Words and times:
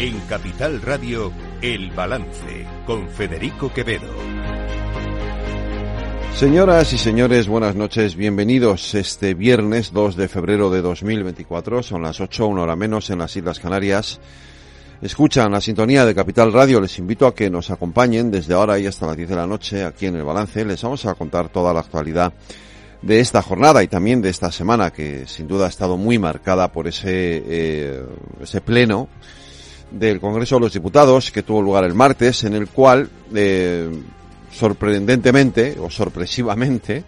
En 0.00 0.18
Capital 0.20 0.80
Radio, 0.80 1.30
El 1.60 1.90
Balance, 1.90 2.66
con 2.86 3.06
Federico 3.10 3.70
Quevedo. 3.70 4.08
Señoras 6.34 6.94
y 6.94 6.96
señores, 6.96 7.48
buenas 7.48 7.76
noches, 7.76 8.16
bienvenidos 8.16 8.94
este 8.94 9.34
viernes 9.34 9.92
2 9.92 10.16
de 10.16 10.28
febrero 10.28 10.70
de 10.70 10.80
2024, 10.80 11.82
son 11.82 12.00
las 12.00 12.18
8, 12.18 12.46
una 12.46 12.62
hora 12.62 12.76
menos 12.76 13.10
en 13.10 13.18
las 13.18 13.36
Islas 13.36 13.60
Canarias. 13.60 14.20
Escuchan 15.02 15.52
la 15.52 15.60
sintonía 15.60 16.06
de 16.06 16.14
Capital 16.14 16.50
Radio, 16.50 16.80
les 16.80 16.98
invito 16.98 17.26
a 17.26 17.34
que 17.34 17.50
nos 17.50 17.70
acompañen 17.70 18.30
desde 18.30 18.54
ahora 18.54 18.78
y 18.78 18.86
hasta 18.86 19.06
las 19.06 19.18
10 19.18 19.28
de 19.28 19.36
la 19.36 19.46
noche 19.46 19.84
aquí 19.84 20.06
en 20.06 20.16
El 20.16 20.24
Balance, 20.24 20.64
les 20.64 20.80
vamos 20.80 21.04
a 21.04 21.14
contar 21.14 21.50
toda 21.50 21.74
la 21.74 21.80
actualidad 21.80 22.32
de 23.02 23.20
esta 23.20 23.42
jornada 23.42 23.82
y 23.82 23.88
también 23.88 24.22
de 24.22 24.30
esta 24.30 24.50
semana 24.50 24.92
que 24.94 25.26
sin 25.26 25.46
duda 25.46 25.66
ha 25.66 25.68
estado 25.68 25.98
muy 25.98 26.18
marcada 26.18 26.72
por 26.72 26.88
ese, 26.88 27.42
eh, 27.46 28.02
ese 28.40 28.62
pleno 28.62 29.10
del 29.90 30.20
Congreso 30.20 30.56
de 30.56 30.60
los 30.62 30.72
Diputados 30.72 31.30
que 31.30 31.42
tuvo 31.42 31.62
lugar 31.62 31.84
el 31.84 31.94
martes 31.94 32.44
en 32.44 32.54
el 32.54 32.68
cual 32.68 33.08
eh, 33.34 33.90
sorprendentemente 34.52 35.76
o 35.80 35.90
sorpresivamente 35.90 37.04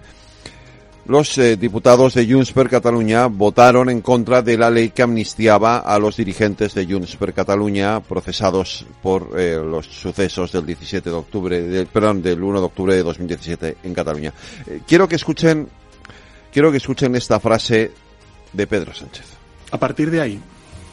los 1.04 1.36
eh, 1.38 1.56
diputados 1.56 2.14
de 2.14 2.30
Junts 2.30 2.52
per 2.52 2.68
Catalunya 2.68 3.26
votaron 3.26 3.90
en 3.90 4.02
contra 4.02 4.40
de 4.40 4.56
la 4.56 4.70
ley 4.70 4.90
que 4.90 5.02
amnistiaba 5.02 5.78
a 5.78 5.98
los 5.98 6.16
dirigentes 6.16 6.74
de 6.74 6.86
Junts 6.86 7.16
per 7.16 7.34
Catalunya 7.34 8.00
procesados 8.00 8.86
por 9.02 9.30
eh, 9.36 9.56
los 9.56 9.86
sucesos 9.86 10.52
del 10.52 10.64
17 10.64 11.10
de 11.10 11.16
octubre, 11.16 11.60
del, 11.60 11.86
perdón, 11.86 12.22
del 12.22 12.40
1 12.40 12.60
de 12.60 12.66
octubre 12.66 12.94
de 12.94 13.02
2017 13.02 13.76
en 13.82 13.94
Cataluña. 13.94 14.32
quiero 14.86 15.08
que 15.08 15.16
escuchen 15.16 15.68
Quiero 16.52 16.70
que 16.70 16.76
escuchen 16.76 17.14
esta 17.16 17.40
frase 17.40 17.92
de 18.52 18.66
Pedro 18.66 18.92
Sánchez. 18.92 19.24
A 19.70 19.78
partir 19.78 20.10
de 20.10 20.20
ahí, 20.20 20.40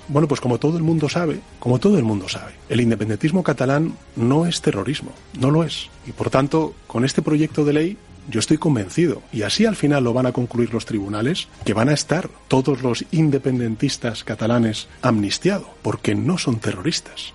bueno, 0.10 0.28
pues 0.28 0.42
como 0.42 0.58
todo 0.58 0.78
el 0.78 0.84
mundo 0.84 1.08
sabe, 1.08 1.40
como 1.60 1.80
todo 1.80 1.98
el 1.98 2.04
mundo 2.04 2.28
sabe, 2.28 2.54
el 2.68 2.82
independentismo 2.82 3.44
catalán 3.44 3.94
no 4.16 4.46
es 4.46 4.62
terrorismo, 4.62 5.14
no 5.40 5.52
lo 5.52 5.64
es. 5.64 5.90
Y 6.06 6.12
por 6.12 6.30
tanto, 6.30 6.74
con 6.88 7.06
este 7.06 7.22
proyecto 7.22 7.64
de 7.64 7.74
ley 7.74 7.98
yo 8.28 8.40
estoy 8.40 8.58
convencido, 8.58 9.24
y 9.32 9.42
así 9.42 9.66
al 9.66 9.76
final 9.76 10.04
lo 10.04 10.14
van 10.14 10.28
a 10.28 10.32
concluir 10.32 10.72
los 10.72 10.86
tribunales, 10.86 11.48
que 11.66 11.74
van 11.74 11.90
a 11.90 11.94
estar 11.94 12.30
todos 12.48 12.84
los 12.84 13.06
independentistas 13.12 14.24
catalanes 14.24 14.88
amnistiados, 15.02 15.68
porque 15.82 16.14
no 16.14 16.38
son 16.38 16.60
terroristas. 16.60 17.34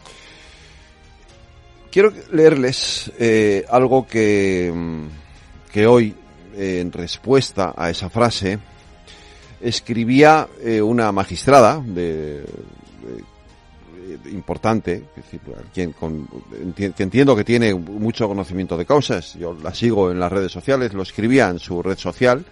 Quiero 1.90 2.12
leerles 2.32 3.10
eh, 3.18 3.64
algo 3.70 4.06
que, 4.06 4.72
que 5.72 5.86
hoy 5.86 6.14
en 6.56 6.92
respuesta 6.92 7.74
a 7.76 7.90
esa 7.90 8.10
frase, 8.10 8.58
escribía 9.60 10.48
eh, 10.62 10.80
una 10.80 11.10
magistrada 11.12 11.82
de, 11.84 12.44
importante, 14.30 15.04
que, 15.72 15.90
entiendo 16.98 17.36
que 17.36 17.44
tiene 17.44 17.74
mucho 17.74 18.28
conocimiento 18.28 18.76
de 18.76 18.86
causas, 18.86 19.34
yo 19.34 19.54
la 19.62 19.74
sigo 19.74 20.10
en 20.10 20.20
las 20.20 20.30
redes 20.30 20.52
sociales, 20.52 20.92
lo 20.94 21.02
escribía 21.02 21.48
en 21.48 21.58
su 21.58 21.82
red 21.82 21.98
social, 21.98 22.44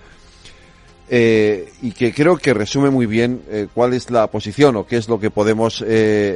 eh, 1.09 1.73
y 1.83 1.93
que 1.93 2.13
creo 2.13 2.37
que 2.37 2.55
resume 2.55 2.91
muy 2.91 3.07
bien 3.07 3.43
eh, 3.51 3.69
cuál 3.73 3.93
es 3.93 4.11
la 4.11 4.27
posición 4.29 4.77
o 4.77 4.87
qué 4.87 4.97
es 4.97 5.09
lo 5.09 5.21
que 5.21 5.31
podemos 5.31 5.85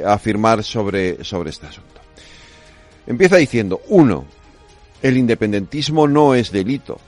afirmar 0.06 0.62
sobre, 0.62 1.24
sobre 1.24 1.50
este 1.50 1.66
asunto. 1.66 2.00
Empieza 3.06 3.36
diciendo, 3.36 3.80
uno, 3.88 4.24
el 5.02 5.16
independentismo 5.16 6.08
no 6.08 6.34
es 6.34 6.50
delito 6.50 6.98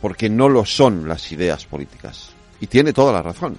porque 0.00 0.28
no 0.28 0.48
lo 0.48 0.64
son 0.64 1.08
las 1.08 1.32
ideas 1.32 1.64
políticas. 1.64 2.35
Y 2.60 2.66
tiene 2.66 2.92
toda 2.92 3.12
la 3.12 3.22
razón. 3.22 3.56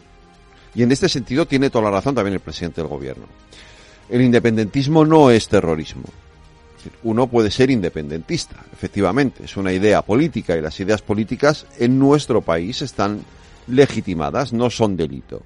Y 0.74 0.84
en 0.84 0.92
este 0.92 1.10
sentido 1.10 1.46
tiene 1.46 1.70
toda 1.70 1.86
la 1.86 1.92
razón 1.92 2.16
también 2.16 2.36
el 2.36 2.40
presidente 2.40 2.82
del 2.82 2.90
gobierno. 2.90 3.26
El 4.10 4.22
independentismo 4.22 5.06
no 5.06 5.32
es 5.32 5.48
terrorismo. 5.48 6.06
Uno 7.04 7.28
puede 7.28 7.52
ser 7.52 7.70
independentista, 7.70 8.56
efectivamente, 8.72 9.44
es 9.44 9.58
una 9.58 9.74
idea 9.74 10.02
política 10.04 10.56
y 10.56 10.62
las 10.62 10.80
ideas 10.80 11.02
políticas 11.02 11.66
en 11.80 12.00
nuestro 12.00 12.42
país 12.42 12.82
están 12.82 13.22
legitimadas, 13.68 14.54
no 14.54 14.70
son 14.70 14.96
delito. 14.96 15.42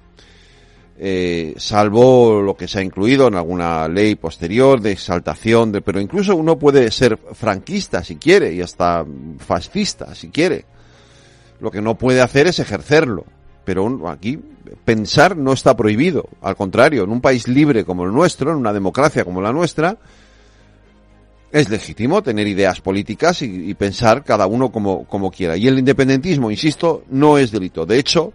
Eh, 0.98 1.54
salvo 1.56 2.40
lo 2.42 2.54
que 2.54 2.68
se 2.68 2.78
ha 2.78 2.82
incluido 2.82 3.26
en 3.26 3.34
alguna 3.34 3.88
ley 3.88 4.14
posterior 4.14 4.80
de 4.80 4.92
exaltación, 4.92 5.72
de, 5.72 5.80
pero 5.80 6.00
incluso 6.00 6.36
uno 6.36 6.58
puede 6.58 6.90
ser 6.90 7.18
franquista 7.32 8.04
si 8.04 8.16
quiere 8.16 8.52
y 8.52 8.60
hasta 8.60 9.04
fascista 9.38 10.14
si 10.14 10.28
quiere. 10.28 10.64
Lo 11.60 11.70
que 11.70 11.80
no 11.80 11.96
puede 11.96 12.20
hacer 12.20 12.46
es 12.46 12.58
ejercerlo. 12.58 13.24
Pero 13.64 14.08
aquí 14.08 14.38
pensar 14.84 15.36
no 15.36 15.52
está 15.52 15.76
prohibido. 15.76 16.28
Al 16.40 16.56
contrario, 16.56 17.04
en 17.04 17.10
un 17.10 17.20
país 17.20 17.48
libre 17.48 17.84
como 17.84 18.04
el 18.04 18.12
nuestro, 18.12 18.50
en 18.50 18.56
una 18.56 18.72
democracia 18.72 19.24
como 19.24 19.40
la 19.40 19.52
nuestra, 19.52 19.98
es 21.52 21.68
legítimo 21.68 22.22
tener 22.22 22.46
ideas 22.46 22.80
políticas 22.80 23.42
y, 23.42 23.74
pensar 23.74 24.24
cada 24.24 24.46
uno 24.46 24.72
como, 24.72 25.04
como 25.04 25.30
quiera. 25.30 25.56
Y 25.56 25.68
el 25.68 25.78
independentismo, 25.78 26.50
insisto, 26.50 27.04
no 27.10 27.36
es 27.36 27.50
delito. 27.50 27.84
De 27.84 27.98
hecho, 27.98 28.32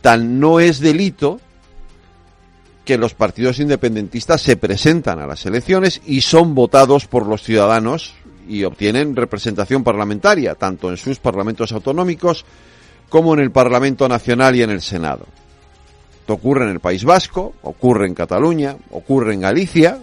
tan 0.00 0.40
no 0.40 0.58
es 0.58 0.80
delito 0.80 1.38
que 2.84 2.98
los 2.98 3.14
partidos 3.14 3.60
independentistas 3.60 4.40
se 4.40 4.56
presentan 4.56 5.18
a 5.20 5.26
las 5.26 5.44
elecciones 5.46 6.00
y 6.06 6.22
son 6.22 6.54
votados 6.54 7.06
por 7.06 7.26
los 7.26 7.42
ciudadanos 7.42 8.14
y 8.48 8.64
obtienen 8.64 9.14
representación 9.14 9.84
parlamentaria, 9.84 10.54
tanto 10.54 10.90
en 10.90 10.96
sus 10.96 11.18
parlamentos 11.18 11.72
autonómicos 11.72 12.44
como 13.12 13.34
en 13.34 13.40
el 13.40 13.50
Parlamento 13.50 14.08
Nacional 14.08 14.56
y 14.56 14.62
en 14.62 14.70
el 14.70 14.80
Senado. 14.80 15.26
Esto 16.20 16.32
ocurre 16.32 16.64
en 16.64 16.70
el 16.70 16.80
País 16.80 17.04
Vasco, 17.04 17.52
ocurre 17.60 18.06
en 18.06 18.14
Cataluña, 18.14 18.74
ocurre 18.90 19.34
en 19.34 19.42
Galicia, 19.42 19.98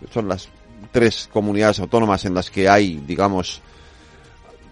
que 0.00 0.12
son 0.12 0.26
las 0.26 0.48
tres 0.90 1.28
comunidades 1.32 1.78
autónomas 1.78 2.24
en 2.24 2.34
las 2.34 2.50
que 2.50 2.68
hay, 2.68 3.00
digamos, 3.06 3.62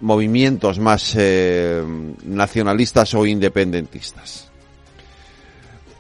movimientos 0.00 0.81
más 0.81 1.15
eh, 1.17 1.84
nacionalistas 2.25 3.15
o 3.15 3.25
independentistas. 3.27 4.50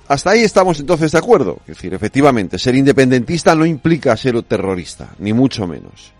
Hasta 0.08 0.30
ahí 0.30 0.40
estamos 0.40 0.80
entonces 0.80 1.12
de 1.12 1.18
acuerdo. 1.18 1.58
Es 1.60 1.76
decir, 1.76 1.94
efectivamente, 1.94 2.58
ser 2.58 2.74
independentista 2.74 3.54
no 3.54 3.64
implica 3.64 4.16
ser 4.16 4.42
terrorista, 4.42 5.10
ni 5.20 5.32
mucho 5.32 5.68
menos. 5.68 6.12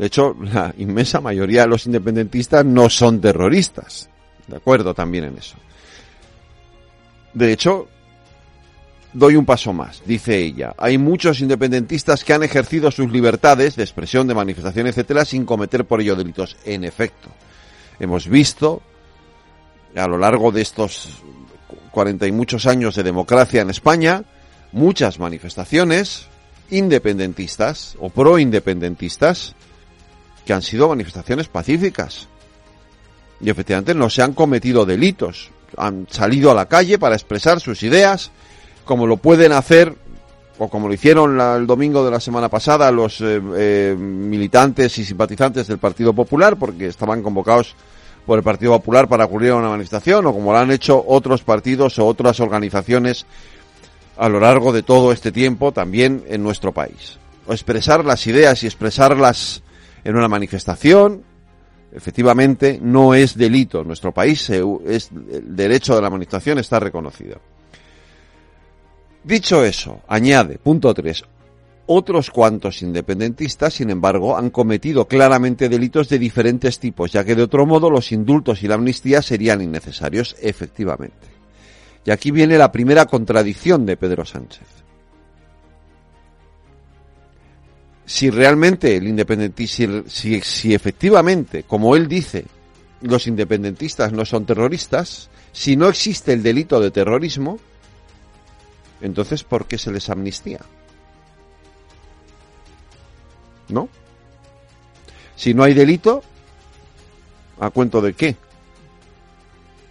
De 0.00 0.06
hecho, 0.06 0.36
la 0.40 0.74
inmensa 0.78 1.20
mayoría 1.20 1.62
de 1.62 1.68
los 1.68 1.86
independentistas 1.86 2.64
no 2.64 2.90
son 2.90 3.20
terroristas. 3.20 4.10
De 4.46 4.56
acuerdo 4.56 4.94
también 4.94 5.24
en 5.24 5.38
eso. 5.38 5.56
De 7.32 7.52
hecho, 7.52 7.88
doy 9.12 9.36
un 9.36 9.44
paso 9.44 9.72
más, 9.72 10.02
dice 10.04 10.38
ella. 10.38 10.74
Hay 10.78 10.98
muchos 10.98 11.40
independentistas 11.40 12.24
que 12.24 12.32
han 12.32 12.42
ejercido 12.42 12.90
sus 12.90 13.10
libertades 13.10 13.76
de 13.76 13.82
expresión, 13.82 14.26
de 14.26 14.34
manifestación, 14.34 14.86
etcétera, 14.86 15.24
sin 15.24 15.44
cometer 15.44 15.84
por 15.84 16.00
ello 16.00 16.16
delitos. 16.16 16.56
En 16.64 16.84
efecto, 16.84 17.28
hemos 17.98 18.28
visto 18.28 18.82
a 19.96 20.06
lo 20.06 20.18
largo 20.18 20.52
de 20.52 20.62
estos 20.62 21.22
cuarenta 21.90 22.26
y 22.26 22.32
muchos 22.32 22.66
años 22.66 22.96
de 22.96 23.04
democracia 23.04 23.62
en 23.62 23.70
España 23.70 24.24
muchas 24.72 25.20
manifestaciones 25.20 26.26
independentistas 26.70 27.96
o 28.00 28.10
pro-independentistas 28.10 29.54
que 30.44 30.52
han 30.52 30.62
sido 30.62 30.88
manifestaciones 30.88 31.46
pacíficas. 31.46 32.28
Y 33.40 33.50
efectivamente 33.50 33.94
no 33.94 34.10
se 34.10 34.22
han 34.22 34.32
cometido 34.32 34.86
delitos. 34.86 35.50
Han 35.76 36.06
salido 36.10 36.50
a 36.50 36.54
la 36.54 36.66
calle 36.66 36.98
para 36.98 37.14
expresar 37.14 37.60
sus 37.60 37.82
ideas, 37.82 38.30
como 38.84 39.06
lo 39.06 39.16
pueden 39.16 39.52
hacer, 39.52 39.96
o 40.58 40.68
como 40.68 40.88
lo 40.88 40.94
hicieron 40.94 41.40
el 41.40 41.66
domingo 41.66 42.04
de 42.04 42.10
la 42.10 42.20
semana 42.20 42.48
pasada 42.48 42.90
los 42.90 43.20
eh, 43.20 43.40
eh, 43.56 43.96
militantes 43.98 44.96
y 44.98 45.04
simpatizantes 45.04 45.66
del 45.66 45.78
Partido 45.78 46.12
Popular, 46.12 46.56
porque 46.56 46.86
estaban 46.86 47.22
convocados 47.22 47.74
por 48.24 48.38
el 48.38 48.44
Partido 48.44 48.72
Popular 48.72 49.08
para 49.08 49.24
acudir 49.24 49.50
a 49.50 49.56
una 49.56 49.70
manifestación, 49.70 50.24
o 50.26 50.32
como 50.32 50.52
lo 50.52 50.58
han 50.58 50.70
hecho 50.70 51.02
otros 51.06 51.42
partidos 51.42 51.98
o 51.98 52.06
otras 52.06 52.40
organizaciones 52.40 53.26
a 54.16 54.28
lo 54.28 54.40
largo 54.40 54.72
de 54.72 54.82
todo 54.82 55.12
este 55.12 55.32
tiempo 55.32 55.72
también 55.72 56.24
en 56.28 56.42
nuestro 56.42 56.72
país. 56.72 57.18
O 57.46 57.52
expresar 57.52 58.04
las 58.04 58.26
ideas 58.26 58.62
y 58.62 58.66
expresarlas 58.66 59.62
en 60.04 60.16
una 60.16 60.28
manifestación, 60.28 61.24
efectivamente 61.94 62.78
no 62.82 63.14
es 63.14 63.36
delito. 63.36 63.84
Nuestro 63.84 64.12
país 64.12 64.50
es, 64.50 65.10
el 65.10 65.56
derecho 65.56 65.94
de 65.94 66.02
la 66.02 66.10
manifestación 66.10 66.58
está 66.58 66.80
reconocido. 66.80 67.40
Dicho 69.22 69.64
eso, 69.64 70.00
añade, 70.08 70.58
punto 70.58 70.92
3, 70.92 71.24
otros 71.86 72.30
cuantos 72.30 72.82
independentistas, 72.82 73.74
sin 73.74 73.90
embargo, 73.90 74.36
han 74.36 74.50
cometido 74.50 75.06
claramente 75.06 75.68
delitos 75.68 76.08
de 76.08 76.18
diferentes 76.18 76.78
tipos, 76.78 77.12
ya 77.12 77.24
que 77.24 77.34
de 77.34 77.42
otro 77.42 77.64
modo 77.64 77.90
los 77.90 78.12
indultos 78.12 78.62
y 78.62 78.68
la 78.68 78.74
amnistía 78.74 79.22
serían 79.22 79.62
innecesarios, 79.62 80.36
efectivamente. 80.40 81.28
Y 82.04 82.10
aquí 82.10 82.30
viene 82.30 82.58
la 82.58 82.70
primera 82.72 83.06
contradicción 83.06 83.86
de 83.86 83.96
Pedro 83.96 84.26
Sánchez. 84.26 84.83
Si 88.06 88.30
realmente 88.30 88.96
el 88.96 89.08
independentismo, 89.08 90.02
si, 90.06 90.40
si 90.40 90.74
efectivamente, 90.74 91.62
como 91.62 91.96
él 91.96 92.06
dice, 92.06 92.44
los 93.00 93.26
independentistas 93.26 94.12
no 94.12 94.24
son 94.24 94.46
terroristas, 94.46 95.30
si 95.52 95.76
no 95.76 95.88
existe 95.88 96.32
el 96.32 96.42
delito 96.42 96.80
de 96.80 96.90
terrorismo, 96.90 97.58
Entonces, 99.00 99.44
¿por 99.44 99.66
qué 99.66 99.76
se 99.76 99.92
les 99.92 100.08
amnistía? 100.08 100.60
¿No? 103.68 103.88
Si 105.36 105.52
no 105.52 105.62
hay 105.62 105.74
delito, 105.74 106.22
¿a 107.60 107.68
cuento 107.68 108.00
de 108.00 108.14
qué? 108.14 108.36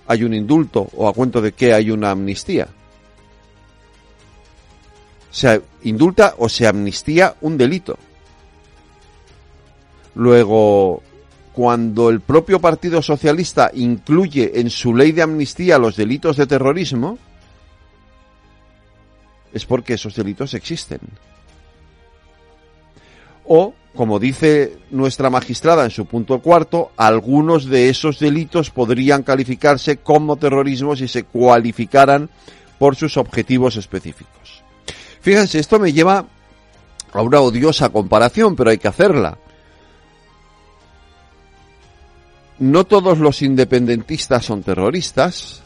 Hay 0.08 0.24
un 0.24 0.34
indulto 0.34 0.90
o 0.96 1.08
a 1.08 1.14
cuento 1.14 1.42
de 1.42 1.52
qué 1.52 1.74
hay 1.74 1.92
una 1.92 2.10
amnistía. 2.10 2.68
Se 5.34 5.64
indulta 5.82 6.36
o 6.38 6.48
se 6.48 6.68
amnistía 6.68 7.36
un 7.42 7.58
delito. 7.58 7.98
Luego, 10.14 11.02
cuando 11.54 12.10
el 12.10 12.22
propio 12.22 12.62
Partido 12.62 13.02
Socialista 13.02 13.72
incluye 13.74 14.60
en 14.60 14.70
su 14.70 14.96
ley 14.96 15.12
de 15.12 15.24
amnistía 15.24 15.80
los 15.80 15.96
delitos 15.96 16.38
de 16.38 16.46
terrorismo, 16.46 17.18
es 19.52 19.66
porque 19.66 19.96
esos 19.96 20.16
delitos 20.16 20.54
existen. 20.54 21.00
O, 23.46 23.74
como 23.96 24.20
dice 24.20 24.78
nuestra 24.92 25.32
magistrada 25.32 25.84
en 25.84 25.92
su 25.92 26.06
punto 26.06 26.40
cuarto, 26.40 26.92
algunos 26.96 27.66
de 27.66 27.90
esos 27.90 28.20
delitos 28.20 28.70
podrían 28.70 29.24
calificarse 29.24 29.98
como 29.98 30.38
terrorismo 30.38 30.96
si 30.96 31.08
se 31.08 31.24
cualificaran 31.24 32.30
por 32.80 32.96
sus 32.96 33.18
objetivos 33.18 33.78
específicos. 33.78 34.43
Fíjense, 35.24 35.58
esto 35.58 35.80
me 35.80 35.94
lleva 35.94 36.26
a 37.14 37.22
una 37.22 37.40
odiosa 37.40 37.88
comparación, 37.90 38.58
pero 38.58 38.72
hay 38.72 38.78
que 38.78 38.90
hacerla. 38.90 39.38
No 42.60 42.84
todos 42.84 43.20
los 43.20 43.42
independentistas 43.42 44.44
son 44.44 44.64
terroristas, 44.64 45.62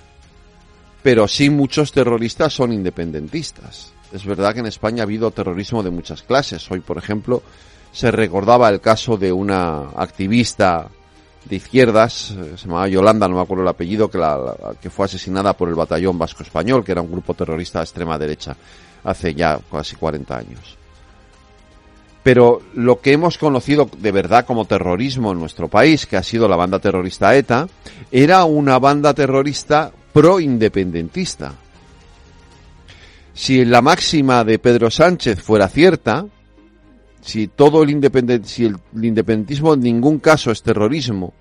pero 1.01 1.27
sí 1.27 1.49
muchos 1.49 1.91
terroristas 1.91 2.53
son 2.53 2.71
independentistas. 2.71 3.93
Es 4.13 4.25
verdad 4.25 4.53
que 4.53 4.59
en 4.59 4.67
España 4.67 5.01
ha 5.01 5.05
habido 5.05 5.31
terrorismo 5.31 5.81
de 5.81 5.89
muchas 5.89 6.21
clases. 6.21 6.69
Hoy, 6.69 6.81
por 6.81 6.99
ejemplo, 6.99 7.41
se 7.91 8.11
recordaba 8.11 8.69
el 8.69 8.79
caso 8.79 9.17
de 9.17 9.31
una 9.31 9.89
activista 9.95 10.87
de 11.45 11.55
izquierdas, 11.55 12.31
eh, 12.31 12.53
se 12.57 12.67
llamaba 12.67 12.87
Yolanda, 12.87 13.27
no 13.27 13.37
me 13.37 13.41
acuerdo 13.41 13.63
el 13.63 13.69
apellido, 13.69 14.07
que, 14.11 14.19
que 14.79 14.89
fue 14.91 15.05
asesinada 15.05 15.53
por 15.53 15.67
el 15.67 15.75
Batallón 15.75 16.19
Vasco 16.19 16.43
Español, 16.43 16.83
que 16.83 16.91
era 16.91 17.01
un 17.01 17.11
grupo 17.11 17.33
terrorista 17.33 17.79
de 17.79 17.85
extrema 17.85 18.19
derecha, 18.19 18.55
hace 19.07 19.33
ya 19.33 19.59
casi 19.71 19.95
40 19.95 20.37
años. 20.37 20.77
Pero 22.23 22.61
lo 22.73 22.99
que 22.99 23.13
hemos 23.13 23.37
conocido 23.37 23.89
de 23.97 24.11
verdad 24.11 24.45
como 24.45 24.65
terrorismo 24.65 25.31
en 25.31 25.39
nuestro 25.39 25.69
país, 25.69 26.05
que 26.05 26.17
ha 26.17 26.23
sido 26.23 26.49
la 26.49 26.57
banda 26.57 26.79
terrorista 26.79 27.33
ETA, 27.33 27.69
era 28.11 28.43
una 28.43 28.79
banda 28.79 29.13
terrorista 29.13 29.93
pro-independentista. 30.11 31.53
Si 33.33 33.63
la 33.63 33.81
máxima 33.81 34.43
de 34.43 34.59
Pedro 34.59 34.91
Sánchez 34.91 35.41
fuera 35.41 35.69
cierta, 35.69 36.25
si 37.21 37.47
todo 37.47 37.83
el, 37.83 37.91
independent, 37.91 38.43
si 38.43 38.65
el 38.65 38.75
independentismo 38.93 39.75
en 39.75 39.79
ningún 39.79 40.19
caso 40.19 40.51
es 40.51 40.61
terrorismo 40.63 41.33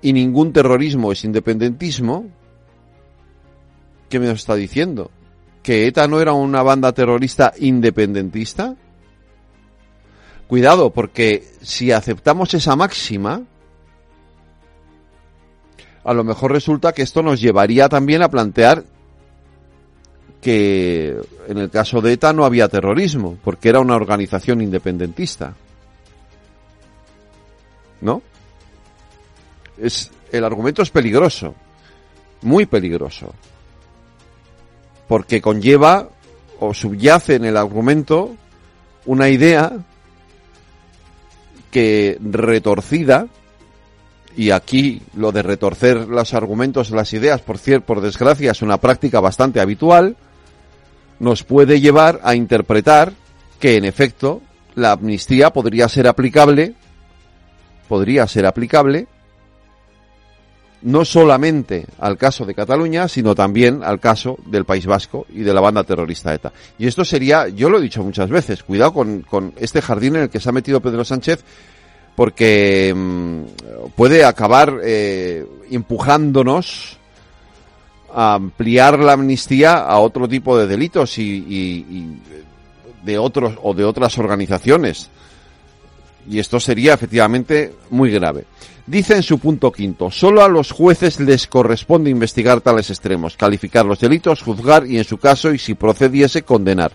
y 0.00 0.12
ningún 0.12 0.52
terrorismo 0.52 1.12
es 1.12 1.22
independentismo, 1.22 2.26
¿qué 4.08 4.18
me 4.18 4.28
está 4.32 4.56
diciendo? 4.56 5.12
¿Que 5.62 5.86
ETA 5.86 6.08
no 6.08 6.20
era 6.20 6.32
una 6.32 6.62
banda 6.62 6.92
terrorista 6.92 7.52
independentista? 7.58 8.74
Cuidado, 10.48 10.90
porque 10.90 11.44
si 11.62 11.92
aceptamos 11.92 12.52
esa 12.54 12.76
máxima, 12.76 13.42
a 16.04 16.12
lo 16.12 16.24
mejor 16.24 16.52
resulta 16.52 16.92
que 16.92 17.02
esto 17.02 17.22
nos 17.22 17.40
llevaría 17.40 17.88
también 17.88 18.22
a 18.22 18.30
plantear 18.30 18.84
que 20.40 21.16
en 21.46 21.58
el 21.58 21.70
caso 21.70 22.00
de 22.00 22.12
ETA 22.12 22.32
no 22.32 22.44
había 22.44 22.68
terrorismo, 22.68 23.38
porque 23.44 23.68
era 23.68 23.78
una 23.78 23.94
organización 23.94 24.60
independentista. 24.60 25.54
¿No? 28.00 28.20
Es, 29.78 30.10
el 30.32 30.44
argumento 30.44 30.82
es 30.82 30.90
peligroso, 30.90 31.54
muy 32.42 32.66
peligroso, 32.66 33.32
porque 35.12 35.42
conlleva 35.42 36.08
o 36.58 36.72
subyace 36.72 37.34
en 37.34 37.44
el 37.44 37.58
argumento 37.58 38.34
una 39.04 39.28
idea 39.28 39.70
que 41.70 42.16
retorcida 42.18 43.26
y 44.38 44.52
aquí 44.52 45.02
lo 45.14 45.30
de 45.30 45.42
retorcer 45.42 46.08
los 46.08 46.32
argumentos, 46.32 46.92
las 46.92 47.12
ideas, 47.12 47.42
por 47.42 47.58
cierto, 47.58 47.88
por 47.88 48.00
desgracia, 48.00 48.52
es 48.52 48.62
una 48.62 48.78
práctica 48.78 49.20
bastante 49.20 49.60
habitual, 49.60 50.16
nos 51.20 51.42
puede 51.42 51.82
llevar 51.82 52.18
a 52.24 52.34
interpretar 52.34 53.12
que 53.60 53.76
en 53.76 53.84
efecto 53.84 54.40
la 54.74 54.92
amnistía 54.92 55.50
podría 55.50 55.90
ser 55.90 56.08
aplicable, 56.08 56.72
podría 57.86 58.26
ser 58.26 58.46
aplicable 58.46 59.08
no 60.82 61.04
solamente 61.04 61.86
al 61.98 62.16
caso 62.16 62.44
de 62.44 62.54
Cataluña, 62.54 63.08
sino 63.08 63.34
también 63.34 63.82
al 63.84 64.00
caso 64.00 64.38
del 64.46 64.64
País 64.64 64.86
Vasco 64.86 65.26
y 65.32 65.40
de 65.40 65.54
la 65.54 65.60
banda 65.60 65.84
terrorista 65.84 66.34
ETA. 66.34 66.52
Y 66.78 66.86
esto 66.86 67.04
sería, 67.04 67.48
yo 67.48 67.70
lo 67.70 67.78
he 67.78 67.82
dicho 67.82 68.02
muchas 68.02 68.30
veces, 68.30 68.62
cuidado 68.62 68.92
con, 68.92 69.22
con 69.22 69.52
este 69.56 69.80
jardín 69.80 70.16
en 70.16 70.22
el 70.22 70.30
que 70.30 70.40
se 70.40 70.48
ha 70.48 70.52
metido 70.52 70.80
Pedro 70.80 71.04
Sánchez, 71.04 71.44
porque 72.16 72.92
mmm, 72.94 73.42
puede 73.94 74.24
acabar 74.24 74.78
eh, 74.82 75.46
empujándonos 75.70 76.98
a 78.14 78.34
ampliar 78.34 78.98
la 78.98 79.12
amnistía 79.12 79.74
a 79.74 79.98
otro 79.98 80.28
tipo 80.28 80.58
de 80.58 80.66
delitos 80.66 81.18
y, 81.18 81.22
y, 81.22 81.86
y 81.88 82.18
de 83.04 83.18
otros 83.18 83.54
o 83.62 83.72
de 83.72 83.84
otras 83.84 84.18
organizaciones. 84.18 85.08
Y 86.28 86.38
esto 86.38 86.60
sería 86.60 86.94
efectivamente 86.94 87.74
muy 87.90 88.10
grave. 88.10 88.44
Dice 88.86 89.14
en 89.14 89.22
su 89.22 89.38
punto 89.38 89.70
quinto, 89.70 90.10
solo 90.10 90.42
a 90.42 90.48
los 90.48 90.72
jueces 90.72 91.20
les 91.20 91.46
corresponde 91.46 92.10
investigar 92.10 92.60
tales 92.60 92.90
extremos, 92.90 93.36
calificar 93.36 93.86
los 93.86 94.00
delitos, 94.00 94.42
juzgar 94.42 94.86
y 94.86 94.98
en 94.98 95.04
su 95.04 95.18
caso, 95.18 95.52
y 95.54 95.58
si 95.58 95.74
procediese, 95.74 96.42
condenar. 96.42 96.92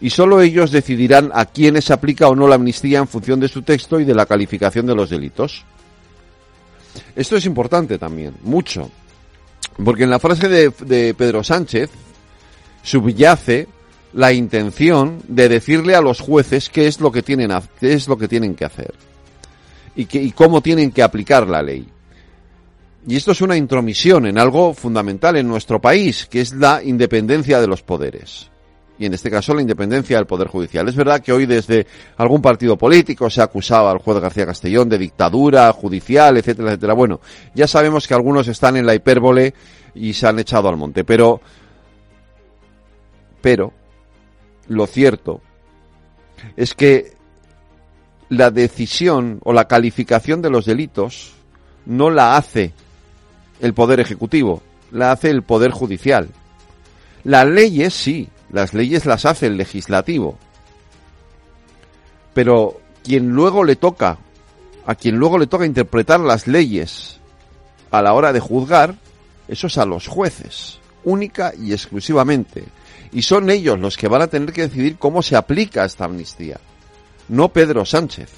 Y 0.00 0.10
solo 0.10 0.40
ellos 0.40 0.70
decidirán 0.70 1.32
a 1.34 1.46
quiénes 1.46 1.90
aplica 1.90 2.28
o 2.28 2.36
no 2.36 2.46
la 2.46 2.54
amnistía 2.54 2.98
en 2.98 3.08
función 3.08 3.40
de 3.40 3.48
su 3.48 3.62
texto 3.62 3.98
y 3.98 4.04
de 4.04 4.14
la 4.14 4.26
calificación 4.26 4.86
de 4.86 4.94
los 4.94 5.10
delitos. 5.10 5.64
Esto 7.16 7.36
es 7.36 7.44
importante 7.44 7.98
también, 7.98 8.34
mucho. 8.42 8.90
Porque 9.84 10.04
en 10.04 10.10
la 10.10 10.20
frase 10.20 10.48
de, 10.48 10.72
de 10.84 11.12
Pedro 11.14 11.42
Sánchez 11.42 11.90
subyace 12.82 13.66
la 14.12 14.32
intención 14.32 15.20
de 15.26 15.48
decirle 15.48 15.96
a 15.96 16.00
los 16.00 16.20
jueces 16.20 16.70
qué 16.70 16.86
es 16.86 17.00
lo 17.00 17.10
que 17.10 17.22
tienen, 17.22 17.50
qué 17.80 17.94
es 17.94 18.06
lo 18.06 18.16
que, 18.16 18.28
tienen 18.28 18.54
que 18.54 18.64
hacer 18.64 18.94
y, 19.96 20.18
y 20.18 20.30
cómo 20.32 20.60
tienen 20.60 20.90
que 20.92 21.02
aplicar 21.02 21.48
la 21.48 21.62
ley. 21.62 21.86
Y 23.08 23.16
esto 23.16 23.32
es 23.32 23.40
una 23.40 23.56
intromisión 23.56 24.26
en 24.26 24.36
algo 24.36 24.74
fundamental 24.74 25.36
en 25.36 25.46
nuestro 25.46 25.80
país, 25.80 26.26
que 26.26 26.40
es 26.40 26.52
la 26.52 26.82
independencia 26.82 27.60
de 27.60 27.68
los 27.68 27.82
poderes. 27.82 28.50
Y 28.98 29.06
en 29.06 29.14
este 29.14 29.30
caso 29.30 29.54
la 29.54 29.60
independencia 29.60 30.16
del 30.16 30.26
Poder 30.26 30.48
Judicial. 30.48 30.88
Es 30.88 30.96
verdad 30.96 31.20
que 31.20 31.32
hoy 31.32 31.46
desde 31.46 31.86
algún 32.16 32.40
partido 32.40 32.76
político 32.76 33.28
se 33.28 33.40
ha 33.40 33.44
acusado 33.44 33.88
al 33.88 33.98
juez 33.98 34.18
García 34.20 34.46
Castellón 34.46 34.88
de 34.88 34.98
dictadura 34.98 35.70
judicial, 35.72 36.36
etcétera, 36.36 36.70
etcétera. 36.70 36.94
Bueno, 36.94 37.20
ya 37.54 37.68
sabemos 37.68 38.08
que 38.08 38.14
algunos 38.14 38.48
están 38.48 38.76
en 38.76 38.86
la 38.86 38.94
hipérbole 38.94 39.54
y 39.94 40.14
se 40.14 40.26
han 40.26 40.38
echado 40.38 40.68
al 40.68 40.76
monte. 40.76 41.04
Pero, 41.04 41.40
pero, 43.42 43.72
lo 44.68 44.86
cierto 44.86 45.42
es 46.56 46.74
que 46.74 47.15
la 48.28 48.50
decisión 48.50 49.40
o 49.44 49.52
la 49.52 49.66
calificación 49.66 50.42
de 50.42 50.50
los 50.50 50.66
delitos 50.66 51.32
no 51.84 52.10
la 52.10 52.36
hace 52.36 52.72
el 53.60 53.74
Poder 53.74 54.00
Ejecutivo, 54.00 54.62
la 54.90 55.12
hace 55.12 55.30
el 55.30 55.42
Poder 55.42 55.70
Judicial. 55.70 56.28
Las 57.24 57.46
leyes 57.46 57.94
sí, 57.94 58.28
las 58.50 58.74
leyes 58.74 59.06
las 59.06 59.24
hace 59.24 59.46
el 59.46 59.56
legislativo. 59.56 60.38
Pero 62.34 62.80
quien 63.02 63.30
luego 63.30 63.64
le 63.64 63.76
toca, 63.76 64.18
a 64.84 64.94
quien 64.94 65.16
luego 65.16 65.38
le 65.38 65.46
toca 65.46 65.66
interpretar 65.66 66.20
las 66.20 66.46
leyes 66.46 67.18
a 67.90 68.02
la 68.02 68.12
hora 68.12 68.32
de 68.32 68.40
juzgar, 68.40 68.94
eso 69.48 69.68
es 69.68 69.78
a 69.78 69.86
los 69.86 70.06
jueces, 70.06 70.80
única 71.04 71.52
y 71.58 71.72
exclusivamente. 71.72 72.64
Y 73.12 73.22
son 73.22 73.48
ellos 73.48 73.78
los 73.78 73.96
que 73.96 74.08
van 74.08 74.22
a 74.22 74.26
tener 74.26 74.52
que 74.52 74.62
decidir 74.62 74.98
cómo 74.98 75.22
se 75.22 75.36
aplica 75.36 75.84
esta 75.84 76.04
amnistía. 76.04 76.58
No 77.28 77.48
Pedro 77.48 77.84
Sánchez. 77.84 78.30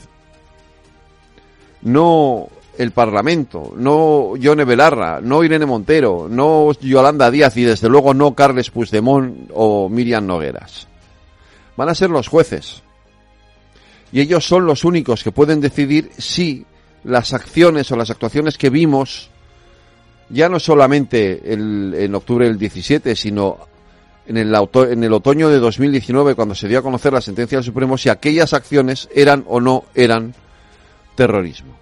No 1.82 2.48
el 2.78 2.92
Parlamento, 2.92 3.72
no 3.76 4.36
Yone 4.36 4.64
Belarra, 4.64 5.20
no 5.20 5.42
Irene 5.42 5.66
Montero, 5.66 6.28
no 6.30 6.72
Yolanda 6.80 7.30
Díaz 7.30 7.56
y 7.56 7.64
desde 7.64 7.88
luego 7.88 8.14
no 8.14 8.34
Carles 8.34 8.70
Puigdemont 8.70 9.50
o 9.52 9.88
Miriam 9.88 10.24
Nogueras. 10.24 10.86
Van 11.76 11.88
a 11.88 11.94
ser 11.94 12.10
los 12.10 12.28
jueces. 12.28 12.82
Y 14.12 14.20
ellos 14.20 14.46
son 14.46 14.64
los 14.64 14.84
únicos 14.84 15.24
que 15.24 15.32
pueden 15.32 15.60
decidir 15.60 16.10
si 16.16 16.64
las 17.04 17.32
acciones 17.32 17.90
o 17.90 17.96
las 17.96 18.10
actuaciones 18.10 18.56
que 18.56 18.70
vimos, 18.70 19.30
ya 20.30 20.48
no 20.48 20.60
solamente 20.60 21.52
el, 21.52 21.94
en 21.96 22.14
octubre 22.14 22.46
del 22.46 22.58
17, 22.58 23.16
sino 23.16 23.58
en 24.28 24.36
el, 24.36 24.54
en 24.54 25.04
el 25.04 25.12
otoño 25.14 25.48
de 25.48 25.58
2019, 25.58 26.34
cuando 26.34 26.54
se 26.54 26.68
dio 26.68 26.78
a 26.78 26.82
conocer 26.82 27.14
la 27.14 27.22
sentencia 27.22 27.56
del 27.56 27.64
Supremo, 27.64 27.96
si 27.96 28.10
aquellas 28.10 28.52
acciones 28.52 29.08
eran 29.14 29.42
o 29.48 29.58
no 29.58 29.84
eran 29.94 30.34
terrorismo. 31.14 31.74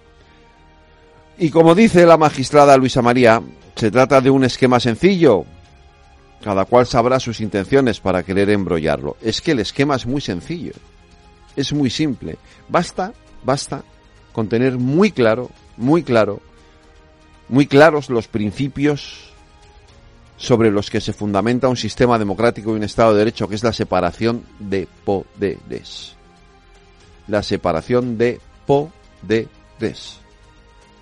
Y 1.37 1.49
como 1.49 1.75
dice 1.75 2.05
la 2.05 2.17
magistrada 2.17 2.77
Luisa 2.77 3.01
María, 3.01 3.41
se 3.75 3.91
trata 3.91 4.21
de 4.21 4.29
un 4.29 4.45
esquema 4.45 4.79
sencillo. 4.79 5.45
Cada 6.41 6.65
cual 6.65 6.85
sabrá 6.87 7.19
sus 7.19 7.41
intenciones 7.41 7.99
para 7.99 8.23
querer 8.23 8.49
embrollarlo. 8.49 9.17
Es 9.21 9.41
que 9.41 9.51
el 9.51 9.59
esquema 9.59 9.95
es 9.95 10.05
muy 10.05 10.21
sencillo. 10.21 10.71
Es 11.55 11.73
muy 11.73 11.89
simple. 11.89 12.37
Basta, 12.69 13.11
basta 13.43 13.83
con 14.31 14.47
tener 14.47 14.77
muy 14.77 15.11
claro, 15.11 15.49
muy 15.75 16.03
claro, 16.03 16.39
muy 17.49 17.65
claros 17.65 18.09
los 18.09 18.27
principios 18.27 19.31
sobre 20.37 20.71
los 20.71 20.89
que 20.89 21.01
se 21.01 21.13
fundamenta 21.13 21.67
un 21.67 21.75
sistema 21.75 22.17
democrático 22.17 22.71
y 22.71 22.75
un 22.75 22.83
Estado 22.83 23.13
de 23.13 23.19
Derecho, 23.19 23.47
que 23.47 23.55
es 23.55 23.63
la 23.63 23.73
separación 23.73 24.43
de 24.59 24.87
poderes. 25.03 26.15
La 27.27 27.43
separación 27.43 28.17
de 28.17 28.39
poderes. 28.65 30.19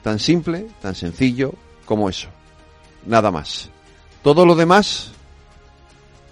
Tan 0.01 0.20
simple, 0.20 0.68
tan 0.82 0.96
sencillo 0.96 1.54
como 1.86 2.10
eso. 2.10 2.30
Nada 3.06 3.30
más. 3.30 3.70
Todo 4.24 4.46
lo 4.46 4.56
demás, 4.56 5.12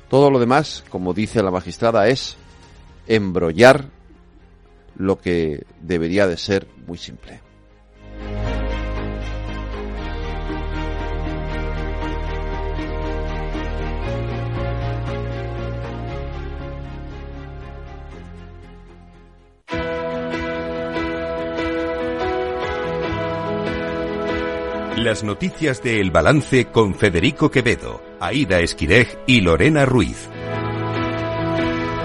todo 0.09 0.31
lo 0.31 0.39
demás, 0.39 0.83
como 0.89 1.13
dice 1.13 1.43
la 1.43 1.51
magistrada, 1.51 2.07
es 2.07 2.37
embrollar 3.07 3.89
lo 4.95 5.19
que 5.19 5.65
debería 5.81 6.25
de 6.25 6.37
ser 6.37 6.67
muy 6.87 6.97
simple. 6.97 7.41
Las 25.03 25.21
noticias 25.21 25.83
de 25.83 25.99
El 25.99 26.11
Balance 26.11 26.67
con 26.67 26.95
Federico 26.95 27.51
Quevedo, 27.51 28.01
Aida 28.21 28.61
Esquirej 28.61 29.17
y 29.27 29.41
Lorena 29.41 29.85
Ruiz. 29.85 30.29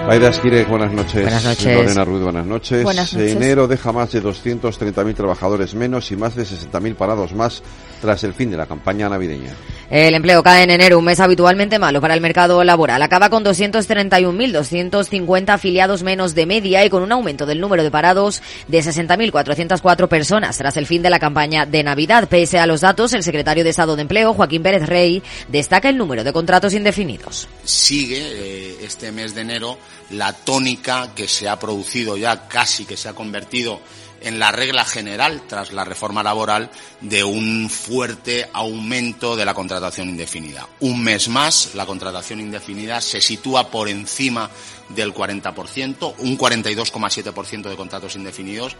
Aida 0.09 0.29
Esquirej, 0.29 0.67
buenas 0.67 0.91
noches. 0.91 1.21
Buenas 1.21 1.43
noches. 1.43 1.75
Lorena 1.75 2.03
Ruiz, 2.03 2.23
buenas 2.23 2.47
noches. 2.47 2.83
Buenas 2.83 3.13
noches. 3.13 3.35
Enero 3.35 3.67
deja 3.67 3.91
más 3.91 4.11
de 4.11 4.23
230.000 4.23 5.13
trabajadores 5.13 5.75
menos 5.75 6.11
y 6.11 6.15
más 6.15 6.33
de 6.33 6.45
60.000 6.45 6.95
parados 6.95 7.33
más 7.33 7.61
tras 8.01 8.23
el 8.23 8.33
fin 8.33 8.49
de 8.49 8.57
la 8.57 8.65
campaña 8.65 9.07
navideña. 9.07 9.53
El 9.91 10.15
empleo 10.15 10.41
cae 10.41 10.63
en 10.63 10.71
enero, 10.71 10.97
un 10.97 11.05
mes 11.05 11.19
habitualmente 11.19 11.77
malo 11.77 12.01
para 12.01 12.15
el 12.15 12.21
mercado 12.21 12.63
laboral. 12.63 13.03
Acaba 13.03 13.29
con 13.29 13.45
231.250 13.45 15.49
afiliados 15.49 16.01
menos 16.01 16.33
de 16.33 16.47
media 16.47 16.83
y 16.83 16.89
con 16.89 17.03
un 17.03 17.11
aumento 17.11 17.45
del 17.45 17.59
número 17.59 17.83
de 17.83 17.91
parados 17.91 18.41
de 18.67 18.79
60.404 18.79 20.07
personas 20.07 20.57
tras 20.57 20.75
el 20.77 20.87
fin 20.87 21.03
de 21.03 21.11
la 21.11 21.19
campaña 21.19 21.67
de 21.67 21.83
Navidad. 21.83 22.27
Pese 22.27 22.57
a 22.57 22.65
los 22.65 22.81
datos, 22.81 23.13
el 23.13 23.21
secretario 23.21 23.63
de 23.63 23.69
Estado 23.69 23.95
de 23.95 24.01
Empleo, 24.01 24.33
Joaquín 24.33 24.63
Pérez 24.63 24.87
Rey, 24.87 25.21
destaca 25.49 25.89
el 25.89 25.97
número 25.97 26.23
de 26.23 26.33
contratos 26.33 26.73
indefinidos. 26.73 27.47
Sigue 27.63 28.21
eh, 28.21 28.77
este 28.81 29.11
mes 29.11 29.35
de 29.35 29.41
enero 29.41 29.77
la 30.11 30.33
tónica 30.33 31.13
que 31.15 31.27
se 31.27 31.47
ha 31.47 31.59
producido 31.59 32.17
ya 32.17 32.47
casi 32.47 32.85
que 32.85 32.97
se 32.97 33.09
ha 33.09 33.13
convertido 33.13 33.79
en 34.21 34.39
la 34.39 34.51
regla 34.51 34.85
general 34.85 35.43
tras 35.47 35.71
la 35.71 35.85
reforma 35.85 36.23
laboral 36.23 36.69
de 37.01 37.23
un 37.23 37.69
fuerte 37.69 38.49
aumento 38.53 39.35
de 39.35 39.45
la 39.45 39.53
contratación 39.53 40.09
indefinida. 40.09 40.67
Un 40.81 41.03
mes 41.03 41.29
más, 41.29 41.73
la 41.75 41.85
contratación 41.85 42.39
indefinida 42.39 43.01
se 43.01 43.21
sitúa 43.21 43.69
por 43.69 43.87
encima 43.87 44.49
del 44.89 45.13
40%, 45.13 46.15
un 46.17 46.37
42,7% 46.37 47.69
de 47.69 47.75
contratos 47.75 48.15
indefinidos 48.15 48.75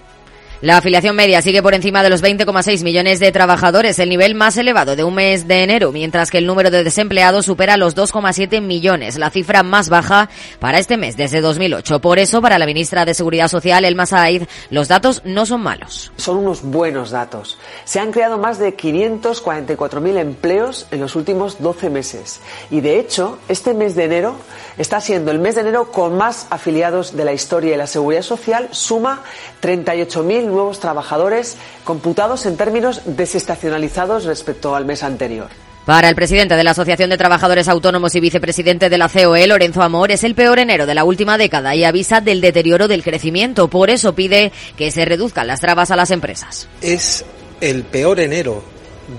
la 0.61 0.75
afiliación 0.75 1.15
media 1.15 1.41
sigue 1.41 1.63
por 1.63 1.73
encima 1.73 2.03
de 2.03 2.09
los 2.09 2.21
20,6 2.21 2.83
millones 2.83 3.21
de 3.21 3.31
trabajadores, 3.31 3.97
el 3.97 4.09
nivel 4.09 4.35
más 4.35 4.57
elevado 4.57 4.97
de 4.97 5.05
un 5.05 5.15
mes 5.15 5.47
de 5.47 5.63
enero, 5.63 5.93
mientras 5.93 6.29
que 6.29 6.37
el 6.37 6.45
número 6.45 6.69
de 6.69 6.83
desempleados 6.83 7.45
supera 7.45 7.77
los 7.77 7.95
2,7 7.95 8.59
millones, 8.61 9.17
la 9.17 9.29
cifra 9.29 9.63
más 9.63 9.87
baja 9.87 10.29
para 10.59 10.77
este 10.79 10.97
mes 10.97 11.15
desde 11.15 11.39
2008. 11.39 12.01
Por 12.01 12.19
eso, 12.19 12.41
para 12.41 12.59
la 12.59 12.65
ministra 12.65 13.05
de 13.05 13.13
Seguridad 13.13 13.47
Social, 13.47 13.85
Elma 13.85 14.05
Said, 14.05 14.43
los 14.69 14.89
datos 14.89 15.21
no 15.23 15.45
son 15.45 15.61
malos. 15.61 16.11
Son 16.17 16.35
unos 16.35 16.61
buenos 16.61 17.11
datos. 17.11 17.57
Se 17.85 18.01
han 18.01 18.11
creado 18.11 18.37
más 18.37 18.59
de 18.59 18.75
544.000 18.75 20.17
empleos 20.17 20.87
en 20.91 20.99
los 20.99 21.15
últimos 21.15 21.61
12 21.61 21.89
meses. 21.89 22.41
Y 22.69 22.81
de 22.81 22.99
hecho, 22.99 23.39
este 23.47 23.73
mes 23.73 23.95
de 23.95 24.03
enero 24.03 24.35
está 24.77 24.99
siendo 24.99 25.31
el 25.31 25.39
mes 25.39 25.55
de 25.55 25.61
enero 25.61 25.89
con 25.89 26.17
más 26.17 26.47
afiliados 26.49 27.15
de 27.15 27.23
la 27.23 27.31
historia 27.31 27.71
de 27.71 27.77
la 27.77 27.87
Seguridad 27.87 28.23
Social, 28.23 28.67
suma 28.71 29.23
38.000 29.61 30.48
nuevos 30.49 30.79
trabajadores 30.79 31.57
computados 31.83 32.45
en 32.45 32.57
términos 32.57 33.01
desestacionalizados 33.05 34.25
respecto 34.25 34.75
al 34.75 34.85
mes 34.85 35.03
anterior. 35.03 35.47
Para 35.85 36.09
el 36.09 36.15
presidente 36.15 36.55
de 36.55 36.63
la 36.63 36.71
Asociación 36.71 37.09
de 37.09 37.17
Trabajadores 37.17 37.67
Autónomos 37.67 38.13
y 38.13 38.19
vicepresidente 38.19 38.89
de 38.89 38.97
la 38.97 39.09
COE, 39.09 39.47
Lorenzo 39.47 39.81
Amor, 39.81 40.11
es 40.11 40.23
el 40.23 40.35
peor 40.35 40.59
enero 40.59 40.85
de 40.85 40.93
la 40.93 41.03
última 41.03 41.37
década 41.37 41.73
y 41.73 41.83
avisa 41.83 42.21
del 42.21 42.41
deterioro 42.41 42.87
del 42.87 43.03
crecimiento. 43.03 43.69
Por 43.69 43.89
eso 43.89 44.13
pide 44.13 44.51
que 44.77 44.91
se 44.91 45.05
reduzcan 45.05 45.47
las 45.47 45.61
trabas 45.61 45.89
a 45.89 45.95
las 45.95 46.11
empresas. 46.11 46.67
Es 46.81 47.25
el 47.59 47.83
peor 47.83 48.19
enero 48.19 48.63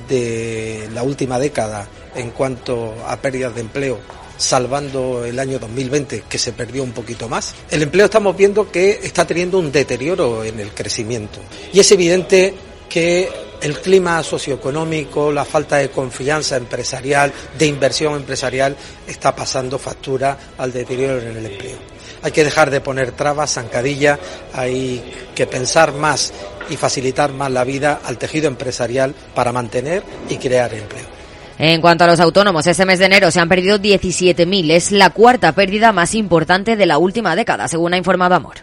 de 0.08 0.88
la 0.94 1.02
última 1.02 1.38
década 1.40 1.88
en 2.14 2.30
cuanto 2.30 2.94
a 3.06 3.16
pérdidas 3.16 3.54
de 3.54 3.62
empleo 3.62 3.99
salvando 4.40 5.25
el 5.25 5.38
año 5.38 5.59
2020 5.59 6.25
que 6.28 6.38
se 6.38 6.52
perdió 6.52 6.82
un 6.82 6.92
poquito 6.92 7.28
más. 7.28 7.54
El 7.70 7.82
empleo 7.82 8.06
estamos 8.06 8.37
viendo 8.37 8.70
que 8.70 9.00
está 9.02 9.26
teniendo 9.26 9.59
un 9.59 9.70
deterioro 9.70 10.42
en 10.42 10.59
el 10.59 10.73
crecimiento 10.73 11.40
y 11.73 11.80
es 11.80 11.92
evidente 11.92 12.54
que 12.88 13.28
el 13.61 13.78
clima 13.80 14.23
socioeconómico, 14.23 15.30
la 15.30 15.44
falta 15.44 15.76
de 15.76 15.90
confianza 15.90 16.56
empresarial, 16.56 17.30
de 17.59 17.66
inversión 17.66 18.14
empresarial, 18.14 18.75
está 19.06 19.37
pasando 19.37 19.78
factura 19.78 20.37
al 20.56 20.73
deterioro 20.73 21.20
en 21.20 21.37
el 21.37 21.47
empleo. 21.47 21.76
Hay 22.23 22.32
que 22.32 22.44
dejar 22.44 22.70
de 22.70 22.80
poner 22.80 23.12
trabas, 23.12 23.52
zancadilla, 23.52 24.18
hay 24.54 25.02
que 25.35 25.47
pensar 25.47 25.92
más 25.92 26.32
y 26.70 26.76
facilitar 26.76 27.32
más 27.32 27.50
la 27.50 27.64
vida 27.64 28.00
al 28.02 28.16
tejido 28.16 28.49
empresarial 28.49 29.14
para 29.35 29.52
mantener 29.52 30.02
y 30.30 30.37
crear 30.38 30.73
empleo. 30.73 31.20
En 31.62 31.83
cuanto 31.83 32.05
a 32.05 32.07
los 32.07 32.21
autónomos, 32.21 32.67
ese 32.67 32.87
mes 32.87 32.99
de 33.00 33.05
enero 33.05 33.31
se 33.31 33.38
han 33.38 33.50
perdido 33.50 33.79
17.000. 33.79 34.71
Es 34.71 34.93
la 34.93 35.11
cuarta 35.11 35.52
pérdida 35.52 35.93
más 35.93 36.14
importante 36.14 36.75
de 36.75 36.87
la 36.87 36.97
última 36.97 37.37
década, 37.37 37.69
según 37.69 37.93
ha 37.93 37.99
informado 37.99 38.35
Amor. 38.35 38.57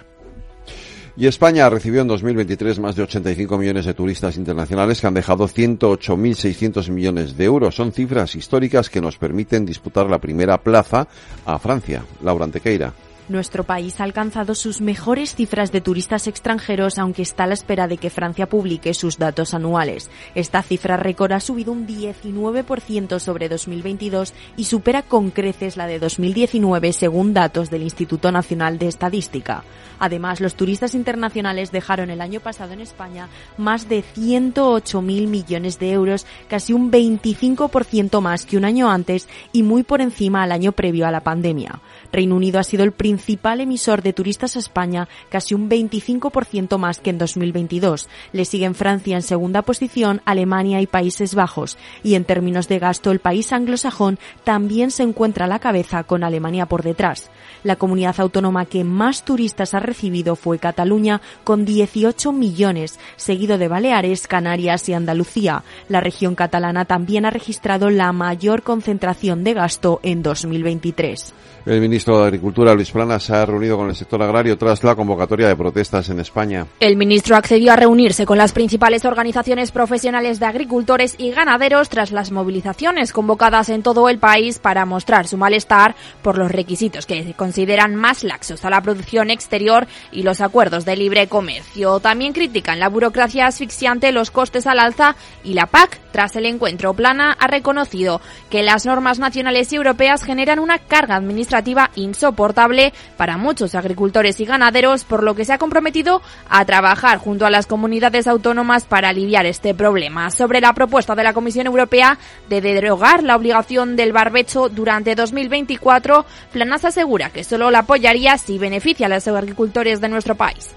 Y 1.15 1.27
España 1.27 1.69
recibió 1.69 2.01
en 2.01 2.07
2023 2.07 2.79
más 2.79 2.95
de 2.95 3.03
85 3.03 3.55
millones 3.59 3.85
de 3.85 3.93
turistas 3.93 4.35
internacionales 4.35 4.99
que 4.99 5.05
han 5.05 5.13
dejado 5.13 5.47
108.600 5.47 6.89
millones 6.89 7.37
de 7.37 7.45
euros. 7.45 7.75
Son 7.75 7.91
cifras 7.91 8.33
históricas 8.33 8.89
que 8.89 8.99
nos 8.99 9.19
permiten 9.19 9.63
disputar 9.63 10.09
la 10.09 10.17
primera 10.17 10.57
plaza 10.57 11.07
a 11.45 11.59
Francia. 11.59 12.03
Laura 12.23 12.45
Antequeira. 12.45 12.93
Nuestro 13.29 13.65
país 13.65 13.99
ha 13.99 14.05
alcanzado 14.05 14.55
sus 14.55 14.79
mejores 14.79 15.35
cifras 15.35 15.73
de 15.73 15.81
turistas 15.81 16.27
extranjeros, 16.27 16.97
aunque 16.97 17.23
está 17.23 17.43
a 17.43 17.47
la 17.47 17.55
espera 17.55 17.89
de 17.89 17.97
que 17.97 18.09
Francia 18.09 18.47
publique 18.47 18.93
sus 18.93 19.17
datos 19.17 19.53
anuales. 19.53 20.09
Esta 20.33 20.61
cifra 20.61 20.95
récord 20.95 21.33
ha 21.33 21.41
subido 21.41 21.73
un 21.73 21.85
19% 21.85 23.19
sobre 23.19 23.49
2022 23.49 24.33
y 24.55 24.63
supera 24.63 25.01
con 25.01 25.31
creces 25.31 25.75
la 25.75 25.87
de 25.87 25.99
2019, 25.99 26.93
según 26.93 27.33
datos 27.33 27.69
del 27.69 27.83
Instituto 27.83 28.31
Nacional 28.31 28.79
de 28.79 28.87
Estadística. 28.87 29.65
Además, 29.99 30.39
los 30.39 30.55
turistas 30.55 30.95
internacionales 30.95 31.71
dejaron 31.71 32.09
el 32.09 32.21
año 32.21 32.39
pasado 32.39 32.71
en 32.71 32.81
España 32.81 33.27
más 33.57 33.89
de 33.89 34.03
108.000 34.03 35.27
millones 35.27 35.79
de 35.79 35.91
euros, 35.91 36.25
casi 36.47 36.71
un 36.71 36.91
25% 36.91 38.21
más 38.21 38.45
que 38.45 38.55
un 38.55 38.63
año 38.63 38.89
antes 38.89 39.27
y 39.51 39.63
muy 39.63 39.83
por 39.83 39.99
encima 39.99 40.43
al 40.43 40.53
año 40.53 40.71
previo 40.71 41.07
a 41.07 41.11
la 41.11 41.21
pandemia. 41.21 41.81
Reino 42.11 42.35
Unido 42.35 42.59
ha 42.59 42.63
sido 42.63 42.83
el 42.83 42.91
principal 42.91 43.61
emisor 43.61 44.01
de 44.01 44.13
turistas 44.13 44.55
a 44.55 44.59
España, 44.59 45.07
casi 45.29 45.53
un 45.53 45.69
25% 45.69 46.77
más 46.77 46.99
que 46.99 47.09
en 47.09 47.17
2022. 47.17 48.09
Le 48.33 48.45
siguen 48.45 48.75
Francia 48.75 49.15
en 49.15 49.21
segunda 49.21 49.61
posición, 49.61 50.21
Alemania 50.25 50.81
y 50.81 50.87
Países 50.87 51.35
Bajos. 51.35 51.77
Y 52.03 52.15
en 52.15 52.25
términos 52.25 52.67
de 52.67 52.79
gasto, 52.79 53.11
el 53.11 53.19
país 53.19 53.51
anglosajón 53.53 54.19
también 54.43 54.91
se 54.91 55.03
encuentra 55.03 55.45
a 55.45 55.49
la 55.49 55.59
cabeza 55.59 56.03
con 56.03 56.23
Alemania 56.23 56.65
por 56.65 56.83
detrás. 56.83 57.29
La 57.63 57.75
comunidad 57.75 58.19
autónoma 58.19 58.65
que 58.65 58.83
más 58.83 59.25
turistas 59.25 59.73
ha 59.73 59.79
recibido 59.79 60.35
fue 60.35 60.59
Cataluña, 60.59 61.21
con 61.43 61.65
18 61.65 62.31
millones, 62.31 62.99
seguido 63.15 63.57
de 63.57 63.67
Baleares, 63.67 64.27
Canarias 64.27 64.87
y 64.89 64.93
Andalucía. 64.93 65.63
La 65.89 66.01
región 66.01 66.35
catalana 66.35 66.85
también 66.85 67.25
ha 67.25 67.29
registrado 67.29 67.89
la 67.89 68.11
mayor 68.13 68.63
concentración 68.63 69.43
de 69.43 69.53
gasto 69.53 69.99
en 70.03 70.23
2023. 70.23 71.33
El 71.65 71.81
ministro 71.97 72.19
de 72.19 72.27
Agricultura, 72.27 72.75
Luis 72.75 72.91
Plana, 72.91 73.07
Plana 73.07 73.19
se 73.19 73.35
ha 73.35 73.45
reunido 73.45 73.77
con 73.77 73.89
el 73.89 73.95
sector 73.95 74.21
agrario 74.21 74.57
tras 74.57 74.83
la 74.83 74.95
convocatoria 74.95 75.47
de 75.47 75.55
protestas 75.55 76.09
en 76.09 76.19
España. 76.19 76.67
El 76.79 76.95
ministro 76.95 77.35
accedió 77.35 77.71
a 77.71 77.75
reunirse 77.75 78.25
con 78.25 78.37
las 78.37 78.53
principales 78.53 79.05
organizaciones 79.05 79.71
profesionales 79.71 80.39
de 80.39 80.45
agricultores 80.45 81.15
y 81.17 81.31
ganaderos 81.31 81.89
tras 81.89 82.11
las 82.11 82.31
movilizaciones 82.31 83.13
convocadas 83.13 83.69
en 83.69 83.81
todo 83.81 84.09
el 84.09 84.19
país 84.19 84.59
para 84.59 84.85
mostrar 84.85 85.27
su 85.27 85.37
malestar 85.37 85.95
por 86.21 86.37
los 86.37 86.51
requisitos 86.51 87.05
que 87.05 87.23
se 87.23 87.33
consideran 87.33 87.95
más 87.95 88.23
laxos 88.23 88.65
a 88.65 88.69
la 88.69 88.81
producción 88.81 89.29
exterior 89.31 89.87
y 90.11 90.23
los 90.23 90.41
acuerdos 90.41 90.85
de 90.85 90.97
libre 90.97 91.27
comercio. 91.27 91.99
También 91.99 92.33
critican 92.33 92.79
la 92.79 92.89
burocracia 92.89 93.47
asfixiante, 93.47 94.11
los 94.11 94.31
costes 94.31 94.67
al 94.67 94.79
alza 94.79 95.15
y 95.43 95.53
la 95.53 95.65
PAC. 95.67 95.99
Tras 96.11 96.35
el 96.35 96.45
encuentro, 96.47 96.93
Plana 96.93 97.35
ha 97.39 97.47
reconocido 97.47 98.21
que 98.49 98.63
las 98.63 98.85
normas 98.85 99.19
nacionales 99.19 99.71
y 99.71 99.75
europeas 99.75 100.23
generan 100.23 100.59
una 100.59 100.79
carga 100.79 101.15
administrativa 101.15 101.86
insoportable 101.95 102.93
para 103.17 103.37
muchos 103.37 103.75
agricultores 103.75 104.39
y 104.39 104.45
ganaderos, 104.45 105.03
por 105.03 105.23
lo 105.23 105.35
que 105.35 105.45
se 105.45 105.53
ha 105.53 105.57
comprometido 105.57 106.21
a 106.49 106.65
trabajar 106.65 107.17
junto 107.17 107.45
a 107.45 107.49
las 107.49 107.67
comunidades 107.67 108.27
autónomas 108.27 108.85
para 108.85 109.09
aliviar 109.09 109.45
este 109.45 109.73
problema. 109.73 110.31
Sobre 110.31 110.61
la 110.61 110.73
propuesta 110.73 111.15
de 111.15 111.23
la 111.23 111.33
Comisión 111.33 111.67
Europea 111.67 112.17
de 112.49 112.61
derogar 112.61 113.23
la 113.23 113.35
obligación 113.35 113.95
del 113.95 114.13
barbecho 114.13 114.69
durante 114.69 115.15
2024, 115.15 116.25
Planas 116.51 116.85
asegura 116.85 117.29
que 117.29 117.43
solo 117.43 117.71
la 117.71 117.79
apoyaría 117.79 118.37
si 118.37 118.57
beneficia 118.57 119.07
a 119.07 119.09
los 119.09 119.27
agricultores 119.27 120.01
de 120.01 120.09
nuestro 120.09 120.35
país. 120.35 120.75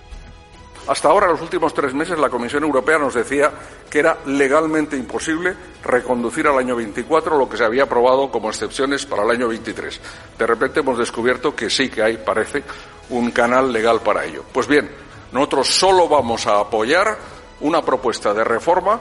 Hasta 0.90 1.08
ahora, 1.08 1.28
los 1.28 1.40
últimos 1.40 1.72
tres 1.72 1.94
meses, 1.94 2.18
la 2.18 2.28
Comisión 2.28 2.64
Europea 2.64 2.98
nos 2.98 3.14
decía 3.14 3.52
que 3.88 4.00
era 4.00 4.18
legalmente 4.26 4.96
imposible 4.96 5.54
reconducir 5.84 6.48
al 6.48 6.58
año 6.58 6.74
24 6.74 7.38
lo 7.38 7.48
que 7.48 7.56
se 7.56 7.62
había 7.62 7.84
aprobado 7.84 8.28
como 8.28 8.50
excepciones 8.50 9.06
para 9.06 9.22
el 9.22 9.30
año 9.30 9.46
23. 9.46 10.00
De 10.36 10.46
repente 10.48 10.80
hemos 10.80 10.98
descubierto 10.98 11.54
que 11.54 11.70
sí 11.70 11.88
que 11.88 12.02
hay, 12.02 12.16
parece, 12.16 12.64
un 13.10 13.30
canal 13.30 13.72
legal 13.72 14.00
para 14.00 14.24
ello. 14.24 14.42
Pues 14.52 14.66
bien, 14.66 14.90
nosotros 15.30 15.68
solo 15.68 16.08
vamos 16.08 16.48
a 16.48 16.58
apoyar 16.58 17.16
una 17.60 17.82
propuesta 17.82 18.34
de 18.34 18.42
reforma 18.42 18.98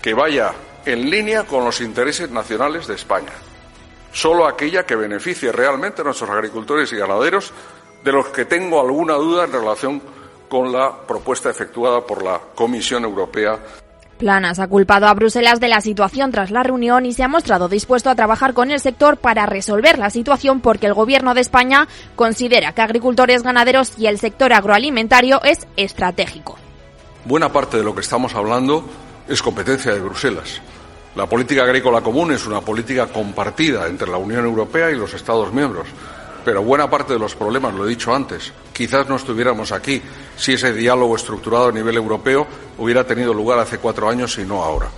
que 0.00 0.14
vaya 0.14 0.54
en 0.86 1.10
línea 1.10 1.44
con 1.44 1.66
los 1.66 1.82
intereses 1.82 2.30
nacionales 2.30 2.86
de 2.86 2.94
España. 2.94 3.32
Solo 4.10 4.46
aquella 4.46 4.86
que 4.86 4.96
beneficie 4.96 5.52
realmente 5.52 6.00
a 6.00 6.04
nuestros 6.04 6.30
agricultores 6.30 6.90
y 6.94 6.96
ganaderos, 6.96 7.52
de 8.02 8.10
los 8.10 8.28
que 8.28 8.46
tengo 8.46 8.80
alguna 8.80 9.16
duda 9.16 9.44
en 9.44 9.52
relación 9.52 10.02
con 10.50 10.72
la 10.72 10.92
propuesta 11.06 11.48
efectuada 11.48 12.00
por 12.00 12.24
la 12.24 12.40
Comisión 12.56 13.04
Europea. 13.04 13.56
Planas 14.18 14.58
ha 14.58 14.66
culpado 14.66 15.06
a 15.06 15.14
Bruselas 15.14 15.60
de 15.60 15.68
la 15.68 15.80
situación 15.80 16.32
tras 16.32 16.50
la 16.50 16.64
reunión 16.64 17.06
y 17.06 17.12
se 17.12 17.22
ha 17.22 17.28
mostrado 17.28 17.68
dispuesto 17.68 18.10
a 18.10 18.16
trabajar 18.16 18.52
con 18.52 18.72
el 18.72 18.80
sector 18.80 19.16
para 19.16 19.46
resolver 19.46 19.96
la 19.96 20.10
situación 20.10 20.60
porque 20.60 20.88
el 20.88 20.94
Gobierno 20.94 21.34
de 21.34 21.40
España 21.40 21.86
considera 22.16 22.72
que 22.72 22.82
agricultores, 22.82 23.44
ganaderos 23.44 23.92
y 23.96 24.08
el 24.08 24.18
sector 24.18 24.52
agroalimentario 24.52 25.40
es 25.44 25.68
estratégico. 25.76 26.58
Buena 27.24 27.52
parte 27.52 27.76
de 27.76 27.84
lo 27.84 27.94
que 27.94 28.00
estamos 28.00 28.34
hablando 28.34 28.84
es 29.28 29.40
competencia 29.40 29.94
de 29.94 30.00
Bruselas. 30.00 30.60
La 31.14 31.26
política 31.26 31.62
agrícola 31.62 32.00
común 32.00 32.32
es 32.32 32.44
una 32.44 32.60
política 32.60 33.06
compartida 33.06 33.86
entre 33.86 34.10
la 34.10 34.16
Unión 34.16 34.44
Europea 34.44 34.90
y 34.90 34.96
los 34.96 35.14
Estados 35.14 35.52
miembros. 35.52 35.86
Pero 36.44 36.62
buena 36.62 36.88
parte 36.88 37.12
de 37.12 37.18
los 37.18 37.34
problemas, 37.34 37.74
lo 37.74 37.86
he 37.86 37.88
dicho 37.88 38.14
antes, 38.14 38.52
quizás 38.72 39.08
no 39.08 39.16
estuviéramos 39.16 39.72
aquí 39.72 40.00
si 40.36 40.54
ese 40.54 40.72
diálogo 40.72 41.16
estructurado 41.16 41.68
a 41.68 41.72
nivel 41.72 41.96
europeo 41.96 42.46
hubiera 42.78 43.04
tenido 43.04 43.34
lugar 43.34 43.58
hace 43.58 43.78
cuatro 43.78 44.08
años 44.08 44.38
y 44.38 44.44
no 44.44 44.62
ahora. 44.62 44.88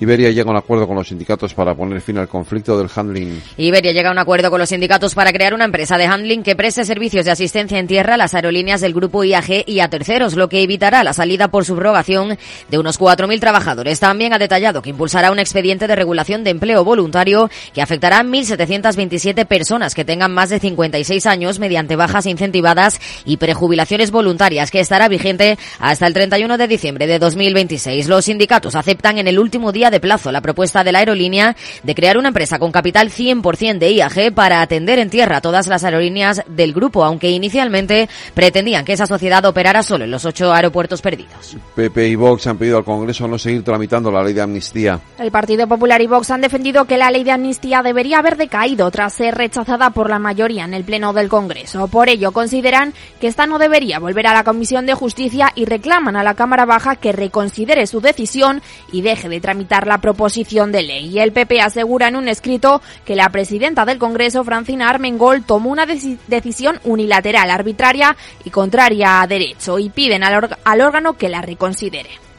Iberia 0.00 0.30
llega 0.30 0.48
a 0.48 0.52
un 0.52 0.56
acuerdo 0.56 0.86
con 0.86 0.96
los 0.96 1.08
sindicatos 1.08 1.52
para 1.52 1.74
poner 1.74 2.00
fin 2.00 2.16
al 2.16 2.26
conflicto 2.26 2.78
del 2.78 2.88
handling. 2.94 3.38
Iberia 3.58 3.92
llega 3.92 4.08
a 4.08 4.12
un 4.12 4.18
acuerdo 4.18 4.50
con 4.50 4.58
los 4.58 4.70
sindicatos 4.70 5.14
para 5.14 5.30
crear 5.30 5.52
una 5.52 5.66
empresa 5.66 5.98
de 5.98 6.06
handling 6.06 6.42
que 6.42 6.56
preste 6.56 6.86
servicios 6.86 7.26
de 7.26 7.32
asistencia 7.32 7.78
en 7.78 7.86
tierra 7.86 8.14
a 8.14 8.16
las 8.16 8.32
aerolíneas 8.32 8.80
del 8.80 8.94
grupo 8.94 9.24
IAG 9.24 9.64
y 9.66 9.80
a 9.80 9.90
terceros, 9.90 10.36
lo 10.36 10.48
que 10.48 10.62
evitará 10.62 11.04
la 11.04 11.12
salida 11.12 11.48
por 11.48 11.66
subrogación 11.66 12.38
de 12.70 12.78
unos 12.78 12.98
4.000 12.98 13.40
trabajadores. 13.40 14.00
También 14.00 14.32
ha 14.32 14.38
detallado 14.38 14.80
que 14.80 14.88
impulsará 14.88 15.30
un 15.30 15.38
expediente 15.38 15.86
de 15.86 15.96
regulación 15.96 16.44
de 16.44 16.50
empleo 16.50 16.82
voluntario 16.82 17.50
que 17.74 17.82
afectará 17.82 18.20
a 18.20 18.24
1.727 18.24 19.44
personas 19.44 19.94
que 19.94 20.06
tengan 20.06 20.32
más 20.32 20.48
de 20.48 20.60
56 20.60 21.26
años 21.26 21.58
mediante 21.58 21.96
bajas 21.96 22.24
incentivadas 22.24 22.98
y 23.26 23.36
prejubilaciones 23.36 24.12
voluntarias, 24.12 24.70
que 24.70 24.80
estará 24.80 25.08
vigente 25.08 25.58
hasta 25.78 26.06
el 26.06 26.14
31 26.14 26.56
de 26.56 26.68
diciembre 26.68 27.06
de 27.06 27.18
2026. 27.18 28.08
Los 28.08 28.24
sindicatos 28.24 28.74
aceptan 28.76 29.18
en 29.18 29.28
el 29.28 29.38
último 29.38 29.72
día 29.72 29.89
de 29.90 30.00
plazo 30.00 30.32
la 30.32 30.40
propuesta 30.40 30.84
de 30.84 30.92
la 30.92 31.00
aerolínea 31.00 31.56
de 31.82 31.94
crear 31.94 32.18
una 32.18 32.28
empresa 32.28 32.58
con 32.58 32.72
capital 32.72 33.10
100% 33.10 33.78
de 33.78 33.92
IAG 33.92 34.34
para 34.34 34.62
atender 34.62 34.98
en 34.98 35.10
tierra 35.10 35.40
todas 35.40 35.66
las 35.66 35.84
aerolíneas 35.84 36.42
del 36.46 36.72
grupo, 36.72 37.04
aunque 37.04 37.30
inicialmente 37.30 38.08
pretendían 38.34 38.84
que 38.84 38.92
esa 38.92 39.06
sociedad 39.06 39.44
operara 39.44 39.82
solo 39.82 40.04
en 40.04 40.10
los 40.10 40.24
ocho 40.24 40.52
aeropuertos 40.52 41.02
perdidos. 41.02 41.56
PP 41.74 42.08
y 42.08 42.14
Vox 42.14 42.46
han 42.46 42.58
pedido 42.58 42.78
al 42.78 42.84
Congreso 42.84 43.26
no 43.28 43.38
seguir 43.38 43.62
tramitando 43.64 44.10
la 44.10 44.22
ley 44.22 44.34
de 44.34 44.42
amnistía. 44.42 45.00
El 45.18 45.30
Partido 45.30 45.66
Popular 45.66 46.00
y 46.00 46.06
Vox 46.06 46.30
han 46.30 46.40
defendido 46.40 46.84
que 46.84 46.98
la 46.98 47.10
ley 47.10 47.24
de 47.24 47.32
amnistía 47.32 47.82
debería 47.82 48.18
haber 48.18 48.36
decaído 48.36 48.90
tras 48.90 49.14
ser 49.14 49.34
rechazada 49.34 49.90
por 49.90 50.10
la 50.10 50.18
mayoría 50.18 50.64
en 50.64 50.74
el 50.74 50.84
Pleno 50.84 51.12
del 51.12 51.28
Congreso. 51.28 51.88
Por 51.88 52.08
ello, 52.08 52.32
consideran 52.32 52.92
que 53.20 53.26
esta 53.26 53.46
no 53.46 53.58
debería 53.58 53.98
volver 53.98 54.26
a 54.26 54.34
la 54.34 54.44
Comisión 54.44 54.86
de 54.86 54.94
Justicia 54.94 55.52
y 55.54 55.64
reclaman 55.64 56.16
a 56.16 56.22
la 56.22 56.34
Cámara 56.34 56.64
Baja 56.64 56.96
que 56.96 57.12
reconsidere 57.12 57.86
su 57.86 58.00
decisión 58.00 58.62
y 58.92 59.02
deje 59.02 59.28
de 59.28 59.40
tramitar 59.40 59.79
la 59.86 59.98
proposición 59.98 60.72
de 60.72 60.82
ley. 60.82 61.06
Y 61.08 61.18
el 61.18 61.32
PP 61.32 61.60
asegura 61.60 62.08
en 62.08 62.16
un 62.16 62.28
escrito 62.28 62.80
que 63.04 63.16
la 63.16 63.28
presidenta 63.30 63.84
del 63.84 63.98
Congreso, 63.98 64.44
Francina 64.44 64.88
Armengol, 64.88 65.44
tomó 65.44 65.70
una 65.70 65.86
decisión 65.86 66.80
unilateral, 66.84 67.50
arbitraria 67.50 68.16
y 68.44 68.50
contraria 68.50 69.20
a 69.20 69.26
derecho 69.26 69.78
y 69.78 69.90
piden 69.90 70.22
al, 70.24 70.80
órgano 70.80 71.14
que 71.14 71.28
la 71.28 71.42
reconsidere. 71.42 72.29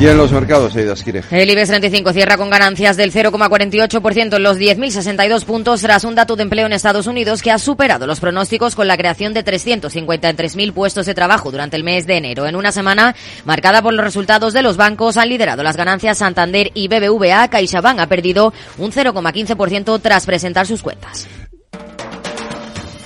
Y 0.00 0.06
en 0.06 0.16
los 0.16 0.30
mercados, 0.30 0.76
Eida 0.76 0.92
Esquire. 0.92 1.24
El 1.28 1.50
IBEX 1.50 1.70
35 1.70 2.12
cierra 2.12 2.36
con 2.36 2.50
ganancias 2.50 2.96
del 2.96 3.12
0,48% 3.12 4.36
en 4.36 4.42
los 4.44 4.56
10.062 4.56 5.44
puntos 5.44 5.80
tras 5.80 6.04
un 6.04 6.14
dato 6.14 6.36
de 6.36 6.44
empleo 6.44 6.66
en 6.66 6.72
Estados 6.72 7.08
Unidos 7.08 7.42
que 7.42 7.50
ha 7.50 7.58
superado 7.58 8.06
los 8.06 8.20
pronósticos 8.20 8.76
con 8.76 8.86
la 8.86 8.96
creación 8.96 9.34
de 9.34 9.44
353.000 9.44 10.72
puestos 10.72 11.04
de 11.04 11.14
trabajo 11.14 11.50
durante 11.50 11.76
el 11.76 11.82
mes 11.82 12.06
de 12.06 12.16
enero. 12.16 12.46
En 12.46 12.54
una 12.54 12.70
semana 12.70 13.16
marcada 13.44 13.82
por 13.82 13.92
los 13.92 14.04
resultados 14.04 14.52
de 14.52 14.62
los 14.62 14.76
bancos, 14.76 15.16
han 15.16 15.30
liderado 15.30 15.64
las 15.64 15.76
ganancias 15.76 16.18
Santander 16.18 16.70
y 16.74 16.86
BBVA. 16.86 17.48
CaixaBank 17.48 17.98
ha 17.98 18.06
perdido 18.06 18.52
un 18.78 18.92
0,15% 18.92 20.00
tras 20.00 20.26
presentar 20.26 20.64
sus 20.68 20.80
cuentas. 20.80 21.26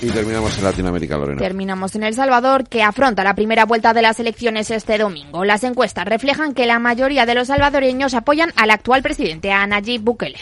Y 0.03 0.11
terminamos 0.11 0.57
en 0.57 0.65
Latinoamérica, 0.65 1.17
Lorena. 1.17 1.39
Terminamos 1.39 1.95
en 1.95 2.03
El 2.03 2.13
Salvador, 2.13 2.67
que 2.67 2.83
afronta 2.83 3.23
la 3.23 3.35
primera 3.35 3.65
vuelta 3.65 3.93
de 3.93 4.01
las 4.01 4.19
elecciones 4.19 4.69
este 4.69 4.97
domingo. 4.97 5.45
Las 5.45 5.63
encuestas 5.63 6.05
reflejan 6.05 6.53
que 6.53 6.65
la 6.65 6.77
mayoría 6.77 7.25
de 7.25 7.35
los 7.35 7.47
salvadoreños 7.47 8.13
apoyan 8.13 8.51
al 8.57 8.71
actual 8.71 9.01
presidente, 9.01 9.51
a 9.53 9.65
Nayib 9.65 10.01
Bukele. 10.01 10.39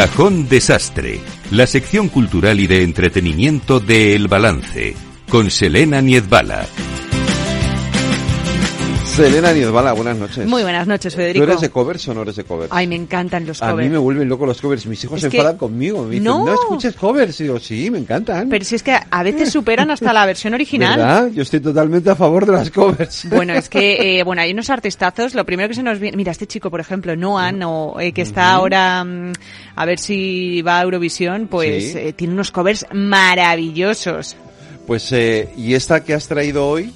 Cajón 0.00 0.48
Desastre, 0.48 1.20
la 1.50 1.66
sección 1.66 2.08
cultural 2.08 2.58
y 2.58 2.66
de 2.66 2.84
entretenimiento 2.84 3.80
de 3.80 4.14
El 4.14 4.28
Balance, 4.28 4.94
con 5.28 5.50
Selena 5.50 6.00
Niezbala. 6.00 6.66
Selena 9.20 9.52
Niezbala, 9.52 9.92
buenas 9.92 10.16
noches. 10.16 10.46
Muy 10.46 10.62
buenas 10.62 10.86
noches, 10.86 11.14
Federico. 11.14 11.44
¿Tú 11.44 11.50
eres 11.50 11.60
de 11.60 11.70
covers 11.70 12.08
o 12.08 12.14
no 12.14 12.22
eres 12.22 12.36
de 12.36 12.44
covers? 12.44 12.70
Ay, 12.72 12.86
me 12.86 12.94
encantan 12.96 13.46
los 13.46 13.58
covers. 13.60 13.78
A 13.78 13.82
mí 13.82 13.88
me 13.88 13.98
vuelven 13.98 14.28
locos 14.28 14.48
los 14.48 14.60
covers. 14.60 14.86
Mis 14.86 15.02
hijos 15.04 15.16
Es 15.18 15.22
se 15.24 15.28
que- 15.30 15.36
enfadan 15.38 15.58
conmigo. 15.58 16.02
Me 16.04 16.10
dicen, 16.12 16.24
No. 16.24 16.44
no. 16.44 16.54
escuches 16.54 16.94
covers. 16.96 17.38
Y 17.40 17.44
digo, 17.44 17.58
sí, 17.60 17.90
me 17.90 17.98
encantan. 17.98 18.48
Pero 18.48 18.64
si 18.64 18.74
es 18.76 18.82
que 18.82 18.96
a 19.10 19.22
veces 19.22 19.50
superan 19.50 19.90
hasta 19.90 20.12
la 20.12 20.24
versión 20.26 20.54
original. 20.54 20.96
¿Verdad? 20.98 21.30
Yo 21.32 21.42
estoy 21.42 21.60
totalmente 21.60 22.08
a 22.10 22.16
favor 22.16 22.46
de 22.46 22.52
las 22.52 22.70
covers. 22.70 23.26
Bueno, 23.30 23.52
es 23.54 23.68
que, 23.68 24.18
eh, 24.20 24.22
bueno, 24.24 24.42
hay 24.42 24.52
unos 24.52 24.70
artistazos. 24.70 25.34
Lo 25.34 25.44
primero 25.44 25.68
que 25.68 25.74
se 25.74 25.82
nos 25.82 25.98
viene. 25.98 26.16
Mira, 26.16 26.32
este 26.32 26.46
chico, 26.46 26.70
por 26.70 26.80
ejemplo, 26.80 27.14
Noah, 27.16 27.52
no, 27.52 27.94
eh, 28.00 28.12
que 28.12 28.22
está 28.22 28.52
ahora 28.52 29.04
mm, 29.04 29.32
a 29.76 29.84
ver 29.86 29.98
si 29.98 30.62
va 30.62 30.78
a 30.78 30.82
Eurovisión, 30.82 31.46
pues 31.48 31.92
Sí. 31.92 31.98
eh, 31.98 32.12
tiene 32.14 32.32
unos 32.34 32.50
covers 32.50 32.86
maravillosos. 32.92 34.36
Pues, 34.86 35.12
eh, 35.12 35.48
y 35.56 35.74
esta 35.74 36.02
que 36.02 36.14
has 36.14 36.26
traído 36.26 36.66
hoy 36.68 36.92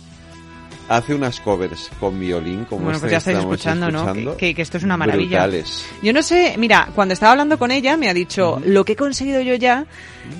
hace 0.88 1.14
unas 1.14 1.40
covers 1.40 1.90
con 2.00 2.18
violín, 2.20 2.64
como 2.64 2.84
bueno, 2.84 2.98
pues 2.98 3.08
que 3.08 3.12
ya 3.12 3.18
estáis 3.18 3.38
escuchando, 3.38 3.90
¿no? 3.90 4.36
Que, 4.36 4.54
que 4.54 4.62
esto 4.62 4.76
es 4.78 4.84
una 4.84 4.96
maravilla. 4.96 5.44
Brutales. 5.44 5.84
Yo 6.02 6.12
no 6.12 6.22
sé, 6.22 6.54
mira, 6.58 6.88
cuando 6.94 7.14
estaba 7.14 7.32
hablando 7.32 7.58
con 7.58 7.70
ella 7.70 7.96
me 7.96 8.08
ha 8.08 8.14
dicho, 8.14 8.60
lo 8.64 8.84
que 8.84 8.92
he 8.92 8.96
conseguido 8.96 9.40
yo 9.40 9.54
ya 9.54 9.86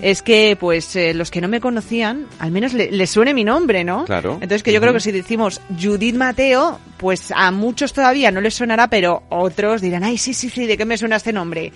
es 0.03 0.23
que, 0.23 0.57
pues, 0.59 0.97
eh, 0.97 1.13
los 1.15 1.31
que 1.31 1.41
no 1.41 1.49
me 1.49 1.61
conocían, 1.61 2.27
al 2.39 2.51
menos 2.51 2.73
le- 2.73 2.91
les 2.91 3.11
suene 3.11 3.35
mi 3.35 3.45
nombre, 3.45 3.85
¿no? 3.85 4.05
Claro. 4.05 4.35
Entonces 4.35 4.63
que 4.63 4.73
yo 4.73 4.81
creo 4.81 4.93
que 4.93 5.01
si 5.01 5.13
decimos 5.13 5.61
Judith 5.81 6.15
Mateo, 6.17 6.79
pues 6.97 7.31
a 7.35 7.51
muchos 7.51 7.93
todavía 7.93 8.31
no 8.31 8.41
les 8.41 8.55
sonará, 8.55 8.89
pero 8.89 9.23
otros 9.29 9.81
dirán, 9.83 10.05
ay, 10.05 10.17
sí, 10.19 10.33
sí, 10.35 10.49
sí, 10.49 10.67
¿de 10.67 10.77
qué 10.77 10.85
me 10.85 10.97
suena 10.97 11.17
este 11.17 11.33
nombre? 11.33 11.73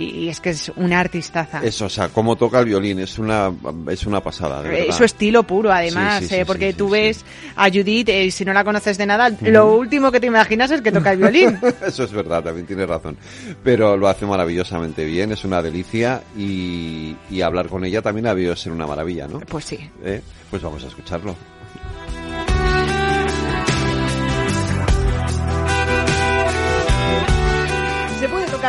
Y, 0.00 0.28
es 0.28 0.40
que 0.40 0.50
es 0.50 0.72
una 0.76 1.00
artistaza. 1.00 1.60
Eso, 1.62 1.86
o 1.86 1.88
sea, 1.88 2.08
cómo 2.08 2.36
toca 2.36 2.60
el 2.60 2.66
violín, 2.66 3.00
es 3.00 3.18
una, 3.18 3.52
es 3.90 4.06
una 4.06 4.22
pasada, 4.22 4.62
de 4.62 4.68
eh, 4.68 4.80
verdad. 4.80 4.96
Su 4.96 5.04
estilo 5.04 5.42
puro, 5.42 5.70
además, 5.70 6.30
eh, 6.32 6.44
porque 6.46 6.72
tú 6.72 6.88
ves 6.88 7.24
a 7.56 7.68
Judith, 7.68 8.08
y 8.08 8.12
eh, 8.12 8.30
si 8.30 8.44
no 8.44 8.52
la 8.52 8.64
conoces 8.64 8.96
de 8.96 9.06
nada, 9.06 9.30
lo 9.42 9.74
último 9.74 10.10
que 10.10 10.20
te 10.20 10.26
imaginas 10.26 10.70
es 10.70 10.80
que 10.80 10.90
toca 10.90 11.12
el 11.12 11.18
violín. 11.18 11.58
Eso 11.86 12.04
es 12.04 12.12
verdad, 12.12 12.42
también 12.42 12.66
tienes 12.66 12.88
razón. 12.88 13.16
Pero 13.62 13.96
lo 13.96 14.08
hace 14.08 14.24
maravillosamente 14.24 15.04
bien, 15.04 15.32
es 15.32 15.44
una 15.44 15.60
delicia 15.60 16.22
y, 16.36 17.14
y 17.30 17.42
hablar 17.42 17.68
con 17.68 17.84
ella 17.84 18.00
también 18.00 18.26
ha 18.26 18.34
debido 18.34 18.56
ser 18.56 18.72
una 18.72 18.86
maravilla, 18.86 19.28
¿no? 19.28 19.40
Pues 19.40 19.66
sí. 19.66 19.78
Pues 20.50 20.62
vamos 20.62 20.82
a 20.82 20.86
escucharlo. 20.86 21.36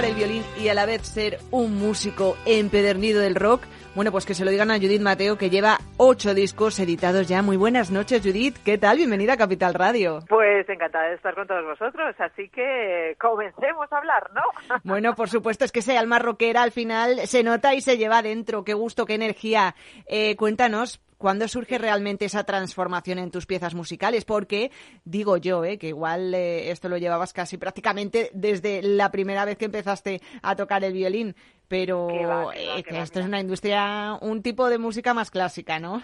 Tocar 0.02 0.10
el 0.10 0.16
violín 0.16 0.44
y 0.60 0.68
a 0.70 0.74
la 0.74 0.86
vez 0.86 1.04
ser 1.04 1.38
un 1.52 1.78
músico 1.78 2.36
empedernido 2.46 3.22
del 3.22 3.36
rock? 3.36 3.64
Bueno, 3.94 4.12
pues 4.12 4.26
que 4.26 4.34
se 4.34 4.46
lo 4.46 4.52
digan 4.52 4.72
a 4.72 4.78
Judith 4.78 5.02
Mateo, 5.02 5.38
que 5.38 5.50
lleva 5.50 5.78
ocho 5.98 6.34
discos 6.34 6.80
editados 6.80 7.28
ya. 7.28 7.42
Muy 7.42 7.58
buenas 7.58 7.92
noches, 7.92 8.22
Judith. 8.24 8.58
¿Qué 8.64 8.78
tal? 8.78 8.98
Bienvenida 8.98 9.34
a 9.34 9.38
Capital 9.38 9.74
Radio. 9.74 10.20
Pues 10.28 10.68
encantada 10.70 11.10
de 11.10 11.16
estar 11.16 11.36
con 11.36 11.46
todos 11.46 11.66
vosotros, 11.66 12.16
así 12.20 12.50
que 12.50 13.16
comencemos 13.20 13.92
a 13.92 13.98
hablar, 13.98 14.32
¿no? 14.34 14.42
Bueno, 14.84 15.14
por 15.14 15.30
supuesto, 15.30 15.66
es 15.66 15.72
que 15.72 15.80
ese 15.80 15.98
alma 15.98 16.20
rockera 16.20 16.64
al 16.64 16.72
final 16.72 17.28
se 17.28 17.44
nota 17.44 17.76
y 17.76 17.82
se 17.82 17.98
lleva 17.98 18.20
adentro. 18.20 18.64
Qué 18.64 18.74
gusto, 18.74 19.06
qué 19.06 19.16
energía. 19.16 19.76
Eh, 20.08 20.36
cuéntanos, 20.36 21.00
¿Cuándo 21.22 21.48
surge 21.48 21.78
realmente 21.78 22.26
esa 22.26 22.44
transformación 22.46 23.20
en 23.20 23.30
tus 23.30 23.46
piezas 23.46 23.76
musicales? 23.76 24.26
Porque 24.26 24.72
digo 25.06 25.38
yo, 25.38 25.64
eh, 25.64 25.78
que 25.78 25.90
igual 25.90 26.34
eh, 26.34 26.72
esto 26.72 26.90
lo 26.90 26.98
llevabas 26.98 27.32
casi 27.32 27.58
prácticamente 27.58 28.32
desde 28.34 28.82
la 28.82 29.12
primera 29.12 29.46
vez 29.46 29.56
que 29.56 29.66
empezaste 29.66 30.20
a 30.42 30.56
tocar 30.56 30.84
el 30.84 30.94
violín, 30.94 31.36
pero 31.68 32.52
eh, 32.54 32.84
esto 32.88 33.20
es 33.20 33.26
una 33.28 33.40
industria, 33.40 34.18
un 34.20 34.42
tipo 34.42 34.68
de 34.68 34.80
música 34.80 35.14
más 35.14 35.30
clásica, 35.30 35.80
¿no? 35.80 36.02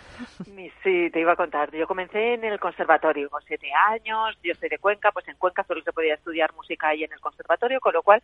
Sí, 0.83 1.09
te 1.11 1.19
iba 1.19 1.33
a 1.33 1.35
contar. 1.35 1.71
Yo 1.71 1.87
comencé 1.87 2.35
en 2.35 2.43
el 2.45 2.59
conservatorio 2.59 3.29
con 3.29 3.41
siete 3.41 3.69
años, 3.89 4.37
yo 4.43 4.53
soy 4.53 4.69
de 4.69 4.77
Cuenca, 4.77 5.11
pues 5.11 5.27
en 5.27 5.35
Cuenca 5.37 5.65
solo 5.67 5.81
se 5.81 5.91
podía 5.91 6.13
estudiar 6.13 6.53
música 6.53 6.89
ahí 6.89 7.03
en 7.03 7.11
el 7.11 7.19
conservatorio, 7.19 7.81
con 7.81 7.93
lo 7.93 8.03
cual 8.03 8.21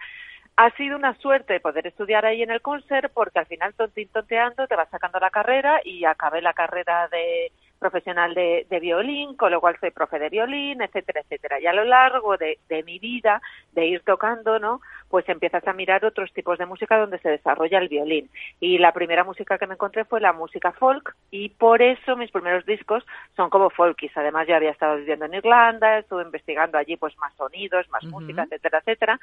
ha 0.55 0.69
sido 0.71 0.95
una 0.95 1.17
suerte 1.17 1.59
poder 1.59 1.87
estudiar 1.87 2.25
ahí 2.25 2.43
en 2.43 2.51
el 2.51 2.61
conser 2.61 3.09
porque 3.13 3.39
al 3.39 3.45
final 3.47 3.73
tontín 3.73 4.09
tonteando 4.09 4.67
te 4.67 4.75
vas 4.75 4.89
sacando 4.89 5.19
la 5.19 5.31
carrera 5.31 5.81
y 5.83 6.05
acabé 6.05 6.41
la 6.41 6.53
carrera 6.53 7.07
de 7.07 7.51
profesional 7.79 8.33
de, 8.33 8.79
violín, 8.79 9.35
con 9.35 9.51
lo 9.51 9.59
cual 9.59 9.75
soy 9.79 9.91
profe 9.91 10.17
de 10.17 10.29
violín, 10.29 10.81
etcétera, 10.81 11.19
etcétera. 11.21 11.59
Y 11.59 11.67
a 11.67 11.73
lo 11.73 11.83
largo 11.83 12.37
de, 12.37 12.57
mi 12.85 12.97
vida, 12.97 13.41
de 13.73 13.87
ir 13.87 14.01
tocando, 14.01 14.59
¿no? 14.59 14.81
Pues 15.09 15.27
empiezas 15.29 15.67
a 15.67 15.73
mirar 15.73 16.05
otros 16.05 16.31
tipos 16.33 16.57
de 16.57 16.65
música 16.65 16.97
donde 16.97 17.19
se 17.19 17.29
desarrolla 17.29 17.79
el 17.79 17.87
violín. 17.87 18.29
Y 18.59 18.77
la 18.77 18.93
primera 18.93 19.23
música 19.23 19.57
que 19.57 19.67
me 19.67 19.75
encontré 19.75 20.05
fue 20.05 20.21
la 20.21 20.33
música 20.33 20.71
folk 20.71 21.15
y 21.31 21.49
por 21.49 21.81
eso 21.81 22.15
mis 22.15 22.31
primeros 22.31 22.65
discos 22.65 23.05
son 23.35 23.49
como 23.49 23.69
folkies. 23.69 24.15
Además 24.15 24.47
yo 24.47 24.55
había 24.55 24.71
estado 24.71 24.97
viviendo 24.97 25.25
en 25.25 25.35
Irlanda, 25.35 25.99
estuve 25.99 26.23
investigando 26.23 26.77
allí 26.77 26.97
pues 26.97 27.17
más 27.17 27.33
sonidos, 27.35 27.89
más 27.89 28.03
música, 28.05 28.43
etcétera, 28.43 28.79
etcétera. 28.79 29.19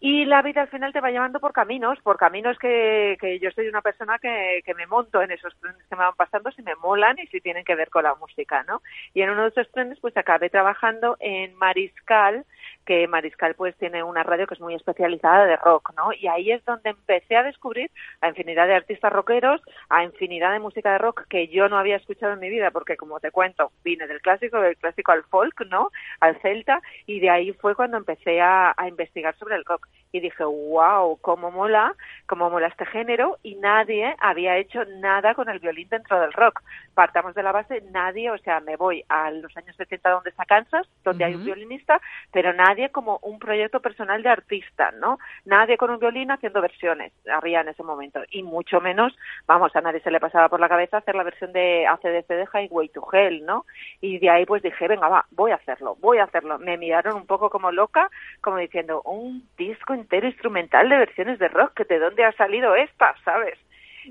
Y 0.00 0.24
la 0.24 0.42
vida 0.42 0.62
al 0.62 0.68
final 0.68 0.92
te 0.92 1.00
va 1.00 1.10
llevando 1.10 1.40
por 1.40 1.52
caminos, 1.52 1.98
por 2.02 2.16
caminos 2.16 2.58
que, 2.58 3.16
que 3.20 3.38
yo 3.38 3.50
soy 3.50 3.68
una 3.68 3.82
persona 3.82 4.18
que, 4.18 4.62
que 4.64 4.74
me 4.74 4.86
monto 4.86 5.22
en 5.22 5.30
esos 5.30 5.54
trenes 5.60 5.82
que 5.88 5.96
me 5.96 6.04
van 6.04 6.16
pasando 6.16 6.50
si 6.50 6.62
me 6.62 6.74
molan 6.76 7.18
y 7.18 7.26
si 7.28 7.40
tienen 7.40 7.64
que 7.64 7.74
ver 7.74 7.90
con 7.90 8.04
la 8.04 8.14
música, 8.14 8.64
¿no? 8.64 8.82
Y 9.14 9.22
en 9.22 9.30
uno 9.30 9.42
de 9.42 9.48
esos 9.48 9.70
trenes 9.70 9.98
pues 10.00 10.16
acabé 10.16 10.50
trabajando 10.50 11.16
en 11.20 11.54
Mariscal, 11.56 12.44
que 12.84 13.06
Mariscal 13.08 13.54
pues 13.54 13.76
tiene 13.76 14.02
una 14.02 14.22
radio 14.22 14.46
que 14.46 14.54
es 14.54 14.60
muy 14.60 14.74
especializada 14.74 15.44
de 15.46 15.56
rock, 15.56 15.92
¿no? 15.96 16.12
Y 16.12 16.26
ahí 16.26 16.50
es 16.50 16.64
donde 16.64 16.90
empecé 16.90 17.36
a 17.36 17.42
descubrir 17.42 17.90
a 18.20 18.28
infinidad 18.28 18.66
de 18.66 18.74
artistas 18.74 19.12
rockeros, 19.12 19.60
a 19.88 20.04
infinidad 20.04 20.52
de 20.52 20.60
música 20.60 20.92
de 20.92 20.98
rock 20.98 21.26
que 21.28 21.48
yo 21.48 21.68
no 21.68 21.78
había 21.78 21.96
escuchado 21.96 22.32
en 22.32 22.40
mi 22.40 22.48
vida, 22.48 22.70
porque 22.70 22.96
como 22.96 23.20
te 23.20 23.30
cuento, 23.30 23.72
vine 23.84 24.06
del 24.06 24.20
clásico, 24.20 24.60
del 24.60 24.76
clásico 24.76 25.12
al 25.12 25.24
folk, 25.24 25.66
¿no? 25.66 25.90
Al 26.20 26.40
celta, 26.40 26.80
y 27.06 27.20
de 27.20 27.30
ahí 27.30 27.52
fue 27.52 27.74
cuando 27.74 27.96
empecé 27.96 28.40
a, 28.40 28.74
a 28.76 28.88
investigar 28.88 29.36
sobre 29.36 29.56
el 29.56 29.64
rock. 29.64 29.88
Y 30.12 30.20
dije, 30.20 30.44
wow, 30.44 31.18
cómo 31.20 31.50
mola, 31.50 31.94
cómo 32.26 32.50
mola 32.50 32.68
este 32.68 32.86
género, 32.86 33.38
y 33.42 33.56
nadie 33.56 34.14
había 34.20 34.56
hecho 34.56 34.84
nada 34.84 35.34
con 35.34 35.48
el 35.48 35.58
violín 35.58 35.88
dentro 35.88 36.20
del 36.20 36.32
rock. 36.32 36.62
Partamos 36.94 37.34
de 37.34 37.42
la 37.42 37.52
base, 37.52 37.82
nadie, 37.90 38.30
o 38.30 38.38
sea, 38.38 38.60
me 38.60 38.76
voy 38.76 39.04
a 39.08 39.30
los 39.30 39.56
años 39.56 39.76
70 39.76 40.10
donde 40.10 40.30
está 40.30 40.44
Kansas, 40.44 40.86
donde 41.04 41.24
hay 41.24 41.34
un 41.34 41.44
violinista, 41.44 42.00
pero 42.30 42.52
nadie 42.52 42.72
nadie 42.72 42.90
como 42.90 43.18
un 43.22 43.38
proyecto 43.38 43.80
personal 43.80 44.22
de 44.22 44.28
artista, 44.28 44.92
¿no? 44.92 45.18
Nadie 45.44 45.76
con 45.76 45.90
un 45.90 45.98
violín 45.98 46.30
haciendo 46.30 46.60
versiones, 46.60 47.12
había 47.30 47.60
en 47.60 47.68
ese 47.68 47.82
momento, 47.82 48.20
y 48.30 48.42
mucho 48.42 48.80
menos, 48.80 49.14
vamos, 49.46 49.74
a 49.76 49.80
nadie 49.80 50.00
se 50.00 50.10
le 50.10 50.20
pasaba 50.20 50.48
por 50.48 50.60
la 50.60 50.68
cabeza 50.68 50.98
hacer 50.98 51.14
la 51.14 51.22
versión 51.22 51.52
de 51.52 51.86
ACDC 51.86 52.28
de 52.28 52.48
Highway 52.52 52.88
to 52.88 53.06
Hell, 53.12 53.44
¿no? 53.44 53.66
Y 54.00 54.18
de 54.18 54.30
ahí 54.30 54.46
pues 54.46 54.62
dije, 54.62 54.88
venga, 54.88 55.08
va, 55.08 55.26
voy 55.32 55.50
a 55.50 55.56
hacerlo, 55.56 55.96
voy 56.00 56.18
a 56.18 56.24
hacerlo. 56.24 56.58
Me 56.58 56.78
miraron 56.78 57.16
un 57.16 57.26
poco 57.26 57.50
como 57.50 57.70
loca, 57.72 58.10
como 58.40 58.56
diciendo, 58.56 59.02
un 59.02 59.46
disco 59.58 59.94
entero 60.02 60.26
instrumental 60.26 60.88
de 60.88 60.98
versiones 60.98 61.38
de 61.38 61.48
rock, 61.48 61.86
¿de 61.86 61.98
dónde 61.98 62.24
ha 62.24 62.32
salido 62.32 62.74
esta, 62.74 63.14
sabes? 63.24 63.58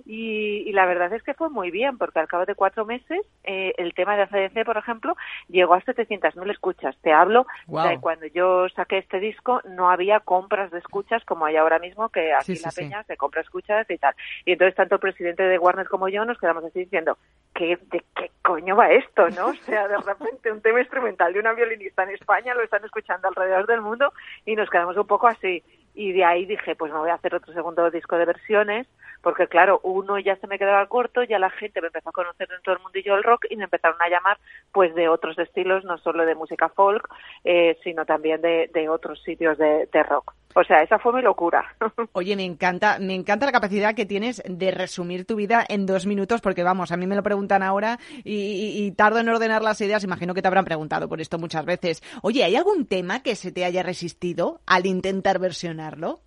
Y, 0.06 0.71
la 0.71 0.86
verdad 0.86 1.12
es 1.13 1.23
que 1.23 1.34
fue 1.34 1.49
muy 1.49 1.71
bien, 1.71 1.97
porque 1.97 2.19
al 2.19 2.27
cabo 2.27 2.45
de 2.45 2.56
cuatro 2.56 2.86
meses 2.86 3.19
eh, 3.43 3.73
el 3.77 3.93
tema 3.93 4.15
de 4.15 4.23
ACDC, 4.23 4.65
por 4.65 4.77
ejemplo, 4.77 5.15
llegó 5.49 5.73
a 5.73 5.82
700.000 5.82 6.51
escuchas. 6.51 6.95
Te 7.01 7.12
hablo 7.12 7.45
de 7.67 7.99
cuando 7.99 8.25
yo 8.27 8.69
saqué 8.69 8.99
este 8.99 9.19
disco 9.19 9.62
no 9.65 9.89
había 9.89 10.19
compras 10.21 10.71
de 10.71 10.80
escuchas 10.80 11.23
como 11.25 11.45
hay 11.45 11.58
ahora 11.58 11.80
mismo, 11.80 12.10
que 12.10 12.34
aquí 12.34 12.54
en 12.54 12.62
La 12.62 12.71
Peña 12.71 13.04
se 13.04 13.17
compra 13.17 13.41
escuchas 13.41 13.89
y 13.89 13.97
tal. 13.97 14.15
Y 14.45 14.54
entonces 14.54 14.75
tanto 14.75 14.95
el 14.95 15.01
presidente 15.01 15.43
de 15.43 15.60
Warner 15.60 15.88
como 15.88 16.08
yo 16.08 16.23
nos 16.25 16.38
quedamos 16.38 16.63
así 16.63 16.80
diciendo, 16.80 17.17
¿qué, 17.54 17.77
¿de 17.91 18.04
qué 18.15 18.32
coño 18.41 18.75
va 18.75 18.91
esto? 18.91 19.30
¿no? 19.30 19.47
O 19.47 19.54
sea, 19.65 19.88
de 19.88 19.97
repente 19.97 20.51
un 20.51 20.62
tema 20.62 20.80
instrumental 20.80 21.34
de 21.34 21.39
una 21.39 21.54
violinista 21.54 22.04
en 22.04 22.12
España 22.12 22.54
lo 22.54 22.63
están 22.63 22.84
escuchando 22.86 23.27
alrededor 23.27 23.67
del 23.67 23.82
mundo 23.82 24.13
y 24.45 24.56
nos 24.56 24.69
quedamos 24.69 24.95
un 24.97 25.08
poco 25.08 25.27
así 25.27 25.63
y 25.93 26.13
de 26.13 26.23
ahí 26.23 26.45
dije, 26.45 26.75
pues 26.75 26.91
me 26.91 26.99
voy 26.99 27.10
a 27.10 27.15
hacer 27.15 27.36
otro 27.36 27.54
segundo 27.54 27.89
disco 27.91 28.17
de 28.17 28.25
versiones, 28.25 28.88
porque 29.21 29.47
claro, 29.47 29.80
uno 29.84 30.17
ya 30.19 30.36
se 30.38 30.47
me 30.47 30.58
quedaba 30.58 30.86
corto, 30.88 31.23
ya 31.23 31.39
la 31.39 31.49
gente 31.49 31.82
me 31.82 31.88
empezó 31.88 32.10
a 32.10 32.13
conocer 32.13 32.47
dentro 32.47 32.73
del 32.73 32.82
mundillo 32.82 33.15
del 33.15 33.23
rock 33.23 33.45
y 33.49 33.56
me 33.56 33.65
empezaron 33.65 34.01
a 34.01 34.10
llamar 34.10 34.38
pues 34.71 34.95
de 34.95 35.10
otros 35.10 35.38
estilos, 35.38 35.84
no 35.86 35.97
solo 35.97 36.25
de 36.25 36.36
música 36.36 36.69
folk, 36.69 37.08
eh, 37.43 37.77
sino 37.84 38.06
también 38.06 38.41
de, 38.41 38.89
otros 38.89 39.21
sitios 39.23 39.58
de 39.58 40.04
rock. 40.04 40.34
O 40.55 40.63
sea, 40.63 40.81
esa 40.83 40.99
fue 40.99 41.13
mi 41.13 41.21
locura. 41.21 41.63
Oye, 42.13 42.35
me 42.35 42.45
encanta, 42.45 42.97
me 42.99 43.15
encanta 43.15 43.45
la 43.45 43.51
capacidad 43.51 43.95
que 43.95 44.05
tienes 44.05 44.41
de 44.45 44.71
resumir 44.71 45.25
tu 45.25 45.35
vida 45.35 45.65
en 45.67 45.85
dos 45.85 46.05
minutos, 46.05 46.41
porque 46.41 46.63
vamos, 46.63 46.91
a 46.91 46.97
mí 46.97 47.07
me 47.07 47.15
lo 47.15 47.23
preguntan 47.23 47.63
ahora 47.63 47.99
y, 48.23 48.85
y, 48.85 48.91
tardo 48.91 49.19
en 49.19 49.29
ordenar 49.29 49.61
las 49.61 49.81
ideas. 49.81 50.03
Imagino 50.03 50.33
que 50.33 50.41
te 50.41 50.47
habrán 50.47 50.65
preguntado 50.65 51.07
por 51.07 51.21
esto 51.21 51.37
muchas 51.37 51.65
veces. 51.65 52.01
Oye, 52.21 52.43
¿hay 52.43 52.55
algún 52.55 52.85
tema 52.85 53.23
que 53.23 53.35
se 53.35 53.51
te 53.51 53.65
haya 53.65 53.83
resistido 53.83 54.61
al 54.65 54.85
intentar 54.85 55.39
versionarlo? 55.39 56.19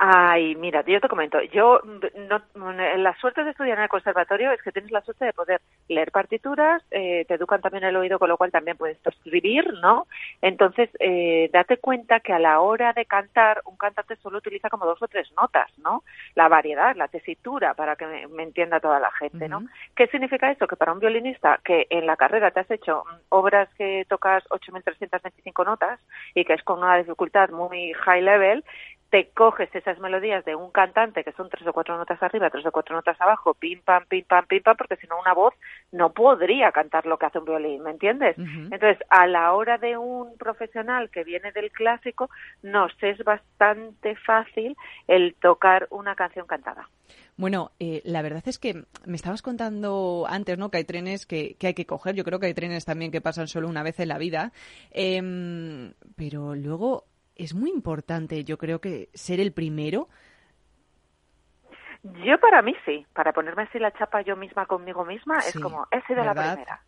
Ay, 0.00 0.54
mira, 0.54 0.84
yo 0.86 1.00
te 1.00 1.08
comento, 1.08 1.42
yo 1.52 1.80
no, 1.82 2.72
la 2.72 3.16
suerte 3.16 3.42
de 3.42 3.50
estudiar 3.50 3.78
en 3.78 3.82
el 3.82 3.88
conservatorio 3.88 4.52
es 4.52 4.62
que 4.62 4.70
tienes 4.70 4.92
la 4.92 5.00
suerte 5.00 5.24
de 5.24 5.32
poder 5.32 5.60
leer 5.88 6.12
partituras, 6.12 6.84
eh, 6.92 7.24
te 7.26 7.34
educan 7.34 7.60
también 7.60 7.82
el 7.82 7.96
oído, 7.96 8.20
con 8.20 8.28
lo 8.28 8.36
cual 8.36 8.52
también 8.52 8.76
puedes 8.76 9.04
escribir, 9.04 9.74
¿no? 9.82 10.06
Entonces, 10.40 10.88
eh, 11.00 11.50
date 11.52 11.78
cuenta 11.78 12.20
que 12.20 12.32
a 12.32 12.38
la 12.38 12.60
hora 12.60 12.92
de 12.92 13.06
cantar, 13.06 13.60
un 13.64 13.76
cantante 13.76 14.14
solo 14.22 14.38
utiliza 14.38 14.70
como 14.70 14.86
dos 14.86 15.02
o 15.02 15.08
tres 15.08 15.32
notas, 15.32 15.68
¿no? 15.78 16.04
La 16.36 16.46
variedad, 16.46 16.94
la 16.94 17.08
tesitura, 17.08 17.74
para 17.74 17.96
que 17.96 18.06
me, 18.06 18.44
entienda 18.44 18.78
toda 18.78 19.00
la 19.00 19.10
gente, 19.10 19.48
¿no? 19.48 19.66
¿Qué 19.96 20.06
significa 20.06 20.48
eso? 20.48 20.68
Que 20.68 20.76
para 20.76 20.92
un 20.92 21.00
violinista 21.00 21.58
que 21.64 21.88
en 21.90 22.06
la 22.06 22.16
carrera 22.16 22.52
te 22.52 22.60
has 22.60 22.70
hecho 22.70 23.02
obras 23.30 23.68
que 23.74 24.06
tocas 24.08 24.44
8.325 24.50 25.64
notas 25.64 25.98
y 26.36 26.44
que 26.44 26.52
es 26.52 26.62
con 26.62 26.78
una 26.78 26.98
dificultad 26.98 27.50
muy 27.50 27.92
high 27.94 28.22
level, 28.22 28.64
te 29.10 29.30
coges 29.30 29.74
esas 29.74 29.98
melodías 29.98 30.44
de 30.44 30.54
un 30.54 30.70
cantante 30.70 31.24
que 31.24 31.32
son 31.32 31.48
tres 31.48 31.66
o 31.66 31.72
cuatro 31.72 31.96
notas 31.96 32.22
arriba, 32.22 32.50
tres 32.50 32.66
o 32.66 32.72
cuatro 32.72 32.94
notas 32.94 33.18
abajo, 33.20 33.54
pim 33.54 33.80
pam, 33.82 34.04
pim 34.06 34.24
pam, 34.24 34.46
pim 34.46 34.62
pam, 34.62 34.76
porque 34.76 34.96
si 34.96 35.06
no 35.06 35.18
una 35.18 35.32
voz 35.32 35.54
no 35.92 36.12
podría 36.12 36.72
cantar 36.72 37.06
lo 37.06 37.18
que 37.18 37.26
hace 37.26 37.38
un 37.38 37.46
violín, 37.46 37.82
¿me 37.82 37.90
entiendes? 37.90 38.36
Entonces, 38.38 38.98
a 39.08 39.26
la 39.26 39.52
hora 39.52 39.78
de 39.78 39.96
un 39.96 40.36
profesional 40.36 41.10
que 41.10 41.24
viene 41.24 41.52
del 41.52 41.70
clásico, 41.70 42.28
nos 42.62 42.92
es 43.02 43.18
bastante 43.24 44.16
fácil 44.16 44.76
el 45.06 45.34
tocar 45.34 45.86
una 45.90 46.14
canción 46.14 46.46
cantada. 46.46 46.88
Bueno, 47.36 47.70
eh, 47.78 48.02
la 48.04 48.20
verdad 48.22 48.42
es 48.46 48.58
que 48.58 48.84
me 49.06 49.16
estabas 49.16 49.42
contando 49.42 50.26
antes, 50.28 50.58
¿no? 50.58 50.70
Que 50.70 50.78
hay 50.78 50.84
trenes 50.84 51.24
que, 51.24 51.54
que, 51.54 51.68
hay 51.68 51.74
que 51.74 51.86
coger. 51.86 52.14
Yo 52.14 52.24
creo 52.24 52.40
que 52.40 52.46
hay 52.46 52.54
trenes 52.54 52.84
también 52.84 53.12
que 53.12 53.20
pasan 53.20 53.46
solo 53.46 53.68
una 53.68 53.84
vez 53.84 54.00
en 54.00 54.08
la 54.08 54.18
vida. 54.18 54.52
Em, 54.90 55.94
pero 56.16 56.56
luego 56.56 57.04
es 57.38 57.54
muy 57.54 57.70
importante, 57.70 58.44
yo 58.44 58.58
creo 58.58 58.80
que 58.80 59.08
ser 59.14 59.40
el 59.40 59.52
primero. 59.52 60.08
Yo 62.02 62.38
para 62.40 62.62
mí 62.62 62.74
sí, 62.84 63.06
para 63.14 63.32
ponerme 63.32 63.62
así 63.62 63.78
la 63.78 63.92
chapa 63.92 64.20
yo 64.22 64.36
misma 64.36 64.66
conmigo 64.66 65.04
misma, 65.04 65.38
es 65.38 65.58
como, 65.58 65.86
he 65.90 66.02
sido 66.02 66.24
la 66.24 66.34
primera. 66.34 66.82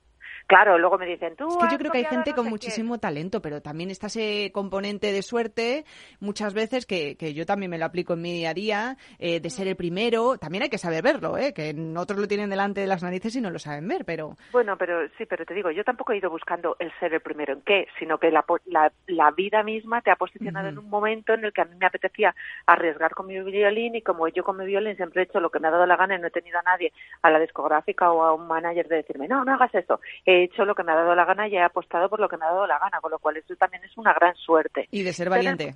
Claro, 0.51 0.77
luego 0.79 0.99
me 0.99 1.07
dicen, 1.07 1.37
tú. 1.37 1.47
Es 1.47 1.57
que 1.59 1.71
yo 1.71 1.79
creo 1.79 1.93
que 1.93 1.99
hay 1.99 2.05
gente 2.07 2.35
con 2.35 2.49
muchísimo 2.49 2.99
talento, 2.99 3.41
pero 3.41 3.63
también 3.63 3.89
está 3.89 4.09
ese 4.09 4.51
componente 4.53 5.13
de 5.13 5.23
suerte 5.23 5.85
muchas 6.19 6.55
veces 6.55 6.87
que, 6.87 7.17
que 7.17 7.35
yo 7.35 7.47
también 7.47 7.71
me 7.71 7.79
lo 7.79 7.85
aplico 7.85 8.15
en 8.15 8.23
mi 8.23 8.33
día 8.33 8.51
a 8.51 8.55
día, 8.55 8.97
eh, 9.21 9.39
de 9.39 9.49
ser 9.49 9.69
el 9.69 9.77
primero. 9.77 10.39
También 10.39 10.65
hay 10.65 10.69
que 10.69 10.77
saber 10.77 11.05
verlo, 11.05 11.39
¿eh? 11.39 11.55
que 11.55 11.73
otros 11.97 12.19
lo 12.19 12.27
tienen 12.27 12.51
delante 12.51 12.81
de 12.81 12.89
las 12.89 13.01
narices 13.01 13.37
y 13.37 13.41
no 13.41 13.49
lo 13.51 13.61
saben 13.61 13.87
ver, 13.87 14.05
pero. 14.05 14.35
Bueno, 14.51 14.77
pero 14.77 15.07
sí, 15.17 15.25
pero 15.25 15.47
te 15.47 15.55
digo, 15.55 15.71
yo 15.71 15.85
tampoco 15.85 16.13
he 16.13 16.19
ido 16.19 16.31
buscando 16.31 16.75
el 16.81 16.91
ser 16.99 17.15
el 17.15 17.21
primero 17.21 17.53
en 17.53 17.63
qué, 17.63 17.87
sino 18.01 18.19
que 18.19 18.33
la, 18.33 18.45
la, 18.65 18.91
la 19.07 19.31
vida 19.31 19.63
misma 19.63 20.03
te 20.03 20.11
ha 20.11 20.17
posicionado 20.17 20.69
en 20.69 20.79
un 20.79 20.91
momento 20.91 21.33
en 21.33 21.45
el 21.45 21.53
que 21.53 21.61
a 21.61 21.65
mí 21.65 21.77
me 21.79 21.87
apetecía 21.87 22.35
arriesgar 22.67 23.15
con 23.15 23.29
mi 23.29 23.41
violín 23.41 23.95
y 23.95 24.03
como 24.03 24.27
yo 24.27 24.43
con 24.43 24.57
mi 24.57 24.67
violín 24.67 24.97
siempre 24.97 25.23
he 25.23 25.25
hecho 25.27 25.39
lo 25.39 25.51
que 25.51 25.61
me 25.61 25.69
ha 25.69 25.71
dado 25.71 25.87
la 25.87 25.95
gana 25.95 26.17
y 26.17 26.19
no 26.19 26.27
he 26.27 26.33
tenido 26.33 26.59
a 26.59 26.63
nadie, 26.63 26.93
a 27.23 27.31
la 27.31 27.39
discográfica 27.39 28.11
o 28.11 28.25
a 28.25 28.35
un 28.35 28.49
manager 28.49 28.89
de 28.89 28.97
decirme, 28.97 29.29
no, 29.29 29.45
no 29.45 29.55
hagas 29.55 29.73
eso. 29.77 30.01
He 30.41 30.45
hecho 30.45 30.65
lo 30.65 30.75
que 30.75 30.83
me 30.83 30.93
ha 30.93 30.97
dado 30.97 31.15
la 31.15 31.25
gana 31.25 31.49
y 31.49 31.57
he 31.57 31.63
apostado 31.63 32.09
por 32.09 32.19
lo 32.19 32.29
que 32.29 32.37
me 32.37 32.45
ha 32.45 32.49
dado 32.49 32.67
la 32.67 32.79
gana, 32.79 33.01
con 33.01 33.11
lo 33.11 33.19
cual 33.19 33.37
eso 33.37 33.55
también 33.57 33.85
es 33.85 33.97
una 33.99 34.15
gran 34.15 34.35
suerte. 34.37 34.89
Y 34.91 35.03
de 35.03 35.13
ser 35.13 35.29
valiente. 35.29 35.75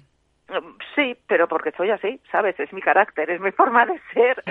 Mm, 0.49 0.77
sí, 0.95 1.17
pero 1.27 1.49
porque 1.49 1.73
soy 1.73 1.91
así, 1.91 2.21
¿sabes? 2.31 2.59
Es 2.61 2.73
mi 2.73 2.81
carácter, 2.81 3.31
es 3.31 3.41
mi 3.41 3.51
forma 3.53 3.87
de 3.87 4.01
ser. 4.13 4.43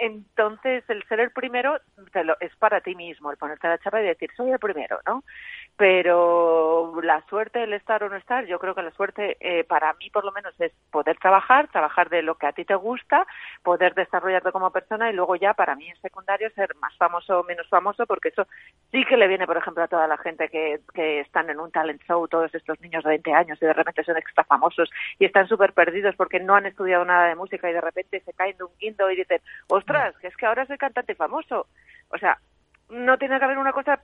Entonces, 0.00 0.84
el 0.88 1.02
ser 1.08 1.20
el 1.20 1.30
primero 1.30 1.78
te 2.12 2.24
lo, 2.24 2.36
es 2.40 2.54
para 2.56 2.80
ti 2.80 2.94
mismo, 2.94 3.30
el 3.30 3.36
ponerte 3.36 3.68
la 3.68 3.78
chapa 3.78 4.00
y 4.00 4.06
decir, 4.06 4.30
soy 4.36 4.50
el 4.50 4.58
primero, 4.58 5.00
¿no? 5.06 5.24
Pero 5.78 7.00
la 7.02 7.24
suerte, 7.28 7.62
el 7.62 7.72
estar 7.72 8.02
o 8.02 8.08
no 8.08 8.16
estar, 8.16 8.44
yo 8.46 8.58
creo 8.58 8.74
que 8.74 8.82
la 8.82 8.90
suerte 8.90 9.36
eh, 9.38 9.62
para 9.62 9.92
mí 9.94 10.10
por 10.10 10.24
lo 10.24 10.32
menos 10.32 10.52
es 10.60 10.72
poder 10.90 11.16
trabajar, 11.18 11.68
trabajar 11.68 12.08
de 12.08 12.22
lo 12.22 12.34
que 12.34 12.48
a 12.48 12.52
ti 12.52 12.64
te 12.64 12.74
gusta, 12.74 13.24
poder 13.62 13.94
desarrollarte 13.94 14.50
como 14.50 14.72
persona 14.72 15.08
y 15.08 15.14
luego 15.14 15.36
ya 15.36 15.54
para 15.54 15.76
mí 15.76 15.88
en 15.88 16.00
secundario 16.00 16.50
ser 16.50 16.74
más 16.80 16.96
famoso 16.96 17.38
o 17.38 17.44
menos 17.44 17.68
famoso, 17.68 18.06
porque 18.06 18.30
eso 18.30 18.48
sí 18.90 19.04
que 19.04 19.16
le 19.16 19.28
viene, 19.28 19.46
por 19.46 19.56
ejemplo, 19.56 19.84
a 19.84 19.88
toda 19.88 20.08
la 20.08 20.18
gente 20.18 20.48
que, 20.48 20.80
que 20.92 21.20
están 21.20 21.48
en 21.48 21.60
un 21.60 21.70
talent 21.70 22.02
show, 22.02 22.26
todos 22.26 22.52
estos 22.52 22.80
niños 22.80 23.04
de 23.04 23.10
20 23.10 23.32
años 23.32 23.58
y 23.62 23.66
de 23.66 23.72
repente 23.72 24.02
son 24.02 24.16
extra 24.16 24.42
famosos 24.42 24.90
y 25.20 25.26
están 25.26 25.46
súper 25.46 25.74
perdidos 25.74 26.16
porque 26.16 26.40
no 26.40 26.56
han 26.56 26.66
estudiado 26.66 27.04
nada 27.04 27.28
de 27.28 27.36
música 27.36 27.70
y 27.70 27.72
de 27.72 27.80
repente 27.80 28.18
se 28.18 28.32
caen 28.32 28.56
de 28.56 28.64
un 28.64 28.72
guindo 28.80 29.08
y 29.12 29.14
dicen, 29.14 29.40
ostras, 29.68 30.16
que 30.18 30.26
es 30.26 30.36
que 30.36 30.46
ahora 30.46 30.66
soy 30.66 30.76
cantante 30.76 31.14
famoso. 31.14 31.68
O 32.10 32.18
sea, 32.18 32.36
no 32.90 33.18
tiene 33.18 33.38
que 33.38 33.44
haber 33.44 33.58
una 33.58 33.72
cosa 33.72 34.00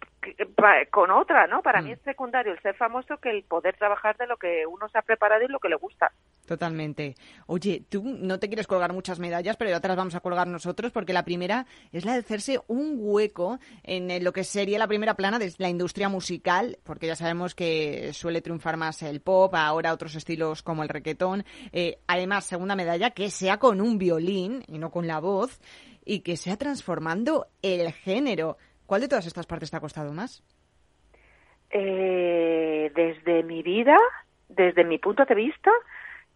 con 0.91 1.11
otra, 1.11 1.47
¿no? 1.47 1.63
Para 1.63 1.81
mí 1.81 1.93
es 1.93 2.01
secundario 2.03 2.53
el 2.53 2.61
ser 2.61 2.75
famoso 2.77 3.17
que 3.19 3.31
el 3.31 3.43
poder 3.45 3.77
trabajar 3.77 4.17
de 4.17 4.27
lo 4.27 4.37
que 4.37 4.67
uno 4.67 4.89
se 4.89 4.99
ha 4.99 5.03
preparado 5.03 5.43
y 5.43 5.49
lo 5.49 5.59
que 5.59 5.69
le 5.71 5.77
gusta. 5.77 6.13
Totalmente. 6.47 7.15
Oye, 7.47 7.85
tú 7.89 8.03
no 8.05 8.39
te 8.39 8.49
quieres 8.49 8.67
colgar 8.67 8.93
muchas 8.93 9.19
medallas, 9.19 9.57
pero 9.57 9.71
ya 9.71 9.81
te 9.81 9.89
las 9.89 9.97
vamos 9.97 10.15
a 10.15 10.21
colgar 10.21 10.47
nosotros, 10.47 10.93
porque 10.93 11.15
la 11.15 11.25
primera 11.25 11.67
es 11.93 12.05
la 12.05 12.13
de 12.13 12.19
hacerse 12.19 12.61
un 12.67 12.97
hueco 12.99 13.59
en 13.83 14.23
lo 14.23 14.33
que 14.33 14.45
sería 14.45 14.79
la 14.79 14.87
primera 14.87 15.15
plana 15.15 15.39
de 15.39 15.53
la 15.57 15.71
industria 15.71 16.11
musical, 16.11 16.79
porque 16.85 17.07
ya 17.07 17.17
sabemos 17.17 17.55
que 17.55 18.13
suele 18.13 18.43
triunfar 18.43 18.77
más 18.77 19.03
el 19.03 19.23
pop, 19.23 19.55
ahora 19.55 19.95
otros 19.95 20.15
estilos 20.15 20.63
como 20.63 20.83
el 20.83 20.91
requetón. 20.91 21.45
Eh, 21.73 21.99
además, 22.07 22.45
segunda 22.45 22.77
medalla, 22.77 23.11
que 23.11 23.31
sea 23.31 23.59
con 23.59 23.81
un 23.81 23.97
violín 23.97 24.63
y 24.69 24.79
no 24.79 24.91
con 24.91 25.07
la 25.07 25.21
voz, 25.21 25.59
y 26.05 26.21
que 26.21 26.37
sea 26.37 26.57
transformando 26.57 27.47
el 27.63 27.93
género. 27.93 28.59
¿Cuál 28.87 29.01
de 29.01 29.09
todas 29.09 29.27
estas 29.27 29.47
partes 29.47 29.71
te 29.71 29.77
ha 29.77 29.81
costado 29.81 30.13
más? 30.13 30.43
Eh, 31.71 32.93
desde 32.95 33.43
mi 33.43 33.63
vida, 33.63 33.97
desde 34.49 34.85
mi 34.85 34.99
punto 34.99 35.25
de 35.25 35.35
vista, 35.35 35.71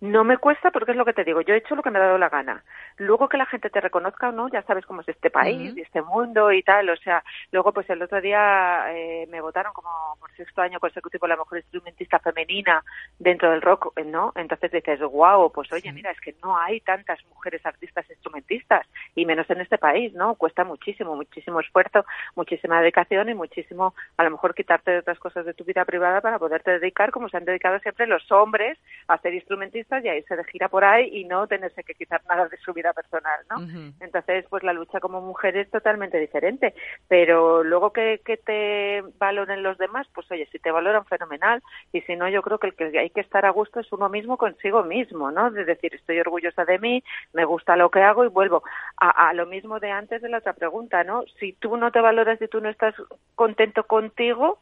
no 0.01 0.23
me 0.23 0.39
cuesta 0.39 0.71
porque 0.71 0.93
es 0.93 0.97
lo 0.97 1.05
que 1.05 1.13
te 1.13 1.25
digo, 1.25 1.41
yo 1.41 1.55
he 1.55 1.59
hecho 1.59 1.75
lo 1.75 1.83
que 1.83 1.91
me 1.91 1.99
ha 1.99 2.03
dado 2.03 2.19
la 2.19 2.29
gana. 2.29 2.63
Luego 2.99 3.29
que 3.29 3.37
la 3.37 3.47
gente 3.47 3.69
te 3.69 3.81
reconozca 3.81 4.29
o 4.29 4.33
no, 4.33 4.49
ya 4.49 4.63
sabes 4.63 4.87
cómo 4.87 5.01
es 5.01 5.09
este 5.09 5.31
país 5.31 5.77
y 5.77 5.81
este 5.81 6.03
mundo 6.03 6.53
y 6.53 6.63
tal. 6.63 6.89
O 6.91 6.97
sea, 6.97 7.25
luego 7.51 7.73
pues 7.73 7.89
el 7.91 8.01
otro 8.03 8.21
día 8.21 8.93
eh, 8.93 9.27
me 9.29 9.41
votaron 9.41 9.73
como 9.73 9.91
por 10.21 10.31
sexto 10.37 10.63
año 10.63 10.79
consecutivo 10.79 11.27
la 11.27 11.37
mejor 11.37 11.59
instrumentista 11.59 12.21
femenina 12.21 12.85
dentro 13.19 13.51
del 13.51 13.61
rock, 13.61 13.99
¿no? 14.05 14.33
Entonces 14.37 14.71
dices, 14.71 15.01
wow, 15.01 15.51
pues 15.51 15.73
oye, 15.73 15.93
mira, 15.93 16.13
es 16.13 16.21
que 16.21 16.35
no 16.45 16.57
hay 16.57 16.81
tantas 16.81 17.19
mujeres 17.27 17.65
artistas 17.67 18.09
instrumentistas 18.09 18.87
y 19.17 19.27
menos 19.27 19.51
en 19.51 19.61
este 19.61 19.79
país, 19.79 20.13
¿no? 20.15 20.37
Cuesta 20.37 20.63
muchísimo, 20.63 21.17
muchísimo 21.17 21.59
esfuerzo, 21.59 22.05
muchísima 22.37 22.81
dedicación 22.81 23.31
y 23.31 23.35
muchísimo, 23.35 23.95
a 24.17 24.23
lo 24.23 24.31
mejor 24.31 24.55
quitarte 24.55 24.93
de 24.93 24.99
otras 24.99 25.19
cosas 25.19 25.45
de 25.45 25.55
tu 25.55 25.65
vida 25.65 25.85
privada 25.85 26.21
para 26.21 26.39
poderte 26.39 26.79
dedicar, 26.79 27.11
como 27.11 27.29
se 27.29 27.37
han 27.37 27.45
dedicado 27.45 27.81
siempre 27.81 28.07
los 28.07 28.31
hombres, 28.31 28.79
a 29.09 29.19
ser 29.19 29.35
instrumentistas 29.35 29.88
y 30.03 30.09
ahí 30.09 30.23
se 30.23 30.37
de 30.37 30.45
gira 30.45 30.69
por 30.69 30.85
ahí 30.85 31.09
y 31.13 31.25
no 31.25 31.47
tenerse 31.47 31.83
que 31.83 31.95
quitar 31.95 32.21
nada 32.29 32.47
de 32.49 32.57
su 32.59 32.73
vida 32.73 32.93
personal, 32.93 33.41
¿no? 33.51 33.67
Entonces, 34.01 34.45
pues 34.51 34.63
la 34.63 34.73
lucha 34.73 35.01
como 35.01 35.21
mujer 35.21 35.57
es 35.57 35.71
totalmente 35.71 36.19
diferente, 36.19 36.75
pero 37.09 37.65
luego 37.65 37.93
que, 37.93 38.21
que 38.25 38.37
te 38.37 39.03
valoren 39.19 39.63
los 39.63 39.79
demás, 39.79 40.07
pues 40.15 40.31
oye, 40.31 40.47
si 40.53 40.59
te 40.59 40.71
valoran 40.71 41.07
fenomenal 41.07 41.63
y 41.93 42.03
si 42.03 42.17
no, 42.17 42.29
yo 42.29 42.43
creo 42.43 42.59
que 42.59 42.69
el 42.69 42.75
que 42.75 42.99
hay 42.99 43.11
que 43.11 43.23
estar 43.23 43.47
a 43.47 43.51
gusto 43.51 43.81
es 43.81 43.91
uno 43.93 44.09
mismo 44.09 44.37
consigo 44.37 44.83
mismo, 44.85 45.31
¿no? 45.31 45.49
Es 45.49 45.67
decir, 45.67 45.95
estoy 45.95 46.21
orgullosa 46.21 46.65
de 46.65 46.79
mí, 46.79 47.03
me 47.33 47.45
gusta 47.45 47.77
lo 47.77 47.91
que 47.91 48.03
hago 48.03 48.25
y 48.25 48.29
vuelvo 48.29 48.63
a, 48.99 49.29
a 49.29 49.33
lo 49.33 49.47
mismo 49.47 49.81
de 49.81 49.91
antes 49.91 50.21
de 50.21 50.29
la 50.29 50.39
otra 50.39 50.53
pregunta, 50.53 51.03
¿no? 51.05 51.25
Si 51.41 51.55
tú 51.55 51.77
no 51.77 51.91
te 51.91 52.01
valoras 52.01 52.41
y 52.43 52.49
tú 52.49 52.61
no 52.61 52.69
estás 52.69 52.95
contento 53.35 53.85
contigo, 53.85 54.59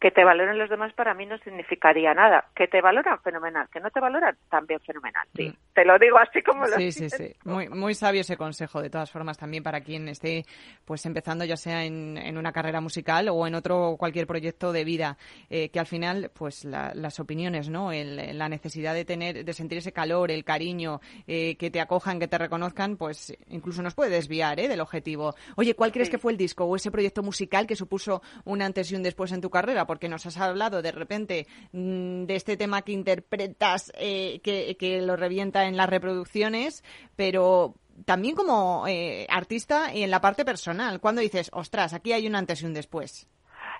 que 0.00 0.10
te 0.10 0.24
valoren 0.24 0.58
los 0.58 0.70
demás 0.70 0.94
para 0.94 1.12
mí 1.12 1.26
no 1.26 1.36
significaría 1.38 2.14
nada. 2.14 2.46
Que 2.54 2.66
te 2.66 2.80
valoran, 2.80 3.20
fenomenal. 3.20 3.68
Que 3.70 3.80
no 3.80 3.90
te 3.90 4.00
valoran, 4.00 4.34
también 4.48 4.80
fenomenal. 4.80 5.26
Sí, 5.36 5.54
te 5.74 5.84
lo 5.84 5.98
digo 5.98 6.16
así 6.18 6.42
como 6.42 6.66
lo 6.66 6.76
Sí, 6.76 6.90
sí, 6.90 7.10
sí. 7.10 7.34
Muy, 7.44 7.68
muy 7.68 7.94
sabio 7.94 8.22
ese 8.22 8.38
consejo, 8.38 8.80
de 8.80 8.88
todas 8.88 9.10
formas, 9.10 9.36
también 9.36 9.62
para 9.62 9.82
quien 9.82 10.08
esté 10.08 10.44
pues 10.86 11.04
empezando 11.04 11.44
ya 11.44 11.56
sea 11.56 11.84
en, 11.84 12.16
en 12.16 12.38
una 12.38 12.50
carrera 12.50 12.80
musical 12.80 13.28
o 13.28 13.46
en 13.46 13.54
otro 13.54 13.96
cualquier 13.98 14.26
proyecto 14.26 14.72
de 14.72 14.84
vida. 14.84 15.18
Eh, 15.50 15.68
que 15.68 15.78
al 15.78 15.86
final, 15.86 16.30
pues 16.32 16.64
las 16.64 17.20
opiniones, 17.20 17.68
¿no? 17.68 17.92
El, 17.92 18.38
la 18.38 18.48
necesidad 18.48 18.94
de 18.94 19.04
tener, 19.04 19.44
de 19.44 19.52
sentir 19.52 19.78
ese 19.78 19.92
calor, 19.92 20.30
el 20.30 20.44
cariño, 20.44 21.00
eh, 21.26 21.56
que 21.56 21.70
te 21.70 21.80
acojan, 21.80 22.18
que 22.18 22.28
te 22.28 22.38
reconozcan, 22.38 22.96
pues 22.96 23.36
incluso 23.48 23.82
nos 23.82 23.94
puede 23.94 24.10
desviar 24.10 24.58
¿eh? 24.60 24.68
del 24.68 24.80
objetivo. 24.80 25.34
Oye, 25.56 25.74
¿cuál 25.74 25.92
crees 25.92 26.08
que 26.08 26.18
fue 26.18 26.32
el 26.32 26.38
disco 26.38 26.64
o 26.64 26.74
ese 26.74 26.90
proyecto 26.90 27.22
musical 27.22 27.66
que 27.66 27.76
supuso 27.76 28.22
un 28.46 28.62
antes 28.62 28.90
y 28.90 28.96
un 28.96 29.02
después 29.02 29.32
en 29.32 29.42
tu 29.42 29.50
carrera? 29.50 29.86
Porque 29.90 30.08
nos 30.08 30.24
has 30.24 30.36
hablado 30.36 30.82
de 30.82 30.92
repente 30.92 31.48
mm, 31.72 32.22
de 32.22 32.36
este 32.36 32.56
tema 32.56 32.82
que 32.82 32.92
interpretas, 32.92 33.90
eh, 33.98 34.38
que, 34.40 35.02
lo 35.02 35.16
revienta 35.16 35.66
en 35.66 35.76
las 35.76 35.88
reproducciones, 35.88 36.84
pero 37.16 37.74
también 38.04 38.36
como 38.36 38.86
eh, 38.86 39.26
artista 39.28 39.92
y 39.92 40.04
en 40.04 40.12
la 40.12 40.20
parte 40.20 40.44
personal, 40.44 41.00
cuando 41.00 41.22
dices, 41.22 41.50
ostras, 41.52 41.92
aquí 41.92 42.12
hay 42.12 42.28
un 42.28 42.36
antes 42.36 42.62
y 42.62 42.66
un 42.66 42.72
después. 42.72 43.26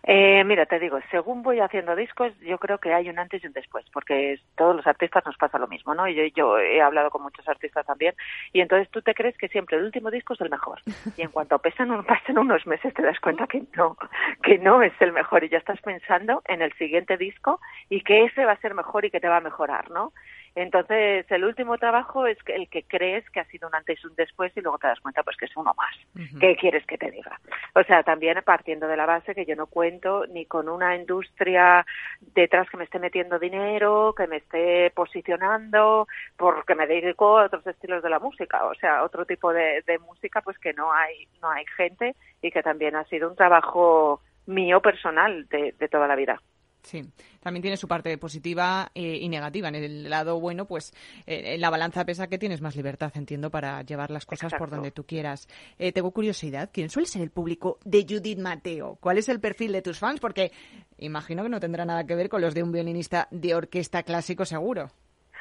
Eh, 0.02 0.42
mira, 0.44 0.66
te 0.66 0.78
digo, 0.78 0.98
según 1.10 1.42
voy 1.42 1.60
haciendo 1.60 1.94
discos, 1.94 2.32
yo 2.40 2.58
creo 2.58 2.78
que 2.78 2.94
hay 2.94 3.08
un 3.10 3.18
antes 3.18 3.42
y 3.42 3.46
un 3.46 3.52
después, 3.52 3.84
porque 3.92 4.40
todos 4.56 4.74
los 4.74 4.86
artistas 4.86 5.24
nos 5.26 5.36
pasa 5.36 5.58
lo 5.58 5.68
mismo, 5.68 5.94
¿no? 5.94 6.08
Y 6.08 6.14
yo, 6.14 6.24
yo, 6.34 6.58
he 6.58 6.80
hablado 6.80 7.10
con 7.10 7.22
muchos 7.22 7.46
artistas 7.48 7.84
también, 7.86 8.14
y 8.52 8.60
entonces 8.60 8.88
tú 8.90 9.02
te 9.02 9.14
crees 9.14 9.36
que 9.36 9.48
siempre 9.48 9.76
el 9.76 9.84
último 9.84 10.10
disco 10.10 10.34
es 10.34 10.40
el 10.40 10.50
mejor, 10.50 10.80
y 11.16 11.22
en 11.22 11.30
cuanto 11.30 11.58
pasan, 11.58 12.04
pasan 12.04 12.38
unos 12.38 12.66
meses 12.66 12.94
te 12.94 13.02
das 13.02 13.20
cuenta 13.20 13.46
que 13.46 13.62
no, 13.76 13.96
que 14.42 14.58
no 14.58 14.82
es 14.82 14.92
el 15.00 15.12
mejor, 15.12 15.44
y 15.44 15.50
ya 15.50 15.58
estás 15.58 15.80
pensando 15.82 16.42
en 16.48 16.62
el 16.62 16.72
siguiente 16.74 17.16
disco 17.16 17.60
y 17.88 18.00
que 18.02 18.24
ese 18.24 18.44
va 18.44 18.52
a 18.52 18.60
ser 18.60 18.74
mejor 18.74 19.04
y 19.04 19.10
que 19.10 19.20
te 19.20 19.28
va 19.28 19.36
a 19.36 19.42
mejorar, 19.42 19.90
¿no? 19.90 20.12
Entonces, 20.54 21.24
el 21.30 21.44
último 21.44 21.78
trabajo 21.78 22.26
es 22.26 22.38
el 22.46 22.68
que 22.68 22.82
crees 22.82 23.28
que 23.30 23.40
ha 23.40 23.44
sido 23.44 23.68
un 23.68 23.74
antes 23.74 23.98
y 24.02 24.06
un 24.06 24.14
después 24.14 24.52
y 24.56 24.60
luego 24.60 24.78
te 24.78 24.88
das 24.88 25.00
cuenta 25.00 25.22
pues 25.22 25.36
que 25.36 25.44
es 25.44 25.56
uno 25.56 25.72
más. 25.76 25.94
¿Qué 26.40 26.56
quieres 26.56 26.84
que 26.86 26.98
te 26.98 27.10
diga? 27.10 27.38
O 27.74 27.82
sea, 27.84 28.02
también 28.02 28.40
partiendo 28.44 28.88
de 28.88 28.96
la 28.96 29.06
base 29.06 29.34
que 29.34 29.46
yo 29.46 29.54
no 29.54 29.66
cuento 29.66 30.26
ni 30.26 30.46
con 30.46 30.68
una 30.68 30.96
industria 30.96 31.86
detrás 32.34 32.68
que 32.68 32.76
me 32.76 32.84
esté 32.84 32.98
metiendo 32.98 33.38
dinero, 33.38 34.14
que 34.16 34.26
me 34.26 34.38
esté 34.38 34.90
posicionando, 34.90 36.08
porque 36.36 36.74
me 36.74 36.86
dedico 36.86 37.38
a 37.38 37.46
otros 37.46 37.66
estilos 37.66 38.02
de 38.02 38.10
la 38.10 38.18
música, 38.18 38.64
o 38.66 38.74
sea, 38.74 39.04
otro 39.04 39.24
tipo 39.24 39.52
de, 39.52 39.82
música 40.06 40.40
pues 40.40 40.58
que 40.58 40.72
no 40.72 40.92
hay, 40.92 41.28
no 41.42 41.50
hay 41.50 41.64
gente 41.76 42.14
y 42.40 42.50
que 42.50 42.62
también 42.62 42.96
ha 42.96 43.04
sido 43.04 43.28
un 43.28 43.36
trabajo 43.36 44.20
mío 44.46 44.80
personal 44.80 45.46
de 45.48 45.88
toda 45.90 46.08
la 46.08 46.16
vida. 46.16 46.40
Sí, 46.82 47.02
también 47.40 47.62
tiene 47.62 47.76
su 47.76 47.86
parte 47.86 48.16
positiva 48.18 48.90
eh, 48.94 49.18
y 49.20 49.28
negativa. 49.28 49.68
En 49.68 49.74
el 49.74 50.08
lado 50.08 50.40
bueno, 50.40 50.64
pues 50.64 50.92
eh, 51.26 51.54
en 51.54 51.60
la 51.60 51.70
balanza 51.70 52.04
pesa 52.04 52.28
que 52.28 52.38
tienes 52.38 52.62
más 52.62 52.76
libertad, 52.76 53.12
entiendo, 53.14 53.50
para 53.50 53.82
llevar 53.82 54.10
las 54.10 54.26
cosas 54.26 54.54
por 54.54 54.70
donde 54.70 54.90
tú 54.90 55.04
quieras. 55.04 55.48
Eh, 55.78 55.92
tengo 55.92 56.10
curiosidad, 56.10 56.70
¿quién 56.72 56.88
suele 56.88 57.06
ser 57.06 57.22
el 57.22 57.30
público 57.30 57.78
de 57.84 58.06
Judith 58.08 58.38
Mateo? 58.38 58.96
¿Cuál 59.00 59.18
es 59.18 59.28
el 59.28 59.40
perfil 59.40 59.72
de 59.72 59.82
tus 59.82 59.98
fans? 59.98 60.20
Porque 60.20 60.52
imagino 60.98 61.42
que 61.42 61.48
no 61.48 61.60
tendrá 61.60 61.84
nada 61.84 62.06
que 62.06 62.14
ver 62.14 62.28
con 62.28 62.40
los 62.40 62.54
de 62.54 62.62
un 62.62 62.72
violinista 62.72 63.28
de 63.30 63.54
orquesta 63.54 64.02
clásico, 64.02 64.44
seguro. 64.44 64.88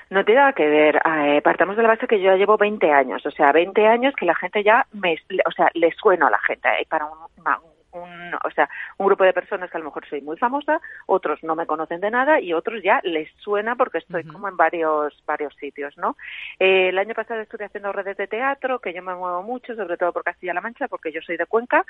No 0.09 0.25
tiene 0.25 0.41
nada 0.41 0.53
que 0.53 0.67
ver. 0.67 0.99
partamos 1.43 1.77
de 1.77 1.83
la 1.83 1.89
base 1.89 2.07
que 2.07 2.19
yo 2.19 2.31
ya 2.31 2.35
llevo 2.35 2.57
20 2.57 2.91
años, 2.91 3.23
o 3.25 3.31
sea, 3.31 3.51
20 3.51 3.85
años 3.85 4.13
que 4.17 4.25
la 4.25 4.35
gente 4.35 4.63
ya 4.63 4.85
me, 4.91 5.15
o 5.45 5.51
sea, 5.51 5.69
le 5.75 5.91
sueno 5.91 6.27
a 6.27 6.31
la 6.31 6.39
gente. 6.39 6.67
para 6.89 7.05
un 7.05 7.68
un, 7.91 8.33
o 8.33 8.51
sea, 8.51 8.69
un 8.97 9.07
grupo 9.07 9.23
de 9.23 9.33
personas 9.33 9.69
que 9.69 9.77
a 9.77 9.79
lo 9.79 9.85
mejor 9.85 10.07
soy 10.07 10.21
muy 10.21 10.37
famosa, 10.37 10.79
otros 11.05 11.43
no 11.43 11.55
me 11.55 11.65
conocen 11.65 12.01
de 12.01 12.11
nada 12.11 12.39
y 12.39 12.53
otros 12.53 12.81
ya 12.83 13.01
les 13.03 13.31
suena 13.37 13.75
porque 13.75 13.99
estoy 13.99 14.23
como 14.23 14.47
en 14.47 14.57
varios 14.57 15.13
varios 15.25 15.55
sitios, 15.55 15.97
¿no? 15.97 16.15
Eh, 16.59 16.89
el 16.89 16.97
año 16.97 17.13
pasado 17.13 17.41
estuve 17.41 17.65
haciendo 17.65 17.91
redes 17.91 18.17
de 18.17 18.27
teatro, 18.27 18.79
que 18.79 18.93
yo 18.93 19.01
me 19.01 19.15
muevo 19.15 19.43
mucho, 19.43 19.75
sobre 19.75 19.97
todo 19.97 20.13
por 20.13 20.23
Castilla-La 20.23 20.61
Mancha, 20.61 20.87
porque 20.87 21.11
yo 21.11 21.21
soy 21.21 21.37
de 21.37 21.45
Cuenca. 21.45 21.85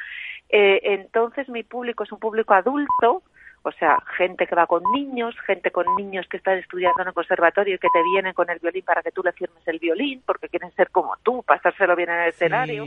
Eh, 0.49 0.79
entonces 0.83 1.49
mi 1.49 1.63
público 1.63 2.03
es 2.03 2.11
un 2.11 2.19
público 2.19 2.53
adulto, 2.53 3.23
o 3.61 3.71
sea, 3.73 3.97
gente 4.17 4.47
que 4.47 4.55
va 4.55 4.67
con 4.67 4.83
niños, 4.93 5.35
gente 5.45 5.71
con 5.71 5.85
niños 5.97 6.27
que 6.29 6.37
están 6.37 6.57
estudiando 6.57 7.01
en 7.01 7.09
el 7.09 7.13
conservatorio 7.13 7.75
y 7.75 7.77
que 7.77 7.89
te 7.91 8.03
vienen 8.03 8.33
con 8.33 8.49
el 8.49 8.59
violín 8.59 8.85
para 8.85 9.03
que 9.03 9.11
tú 9.11 9.21
le 9.21 9.33
firmes 9.33 9.67
el 9.67 9.79
violín, 9.79 10.23
porque 10.25 10.47
quieren 10.47 10.71
ser 10.71 10.89
como 10.91 11.15
tú, 11.23 11.43
pasárselo 11.43 11.95
bien 11.95 12.09
en 12.09 12.19
el 12.19 12.29
escenario. 12.29 12.85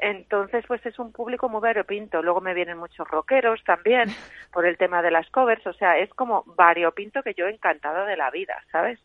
Entonces, 0.00 0.64
pues 0.66 0.84
es 0.86 0.98
un 0.98 1.12
público 1.12 1.48
muy 1.48 1.60
variopinto. 1.60 2.22
Luego 2.22 2.40
me 2.40 2.54
vienen 2.54 2.78
muchos 2.78 3.06
rockeros 3.08 3.62
también 3.64 4.08
por 4.52 4.66
el 4.66 4.78
tema 4.78 5.02
de 5.02 5.10
las 5.10 5.28
covers. 5.30 5.66
O 5.66 5.72
sea, 5.74 5.98
es 5.98 6.10
como 6.14 6.44
variopinto 6.56 7.22
que 7.22 7.34
yo 7.34 7.46
he 7.46 7.50
encantado 7.50 8.06
de 8.06 8.16
la 8.16 8.30
vida, 8.30 8.62
¿sabes? 8.72 8.98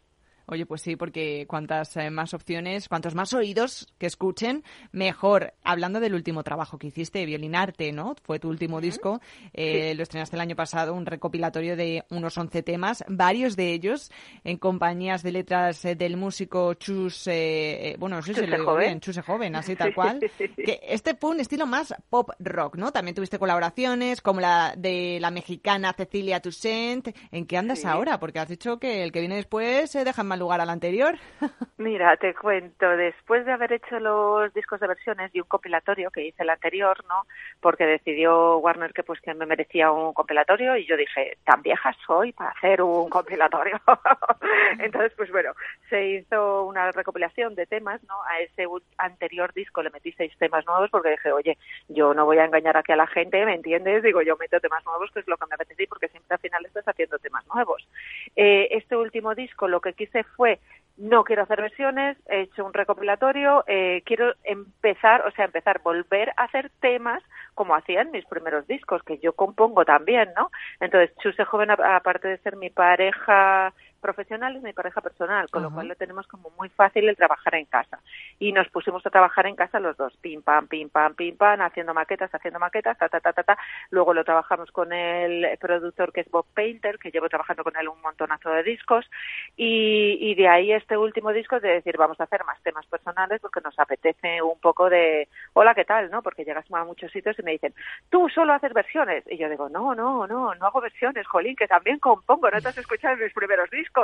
Oye, 0.48 0.66
pues 0.66 0.82
sí, 0.82 0.96
porque 0.96 1.46
cuantas 1.48 1.98
eh, 1.98 2.10
más 2.10 2.34
opciones, 2.34 2.88
cuantos 2.88 3.16
más 3.16 3.34
oídos 3.34 3.88
que 3.98 4.06
escuchen, 4.06 4.64
mejor. 4.92 5.54
Hablando 5.64 6.00
del 6.00 6.14
último 6.14 6.44
trabajo 6.44 6.78
que 6.78 6.88
hiciste, 6.88 7.26
Violinarte, 7.26 7.92
¿no? 7.92 8.16
Fue 8.24 8.40
tu 8.40 8.50
último 8.50 8.80
disco. 8.82 9.22
Eh, 9.54 9.94
Lo 9.96 10.04
estrenaste 10.04 10.36
el 10.36 10.42
año 10.42 10.56
pasado, 10.56 10.94
un 10.94 11.06
recopilatorio 11.06 11.76
de 11.76 12.04
unos 12.10 12.38
11 12.38 12.64
temas, 12.64 13.04
varios 13.08 13.56
de 13.56 13.74
ellos 13.74 14.12
en 14.44 14.58
compañías 14.58 15.24
de 15.24 15.32
letras 15.32 15.84
eh, 15.86 15.96
del 15.96 16.18
músico 16.18 16.74
Chus, 16.76 17.28
eh, 17.28 17.96
bueno, 18.00 18.18
no 18.18 18.22
sé 18.22 18.34
si 18.34 18.46
lo 18.46 18.58
digo 18.58 18.76
bien, 18.78 19.00
Chuse 19.00 19.22
Joven, 19.22 19.56
así 19.56 19.76
tal 19.76 19.94
cual. 19.94 20.20
que 20.40 20.80
este 20.84 21.16
fue 21.16 21.32
un 21.32 21.40
estilo 21.40 21.66
más 21.66 21.94
pop 22.10 22.30
rock, 22.40 22.76
¿no? 22.78 22.92
También 22.92 23.16
tuviste 23.16 23.40
colaboraciones 23.40 24.22
como 24.22 24.42
la 24.42 24.76
de 24.78 25.18
la 25.20 25.32
mexicana 25.32 25.94
Cecilia 25.94 26.40
Toussaint. 26.40 27.10
¿En 27.32 27.46
qué 27.46 27.58
andas 27.58 27.86
ahora? 27.86 28.20
Porque 28.20 28.40
has 28.40 28.50
dicho 28.50 28.80
que 28.80 29.04
el 29.04 29.12
que 29.12 29.20
viene 29.20 29.36
después 29.36 29.90
se 29.90 30.04
deja 30.04 30.24
más 30.24 30.35
lugar 30.40 30.62
al 30.62 30.70
anterior? 30.70 31.16
Mira, 31.78 32.16
te 32.18 32.34
cuento, 32.34 32.90
después 32.90 33.46
de 33.46 33.52
haber 33.52 33.74
hecho 33.74 34.00
los 34.00 34.54
discos 34.54 34.80
de 34.80 34.88
versiones 34.88 35.32
y 35.34 35.42
un 35.42 35.48
compilatorio 35.48 36.12
que 36.12 36.26
hice 36.26 36.44
el 36.44 36.50
anterior, 36.50 37.04
¿no? 37.08 37.24
Porque 37.60 37.86
decidió 37.86 38.58
Warner 38.58 38.94
que 38.94 39.04
pues 39.04 39.20
que 39.22 39.34
me 39.34 39.46
merecía 39.46 39.92
un 39.92 40.14
compilatorio 40.14 40.76
y 40.78 40.86
yo 40.86 40.98
dije, 40.98 41.38
tan 41.46 41.62
vieja 41.62 41.96
soy 42.06 42.34
para 42.34 42.52
hacer 42.52 42.82
un 42.82 43.10
compilatorio. 43.10 43.80
Entonces, 44.80 45.14
pues 45.16 45.32
bueno, 45.32 45.54
se 45.90 46.06
hizo 46.08 46.66
una 46.66 46.92
recopilación 46.92 47.56
de 47.56 47.66
temas, 47.66 48.04
¿no? 48.04 48.22
A 48.24 48.40
ese 48.40 48.66
anterior 48.98 49.54
disco 49.54 49.82
le 49.82 49.92
metí 49.92 50.12
seis 50.14 50.34
temas 50.38 50.66
nuevos 50.66 50.90
porque 50.90 51.12
dije, 51.12 51.32
oye, 51.32 51.58
yo 51.88 52.14
no 52.14 52.26
voy 52.26 52.38
a 52.40 52.46
engañar 52.46 52.78
aquí 52.78 52.92
a 52.92 52.98
la 52.98 53.08
gente, 53.08 53.46
¿me 53.46 53.56
entiendes? 53.56 54.04
Digo, 54.04 54.22
yo 54.22 54.36
meto 54.38 54.60
temas 54.60 54.84
nuevos, 54.86 55.12
que 55.12 55.20
es 55.20 55.28
lo 55.28 55.38
que 55.38 55.46
me 55.48 55.56
apetece 55.56 55.88
porque 55.88 56.08
siempre 56.08 56.34
al 56.34 56.40
final 56.40 56.66
estás 56.66 56.88
haciendo 56.88 57.20
temas 57.20 57.46
nuevos. 57.54 57.88
Eh, 58.36 58.68
este 58.72 58.96
último 58.96 59.36
disco 59.36 59.68
lo 59.68 59.80
que 59.80 59.94
quise 59.94 60.25
fue 60.36 60.60
no 60.98 61.24
quiero 61.26 61.44
hacer 61.44 61.62
versiones, 61.62 62.18
he 62.30 62.42
hecho 62.42 62.66
un 62.66 62.74
recopilatorio, 62.74 63.66
eh, 63.68 64.02
quiero 64.06 64.34
empezar, 64.44 65.26
o 65.28 65.32
sea, 65.32 65.46
empezar, 65.46 65.82
volver 65.84 66.30
a 66.38 66.44
hacer 66.44 66.72
temas 66.80 67.22
como 67.54 67.76
hacía 67.76 68.02
en 68.02 68.12
mis 68.12 68.26
primeros 68.26 68.66
discos, 68.68 69.04
que 69.04 69.18
yo 69.18 69.34
compongo 69.34 69.84
también, 69.84 70.30
¿no? 70.38 70.52
Entonces, 70.80 71.16
Chuse 71.18 71.44
Joven, 71.44 71.72
aparte 71.72 72.30
de 72.30 72.38
ser 72.38 72.56
mi 72.56 72.70
pareja 72.70 73.74
profesional 74.06 74.56
es 74.56 74.62
mi 74.62 74.72
pareja 74.72 75.02
personal, 75.02 75.50
con 75.50 75.64
lo 75.64 75.72
cual 75.72 75.88
lo 75.88 75.96
tenemos 75.96 76.28
como 76.28 76.52
muy 76.52 76.70
fácil 76.70 77.10
el 77.10 77.16
trabajar 77.16 77.56
en 77.56 77.66
casa. 77.66 78.00
Y 78.38 78.52
nos 78.52 78.70
pusimos 78.70 79.04
a 79.04 79.10
trabajar 79.10 79.48
en 79.48 79.56
casa 79.56 79.80
los 79.80 79.98
dos, 79.98 80.16
pim 80.18 80.44
pam, 80.44 80.68
pim 80.68 80.90
pam, 80.90 81.16
pim 81.16 81.36
pam, 81.36 81.60
haciendo 81.62 81.92
maquetas, 81.96 82.30
haciendo 82.32 82.60
maquetas, 82.60 83.00
ta 83.00 83.10
ta 83.10 83.20
ta 83.20 83.34
ta 83.34 83.42
ta. 83.42 83.58
Luego 83.90 84.14
lo 84.14 84.24
trabajamos 84.24 84.70
con 84.72 84.94
el 84.94 85.58
productor 85.58 86.14
que 86.14 86.22
es 86.22 86.30
Bob 86.30 86.46
Painter, 86.54 87.00
que 87.00 87.10
llevo 87.10 87.30
trabajando 87.30 87.64
con 87.64 87.76
él 87.78 87.88
un 87.88 88.00
montonazo 88.02 88.52
de 88.52 88.62
discos. 88.62 89.10
Y, 89.58 90.20
y 90.22 90.36
de 90.36 90.50
ahí 90.50 90.72
este 90.72 90.98
último 90.98 91.34
disco 91.34 91.60
de 91.60 91.70
decir, 91.70 91.98
vamos 91.98 92.20
a 92.20 92.26
hacer 92.26 92.44
más 92.46 92.62
temas 92.62 92.86
personales 92.86 93.42
porque 93.42 93.62
nos 93.62 93.80
apetece 93.80 94.40
un 94.44 94.60
poco 94.60 94.88
de, 94.88 95.28
hola, 95.54 95.74
¿qué 95.74 95.86
tal? 95.86 96.12
¿no? 96.12 96.22
Porque 96.22 96.46
llegas 96.46 96.66
a 96.72 96.84
muchos 96.84 97.12
sitios 97.12 97.40
y 97.40 97.44
me 97.44 97.54
dicen, 97.54 97.74
tú 98.12 98.30
solo 98.30 98.54
haces 98.54 98.72
versiones. 98.74 99.24
Y 99.28 99.38
yo 99.38 99.50
digo, 99.50 99.68
no, 99.68 99.96
no, 99.96 100.28
no, 100.28 100.54
no 100.54 100.66
hago 100.68 100.80
versiones, 100.80 101.26
jolín, 101.26 101.56
que 101.56 101.68
también 101.68 101.98
compongo, 101.98 102.52
no 102.52 102.62
te 102.62 102.68
has 102.68 102.78
escuchado 102.78 103.18
mis 103.18 103.34
primeros 103.34 103.68
discos 103.72 103.95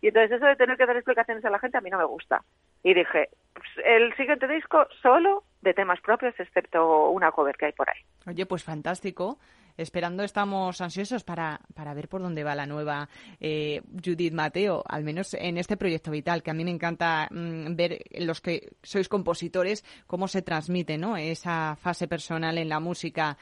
Y 0.00 0.08
entonces 0.08 0.32
eso 0.32 0.46
de 0.46 0.56
tener 0.56 0.76
que 0.76 0.86
dar 0.86 0.96
explicaciones 0.96 1.44
a 1.44 1.50
la 1.50 1.58
gente 1.58 1.78
a 1.78 1.80
mí 1.80 1.90
no 1.90 1.98
me 1.98 2.04
gusta. 2.04 2.42
Y 2.82 2.94
dije, 2.94 3.28
pues, 3.52 3.68
el 3.84 4.14
siguiente 4.16 4.46
disco 4.48 4.86
solo 5.02 5.44
de 5.60 5.74
temas 5.74 6.00
propios, 6.00 6.38
excepto 6.38 7.10
una 7.10 7.32
cover 7.32 7.56
que 7.56 7.66
hay 7.66 7.72
por 7.72 7.88
ahí. 7.90 8.00
Oye, 8.26 8.46
pues 8.46 8.62
fantástico. 8.64 9.38
Esperando 9.76 10.22
estamos 10.22 10.80
ansiosos 10.80 11.22
para, 11.22 11.60
para 11.74 11.92
ver 11.92 12.08
por 12.08 12.22
dónde 12.22 12.44
va 12.44 12.54
la 12.54 12.64
nueva 12.64 13.10
eh, 13.40 13.82
Judith 14.02 14.32
Mateo, 14.32 14.82
al 14.88 15.04
menos 15.04 15.34
en 15.34 15.58
este 15.58 15.76
proyecto 15.76 16.10
vital, 16.10 16.42
que 16.42 16.50
a 16.50 16.54
mí 16.54 16.64
me 16.64 16.70
encanta 16.70 17.28
mm, 17.30 17.76
ver 17.76 17.98
los 18.20 18.40
que 18.40 18.70
sois 18.82 19.08
compositores 19.08 19.84
cómo 20.06 20.28
se 20.28 20.40
transmite 20.40 20.96
¿no? 20.96 21.18
esa 21.18 21.76
fase 21.76 22.08
personal 22.08 22.56
en 22.56 22.70
la 22.70 22.80
música 22.80 23.36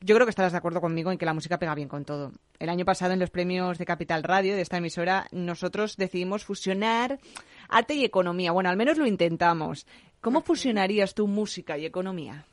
yo 0.00 0.14
creo 0.14 0.26
que 0.26 0.30
estarás 0.30 0.52
de 0.52 0.58
acuerdo 0.58 0.80
conmigo 0.80 1.10
en 1.10 1.18
que 1.18 1.26
la 1.26 1.34
música 1.34 1.58
pega 1.58 1.74
bien 1.74 1.88
con 1.88 2.04
todo. 2.04 2.32
El 2.58 2.68
año 2.68 2.84
pasado 2.84 3.12
en 3.12 3.18
los 3.18 3.30
premios 3.30 3.78
de 3.78 3.86
Capital 3.86 4.22
Radio 4.22 4.54
de 4.54 4.62
esta 4.62 4.76
emisora 4.76 5.26
nosotros 5.32 5.96
decidimos 5.96 6.44
fusionar 6.44 7.18
arte 7.68 7.94
y 7.94 8.04
economía. 8.04 8.52
Bueno, 8.52 8.70
al 8.70 8.76
menos 8.76 8.98
lo 8.98 9.06
intentamos. 9.06 9.86
¿Cómo 10.20 10.42
fusionarías 10.42 11.14
tu 11.14 11.26
música 11.26 11.78
y 11.78 11.86
economía? 11.86 12.46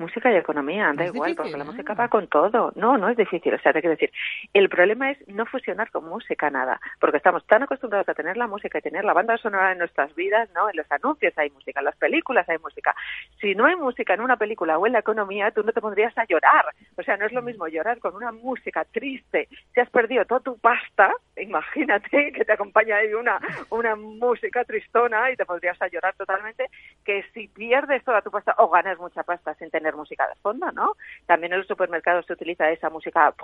Música 0.00 0.32
y 0.32 0.36
economía, 0.36 0.92
da 0.94 1.06
igual, 1.06 1.36
porque 1.36 1.56
la 1.56 1.64
música 1.64 1.94
va 1.94 2.08
con 2.08 2.26
todo. 2.26 2.72
No, 2.74 2.98
no 2.98 3.08
es 3.08 3.16
difícil, 3.16 3.54
o 3.54 3.58
sea, 3.60 3.72
te 3.72 3.80
quiero 3.80 3.94
decir, 3.94 4.10
el 4.52 4.68
problema 4.68 5.10
es 5.10 5.28
no 5.28 5.46
fusionar 5.46 5.90
con 5.90 6.08
música 6.08 6.50
nada, 6.50 6.80
porque 6.98 7.18
estamos 7.18 7.46
tan 7.46 7.62
acostumbrados 7.62 8.08
a 8.08 8.14
tener 8.14 8.36
la 8.36 8.46
música 8.46 8.78
y 8.78 8.82
tener 8.82 9.04
la 9.04 9.12
banda 9.12 9.36
sonora 9.36 9.72
en 9.72 9.78
nuestras 9.78 10.14
vidas, 10.14 10.48
¿no? 10.54 10.68
En 10.68 10.76
los 10.76 10.90
anuncios 10.90 11.36
hay 11.36 11.50
música, 11.50 11.80
en 11.80 11.84
las 11.84 11.96
películas 11.96 12.48
hay 12.48 12.58
música. 12.58 12.94
Si 13.40 13.54
no 13.54 13.66
hay 13.66 13.76
música 13.76 14.14
en 14.14 14.22
una 14.22 14.36
película 14.36 14.78
o 14.78 14.86
en 14.86 14.94
la 14.94 15.00
economía, 15.00 15.50
tú 15.50 15.62
no 15.62 15.72
te 15.72 15.80
pondrías 15.80 16.16
a 16.16 16.24
llorar. 16.24 16.64
O 16.96 17.02
sea, 17.02 17.16
no 17.16 17.26
es 17.26 17.32
lo 17.32 17.42
mismo 17.42 17.68
llorar 17.68 17.98
con 17.98 18.14
una 18.14 18.32
música 18.32 18.84
triste. 18.84 19.48
Si 19.74 19.80
has 19.80 19.90
perdido 19.90 20.24
toda 20.24 20.40
tu 20.40 20.58
pasta, 20.58 21.12
imagínate 21.36 22.32
que 22.32 22.44
te 22.44 22.52
acompaña 22.52 22.96
ahí 22.96 23.12
una, 23.14 23.38
una 23.70 23.96
música 23.96 24.64
tristona 24.64 25.30
y 25.30 25.36
te 25.36 25.44
podrías 25.44 25.80
a 25.80 25.88
llorar 25.88 26.14
totalmente, 26.16 26.66
que 27.04 27.24
si 27.34 27.48
pierdes 27.48 28.04
toda 28.04 28.22
tu 28.22 28.30
pasta 28.30 28.54
o 28.58 28.68
ganas 28.68 28.98
mucha 28.98 29.22
pasta 29.22 29.54
sin 29.54 29.70
tener 29.70 29.89
música 29.96 30.26
de 30.28 30.34
fondo, 30.36 30.70
¿no? 30.72 30.96
También 31.26 31.52
en 31.52 31.58
los 31.58 31.68
supermercados 31.68 32.26
se 32.26 32.32
utiliza 32.32 32.70
esa 32.70 32.90
música 32.90 33.34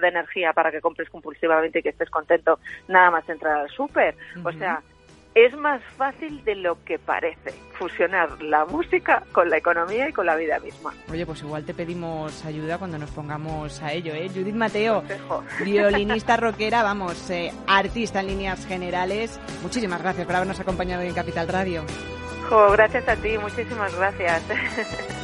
de 0.00 0.08
energía 0.08 0.52
para 0.52 0.70
que 0.70 0.80
compres 0.80 1.10
compulsivamente 1.10 1.78
y 1.78 1.82
que 1.82 1.90
estés 1.90 2.10
contento 2.10 2.58
nada 2.88 3.10
más 3.10 3.28
entrar 3.28 3.60
al 3.60 3.70
súper. 3.70 4.16
O 4.44 4.52
sea, 4.52 4.82
es 5.34 5.52
más 5.56 5.82
fácil 5.96 6.44
de 6.44 6.54
lo 6.54 6.82
que 6.84 6.98
parece 6.98 7.52
fusionar 7.72 8.40
la 8.40 8.64
música 8.64 9.24
con 9.32 9.50
la 9.50 9.56
economía 9.56 10.08
y 10.08 10.12
con 10.12 10.26
la 10.26 10.36
vida 10.36 10.60
misma. 10.60 10.94
Oye, 11.10 11.26
pues 11.26 11.42
igual 11.42 11.64
te 11.64 11.74
pedimos 11.74 12.44
ayuda 12.44 12.78
cuando 12.78 12.98
nos 12.98 13.10
pongamos 13.10 13.82
a 13.82 13.92
ello, 13.92 14.14
¿eh? 14.14 14.28
Judith 14.28 14.54
Mateo, 14.54 15.02
violinista 15.64 16.36
rockera, 16.36 16.82
vamos, 16.84 17.30
eh, 17.30 17.52
artista 17.66 18.20
en 18.20 18.28
líneas 18.28 18.64
generales. 18.66 19.40
Muchísimas 19.62 20.00
gracias 20.00 20.24
por 20.24 20.36
habernos 20.36 20.60
acompañado 20.60 21.02
en 21.02 21.12
Capital 21.12 21.48
Radio. 21.48 21.82
gracias 22.72 23.08
a 23.08 23.16
ti, 23.16 23.36
muchísimas 23.38 23.94
gracias. 23.96 24.44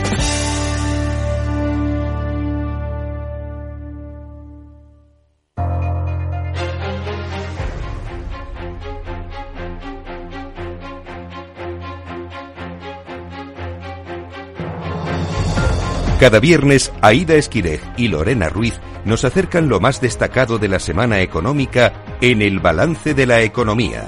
Cada 16.21 16.39
viernes, 16.39 16.93
Aida 17.01 17.33
Esquirej 17.33 17.81
y 17.97 18.07
Lorena 18.07 18.47
Ruiz 18.47 18.79
nos 19.05 19.25
acercan 19.25 19.67
lo 19.67 19.79
más 19.79 20.01
destacado 20.01 20.59
de 20.59 20.67
la 20.67 20.77
semana 20.77 21.19
económica 21.21 21.93
en 22.21 22.43
el 22.43 22.59
balance 22.59 23.15
de 23.15 23.25
la 23.25 23.41
economía. 23.41 24.05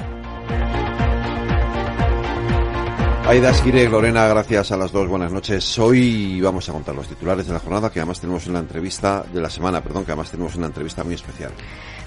Aida 3.25 3.49
Esquire, 3.49 3.89
Lorena, 3.89 4.27
gracias 4.27 4.71
a 4.71 4.77
las 4.77 4.91
dos, 4.91 5.07
buenas 5.07 5.31
noches. 5.31 5.79
Hoy 5.79 6.39
vamos 6.39 6.69
a 6.69 6.73
contar 6.73 6.93
los 6.93 7.07
titulares 7.07 7.47
de 7.47 7.53
la 7.53 7.59
jornada, 7.59 7.89
que 7.89 7.99
además 7.99 8.19
tenemos 8.19 8.45
una 8.45 8.59
entrevista 8.59 9.25
de 9.33 9.41
la 9.41 9.49
semana, 9.49 9.81
perdón, 9.81 10.05
que 10.05 10.11
además 10.11 10.29
tenemos 10.29 10.55
una 10.55 10.67
entrevista 10.67 11.03
muy 11.03 11.15
especial. 11.15 11.51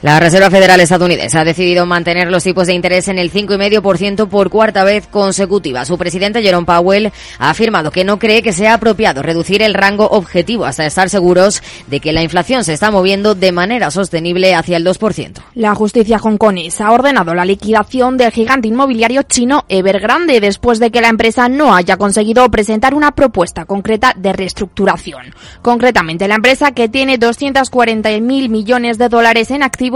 La 0.02 0.20
Reserva 0.20 0.50
Federal 0.50 0.78
estadounidense 0.80 1.38
ha 1.38 1.44
decidido 1.44 1.86
mantener 1.86 2.30
los 2.30 2.44
tipos 2.44 2.66
de 2.66 2.74
interés 2.74 3.08
en 3.08 3.18
el 3.18 3.32
5,5% 3.32 4.28
por 4.28 4.50
cuarta 4.50 4.84
vez 4.84 5.06
consecutiva. 5.06 5.86
Su 5.86 5.96
presidente 5.96 6.42
Jerome 6.42 6.66
Powell 6.66 7.12
ha 7.38 7.48
afirmado 7.50 7.90
que 7.90 8.04
no 8.04 8.18
cree 8.18 8.42
que 8.42 8.52
sea 8.52 8.74
apropiado 8.74 9.22
reducir 9.22 9.62
el 9.62 9.72
rango 9.72 10.06
objetivo 10.06 10.66
hasta 10.66 10.84
estar 10.84 11.08
seguros 11.08 11.62
de 11.86 12.00
que 12.00 12.12
la 12.12 12.22
inflación 12.22 12.62
se 12.62 12.74
está 12.74 12.90
moviendo 12.90 13.34
de 13.34 13.52
manera 13.52 13.90
sostenible 13.90 14.54
hacia 14.54 14.76
el 14.76 14.84
2%. 14.84 15.40
La 15.54 15.74
justicia 15.74 16.18
hongkonesa 16.22 16.88
ha 16.88 16.92
ordenado 16.92 17.34
la 17.34 17.46
liquidación 17.46 18.18
del 18.18 18.32
gigante 18.32 18.68
inmobiliario 18.68 19.22
chino 19.22 19.64
Evergrande 19.70 20.40
después 20.40 20.78
de 20.78 20.90
que 20.90 21.00
la 21.00 21.08
empresa 21.08 21.48
no 21.48 21.74
haya 21.74 21.96
conseguido 21.96 22.46
presentar 22.50 22.94
una 22.94 23.12
propuesta 23.12 23.64
concreta 23.64 24.12
de 24.14 24.34
reestructuración. 24.34 25.34
Concretamente, 25.62 26.28
la 26.28 26.34
empresa 26.34 26.72
que 26.72 26.90
tiene 26.90 27.16
240 27.16 28.10
mil 28.20 28.50
millones 28.50 28.98
de 28.98 29.08
dólares 29.08 29.50
en 29.50 29.62
activos 29.62 29.86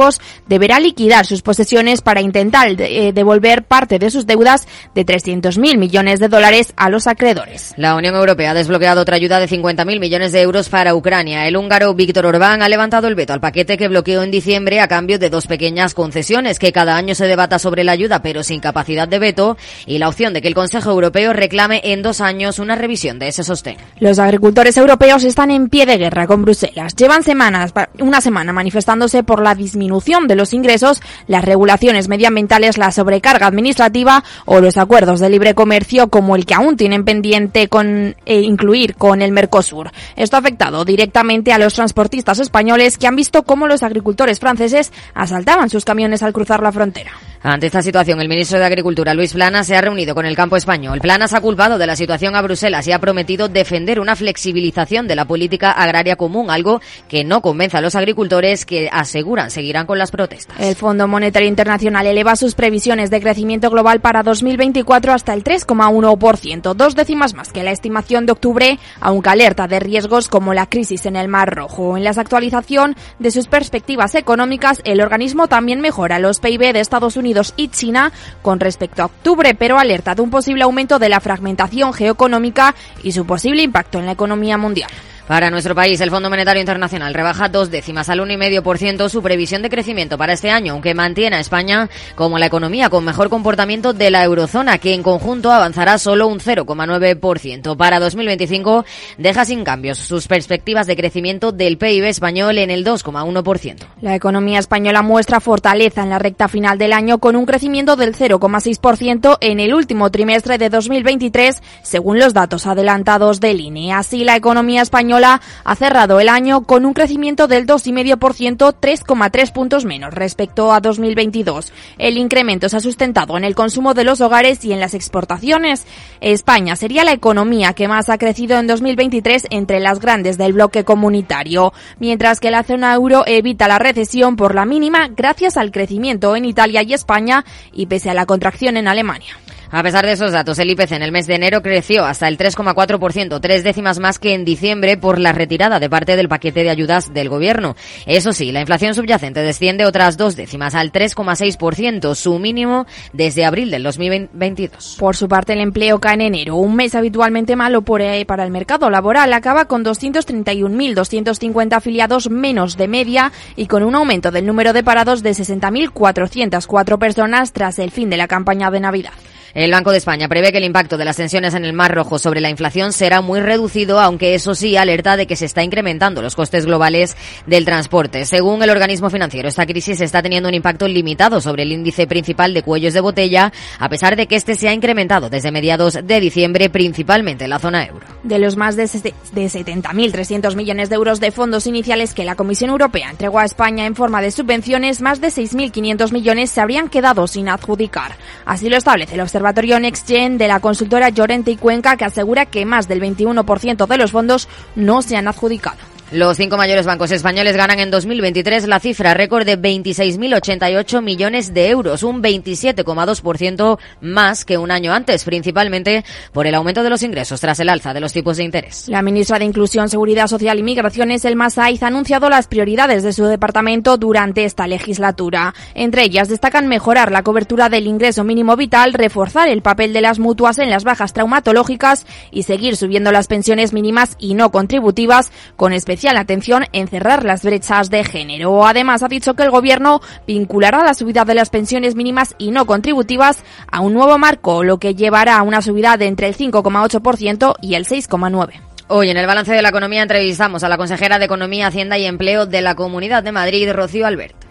deberá 0.48 0.80
liquidar 0.80 1.26
sus 1.26 1.42
posesiones 1.42 2.00
para 2.02 2.20
intentar 2.20 2.68
eh, 2.78 3.12
devolver 3.12 3.64
parte 3.64 3.98
de 3.98 4.10
sus 4.10 4.26
deudas 4.26 4.66
de 4.94 5.04
300.000 5.04 5.78
millones 5.78 6.20
de 6.20 6.28
dólares 6.28 6.72
a 6.76 6.88
los 6.88 7.06
acreedores. 7.06 7.74
La 7.76 7.94
Unión 7.94 8.14
Europea 8.14 8.52
ha 8.52 8.54
desbloqueado 8.54 9.02
otra 9.02 9.16
ayuda 9.16 9.38
de 9.40 9.48
50.000 9.48 10.00
millones 10.00 10.32
de 10.32 10.40
euros 10.40 10.68
para 10.68 10.94
Ucrania. 10.94 11.46
El 11.46 11.56
húngaro 11.56 11.94
Víctor 11.94 12.26
Orbán 12.26 12.62
ha 12.62 12.68
levantado 12.68 13.08
el 13.08 13.14
veto 13.14 13.32
al 13.32 13.40
paquete 13.40 13.76
que 13.76 13.88
bloqueó 13.88 14.22
en 14.22 14.30
diciembre 14.30 14.80
a 14.80 14.88
cambio 14.88 15.18
de 15.18 15.30
dos 15.30 15.46
pequeñas 15.46 15.94
concesiones 15.94 16.58
que 16.58 16.72
cada 16.72 16.96
año 16.96 17.14
se 17.14 17.26
debata 17.26 17.58
sobre 17.58 17.84
la 17.84 17.92
ayuda 17.92 18.22
pero 18.22 18.42
sin 18.42 18.60
capacidad 18.60 19.08
de 19.08 19.18
veto 19.18 19.56
y 19.86 19.98
la 19.98 20.08
opción 20.08 20.32
de 20.32 20.42
que 20.42 20.48
el 20.48 20.54
Consejo 20.54 20.90
Europeo 20.90 21.32
reclame 21.32 21.80
en 21.84 22.02
dos 22.02 22.20
años 22.20 22.58
una 22.58 22.74
revisión 22.74 23.18
de 23.18 23.28
ese 23.28 23.44
sostén. 23.44 23.76
Los 23.98 24.18
agricultores 24.18 24.76
europeos 24.76 25.24
están 25.24 25.50
en 25.50 25.68
pie 25.68 25.86
de 25.86 25.98
guerra 25.98 26.26
con 26.26 26.42
Bruselas. 26.42 26.94
Llevan 26.96 27.22
semanas, 27.22 27.72
una 27.98 28.20
semana 28.20 28.52
manifestándose 28.52 29.22
por 29.22 29.42
la 29.42 29.54
disminución 29.54 29.79
disminución 29.80 30.28
de 30.28 30.36
los 30.36 30.52
ingresos, 30.52 31.00
las 31.26 31.42
regulaciones 31.42 32.08
medioambientales, 32.08 32.76
la 32.76 32.92
sobrecarga 32.92 33.46
administrativa 33.46 34.22
o 34.44 34.60
los 34.60 34.76
acuerdos 34.76 35.20
de 35.20 35.30
libre 35.30 35.54
comercio 35.54 36.08
como 36.08 36.36
el 36.36 36.44
que 36.44 36.54
aún 36.54 36.76
tienen 36.76 37.04
pendiente 37.04 37.68
con 37.68 38.14
eh, 38.26 38.40
incluir 38.40 38.94
con 38.96 39.22
el 39.22 39.32
Mercosur. 39.32 39.90
Esto 40.16 40.36
ha 40.36 40.40
afectado 40.40 40.84
directamente 40.84 41.52
a 41.52 41.58
los 41.58 41.72
transportistas 41.72 42.40
españoles 42.40 42.98
que 42.98 43.06
han 43.06 43.16
visto 43.16 43.42
cómo 43.42 43.66
los 43.66 43.82
agricultores 43.82 44.38
franceses 44.38 44.92
asaltaban 45.14 45.70
sus 45.70 45.86
camiones 45.86 46.22
al 46.22 46.34
cruzar 46.34 46.62
la 46.62 46.72
frontera. 46.72 47.12
Ante 47.42 47.68
esta 47.68 47.80
situación, 47.80 48.20
el 48.20 48.28
ministro 48.28 48.58
de 48.58 48.66
Agricultura, 48.66 49.14
Luis 49.14 49.32
Planas, 49.32 49.66
se 49.66 49.74
ha 49.74 49.80
reunido 49.80 50.14
con 50.14 50.26
el 50.26 50.36
campo 50.36 50.56
español. 50.56 51.00
Planas 51.00 51.32
ha 51.32 51.40
culpado 51.40 51.78
de 51.78 51.86
la 51.86 51.96
situación 51.96 52.36
a 52.36 52.42
Bruselas 52.42 52.86
y 52.86 52.92
ha 52.92 52.98
prometido 52.98 53.48
defender 53.48 53.98
una 53.98 54.14
flexibilización 54.14 55.08
de 55.08 55.16
la 55.16 55.24
política 55.24 55.70
agraria 55.70 56.16
común, 56.16 56.50
algo 56.50 56.82
que 57.08 57.24
no 57.24 57.40
convence 57.40 57.78
a 57.78 57.80
los 57.80 57.94
agricultores 57.94 58.66
que 58.66 58.90
aseguran 58.92 59.50
seguirán 59.50 59.86
con 59.86 59.96
las 59.96 60.10
protestas. 60.10 60.60
El 60.60 60.76
Fondo 60.76 61.08
Monetario 61.08 61.48
Internacional 61.48 62.06
eleva 62.06 62.36
sus 62.36 62.54
previsiones 62.54 63.08
de 63.08 63.22
crecimiento 63.22 63.70
global 63.70 64.00
para 64.00 64.22
2024 64.22 65.14
hasta 65.14 65.32
el 65.32 65.42
3,1%, 65.42 66.74
dos 66.74 66.94
décimas 66.94 67.32
más 67.32 67.52
que 67.52 67.62
la 67.62 67.72
estimación 67.72 68.26
de 68.26 68.32
octubre, 68.32 68.78
aunque 69.00 69.30
alerta 69.30 69.66
de 69.66 69.80
riesgos 69.80 70.28
como 70.28 70.52
la 70.52 70.66
crisis 70.66 71.06
en 71.06 71.16
el 71.16 71.28
Mar 71.28 71.54
Rojo. 71.54 71.96
En 71.96 72.04
la 72.04 72.10
actualización 72.10 72.96
de 73.18 73.30
sus 73.30 73.46
perspectivas 73.46 74.14
económicas, 74.14 74.82
el 74.84 75.00
organismo 75.00 75.48
también 75.48 75.80
mejora 75.80 76.18
los 76.18 76.40
PIB 76.40 76.74
de 76.74 76.80
Estados 76.80 77.16
Unidos 77.16 77.29
y 77.56 77.68
China 77.68 78.12
con 78.42 78.60
respecto 78.60 79.02
a 79.02 79.06
octubre, 79.06 79.54
pero 79.54 79.78
alerta 79.78 80.14
de 80.14 80.22
un 80.22 80.30
posible 80.30 80.64
aumento 80.64 80.98
de 80.98 81.08
la 81.08 81.20
fragmentación 81.20 81.92
geoeconómica 81.92 82.74
y 83.02 83.12
su 83.12 83.24
posible 83.26 83.62
impacto 83.62 83.98
en 83.98 84.06
la 84.06 84.12
economía 84.12 84.56
mundial. 84.56 84.90
Para 85.30 85.48
nuestro 85.48 85.76
país, 85.76 86.00
el 86.00 86.10
Fondo 86.10 86.28
Monetario 86.28 86.58
Internacional 86.58 87.14
rebaja 87.14 87.48
dos 87.48 87.70
décimas 87.70 88.08
al 88.08 88.18
1,5% 88.18 89.08
su 89.08 89.22
previsión 89.22 89.62
de 89.62 89.70
crecimiento 89.70 90.18
para 90.18 90.32
este 90.32 90.50
año, 90.50 90.72
aunque 90.72 90.92
mantiene 90.92 91.36
a 91.36 91.38
España 91.38 91.88
como 92.16 92.36
la 92.36 92.46
economía 92.46 92.90
con 92.90 93.04
mejor 93.04 93.28
comportamiento 93.28 93.92
de 93.92 94.10
la 94.10 94.24
eurozona, 94.24 94.78
que 94.78 94.92
en 94.92 95.04
conjunto 95.04 95.52
avanzará 95.52 95.98
solo 95.98 96.26
un 96.26 96.40
0,9%. 96.40 97.76
Para 97.76 98.00
2025 98.00 98.84
deja 99.18 99.44
sin 99.44 99.62
cambios 99.62 99.98
sus 99.98 100.26
perspectivas 100.26 100.88
de 100.88 100.96
crecimiento 100.96 101.52
del 101.52 101.78
PIB 101.78 102.06
español 102.06 102.58
en 102.58 102.72
el 102.72 102.84
2,1%. 102.84 103.86
La 104.00 104.16
economía 104.16 104.58
española 104.58 105.02
muestra 105.02 105.38
fortaleza 105.38 106.02
en 106.02 106.10
la 106.10 106.18
recta 106.18 106.48
final 106.48 106.76
del 106.76 106.92
año 106.92 107.18
con 107.18 107.36
un 107.36 107.46
crecimiento 107.46 107.94
del 107.94 108.16
0,6% 108.16 109.38
en 109.40 109.60
el 109.60 109.74
último 109.74 110.10
trimestre 110.10 110.58
de 110.58 110.70
2023, 110.70 111.62
según 111.84 112.18
los 112.18 112.34
datos 112.34 112.66
adelantados 112.66 113.38
del 113.38 113.60
INE. 113.60 113.92
Así, 113.92 114.24
la 114.24 114.34
economía 114.34 114.82
española 114.82 115.19
ha 115.24 115.76
cerrado 115.76 116.20
el 116.20 116.28
año 116.28 116.62
con 116.62 116.84
un 116.84 116.94
crecimiento 116.94 117.46
del 117.46 117.66
2,5%, 117.66 118.74
3,3 118.80 119.52
puntos 119.52 119.84
menos 119.84 120.14
respecto 120.14 120.72
a 120.72 120.80
2022. 120.80 121.72
El 121.98 122.16
incremento 122.16 122.68
se 122.68 122.76
ha 122.76 122.80
sustentado 122.80 123.36
en 123.36 123.44
el 123.44 123.54
consumo 123.54 123.94
de 123.94 124.04
los 124.04 124.20
hogares 124.20 124.64
y 124.64 124.72
en 124.72 124.80
las 124.80 124.94
exportaciones. 124.94 125.86
España 126.20 126.76
sería 126.76 127.04
la 127.04 127.12
economía 127.12 127.72
que 127.72 127.88
más 127.88 128.08
ha 128.08 128.18
crecido 128.18 128.58
en 128.58 128.66
2023 128.66 129.46
entre 129.50 129.80
las 129.80 130.00
grandes 130.00 130.38
del 130.38 130.52
bloque 130.52 130.84
comunitario, 130.84 131.72
mientras 131.98 132.40
que 132.40 132.50
la 132.50 132.62
zona 132.62 132.94
euro 132.94 133.24
evita 133.26 133.68
la 133.68 133.78
recesión 133.78 134.36
por 134.36 134.54
la 134.54 134.64
mínima 134.64 135.08
gracias 135.08 135.56
al 135.56 135.70
crecimiento 135.70 136.36
en 136.36 136.44
Italia 136.44 136.82
y 136.82 136.94
España 136.94 137.44
y 137.72 137.86
pese 137.86 138.10
a 138.10 138.14
la 138.14 138.26
contracción 138.26 138.76
en 138.76 138.88
Alemania. 138.88 139.36
A 139.72 139.84
pesar 139.84 140.04
de 140.04 140.10
esos 140.12 140.32
datos, 140.32 140.58
el 140.58 140.68
IPC 140.70 140.90
en 140.92 141.02
el 141.02 141.12
mes 141.12 141.28
de 141.28 141.36
enero 141.36 141.62
creció 141.62 142.04
hasta 142.04 142.26
el 142.26 142.36
3,4%, 142.36 143.40
tres 143.40 143.62
décimas 143.62 144.00
más 144.00 144.18
que 144.18 144.34
en 144.34 144.44
diciembre 144.44 144.96
por 144.96 145.20
la 145.20 145.32
retirada 145.32 145.78
de 145.78 145.88
parte 145.88 146.16
del 146.16 146.28
paquete 146.28 146.64
de 146.64 146.70
ayudas 146.70 147.14
del 147.14 147.28
gobierno. 147.28 147.76
Eso 148.04 148.32
sí, 148.32 148.50
la 148.50 148.62
inflación 148.62 148.94
subyacente 148.94 149.42
desciende 149.42 149.86
otras 149.86 150.16
dos 150.16 150.34
décimas 150.34 150.74
al 150.74 150.90
3,6%, 150.90 152.16
su 152.16 152.40
mínimo 152.40 152.86
desde 153.12 153.44
abril 153.44 153.70
del 153.70 153.84
2022. 153.84 154.96
Por 154.98 155.14
su 155.14 155.28
parte, 155.28 155.52
el 155.52 155.60
empleo 155.60 156.00
cae 156.00 156.14
en 156.14 156.22
enero, 156.22 156.56
un 156.56 156.74
mes 156.74 156.96
habitualmente 156.96 157.54
malo 157.54 157.82
para 157.82 158.44
el 158.44 158.50
mercado 158.50 158.90
laboral. 158.90 159.32
Acaba 159.32 159.66
con 159.66 159.84
231.250 159.84 161.74
afiliados 161.74 162.28
menos 162.28 162.76
de 162.76 162.88
media 162.88 163.30
y 163.54 163.66
con 163.66 163.84
un 163.84 163.94
aumento 163.94 164.32
del 164.32 164.46
número 164.46 164.72
de 164.72 164.82
parados 164.82 165.22
de 165.22 165.30
60.404 165.30 166.98
personas 166.98 167.52
tras 167.52 167.78
el 167.78 167.92
fin 167.92 168.10
de 168.10 168.16
la 168.16 168.26
campaña 168.26 168.72
de 168.72 168.80
Navidad. 168.80 169.12
El 169.60 169.72
Banco 169.72 169.90
de 169.92 169.98
España 169.98 170.26
prevé 170.26 170.52
que 170.52 170.56
el 170.56 170.64
impacto 170.64 170.96
de 170.96 171.04
las 171.04 171.18
tensiones 171.18 171.52
en 171.52 171.66
el 171.66 171.74
Mar 171.74 171.94
Rojo 171.94 172.18
sobre 172.18 172.40
la 172.40 172.48
inflación 172.48 172.94
será 172.94 173.20
muy 173.20 173.40
reducido, 173.40 174.00
aunque 174.00 174.34
eso 174.34 174.54
sí 174.54 174.78
alerta 174.78 175.18
de 175.18 175.26
que 175.26 175.36
se 175.36 175.44
está 175.44 175.62
incrementando 175.62 176.22
los 176.22 176.34
costes 176.34 176.64
globales 176.64 177.14
del 177.46 177.66
transporte. 177.66 178.24
Según 178.24 178.62
el 178.62 178.70
organismo 178.70 179.10
financiero, 179.10 179.50
esta 179.50 179.66
crisis 179.66 180.00
está 180.00 180.22
teniendo 180.22 180.48
un 180.48 180.54
impacto 180.54 180.88
limitado 180.88 181.42
sobre 181.42 181.64
el 181.64 181.72
índice 181.72 182.06
principal 182.06 182.54
de 182.54 182.62
cuellos 182.62 182.94
de 182.94 183.00
botella, 183.02 183.52
a 183.78 183.90
pesar 183.90 184.16
de 184.16 184.26
que 184.26 184.36
este 184.36 184.54
se 184.54 184.66
ha 184.66 184.72
incrementado 184.72 185.28
desde 185.28 185.52
mediados 185.52 185.98
de 186.02 186.20
diciembre, 186.20 186.70
principalmente 186.70 187.44
en 187.44 187.50
la 187.50 187.58
zona 187.58 187.84
euro. 187.84 188.06
De 188.22 188.38
los 188.38 188.56
más 188.56 188.76
de 188.76 188.84
70.300 188.84 190.56
millones 190.56 190.88
de 190.88 190.94
euros 190.94 191.20
de 191.20 191.32
fondos 191.32 191.66
iniciales 191.66 192.14
que 192.14 192.24
la 192.24 192.34
Comisión 192.34 192.70
Europea 192.70 193.10
entregó 193.10 193.40
a 193.40 193.44
España 193.44 193.84
en 193.84 193.94
forma 193.94 194.22
de 194.22 194.30
subvenciones, 194.30 195.02
más 195.02 195.20
de 195.20 195.28
6.500 195.28 196.12
millones 196.12 196.48
se 196.48 196.62
habrían 196.62 196.88
quedado 196.88 197.26
sin 197.26 197.50
adjudicar. 197.50 198.16
Así 198.46 198.70
lo 198.70 198.78
establece 198.78 199.16
el 199.16 199.20
Observatorio 199.20 199.49
Observatorio 199.50 199.80
NextGen 199.80 200.38
de 200.38 200.46
la 200.46 200.60
consultora 200.60 201.08
Llorente 201.08 201.50
y 201.50 201.56
Cuenca 201.56 201.96
que 201.96 202.04
asegura 202.04 202.46
que 202.46 202.64
más 202.64 202.86
del 202.86 203.02
21% 203.02 203.88
de 203.88 203.96
los 203.96 204.12
fondos 204.12 204.48
no 204.76 205.02
se 205.02 205.16
han 205.16 205.26
adjudicado. 205.26 205.76
Los 206.12 206.38
cinco 206.38 206.56
mayores 206.56 206.86
bancos 206.86 207.12
españoles 207.12 207.56
ganan 207.56 207.78
en 207.78 207.92
2023 207.92 208.66
la 208.66 208.80
cifra 208.80 209.14
récord 209.14 209.46
de 209.46 209.56
26.088 209.56 211.02
millones 211.02 211.54
de 211.54 211.68
euros, 211.68 212.02
un 212.02 212.20
27,2% 212.20 213.78
más 214.00 214.44
que 214.44 214.58
un 214.58 214.72
año 214.72 214.92
antes, 214.92 215.22
principalmente 215.22 216.04
por 216.32 216.48
el 216.48 216.56
aumento 216.56 216.82
de 216.82 216.90
los 216.90 217.04
ingresos 217.04 217.40
tras 217.40 217.60
el 217.60 217.68
alza 217.68 217.94
de 217.94 218.00
los 218.00 218.12
tipos 218.12 218.38
de 218.38 218.42
interés. 218.42 218.88
La 218.88 219.02
ministra 219.02 219.38
de 219.38 219.44
Inclusión, 219.44 219.88
Seguridad 219.88 220.26
Social 220.26 220.58
y 220.58 220.64
Migraciones, 220.64 221.24
Elma 221.24 221.48
Saiz, 221.48 221.80
ha 221.84 221.86
anunciado 221.86 222.28
las 222.28 222.48
prioridades 222.48 223.04
de 223.04 223.12
su 223.12 223.26
departamento 223.26 223.96
durante 223.96 224.44
esta 224.44 224.66
legislatura. 224.66 225.54
Entre 225.74 226.02
ellas 226.02 226.28
destacan 226.28 226.66
mejorar 226.66 227.12
la 227.12 227.22
cobertura 227.22 227.68
del 227.68 227.86
ingreso 227.86 228.24
mínimo 228.24 228.56
vital, 228.56 228.94
reforzar 228.94 229.48
el 229.48 229.62
papel 229.62 229.92
de 229.92 230.00
las 230.00 230.18
mutuas 230.18 230.58
en 230.58 230.70
las 230.70 230.82
bajas 230.82 231.12
traumatológicas 231.12 232.04
y 232.32 232.42
seguir 232.42 232.76
subiendo 232.76 233.12
las 233.12 233.28
pensiones 233.28 233.72
mínimas 233.72 234.16
y 234.18 234.34
no 234.34 234.50
contributivas 234.50 235.30
con 235.54 235.72
especial 235.72 235.99
la 236.08 236.20
atención 236.20 236.64
en 236.72 236.88
cerrar 236.88 237.24
las 237.24 237.44
brechas 237.44 237.90
de 237.90 238.04
género. 238.04 238.66
Además, 238.66 239.02
ha 239.02 239.08
dicho 239.08 239.34
que 239.34 239.42
el 239.42 239.50
Gobierno 239.50 240.00
vinculará 240.26 240.82
la 240.82 240.94
subida 240.94 241.24
de 241.24 241.34
las 241.34 241.50
pensiones 241.50 241.94
mínimas 241.94 242.34
y 242.38 242.50
no 242.50 242.66
contributivas 242.66 243.44
a 243.70 243.80
un 243.80 243.94
nuevo 243.94 244.18
marco, 244.18 244.64
lo 244.64 244.78
que 244.78 244.94
llevará 244.94 245.36
a 245.36 245.42
una 245.42 245.62
subida 245.62 245.96
de 245.96 246.06
entre 246.06 246.28
el 246.28 246.36
5,8% 246.36 247.56
y 247.60 247.74
el 247.74 247.86
6,9%. 247.86 248.60
Hoy 248.88 249.08
en 249.08 249.16
el 249.16 249.26
balance 249.26 249.52
de 249.52 249.62
la 249.62 249.68
economía 249.68 250.02
entrevistamos 250.02 250.64
a 250.64 250.68
la 250.68 250.76
consejera 250.76 251.20
de 251.20 251.26
Economía, 251.26 251.68
Hacienda 251.68 251.96
y 251.96 252.06
Empleo 252.06 252.46
de 252.46 252.60
la 252.60 252.74
Comunidad 252.74 253.22
de 253.22 253.30
Madrid, 253.30 253.70
Rocío 253.70 254.04
Albert. 254.04 254.49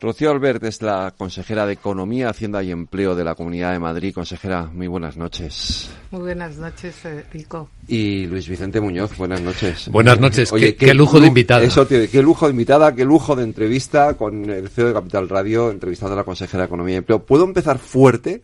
Rocío 0.00 0.30
Albert 0.30 0.64
es 0.64 0.80
la 0.80 1.12
consejera 1.16 1.66
de 1.66 1.74
Economía, 1.74 2.30
Hacienda 2.30 2.62
y 2.62 2.70
Empleo 2.70 3.14
de 3.14 3.22
la 3.22 3.34
Comunidad 3.34 3.72
de 3.72 3.78
Madrid. 3.78 4.14
Consejera, 4.14 4.64
muy 4.64 4.86
buenas 4.86 5.18
noches. 5.18 5.90
Muy 6.10 6.22
buenas 6.22 6.56
noches, 6.56 6.96
Rico. 7.30 7.68
Y 7.86 8.26
Luis 8.26 8.48
Vicente 8.48 8.80
Muñoz, 8.80 9.14
buenas 9.18 9.42
noches. 9.42 9.90
Buenas 9.90 10.18
noches. 10.18 10.50
Oye, 10.52 10.74
qué, 10.74 10.94
lujo 10.94 11.20
de 11.20 11.26
invitada. 11.26 11.62
Eso, 11.62 11.86
qué 11.86 12.22
lujo 12.22 12.46
de 12.46 12.52
invitada, 12.52 12.94
qué 12.94 13.04
lujo 13.04 13.36
de 13.36 13.44
entrevista 13.44 14.14
con 14.14 14.48
el 14.48 14.70
CEO 14.70 14.88
de 14.88 14.94
Capital 14.94 15.28
Radio, 15.28 15.70
entrevistando 15.70 16.14
a 16.14 16.16
la 16.16 16.24
consejera 16.24 16.62
de 16.62 16.66
Economía 16.68 16.94
y 16.94 16.98
Empleo. 16.98 17.22
¿Puedo 17.26 17.44
empezar 17.44 17.78
fuerte? 17.78 18.42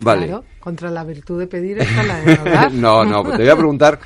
Vale. 0.00 0.32
contra 0.60 0.90
la 0.90 1.02
virtud 1.04 1.40
de 1.40 1.46
pedir 1.46 1.78
está 1.78 2.02
la 2.02 2.20
de 2.20 2.70
no, 2.72 3.04
no, 3.04 3.22
te 3.22 3.38
voy 3.38 3.48
a 3.48 3.56
preguntar 3.56 4.00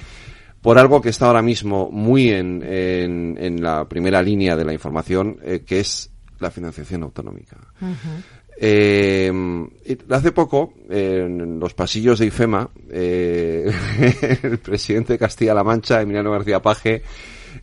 por 0.60 0.78
algo 0.78 1.00
que 1.02 1.10
está 1.10 1.26
ahora 1.26 1.42
mismo 1.42 1.90
muy 1.90 2.30
en, 2.30 2.62
en, 2.66 3.62
la 3.62 3.86
primera 3.86 4.22
línea 4.22 4.56
de 4.56 4.64
la 4.64 4.72
información, 4.72 5.38
eh, 5.42 5.62
que 5.66 5.80
es 5.80 6.10
la 6.44 6.50
financiación 6.50 7.02
autonómica. 7.02 7.56
Eh, 8.56 9.32
hace 10.10 10.32
poco, 10.32 10.74
en 10.88 11.58
los 11.58 11.74
pasillos 11.74 12.18
de 12.18 12.26
IFEMA, 12.26 12.68
eh, 12.90 13.72
el 14.42 14.58
presidente 14.58 15.14
de 15.14 15.18
Castilla-La 15.18 15.64
Mancha, 15.64 16.02
Emiliano 16.02 16.30
García 16.30 16.60
Paje, 16.60 17.02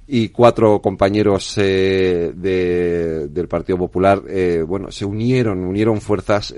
y 0.07 0.29
cuatro 0.29 0.81
compañeros 0.81 1.53
eh, 1.57 2.31
del 2.33 3.47
Partido 3.47 3.77
Popular, 3.77 4.21
bueno, 4.65 4.89
se 4.91 5.05
unieron, 5.05 5.63
unieron 5.63 6.01
fuerzas 6.01 6.53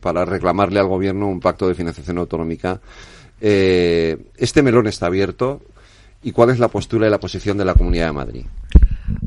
para 0.00 0.24
reclamarle 0.24 0.80
al 0.80 0.88
gobierno 0.88 1.28
un 1.28 1.40
pacto 1.40 1.68
de 1.68 1.74
financiación 1.74 2.18
autonómica. 2.18 2.80
este 3.40 4.62
melón 4.62 4.88
está 4.88 5.06
abierto. 5.06 5.62
¿Y 6.22 6.32
cuál 6.32 6.50
es 6.50 6.58
la 6.58 6.68
postura 6.68 7.06
y 7.06 7.10
la 7.10 7.20
posición 7.20 7.56
de 7.56 7.64
la 7.64 7.74
Comunidad 7.74 8.06
de 8.06 8.12
Madrid? 8.12 8.46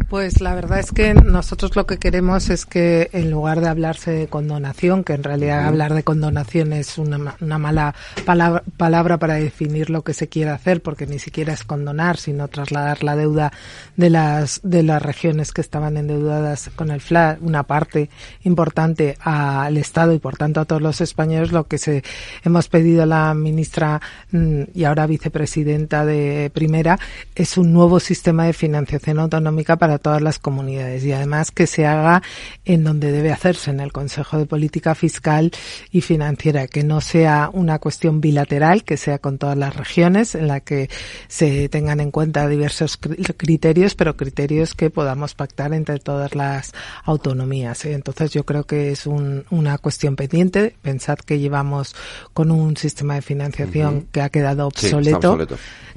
Pues 0.10 0.42
la 0.42 0.56
verdad 0.56 0.80
es 0.80 0.92
que 0.92 1.14
nosotros 1.14 1.76
lo 1.76 1.86
que 1.86 2.00
queremos 2.00 2.50
es 2.50 2.66
que 2.66 3.12
en 3.14 3.30
lugar 3.30 3.62
de 3.62 3.68
hablarse 3.68 4.10
de 4.10 4.28
condonación, 4.28 5.04
que 5.04 5.14
en 5.14 5.24
realidad 5.24 5.68
hablar 5.68 5.94
de 5.94 6.02
condonación 6.02 6.74
es 6.74 6.98
una, 6.98 7.36
una 7.40 7.58
mala 7.60 7.94
palabra, 8.26 8.64
palabra, 8.76 9.20
para 9.20 9.36
definir 9.36 9.92
lo 9.92 10.02
que 10.02 10.16
se 10.16 10.28
quiere 10.28 10.50
hacer, 10.50 10.82
porque 10.82 11.06
ni 11.06 11.20
siquiera 11.20 11.54
es 11.54 11.64
condonar, 11.64 12.18
sino 12.18 12.48
trasladar 12.48 13.04
la 13.04 13.16
deuda 13.16 13.54
de 13.98 14.10
las 14.10 14.62
de 14.64 14.82
las 14.82 15.00
regiones 15.00 15.52
que 15.52 15.62
estaban 15.62 15.96
endeudadas 15.96 16.72
con 16.76 16.90
el 16.90 17.02
FLA, 17.02 17.38
una 17.42 17.62
parte 17.62 18.10
importante 18.42 19.16
al 19.22 19.78
Estado 19.78 20.14
y 20.14 20.20
por 20.20 20.38
tanto 20.38 20.60
a 20.60 20.66
todos 20.66 20.82
los 20.82 21.02
españoles, 21.02 21.52
lo 21.52 21.68
que 21.68 21.78
se 21.78 22.04
hemos 22.44 22.68
pedido 22.68 23.04
a 23.04 23.06
la 23.06 23.34
ministra 23.36 24.02
mm, 24.32 24.64
y 24.74 24.86
ahora 24.86 25.06
vicepresidenta 25.06 26.04
de 26.04 26.50
Primera 26.52 26.98
es 27.36 27.60
un 27.60 27.72
nuevo 27.72 28.00
sistema 28.00 28.46
de 28.46 28.54
financiación 28.54 29.20
autonómica 29.20 29.69
para 29.78 29.98
todas 29.98 30.22
las 30.22 30.40
comunidades 30.40 31.04
y 31.04 31.12
además 31.12 31.52
que 31.52 31.68
se 31.68 31.86
haga 31.86 32.22
en 32.66 32.84
donde 32.84 33.12
debe 33.12 33.32
hacerse, 33.32 33.72
en 33.72 33.80
el 33.80 33.92
Consejo 33.92 34.38
de 34.38 34.46
Política 34.46 34.96
Fiscal 34.96 35.52
y 35.92 36.02
Financiera, 36.02 36.68
que 36.68 36.84
no 36.84 37.02
sea 37.02 37.50
una 37.54 37.80
cuestión 37.80 38.22
bilateral, 38.22 38.84
que 38.84 38.98
sea 38.98 39.20
con 39.20 39.38
todas 39.38 39.58
las 39.58 39.76
regiones, 39.76 40.36
en 40.36 40.48
la 40.48 40.60
que 40.60 40.90
se 41.28 41.70
tengan 41.70 42.00
en 42.00 42.12
cuenta 42.12 42.48
diversos 42.48 42.98
criterios, 42.98 43.96
pero 43.96 44.16
criterios 44.16 44.76
que 44.76 44.90
podamos 44.90 45.36
pactar 45.36 45.74
entre 45.74 46.00
todas 46.00 46.36
las 46.36 46.74
autonomías. 47.04 47.86
Entonces 47.86 48.32
yo 48.32 48.46
creo 48.46 48.64
que 48.64 48.92
es 48.92 49.06
una 49.08 49.78
cuestión 49.78 50.16
pendiente. 50.16 50.76
Pensad 50.82 51.20
que 51.20 51.40
llevamos 51.40 51.96
con 52.34 52.52
un 52.52 52.78
sistema 52.78 53.16
de 53.16 53.22
financiación 53.22 54.08
que 54.12 54.22
ha 54.22 54.30
quedado 54.30 54.68
obsoleto, 54.68 55.38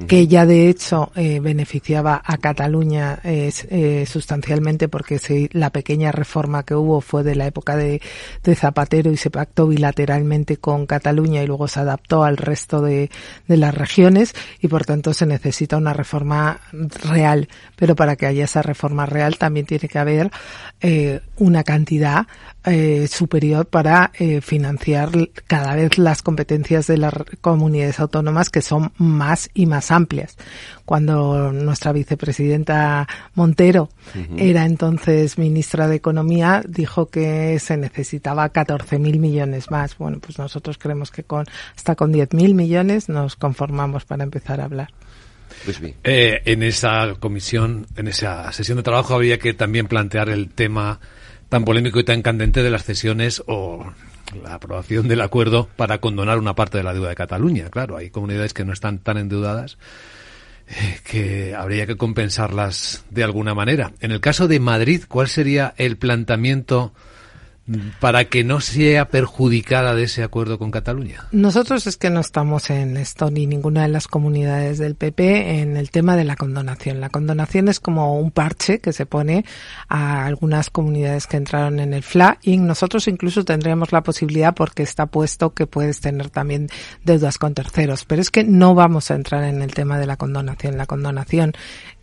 que 0.06 0.26
ya 0.26 0.46
de 0.46 0.68
hecho 0.68 1.12
eh, 1.14 1.40
beneficiaba 1.40 2.20
a 2.24 2.38
Cataluña 2.38 3.20
eh, 3.24 3.52
eh, 3.70 4.06
sustancialmente 4.06 4.88
porque 4.88 5.20
la 5.52 5.70
pequeña 5.70 6.12
reforma 6.12 6.62
que 6.62 6.74
hubo 6.74 7.00
fue 7.00 7.22
de 7.22 7.34
la 7.34 7.46
época 7.46 7.76
de, 7.76 8.00
Zapatero 8.54 9.10
y 9.10 9.16
se 9.16 9.30
pactó 9.30 9.66
bilateralmente 9.66 10.56
con 10.58 10.86
Cataluña 10.86 11.42
y 11.42 11.46
luego 11.46 11.68
se 11.68 11.80
adaptó 11.80 12.22
al 12.22 12.36
resto 12.36 12.80
de, 12.82 13.10
las 13.48 13.74
regiones 13.74 14.34
y 14.60 14.68
por 14.68 14.84
tanto 14.84 15.14
se 15.14 15.26
necesita 15.26 15.76
una 15.76 15.92
reforma 15.92 16.60
real. 17.04 17.48
Pero 17.76 17.96
para 17.96 18.16
que 18.16 18.26
haya 18.26 18.44
esa 18.44 18.62
reforma 18.62 19.06
real 19.06 19.38
también 19.38 19.66
tiene 19.66 19.88
que 19.88 19.98
haber 19.98 20.30
eh, 20.80 21.20
una 21.38 21.64
cantidad 21.64 22.26
eh, 22.64 23.08
superior 23.08 23.66
para 23.66 24.12
eh, 24.18 24.40
financiar 24.40 25.10
cada 25.46 25.74
vez 25.74 25.98
las 25.98 26.22
competencias 26.22 26.86
de 26.86 26.98
las 26.98 27.12
comunidades 27.40 27.98
autónomas 28.00 28.50
que 28.50 28.62
son 28.62 28.92
más 28.98 29.50
y 29.54 29.66
más 29.66 29.90
amplias. 29.90 30.36
Cuando 30.84 31.52
nuestra 31.52 31.92
vicepresidenta 31.92 33.08
Montero 33.34 33.88
era 34.36 34.64
entonces 34.64 35.38
ministra 35.38 35.88
de 35.88 35.96
Economía, 35.96 36.62
dijo 36.66 37.06
que 37.06 37.58
se 37.58 37.76
necesitaba 37.76 38.52
14.000 38.52 39.18
millones 39.18 39.70
más. 39.70 39.96
Bueno, 39.96 40.18
pues 40.20 40.38
nosotros 40.38 40.78
creemos 40.78 41.10
que 41.10 41.22
con 41.22 41.46
hasta 41.76 41.94
con 41.94 42.12
10.000 42.12 42.54
millones 42.54 43.08
nos 43.08 43.36
conformamos 43.36 44.04
para 44.04 44.24
empezar 44.24 44.60
a 44.60 44.64
hablar. 44.64 44.88
Eh, 46.04 46.42
en 46.44 46.62
esa 46.62 47.14
comisión, 47.18 47.86
en 47.96 48.08
esa 48.08 48.52
sesión 48.52 48.76
de 48.76 48.82
trabajo 48.82 49.14
había 49.14 49.38
que 49.38 49.54
también 49.54 49.86
plantear 49.86 50.28
el 50.28 50.48
tema 50.48 51.00
tan 51.52 51.66
polémico 51.66 52.00
y 52.00 52.04
tan 52.04 52.22
candente 52.22 52.62
de 52.62 52.70
las 52.70 52.82
cesiones 52.82 53.42
o 53.46 53.84
la 54.42 54.54
aprobación 54.54 55.06
del 55.06 55.20
acuerdo 55.20 55.68
para 55.76 55.98
condonar 55.98 56.38
una 56.38 56.54
parte 56.54 56.78
de 56.78 56.84
la 56.84 56.94
deuda 56.94 57.10
de 57.10 57.14
Cataluña. 57.14 57.68
Claro, 57.68 57.98
hay 57.98 58.08
comunidades 58.08 58.54
que 58.54 58.64
no 58.64 58.72
están 58.72 59.00
tan 59.00 59.18
endeudadas 59.18 59.76
eh, 60.66 61.00
que 61.04 61.54
habría 61.54 61.86
que 61.86 61.98
compensarlas 61.98 63.04
de 63.10 63.22
alguna 63.22 63.54
manera. 63.54 63.92
En 64.00 64.12
el 64.12 64.20
caso 64.20 64.48
de 64.48 64.60
Madrid, 64.60 65.02
¿cuál 65.06 65.28
sería 65.28 65.74
el 65.76 65.98
planteamiento 65.98 66.94
para 68.00 68.24
que 68.24 68.42
no 68.42 68.60
sea 68.60 69.08
perjudicada 69.08 69.94
de 69.94 70.04
ese 70.04 70.22
acuerdo 70.22 70.58
con 70.58 70.70
Cataluña? 70.70 71.26
Nosotros 71.30 71.86
es 71.86 71.96
que 71.96 72.10
no 72.10 72.20
estamos 72.20 72.70
en 72.70 72.96
esto 72.96 73.30
ni 73.30 73.46
ninguna 73.46 73.82
de 73.82 73.88
las 73.88 74.08
comunidades 74.08 74.78
del 74.78 74.96
PP 74.96 75.60
en 75.60 75.76
el 75.76 75.90
tema 75.90 76.16
de 76.16 76.24
la 76.24 76.36
condonación. 76.36 77.00
La 77.00 77.08
condonación 77.08 77.68
es 77.68 77.78
como 77.78 78.18
un 78.18 78.30
parche 78.30 78.80
que 78.80 78.92
se 78.92 79.06
pone 79.06 79.44
a 79.88 80.26
algunas 80.26 80.70
comunidades 80.70 81.26
que 81.26 81.36
entraron 81.36 81.78
en 81.78 81.94
el 81.94 82.02
FLA 82.02 82.38
y 82.42 82.56
nosotros 82.56 83.06
incluso 83.06 83.44
tendríamos 83.44 83.92
la 83.92 84.02
posibilidad 84.02 84.54
porque 84.54 84.82
está 84.82 85.06
puesto 85.06 85.54
que 85.54 85.66
puedes 85.66 86.00
tener 86.00 86.30
también 86.30 86.68
deudas 87.04 87.38
con 87.38 87.54
terceros. 87.54 88.04
Pero 88.04 88.22
es 88.22 88.30
que 88.30 88.44
no 88.44 88.74
vamos 88.74 89.10
a 89.10 89.14
entrar 89.14 89.44
en 89.44 89.62
el 89.62 89.72
tema 89.72 89.98
de 89.98 90.06
la 90.06 90.16
condonación. 90.16 90.76
La 90.76 90.86
condonación 90.86 91.52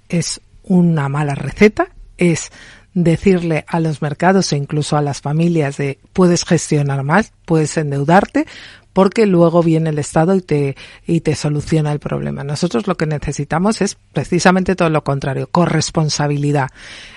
es 0.08 0.42
una 0.64 1.10
mala 1.10 1.36
receta, 1.36 1.90
es 2.18 2.52
decirle 2.94 3.66
a 3.68 3.80
los 3.80 4.02
mercados 4.02 4.52
e 4.52 4.58
incluso 4.58 4.98
a 4.98 5.02
las 5.02 5.22
familias 5.22 5.78
de 5.78 6.00
puedes 6.14 6.46
gestionar 6.46 7.04
más, 7.04 7.34
puedes 7.46 7.78
endeudarte, 7.78 8.46
porque 8.94 9.26
luego 9.26 9.64
viene 9.64 9.92
el 9.92 10.00
Estado 10.00 10.36
y 10.36 10.42
te, 10.42 10.76
y 11.06 11.22
te 11.22 11.36
soluciona 11.36 11.92
el 11.92 12.00
problema. 12.00 12.44
Nosotros 12.44 12.88
lo 12.88 12.98
que 12.98 13.06
necesitamos 13.06 13.82
es 13.82 13.96
precisamente 14.14 14.76
todo 14.76 14.90
lo 14.90 15.04
contrario, 15.04 15.48
corresponsabilidad. 15.48 16.70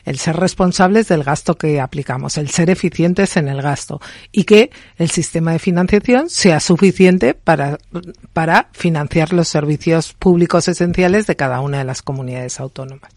El 0.04 0.18
ser 0.18 0.36
responsables 0.36 1.08
del 1.08 1.24
gasto 1.24 1.56
que 1.56 1.80
aplicamos, 1.80 2.36
el 2.36 2.50
ser 2.50 2.70
eficientes 2.70 3.36
en 3.36 3.48
el 3.48 3.62
gasto 3.62 4.00
y 4.30 4.44
que 4.44 4.70
el 4.96 5.10
sistema 5.10 5.52
de 5.52 5.58
financiación 5.58 6.28
sea 6.28 6.60
suficiente 6.60 7.34
para, 7.34 7.78
para 8.32 8.68
financiar 8.72 9.32
los 9.32 9.48
servicios 9.48 10.12
públicos 10.12 10.68
esenciales 10.68 11.26
de 11.26 11.36
cada 11.36 11.60
una 11.60 11.78
de 11.78 11.84
las 11.84 12.02
comunidades 12.02 12.60
autónomas. 12.60 13.10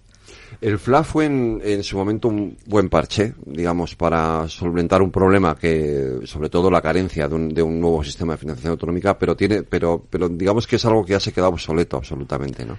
El 0.61 0.79
FLA 0.79 1.03
fue 1.03 1.25
en, 1.25 1.83
su 1.83 1.97
momento 1.97 2.27
un 2.27 2.57
buen 2.65 2.89
parche, 2.89 3.33
digamos, 3.45 3.95
para 3.95 4.47
solventar 4.47 5.01
un 5.01 5.11
problema 5.11 5.55
que, 5.55 6.19
sobre 6.25 6.49
todo 6.49 6.71
la 6.71 6.81
carencia 6.81 7.27
de 7.27 7.61
un, 7.61 7.79
nuevo 7.79 8.03
sistema 8.03 8.33
de 8.33 8.37
financiación 8.37 8.71
autonómica, 8.71 9.17
pero 9.17 9.35
tiene, 9.35 9.63
pero, 9.63 10.03
pero 10.09 10.29
digamos 10.29 10.67
que 10.67 10.77
es 10.77 10.85
algo 10.85 11.05
que 11.05 11.11
ya 11.11 11.19
se 11.19 11.31
quedado 11.31 11.51
obsoleto 11.51 11.97
absolutamente, 11.97 12.65
¿no? 12.65 12.77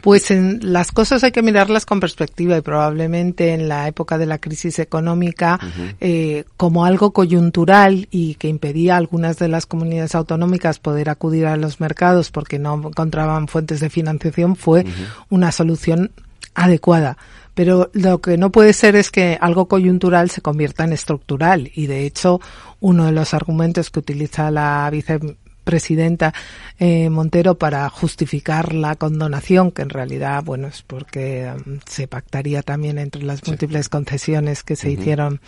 Pues 0.00 0.30
en 0.30 0.60
las 0.72 0.92
cosas 0.92 1.24
hay 1.24 1.32
que 1.32 1.42
mirarlas 1.42 1.84
con 1.84 2.00
perspectiva 2.00 2.56
y 2.56 2.60
probablemente 2.62 3.52
en 3.52 3.68
la 3.68 3.86
época 3.86 4.18
de 4.18 4.26
la 4.26 4.38
crisis 4.38 4.78
económica 4.78 5.58
eh, 6.00 6.44
como 6.56 6.84
algo 6.84 7.12
coyuntural 7.12 8.08
y 8.10 8.34
que 8.36 8.48
impedía 8.48 8.94
a 8.94 8.98
algunas 8.98 9.38
de 9.38 9.48
las 9.48 9.66
comunidades 9.66 10.14
autonómicas 10.14 10.78
poder 10.78 11.10
acudir 11.10 11.46
a 11.46 11.56
los 11.56 11.80
mercados 11.80 12.30
porque 12.30 12.58
no 12.58 12.74
encontraban 12.74 13.48
fuentes 13.48 13.80
de 13.80 13.90
financiación 13.90 14.56
fue 14.56 14.86
una 15.28 15.52
solución 15.52 16.12
adecuada. 16.54 17.16
Pero 17.54 17.90
lo 17.92 18.20
que 18.20 18.38
no 18.38 18.50
puede 18.50 18.72
ser 18.72 18.96
es 18.96 19.10
que 19.10 19.36
algo 19.40 19.66
coyuntural 19.66 20.30
se 20.30 20.40
convierta 20.40 20.84
en 20.84 20.92
estructural. 20.92 21.70
Y 21.74 21.86
de 21.86 22.06
hecho 22.06 22.40
uno 22.80 23.06
de 23.06 23.12
los 23.12 23.34
argumentos 23.34 23.90
que 23.90 23.98
utiliza 23.98 24.50
la 24.50 24.88
vice 24.90 25.18
presidenta 25.64 26.32
eh, 26.78 27.10
Montero 27.10 27.56
para 27.56 27.88
justificar 27.88 28.74
la 28.74 28.96
condonación, 28.96 29.70
que 29.70 29.82
en 29.82 29.90
realidad, 29.90 30.42
bueno, 30.42 30.68
es 30.68 30.82
porque 30.82 31.52
um, 31.54 31.78
se 31.86 32.08
pactaría 32.08 32.62
también 32.62 32.98
entre 32.98 33.22
las 33.22 33.46
múltiples 33.46 33.88
concesiones 33.88 34.62
que 34.62 34.74
se 34.74 34.90
hicieron 34.90 35.40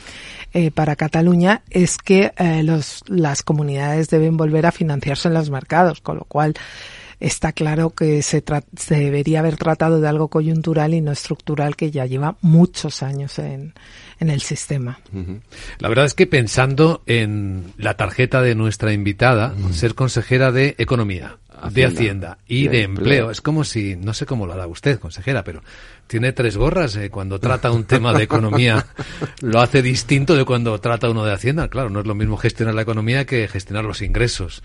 eh, 0.52 0.70
para 0.70 0.96
Cataluña, 0.96 1.62
es 1.70 1.98
que 1.98 2.32
eh, 2.36 2.62
los, 2.62 3.02
las 3.08 3.42
comunidades 3.42 4.10
deben 4.10 4.36
volver 4.36 4.66
a 4.66 4.72
financiarse 4.72 5.28
en 5.28 5.34
los 5.34 5.50
mercados, 5.50 6.00
con 6.00 6.18
lo 6.18 6.24
cual 6.24 6.54
está 7.22 7.52
claro 7.52 7.90
que 7.90 8.20
se, 8.22 8.42
se, 8.76 8.96
debería 8.96 9.38
haber 9.38 9.56
tratado 9.56 10.00
de 10.00 10.08
algo 10.08 10.28
coyuntural 10.28 10.92
y 10.92 11.00
no 11.00 11.12
estructural 11.12 11.76
que 11.76 11.90
ya 11.90 12.04
lleva 12.04 12.36
muchos 12.40 13.02
años 13.02 13.38
en, 13.38 13.74
en 14.18 14.28
el 14.28 14.42
sistema. 14.42 14.98
La 15.78 15.88
verdad 15.88 16.04
es 16.04 16.14
que 16.14 16.26
pensando 16.26 17.02
en 17.06 17.72
la 17.78 17.96
tarjeta 17.96 18.42
de 18.42 18.54
nuestra 18.56 18.92
invitada, 18.92 19.54
ser 19.72 19.94
consejera 19.94 20.50
de 20.50 20.74
Economía, 20.78 21.38
de 21.70 21.84
Hacienda 21.84 22.38
y 22.48 22.66
de, 22.66 22.82
empleo. 22.82 23.30
Es 23.30 23.40
como 23.40 23.62
si, 23.62 23.94
no 23.94 24.14
sé 24.14 24.26
cómo 24.26 24.46
lo 24.46 24.56
da 24.56 24.66
usted, 24.66 24.98
consejera, 24.98 25.44
pero 25.44 25.62
tiene 26.08 26.32
tres 26.32 26.56
gorras. 26.56 26.96
Eh, 26.96 27.08
cuando 27.08 27.38
trata 27.38 27.70
un 27.70 27.84
tema 27.84 28.12
de 28.12 28.24
economía 28.24 28.84
lo 29.40 29.60
hace 29.60 29.80
distinto 29.80 30.34
de 30.34 30.44
cuando 30.44 30.80
trata 30.80 31.08
uno 31.08 31.24
de 31.24 31.32
Hacienda. 31.32 31.68
Claro, 31.68 31.88
no 31.88 32.00
es 32.00 32.06
lo 32.06 32.16
mismo 32.16 32.36
gestionar 32.36 32.74
la 32.74 32.82
economía 32.82 33.26
que 33.26 33.46
gestionar 33.46 33.84
los 33.84 34.02
ingresos. 34.02 34.62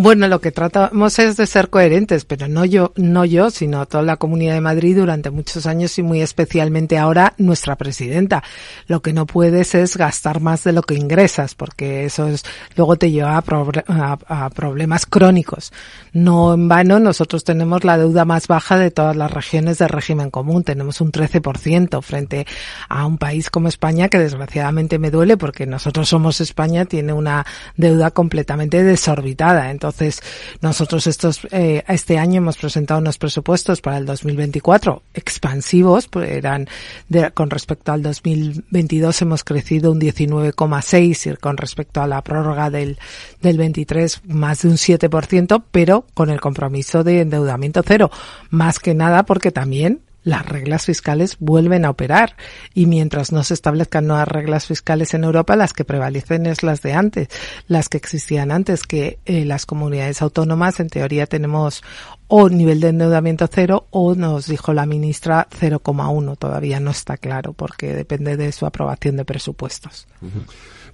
Bueno, 0.00 0.28
lo 0.28 0.40
que 0.40 0.52
tratamos 0.52 1.18
es 1.18 1.36
de 1.36 1.44
ser 1.48 1.70
coherentes, 1.70 2.24
pero 2.24 2.46
no 2.46 2.64
yo, 2.64 2.92
no 2.94 3.24
yo, 3.24 3.50
sino 3.50 3.84
toda 3.84 4.04
la 4.04 4.16
Comunidad 4.16 4.54
de 4.54 4.60
Madrid 4.60 4.96
durante 4.96 5.30
muchos 5.30 5.66
años 5.66 5.98
y 5.98 6.04
muy 6.04 6.20
especialmente 6.22 6.98
ahora 6.98 7.34
nuestra 7.36 7.74
presidenta. 7.74 8.44
Lo 8.86 9.02
que 9.02 9.12
no 9.12 9.26
puedes 9.26 9.74
es 9.74 9.96
gastar 9.96 10.40
más 10.40 10.62
de 10.62 10.70
lo 10.70 10.82
que 10.82 10.94
ingresas, 10.94 11.56
porque 11.56 12.04
eso 12.04 12.28
es, 12.28 12.44
luego 12.76 12.94
te 12.94 13.10
lleva 13.10 13.42
a, 13.88 14.18
a 14.28 14.50
problemas 14.50 15.04
crónicos. 15.04 15.72
No 16.12 16.54
en 16.54 16.68
vano, 16.68 17.00
nosotros 17.00 17.42
tenemos 17.42 17.82
la 17.82 17.98
deuda 17.98 18.24
más 18.24 18.46
baja 18.46 18.78
de 18.78 18.92
todas 18.92 19.16
las 19.16 19.32
regiones 19.32 19.78
del 19.78 19.88
régimen 19.88 20.30
común. 20.30 20.62
Tenemos 20.62 21.00
un 21.00 21.10
13% 21.10 22.02
frente 22.02 22.46
a 22.88 23.04
un 23.04 23.18
país 23.18 23.50
como 23.50 23.66
España, 23.66 24.08
que 24.08 24.20
desgraciadamente 24.20 25.00
me 25.00 25.10
duele 25.10 25.36
porque 25.36 25.66
nosotros 25.66 26.08
somos 26.08 26.40
España, 26.40 26.84
tiene 26.84 27.12
una 27.12 27.44
deuda 27.76 28.12
completamente 28.12 28.84
desorbitada. 28.84 29.72
Entonces, 29.72 29.87
entonces, 29.88 30.22
nosotros 30.60 31.06
estos, 31.06 31.40
eh, 31.50 31.82
este 31.88 32.18
año 32.18 32.38
hemos 32.38 32.56
presentado 32.56 33.00
unos 33.00 33.18
presupuestos 33.18 33.80
para 33.80 33.98
el 33.98 34.06
2024 34.06 35.02
expansivos, 35.14 36.08
pues 36.08 36.30
eran 36.30 36.68
de, 37.08 37.30
con 37.32 37.50
respecto 37.50 37.92
al 37.92 38.02
2022 38.02 39.22
hemos 39.22 39.44
crecido 39.44 39.92
un 39.92 40.00
19,6 40.00 41.32
y 41.32 41.36
con 41.36 41.56
respecto 41.56 42.02
a 42.02 42.06
la 42.06 42.22
prórroga 42.22 42.70
del, 42.70 42.98
del 43.40 43.56
23 43.56 44.22
más 44.26 44.62
de 44.62 44.68
un 44.68 44.76
7%, 44.76 45.62
pero 45.70 46.04
con 46.14 46.30
el 46.30 46.40
compromiso 46.40 47.04
de 47.04 47.20
endeudamiento 47.20 47.82
cero. 47.84 48.10
Más 48.50 48.78
que 48.78 48.94
nada 48.94 49.24
porque 49.24 49.50
también 49.52 50.00
las 50.22 50.46
reglas 50.46 50.84
fiscales 50.86 51.36
vuelven 51.40 51.84
a 51.84 51.90
operar 51.90 52.36
y 52.74 52.86
mientras 52.86 53.32
no 53.32 53.42
se 53.44 53.54
establezcan 53.54 54.06
nuevas 54.06 54.28
reglas 54.28 54.66
fiscales 54.66 55.14
en 55.14 55.24
Europa, 55.24 55.56
las 55.56 55.72
que 55.72 55.84
prevalecen 55.84 56.46
es 56.46 56.62
las 56.62 56.82
de 56.82 56.92
antes, 56.92 57.28
las 57.66 57.88
que 57.88 57.96
existían 57.96 58.50
antes, 58.50 58.84
que 58.84 59.18
eh, 59.24 59.44
las 59.44 59.66
comunidades 59.66 60.20
autónomas 60.22 60.80
en 60.80 60.88
teoría 60.88 61.26
tenemos 61.26 61.82
o 62.26 62.48
nivel 62.48 62.80
de 62.80 62.88
endeudamiento 62.88 63.48
cero 63.50 63.86
o 63.90 64.14
nos 64.14 64.46
dijo 64.46 64.74
la 64.74 64.86
ministra 64.86 65.48
0,1. 65.50 66.36
Todavía 66.36 66.78
no 66.78 66.90
está 66.90 67.16
claro 67.16 67.54
porque 67.54 67.94
depende 67.94 68.36
de 68.36 68.52
su 68.52 68.66
aprobación 68.66 69.16
de 69.16 69.24
presupuestos. 69.24 70.06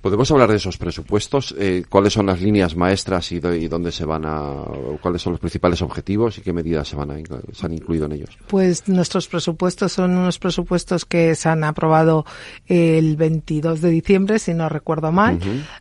¿Podemos 0.05 0.30
hablar 0.30 0.50
de 0.50 0.57
esos 0.57 0.76
presupuestos? 0.76 1.55
Eh, 1.59 1.82
¿Cuáles 1.88 2.12
son 2.12 2.26
las 2.26 2.38
líneas 2.38 2.76
maestras 2.76 3.32
y, 3.32 3.40
dónde 3.40 3.90
se 3.90 4.05
van 4.05 4.26
a, 4.26 4.62
cuáles 5.00 5.22
son 5.22 5.32
los 5.32 5.40
principales 5.40 5.80
objetivos 5.80 6.36
y 6.36 6.42
qué 6.42 6.52
medidas 6.52 6.88
se 6.88 6.94
van 6.94 7.11
a, 7.11 7.14
se 7.55 7.64
han 7.64 7.72
incluido 7.72 8.05
en 8.05 8.12
ellos? 8.12 8.36
Pues 8.48 8.86
nuestros 8.86 9.28
presupuestos 9.28 9.92
son 9.92 10.11
unos 10.11 10.38
presupuestos 10.38 11.07
que 11.07 11.34
se 11.34 11.48
han 11.48 11.64
aprobado 11.64 12.26
el 12.66 13.16
22 13.16 13.80
de 13.80 13.88
diciembre, 13.88 14.38
si 14.38 14.52
no 14.52 14.68
recuerdo 14.68 15.11
mal. 15.11 15.38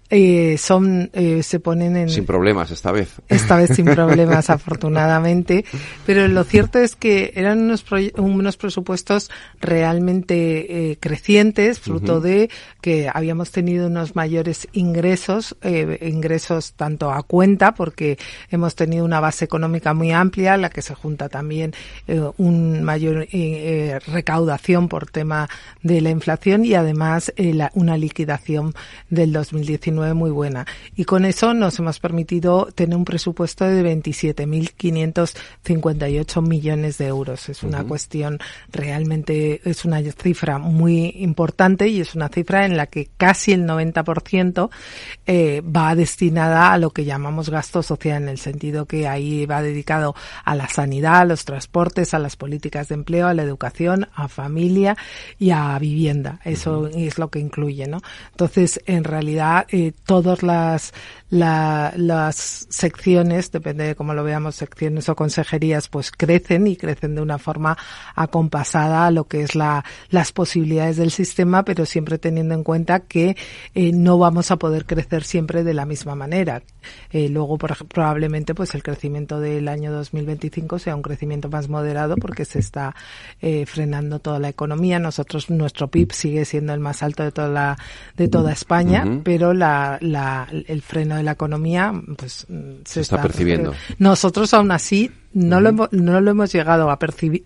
eh, 0.09 0.55
son, 0.57 1.09
eh, 1.11 1.43
se 1.43 1.59
ponen 1.59 1.97
en. 1.97 2.07
Sin 2.07 2.26
problemas 2.26 2.71
esta 2.71 2.93
vez. 2.93 3.09
Esta 3.28 3.57
vez 3.57 3.71
sin 3.76 3.86
problemas, 3.93 4.49
afortunadamente. 4.49 5.65
Pero 6.05 6.30
lo 6.30 6.45
cierto 6.45 6.80
es 6.80 6.95
que 6.95 7.34
eran 7.36 7.59
unos, 7.59 7.84
unos 8.15 8.55
presupuestos 8.55 9.30
realmente 9.59 10.91
eh, 10.91 10.97
crecientes, 11.01 11.82
fruto 11.82 12.21
de 12.21 12.49
que 12.80 13.09
habíamos 13.13 13.51
tenido 13.51 13.88
unos 13.88 14.12
mayores 14.16 14.68
ingresos, 14.74 15.55
eh, 15.61 16.09
ingresos 16.09 16.74
tanto 16.74 17.11
a 17.11 17.24
cuenta, 17.24 17.74
porque 17.74 18.18
hemos 18.49 18.76
tenido 18.76 19.05
una 19.05 19.20
base 19.20 19.45
económica 19.45 19.93
muy 19.93 20.11
amplia, 20.11 20.57
la 20.57 20.70
que 20.70 20.82
se 20.82 20.95
junta 20.95 21.30
también 21.30 21.74
eh, 22.07 22.22
un 22.38 22.84
mayor 22.84 23.28
eh, 23.32 23.99
recaudación 24.07 24.88
por 24.88 25.09
tema 25.09 25.49
de 25.82 26.01
la 26.01 26.09
inflación 26.09 26.66
y 26.66 26.74
además 26.76 27.34
una 27.74 27.97
liquidación 27.97 28.74
del 29.09 29.34
2019 29.34 30.14
muy 30.14 30.32
buena. 30.32 30.66
Y 30.95 31.05
con 31.05 31.26
eso 31.26 31.53
nos 31.53 31.78
hemos 31.80 31.99
permitido 31.99 32.70
tener 32.74 32.97
un 32.97 33.05
presupuesto 33.05 33.66
de 33.66 33.84
27.558 33.84 36.41
millones 36.41 36.97
de 36.97 37.07
euros. 37.07 37.49
Es 37.49 37.64
una 37.64 37.84
cuestión 37.84 38.39
realmente, 38.72 39.61
es 39.70 39.84
una 39.86 40.01
cifra 40.11 40.57
muy 40.57 41.14
importante 41.20 41.88
y 41.88 42.01
es 42.01 42.16
una 42.16 42.30
cifra 42.30 42.66
en 42.66 42.78
la 42.78 42.88
que 42.88 43.09
casi 43.18 43.53
el 43.53 43.66
90 43.66 44.03
eh, 45.26 45.62
va 45.62 45.95
destinada 45.95 46.74
a 46.74 46.78
lo 46.78 46.91
que 46.91 47.06
llamamos 47.06 47.49
gasto 47.49 47.84
social, 47.84 48.24
en 48.24 48.30
el 48.30 48.38
sentido 48.38 48.86
que 48.86 49.08
ahí 49.08 49.45
va 49.45 49.62
dedicado 49.62 50.16
a 50.43 50.56
la 50.56 50.68
sanidad, 50.68 51.22
a 51.22 51.26
los 51.26 51.45
transportes, 51.45 52.14
a 52.14 52.20
las 52.20 52.36
políticas 52.36 52.89
de 52.89 52.95
empleo, 52.95 53.28
a 53.28 53.34
la 53.34 53.43
educación, 53.43 54.08
a 54.14 54.28
familia 54.28 54.97
y 55.39 55.51
a 55.51 55.78
vivienda. 55.80 56.39
Eso 56.43 56.88
es 56.88 57.18
lo 57.18 57.30
que 57.30 57.39
incluye, 57.39 57.88
¿no? 57.88 58.01
Entonces, 58.32 58.82
en 58.86 59.04
realidad, 59.04 59.66
eh, 59.70 59.93
todas 60.06 60.43
las, 60.43 60.93
las 61.34 62.68
secciones, 62.70 63.52
depende 63.52 63.86
de 63.86 63.96
cómo 63.96 64.14
lo 64.14 64.24
veamos, 64.24 64.56
secciones 64.56 65.10
o 65.10 65.16
consejerías, 65.16 65.90
pues 65.90 66.12
crecen 66.12 66.68
y 66.68 66.76
crecen 66.76 67.16
de 67.16 67.22
una 67.22 67.40
forma 67.40 67.78
acompasada 68.16 69.08
a 69.08 69.12
lo 69.12 69.26
que 69.26 69.42
es 69.42 69.56
la, 69.56 69.84
las 70.10 70.32
posibilidades 70.32 70.98
del 70.98 71.12
sistema, 71.12 71.66
pero 71.66 71.86
siempre 71.86 72.20
teniendo 72.20 72.54
en 72.54 72.64
cuenta 72.64 73.00
que 73.02 73.36
eh, 73.74 73.92
no 73.94 74.18
vamos 74.18 74.52
a 74.52 74.58
poder 74.58 74.86
crecer 74.86 75.24
siempre 75.24 75.64
de 75.64 75.74
la 75.74 75.86
misma 75.86 76.16
manera. 76.16 76.62
Eh, 77.12 77.30
luego, 77.30 77.58
por, 77.58 77.88
probablemente, 77.88 78.54
pues 78.54 78.76
el 78.76 78.84
crecimiento 78.84 79.40
del 79.40 79.68
año 79.70 79.92
2025 79.92 80.80
sea 80.80 80.96
un 80.96 81.02
crecimiento 81.02 81.50
más 81.50 81.70
moderado 81.70 82.16
porque 82.16 82.46
se 82.46 82.60
está 82.60 82.96
eh, 83.42 83.66
frenando 83.66 84.20
toda 84.20 84.40
la 84.40 84.50
economía. 84.50 85.00
Nosotros, 85.00 85.50
nuestro 85.50 85.88
PIB 85.88 86.12
sigue 86.12 86.46
siendo 86.46 86.74
el 86.74 86.80
más 86.80 87.02
alto 87.02 87.24
de 87.24 87.32
toda 87.32 87.48
la, 87.48 87.78
de 88.18 88.28
toda 88.28 88.52
España, 88.52 89.22
pero 89.24 89.54
la, 89.54 89.98
la, 90.02 90.48
el 90.52 90.82
freno 90.82 91.16
de 91.16 91.22
la 91.24 91.32
economía, 91.32 91.93
pues 92.17 92.45
se, 92.86 93.01
está, 93.01 93.21
percibiendo. 93.21 93.74
Nosotros, 93.97 94.53
aún 94.53 94.71
así, 94.71 95.11
no, 95.34 95.59
lo, 95.61 95.89
no 95.91 96.21
lo 96.21 96.32
hemos 96.32 96.51
llegado 96.51 96.89
a 96.91 96.99
percibir 96.99 97.45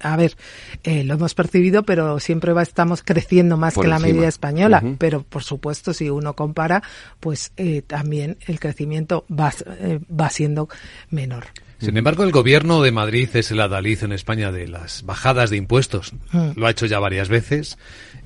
a 0.00 0.16
ver, 0.16 0.36
eh, 0.84 1.04
lo 1.04 1.14
hemos 1.14 1.34
percibido, 1.34 1.82
pero 1.84 2.20
siempre 2.20 2.52
va, 2.52 2.62
estamos 2.62 3.02
creciendo 3.02 3.56
más 3.56 3.74
que 3.74 3.88
la 3.88 3.98
media 3.98 4.28
española. 4.28 4.82
Pero, 4.98 5.22
por 5.22 5.42
supuesto, 5.42 5.94
si 5.94 6.10
uno 6.10 6.34
compara, 6.34 6.82
pues 7.18 7.52
eh, 7.56 7.82
también 7.82 8.36
el 8.46 8.60
crecimiento 8.60 9.24
va, 9.30 9.52
eh, 9.80 10.00
va 10.08 10.30
siendo 10.30 10.68
menor. 11.10 11.46
Sin 11.78 11.96
embargo, 11.96 12.24
el 12.24 12.32
gobierno 12.32 12.82
de 12.82 12.92
Madrid 12.92 13.28
es 13.34 13.50
el 13.50 13.60
adalid 13.60 14.02
en 14.02 14.12
España 14.12 14.50
de 14.50 14.68
las 14.68 15.04
bajadas 15.04 15.50
de 15.50 15.56
impuestos. 15.56 16.14
Mm. 16.32 16.50
Lo 16.56 16.66
ha 16.66 16.70
hecho 16.70 16.86
ya 16.86 16.98
varias 16.98 17.28
veces. 17.28 17.78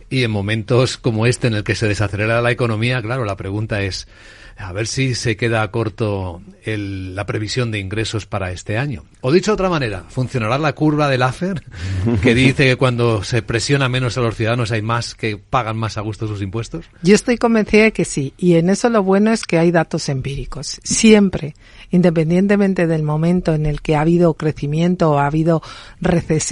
Y 0.09 0.25
en 0.25 0.31
momentos 0.31 0.99
como 0.99 1.27
este, 1.27 1.47
en 1.47 1.55
el 1.55 1.65
que 1.65 1.77
se 1.77 1.87
desacelera 1.87 2.43
la 2.43 2.51
economía, 2.51 3.01
claro, 3.01 3.25
la 3.25 3.37
pregunta 3.37 3.83
es, 3.83 4.09
a 4.61 4.73
ver 4.73 4.87
si 4.87 5.15
se 5.15 5.37
queda 5.37 5.69
corto 5.71 6.43
el, 6.65 7.15
la 7.15 7.27
previsión 7.27 7.71
de 7.71 7.79
ingresos 7.79 8.27
para 8.27 8.53
este 8.53 8.79
año. 8.79 9.05
O 9.21 9.33
dicho 9.33 9.51
de 9.51 9.55
otra 9.55 9.71
manera, 9.71 10.05
¿funcionará 10.09 10.59
la 10.59 10.75
curva 10.75 11.09
del 11.09 11.23
AFER 11.23 11.63
que 12.23 12.35
dice 12.35 12.65
que 12.69 12.77
cuando 12.77 13.25
se 13.25 13.43
presiona 13.43 13.89
menos 13.89 14.17
a 14.19 14.21
los 14.21 14.37
ciudadanos 14.37 14.71
hay 14.73 14.83
más 14.83 15.15
que 15.15 15.37
pagan 15.37 15.77
más 15.77 15.99
a 15.99 16.03
gusto 16.03 16.27
sus 16.27 16.43
impuestos? 16.43 16.87
Yo 17.03 17.15
estoy 17.15 17.39
convencida 17.39 17.85
de 17.85 17.93
que 17.93 18.05
sí. 18.05 18.35
Y 18.37 18.55
en 18.55 18.71
eso 18.71 18.89
lo 18.91 19.03
bueno 19.03 19.33
es 19.33 19.45
que 19.45 19.59
hay 19.59 19.71
datos 19.71 20.09
empíricos. 20.09 20.81
Siempre 20.85 21.55
independientemente 21.91 22.87
del 22.87 23.03
momento 23.03 23.55
en 23.55 23.67
el 23.67 23.83
que 23.83 23.97
ha 23.97 24.01
habido 24.01 24.35
crecimiento 24.35 25.11
o 25.11 25.19
ha 25.19 25.27
habido 25.27 25.63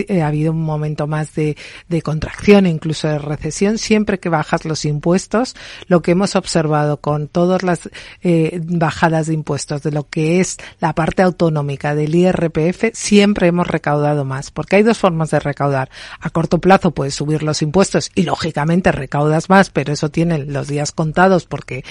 eh, 0.09 0.23
ha 0.23 0.27
habido 0.27 0.53
un 0.53 0.63
momento 0.63 1.07
más 1.07 1.35
de, 1.35 1.57
de 1.89 2.03
contracción 2.03 2.67
incluso 2.67 3.09
de 3.09 3.19
recesión, 3.19 3.79
siempre 3.79 4.19
que 4.19 4.29
bajas 4.29 4.65
los 4.65 4.85
impuestos, 4.85 5.55
lo 5.87 6.03
que 6.03 6.13
hemos 6.13 6.37
observado 6.37 6.99
con 6.99 7.29
todas 7.29 7.63
las 7.63 7.89
eh, 8.23 8.61
bajadas 8.63 9.27
de 9.27 9.35
impuestos, 9.35 9.83
de 9.83 9.93
lo 9.93 10.09
que 10.09 10.41
es 10.41 10.57
la 10.81 10.95
parte 10.95 11.23
autonómica 11.23 11.95
del 11.95 12.15
IRPF, 12.15 12.93
siempre 12.93 13.49
hemos 13.49 13.67
recaudado 13.67 14.25
más, 14.25 14.51
porque 14.51 14.77
hay 14.77 14.83
dos 14.83 14.99
formas 14.99 15.31
de 15.31 15.41
recaudar. 15.41 15.91
A 16.21 16.31
corto 16.31 16.59
plazo 16.59 16.93
puedes 16.93 17.15
subir 17.15 17.43
los 17.43 17.63
impuestos 17.63 18.11
y 18.15 18.23
lógicamente 18.23 18.93
recaudas 18.93 19.49
más, 19.49 19.71
pero 19.71 19.93
eso 19.93 20.11
tiene 20.11 20.39
los 20.39 20.69
días 20.69 20.93
contados 20.93 21.47
porque 21.47 21.85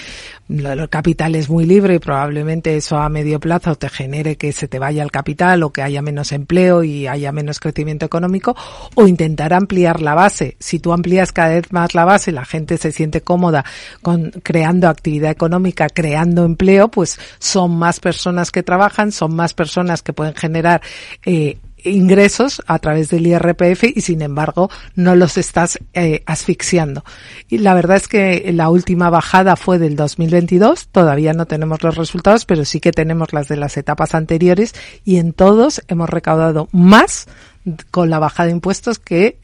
el 0.48 0.88
capital 0.88 1.34
es 1.34 1.50
muy 1.50 1.66
libre 1.66 1.96
y 1.96 1.98
probablemente 1.98 2.76
eso 2.76 2.96
a 2.96 3.08
medio 3.08 3.40
plazo 3.40 3.74
te 3.76 3.88
genere 3.88 4.36
que 4.36 4.52
se 4.52 4.68
te 4.68 4.78
vaya 4.78 5.02
el 5.02 5.10
capital 5.10 5.62
o 5.62 5.70
que 5.70 5.82
haya 5.82 6.02
menos 6.02 6.32
empleo 6.32 6.84
y 6.84 7.06
haya 7.06 7.32
menos 7.32 7.60
crecimiento 7.60 8.06
económico 8.06 8.56
o 8.94 9.06
intentar 9.06 9.52
ampliar 9.52 10.00
la 10.00 10.14
base. 10.14 10.56
Si 10.58 10.78
tú 10.78 10.92
amplías 10.92 11.32
cada 11.32 11.50
vez 11.50 11.72
más 11.72 11.94
la 11.94 12.04
base, 12.04 12.32
la 12.32 12.44
gente 12.44 12.78
se 12.78 12.92
siente 12.92 13.20
cómoda 13.20 13.64
con 14.02 14.30
creando 14.42 14.88
actividad 14.88 15.30
económica, 15.30 15.87
creando 15.88 16.44
empleo, 16.44 16.88
pues 16.88 17.18
son 17.38 17.76
más 17.78 18.00
personas 18.00 18.50
que 18.50 18.62
trabajan, 18.62 19.12
son 19.12 19.34
más 19.34 19.54
personas 19.54 20.02
que 20.02 20.12
pueden 20.12 20.34
generar 20.34 20.82
eh, 21.24 21.58
ingresos 21.84 22.62
a 22.66 22.78
través 22.78 23.08
del 23.10 23.26
IRPF 23.26 23.84
y 23.94 24.00
sin 24.00 24.22
embargo 24.22 24.70
no 24.94 25.14
los 25.14 25.36
estás 25.36 25.78
eh, 25.94 26.22
asfixiando. 26.26 27.04
Y 27.48 27.58
la 27.58 27.74
verdad 27.74 27.96
es 27.96 28.08
que 28.08 28.50
la 28.52 28.70
última 28.70 29.10
bajada 29.10 29.56
fue 29.56 29.78
del 29.78 29.96
2022, 29.96 30.88
todavía 30.88 31.32
no 31.32 31.46
tenemos 31.46 31.82
los 31.82 31.96
resultados, 31.96 32.44
pero 32.44 32.64
sí 32.64 32.80
que 32.80 32.92
tenemos 32.92 33.32
las 33.32 33.48
de 33.48 33.56
las 33.56 33.76
etapas 33.76 34.14
anteriores 34.14 34.74
y 35.04 35.16
en 35.18 35.32
todos 35.32 35.82
hemos 35.88 36.10
recaudado 36.10 36.68
más 36.72 37.26
con 37.90 38.10
la 38.10 38.18
bajada 38.18 38.46
de 38.46 38.52
impuestos 38.52 38.98
que 38.98 39.38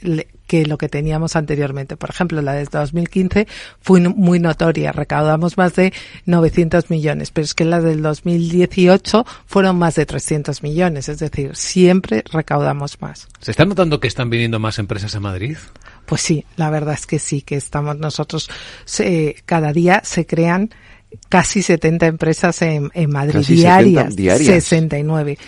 que 0.55 0.66
lo 0.66 0.78
que 0.78 0.88
teníamos 0.88 1.34
anteriormente. 1.34 1.96
Por 1.96 2.11
ejemplo, 2.11 2.40
la 2.40 2.52
de 2.52 2.64
2015 2.64 3.48
fue 3.80 4.00
muy 4.00 4.38
notoria, 4.38 4.92
recaudamos 4.92 5.57
más 5.57 5.74
de 5.74 5.92
900 6.26 6.90
millones, 6.90 7.32
pero 7.32 7.44
es 7.44 7.55
que 7.55 7.64
la 7.64 7.80
del 7.80 8.02
2018 8.02 9.26
fueron 9.46 9.76
más 9.76 9.96
de 9.96 10.07
300 10.07 10.62
millones, 10.62 11.09
es 11.09 11.18
decir, 11.18 11.57
siempre 11.57 12.22
recaudamos 12.32 13.00
más. 13.00 13.26
¿Se 13.40 13.50
está 13.50 13.64
notando 13.64 13.98
que 13.98 14.07
están 14.07 14.30
viniendo 14.30 14.61
más 14.61 14.78
empresas 14.78 15.16
a 15.16 15.20
Madrid? 15.20 15.57
Pues 16.07 16.20
sí, 16.20 16.44
la 16.55 16.70
verdad 16.70 16.94
es 16.94 17.07
que 17.07 17.18
sí, 17.18 17.42
que 17.42 17.57
estamos 17.57 17.98
nosotros, 17.98 18.48
cada 19.46 19.72
día 19.72 20.02
se 20.05 20.24
crean 20.24 20.70
casi 21.28 21.62
70 21.62 22.07
empresas 22.07 22.62
en, 22.62 22.90
Madrid 23.09 23.44
diarias, 23.46 24.16
diarias, 24.16 24.46
69. 24.46 25.38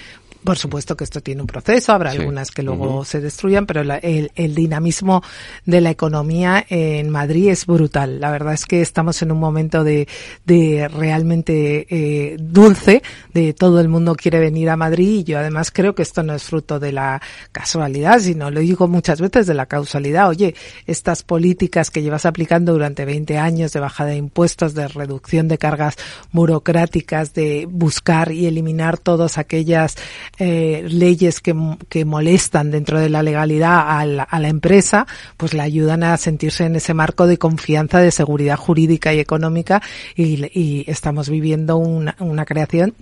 Por 0.46 0.58
supuesto 0.58 0.96
que 0.96 1.02
esto 1.02 1.20
tiene 1.20 1.40
un 1.40 1.48
proceso, 1.48 1.92
habrá 1.92 2.12
algunas 2.12 2.52
que 2.52 2.62
luego 2.62 3.04
se 3.04 3.20
destruyan, 3.20 3.66
pero 3.66 3.80
el, 3.80 4.30
el, 4.32 4.54
dinamismo 4.54 5.20
de 5.64 5.80
la 5.80 5.90
economía 5.90 6.64
en 6.68 7.10
Madrid 7.10 7.48
es 7.48 7.66
brutal. 7.66 8.20
La 8.20 8.30
verdad 8.30 8.54
es 8.54 8.64
que 8.64 8.80
estamos 8.80 9.20
en 9.22 9.32
un 9.32 9.40
momento 9.40 9.82
de, 9.82 10.06
de 10.44 10.86
realmente 10.86 11.88
eh, 11.90 12.36
dulce, 12.38 13.02
de 13.34 13.54
todo 13.54 13.80
el 13.80 13.88
mundo 13.88 14.14
quiere 14.14 14.38
venir 14.38 14.70
a 14.70 14.76
Madrid 14.76 15.18
y 15.18 15.24
yo 15.24 15.38
además 15.40 15.72
creo 15.72 15.96
que 15.96 16.02
esto 16.02 16.22
no 16.22 16.32
es 16.32 16.44
fruto 16.44 16.78
de 16.78 16.92
la 16.92 17.20
casualidad, 17.50 18.20
sino 18.20 18.48
lo 18.52 18.60
digo 18.60 18.86
muchas 18.86 19.20
veces 19.20 19.48
de 19.48 19.54
la 19.54 19.66
causalidad. 19.66 20.28
Oye, 20.28 20.54
estas 20.86 21.24
políticas 21.24 21.90
que 21.90 22.02
llevas 22.02 22.24
aplicando 22.24 22.72
durante 22.72 23.04
20 23.04 23.36
años 23.36 23.72
de 23.72 23.80
bajada 23.80 24.10
de 24.10 24.16
impuestos, 24.18 24.74
de 24.74 24.86
reducción 24.86 25.48
de 25.48 25.58
cargas 25.58 25.96
burocráticas, 26.30 27.34
de 27.34 27.66
buscar 27.68 28.30
y 28.30 28.46
eliminar 28.46 28.96
todas 28.96 29.38
aquellas 29.38 29.96
eh, 30.38 30.86
leyes 30.88 31.40
que, 31.40 31.54
que, 31.88 32.04
molestan 32.04 32.70
dentro 32.70 33.00
de 33.00 33.08
la 33.08 33.22
legalidad 33.22 33.98
a 33.98 34.04
la, 34.04 34.22
a 34.22 34.38
la, 34.40 34.48
empresa, 34.48 35.06
pues 35.36 35.54
le 35.54 35.62
ayudan 35.62 36.02
a 36.02 36.16
sentirse 36.16 36.64
en 36.64 36.76
ese 36.76 36.94
marco 36.94 37.26
de 37.26 37.38
confianza, 37.38 38.00
de 38.00 38.10
seguridad 38.10 38.56
jurídica 38.56 39.14
y 39.14 39.18
económica 39.18 39.82
y, 40.14 40.46
y 40.58 40.84
estamos 40.88 41.28
viviendo 41.28 41.76
una, 41.76 42.16
una 42.20 42.44
creación 42.44 42.94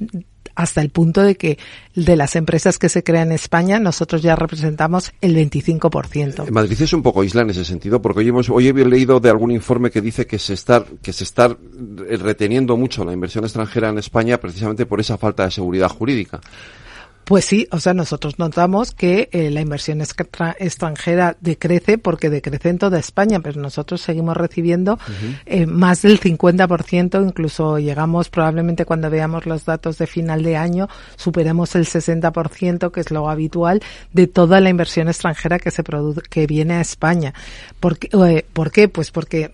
hasta 0.54 0.80
el 0.80 0.90
punto 0.90 1.22
de 1.22 1.34
que 1.36 1.58
de 1.94 2.16
las 2.16 2.36
empresas 2.36 2.78
que 2.78 2.88
se 2.88 3.02
crean 3.02 3.28
en 3.28 3.34
España 3.34 3.78
nosotros 3.78 4.22
ya 4.22 4.36
representamos 4.36 5.12
el 5.20 5.36
25%. 5.36 6.50
Madrid 6.50 6.80
es 6.80 6.92
un 6.92 7.02
poco 7.02 7.24
isla 7.24 7.42
en 7.42 7.50
ese 7.50 7.64
sentido 7.64 8.00
porque 8.00 8.20
hoy 8.20 8.28
hemos 8.28 8.50
hoy 8.50 8.68
he 8.68 8.72
leído 8.72 9.20
de 9.20 9.30
algún 9.30 9.50
informe 9.50 9.90
que 9.90 10.00
dice 10.00 10.26
que 10.26 10.38
se 10.38 10.54
está 10.54 10.84
que 11.02 11.12
se 11.12 11.24
está 11.24 11.56
reteniendo 12.20 12.76
mucho 12.76 13.04
la 13.04 13.12
inversión 13.12 13.44
extranjera 13.44 13.88
en 13.88 13.98
España 13.98 14.38
precisamente 14.38 14.86
por 14.86 15.00
esa 15.00 15.18
falta 15.18 15.44
de 15.44 15.50
seguridad 15.50 15.88
jurídica. 15.88 16.40
Pues 17.24 17.46
sí, 17.46 17.66
o 17.70 17.80
sea, 17.80 17.94
nosotros 17.94 18.38
notamos 18.38 18.92
que 18.92 19.30
eh, 19.32 19.50
la 19.50 19.62
inversión 19.62 20.02
extranjera 20.02 21.36
decrece 21.40 21.96
porque 21.96 22.28
decrece 22.28 22.68
en 22.68 22.78
toda 22.78 22.98
España, 22.98 23.40
pero 23.40 23.60
nosotros 23.60 24.02
seguimos 24.02 24.36
recibiendo 24.36 24.98
eh, 25.46 25.66
más 25.66 26.02
del 26.02 26.20
50%, 26.20 27.26
incluso 27.26 27.78
llegamos 27.78 28.28
probablemente 28.28 28.84
cuando 28.84 29.08
veamos 29.08 29.46
los 29.46 29.64
datos 29.64 29.96
de 29.96 30.06
final 30.06 30.42
de 30.42 30.56
año, 30.56 30.88
superemos 31.16 31.74
el 31.76 31.86
60%, 31.86 32.90
que 32.90 33.00
es 33.00 33.10
lo 33.10 33.30
habitual, 33.30 33.82
de 34.12 34.26
toda 34.26 34.60
la 34.60 34.68
inversión 34.68 35.08
extranjera 35.08 35.58
que 35.58 35.70
se 35.70 35.82
produce, 35.82 36.20
que 36.28 36.46
viene 36.46 36.74
a 36.74 36.80
España. 36.82 37.32
¿Por 37.80 37.98
qué? 37.98 38.08
Eh, 38.12 38.44
¿Por 38.52 38.70
qué? 38.70 38.88
Pues 38.88 39.10
porque 39.10 39.52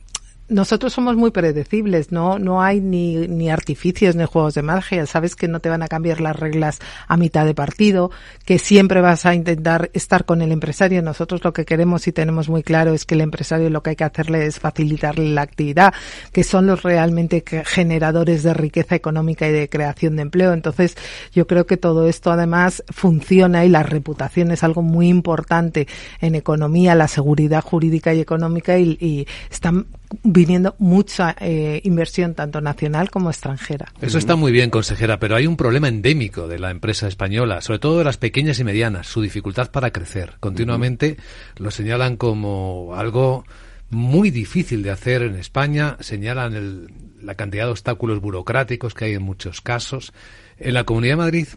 nosotros 0.50 0.92
somos 0.92 1.16
muy 1.16 1.30
predecibles, 1.30 2.10
no, 2.10 2.38
no 2.38 2.60
hay 2.60 2.80
ni, 2.80 3.28
ni 3.28 3.50
artificios 3.50 4.16
ni 4.16 4.24
juegos 4.24 4.54
de 4.54 4.62
magia. 4.62 5.06
Sabes 5.06 5.36
que 5.36 5.48
no 5.48 5.60
te 5.60 5.68
van 5.68 5.82
a 5.82 5.88
cambiar 5.88 6.20
las 6.20 6.36
reglas 6.38 6.80
a 7.06 7.16
mitad 7.16 7.46
de 7.46 7.54
partido, 7.54 8.10
que 8.44 8.58
siempre 8.58 9.00
vas 9.00 9.24
a 9.26 9.34
intentar 9.34 9.90
estar 9.94 10.24
con 10.24 10.42
el 10.42 10.52
empresario. 10.52 11.02
Nosotros 11.02 11.44
lo 11.44 11.52
que 11.52 11.64
queremos 11.64 12.06
y 12.08 12.12
tenemos 12.12 12.48
muy 12.48 12.62
claro 12.62 12.92
es 12.92 13.04
que 13.04 13.14
el 13.14 13.20
empresario 13.20 13.70
lo 13.70 13.82
que 13.82 13.90
hay 13.90 13.96
que 13.96 14.04
hacerle 14.04 14.46
es 14.46 14.58
facilitarle 14.58 15.30
la 15.30 15.42
actividad, 15.42 15.94
que 16.32 16.42
son 16.42 16.66
los 16.66 16.82
realmente 16.82 17.44
generadores 17.64 18.42
de 18.42 18.52
riqueza 18.52 18.96
económica 18.96 19.48
y 19.48 19.52
de 19.52 19.68
creación 19.68 20.16
de 20.16 20.22
empleo. 20.22 20.52
Entonces, 20.52 20.96
yo 21.32 21.46
creo 21.46 21.66
que 21.66 21.76
todo 21.76 22.08
esto 22.08 22.32
además 22.32 22.82
funciona 22.88 23.64
y 23.64 23.68
la 23.68 23.84
reputación 23.84 24.50
es 24.50 24.64
algo 24.64 24.82
muy 24.82 25.08
importante 25.08 25.86
en 26.20 26.34
economía, 26.34 26.96
la 26.96 27.08
seguridad 27.08 27.62
jurídica 27.62 28.12
y 28.14 28.20
económica 28.20 28.78
y, 28.78 28.98
y 29.00 29.26
están 29.50 29.86
viniendo 30.22 30.74
mucha 30.78 31.36
eh, 31.40 31.80
inversión 31.84 32.34
tanto 32.34 32.60
nacional 32.60 33.10
como 33.10 33.30
extranjera. 33.30 33.92
Eso 34.00 34.18
está 34.18 34.36
muy 34.36 34.52
bien, 34.52 34.70
consejera, 34.70 35.18
pero 35.18 35.36
hay 35.36 35.46
un 35.46 35.56
problema 35.56 35.88
endémico 35.88 36.48
de 36.48 36.58
la 36.58 36.70
empresa 36.70 37.08
española, 37.08 37.60
sobre 37.60 37.78
todo 37.78 37.98
de 37.98 38.04
las 38.04 38.16
pequeñas 38.16 38.58
y 38.58 38.64
medianas, 38.64 39.06
su 39.06 39.22
dificultad 39.22 39.70
para 39.70 39.92
crecer. 39.92 40.34
Continuamente 40.40 41.16
lo 41.56 41.70
señalan 41.70 42.16
como 42.16 42.94
algo 42.96 43.44
muy 43.90 44.30
difícil 44.30 44.82
de 44.82 44.90
hacer 44.90 45.22
en 45.22 45.36
España, 45.36 45.96
señalan 46.00 46.88
la 47.20 47.34
cantidad 47.34 47.64
de 47.64 47.72
obstáculos 47.72 48.20
burocráticos 48.20 48.94
que 48.94 49.06
hay 49.06 49.14
en 49.14 49.22
muchos 49.22 49.60
casos. 49.60 50.12
En 50.58 50.74
la 50.74 50.84
Comunidad 50.84 51.14
de 51.14 51.16
Madrid 51.16 51.48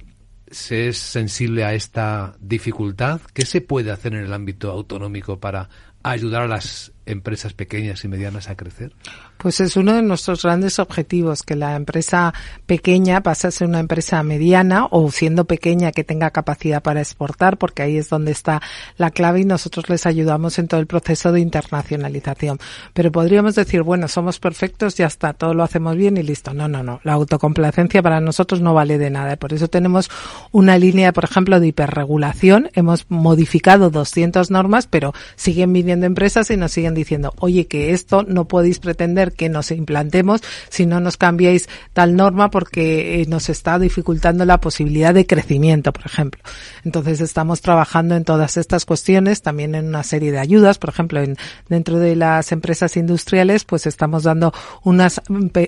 se 0.50 0.88
es 0.88 0.98
sensible 0.98 1.64
a 1.64 1.74
esta 1.74 2.36
dificultad. 2.40 3.22
¿Qué 3.34 3.46
se 3.46 3.62
puede 3.62 3.92
hacer 3.92 4.14
en 4.14 4.24
el 4.24 4.34
ámbito 4.34 4.72
autonómico 4.72 5.40
para 5.40 5.70
ayudar 6.04 6.44
a 6.44 6.48
las 6.48 6.93
empresas 7.06 7.54
pequeñas 7.54 8.04
y 8.04 8.08
medianas 8.08 8.50
a 8.50 8.56
crecer? 8.56 8.94
Pues 9.38 9.60
es 9.60 9.76
uno 9.76 9.94
de 9.94 10.02
nuestros 10.02 10.44
grandes 10.44 10.80
objetivos, 10.80 11.44
que 11.44 11.56
la 11.56 11.76
empresa 11.76 12.34
pequeña 12.66 13.22
pase 13.22 13.48
a 13.48 13.52
ser 13.52 13.68
una 13.68 13.80
empresa 13.80 14.24
mediana 14.24 14.88
o 14.90 15.12
siendo 15.12 15.46
pequeña 15.46 15.92
que 15.92 16.04
tenga 16.04 16.32
capacidad 16.32 16.82
para 16.82 17.02
exportar, 17.02 17.58
porque 17.58 17.84
ahí 17.84 17.98
es 17.98 18.10
donde 18.10 18.32
está 18.32 18.62
la 18.98 19.12
clave 19.12 19.42
y 19.42 19.46
nosotros 19.46 19.90
les 19.90 20.06
ayudamos 20.06 20.60
en 20.60 20.68
todo 20.68 20.80
el 20.80 20.88
proceso 20.88 21.32
de 21.32 21.42
internacionalización. 21.42 22.60
Pero 22.94 23.12
podríamos 23.12 23.56
decir, 23.56 23.82
bueno, 23.84 24.08
somos 24.08 24.40
perfectos, 24.40 24.96
ya 24.96 25.08
está, 25.08 25.34
todo 25.34 25.54
lo 25.54 25.64
hacemos 25.64 25.96
bien 25.98 26.18
y 26.18 26.24
listo. 26.24 26.54
No, 26.54 26.68
no, 26.68 26.84
no. 26.84 27.02
La 27.04 27.14
autocomplacencia 27.14 28.02
para 28.02 28.22
nosotros 28.22 28.62
no 28.62 28.74
vale 28.74 28.98
de 28.98 29.10
nada. 29.10 29.36
Por 29.36 29.54
eso 29.54 29.68
tenemos 29.68 30.10
una 30.52 30.78
línea, 30.78 31.12
por 31.14 31.26
ejemplo, 31.26 31.60
de 31.60 31.68
hiperregulación. 31.68 32.70
Hemos 32.74 33.06
modificado 33.10 33.90
200 33.90 34.52
normas, 34.52 34.88
pero 34.88 35.14
siguen 35.36 35.74
viniendo 35.74 36.06
empresas 36.06 36.50
y 36.50 36.58
nos 36.58 36.72
siguen 36.72 36.93
diciendo, 36.94 37.34
oye, 37.40 37.68
que 37.68 37.92
esto 37.92 38.24
no 38.24 38.48
podéis 38.48 38.80
pretender 38.80 39.34
que 39.34 39.50
nos 39.50 39.72
implantemos 39.72 40.42
si 40.70 40.86
no 40.86 41.00
nos 41.00 41.18
cambiáis 41.18 41.70
tal 41.94 42.16
norma 42.16 42.50
porque 42.50 43.22
eh, 43.22 43.26
nos 43.28 43.50
está 43.50 43.80
dificultando 43.80 44.46
la 44.46 44.60
posibilidad 44.60 45.14
de 45.14 45.26
crecimiento, 45.26 45.94
por 45.94 46.06
ejemplo. 46.06 46.42
Entonces 46.84 47.22
estamos 47.22 47.62
trabajando 47.62 48.16
en 48.16 48.24
todas 48.24 48.58
estas 48.58 48.86
cuestiones, 48.86 49.42
también 49.42 49.76
en 49.76 49.88
una 49.88 50.04
serie 50.04 50.32
de 50.32 50.40
ayudas, 50.40 50.78
por 50.78 50.90
ejemplo, 50.90 51.22
en, 51.22 51.38
dentro 51.70 52.00
de 52.00 52.16
las 52.16 52.52
empresas 52.52 52.98
industriales, 52.98 53.64
pues 53.66 53.86
estamos 53.86 54.24
dando 54.24 54.54
unas 54.84 55.22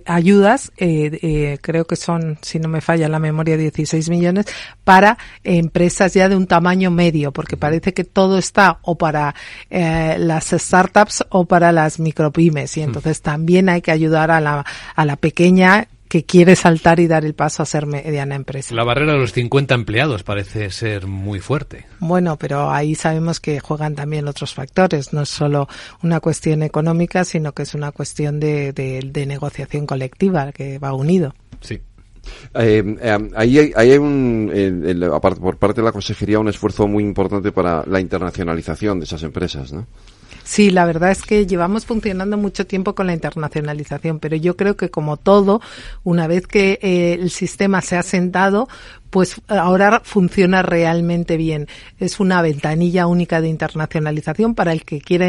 ayudas, 0.06 0.72
eh, 0.78 1.20
eh, 1.22 1.58
creo 1.62 1.86
que 1.86 1.96
son, 1.96 2.38
si 2.42 2.60
no 2.60 2.68
me 2.68 2.82
falla 2.82 3.08
la 3.08 3.20
memoria, 3.20 3.58
16 3.58 4.10
millones 4.10 4.46
para 4.84 5.18
empresas 5.44 6.14
ya 6.14 6.30
de 6.30 6.36
un 6.36 6.48
tamaño 6.48 6.92
medio, 6.92 7.32
porque 7.32 7.58
parece 7.58 7.94
que 7.94 8.04
todo 8.04 8.38
está 8.38 8.80
o 8.82 8.98
para 8.98 9.36
las 9.70 10.50
startups 10.50 11.15
o 11.30 11.46
para 11.46 11.72
las 11.72 12.00
micropymes 12.00 12.78
y 12.78 12.82
entonces 12.82 13.22
también 13.22 13.70
hay 13.70 13.82
que 13.82 13.92
ayudar 13.92 14.32
a 14.32 14.42
la, 14.42 14.66
a 14.96 15.06
la 15.06 15.16
pequeña 15.16 15.88
que 16.08 16.24
quiere 16.24 16.56
saltar 16.56 17.00
y 17.00 17.08
dar 17.08 17.26
el 17.26 17.34
paso 17.34 17.64
a 17.64 17.66
ser 17.66 17.86
mediana 17.88 18.36
empresa. 18.36 18.76
La 18.76 18.84
barrera 18.84 19.14
de 19.14 19.20
los 19.20 19.34
50 19.34 19.74
empleados 19.74 20.24
parece 20.24 20.70
ser 20.70 21.08
muy 21.08 21.40
fuerte. 21.40 21.86
Bueno, 22.00 22.38
pero 22.38 22.72
ahí 22.72 22.96
sabemos 22.96 23.40
que 23.40 23.60
juegan 23.60 23.96
también 23.96 24.28
otros 24.28 24.54
factores. 24.54 25.14
No 25.14 25.24
es 25.24 25.30
solo 25.30 25.68
una 26.04 26.20
cuestión 26.20 26.64
económica, 26.64 27.26
sino 27.26 27.54
que 27.54 27.64
es 27.64 27.74
una 27.74 27.92
cuestión 27.92 28.40
de, 28.40 28.72
de, 28.72 29.26
negociación 29.26 29.86
colectiva 29.86 30.52
que 30.52 30.78
va 30.78 30.94
unido. 30.94 31.34
Sí. 31.62 31.82
Eh, 32.54 32.84
eh, 33.02 33.30
ahí 33.36 33.60
hay, 33.60 33.74
hay 33.76 33.98
un, 33.98 34.52
por 35.22 35.58
parte 35.58 35.82
de 35.82 35.86
la 35.86 35.92
consejería 35.92 36.40
un 36.40 36.48
esfuerzo 36.48 36.88
muy 36.88 37.04
importante 37.04 37.52
para 37.52 37.84
la 37.86 38.00
internacionalización 38.00 39.00
de 39.00 39.06
esas 39.06 39.24
empresas, 39.24 39.74
¿no? 39.74 39.86
Sí, 40.46 40.70
la 40.70 40.86
verdad 40.86 41.10
es 41.10 41.24
que 41.24 41.48
llevamos 41.48 41.88
funcionando 41.88 42.38
mucho 42.38 42.68
tiempo 42.68 42.94
con 42.94 43.08
la 43.08 43.14
internacionalización, 43.14 44.20
pero 44.20 44.36
yo 44.36 44.56
creo 44.56 44.78
que 44.78 44.92
como 44.92 45.18
todo, 45.18 45.60
una 46.04 46.28
vez 46.28 46.46
que 46.46 46.78
eh, 46.84 47.18
el 47.20 47.32
sistema 47.32 47.82
se 47.82 47.98
ha 47.98 48.04
sentado, 48.04 48.70
pues 49.16 49.40
ahora 49.48 50.02
funciona 50.04 50.62
realmente 50.62 51.38
bien. 51.38 51.70
Es 52.00 52.20
una 52.20 52.42
ventanilla 52.42 53.08
única 53.08 53.40
de 53.40 53.48
internacionalización 53.48 54.56
para 54.56 54.74
el 54.74 54.84
que 54.84 55.00
quiera 55.00 55.26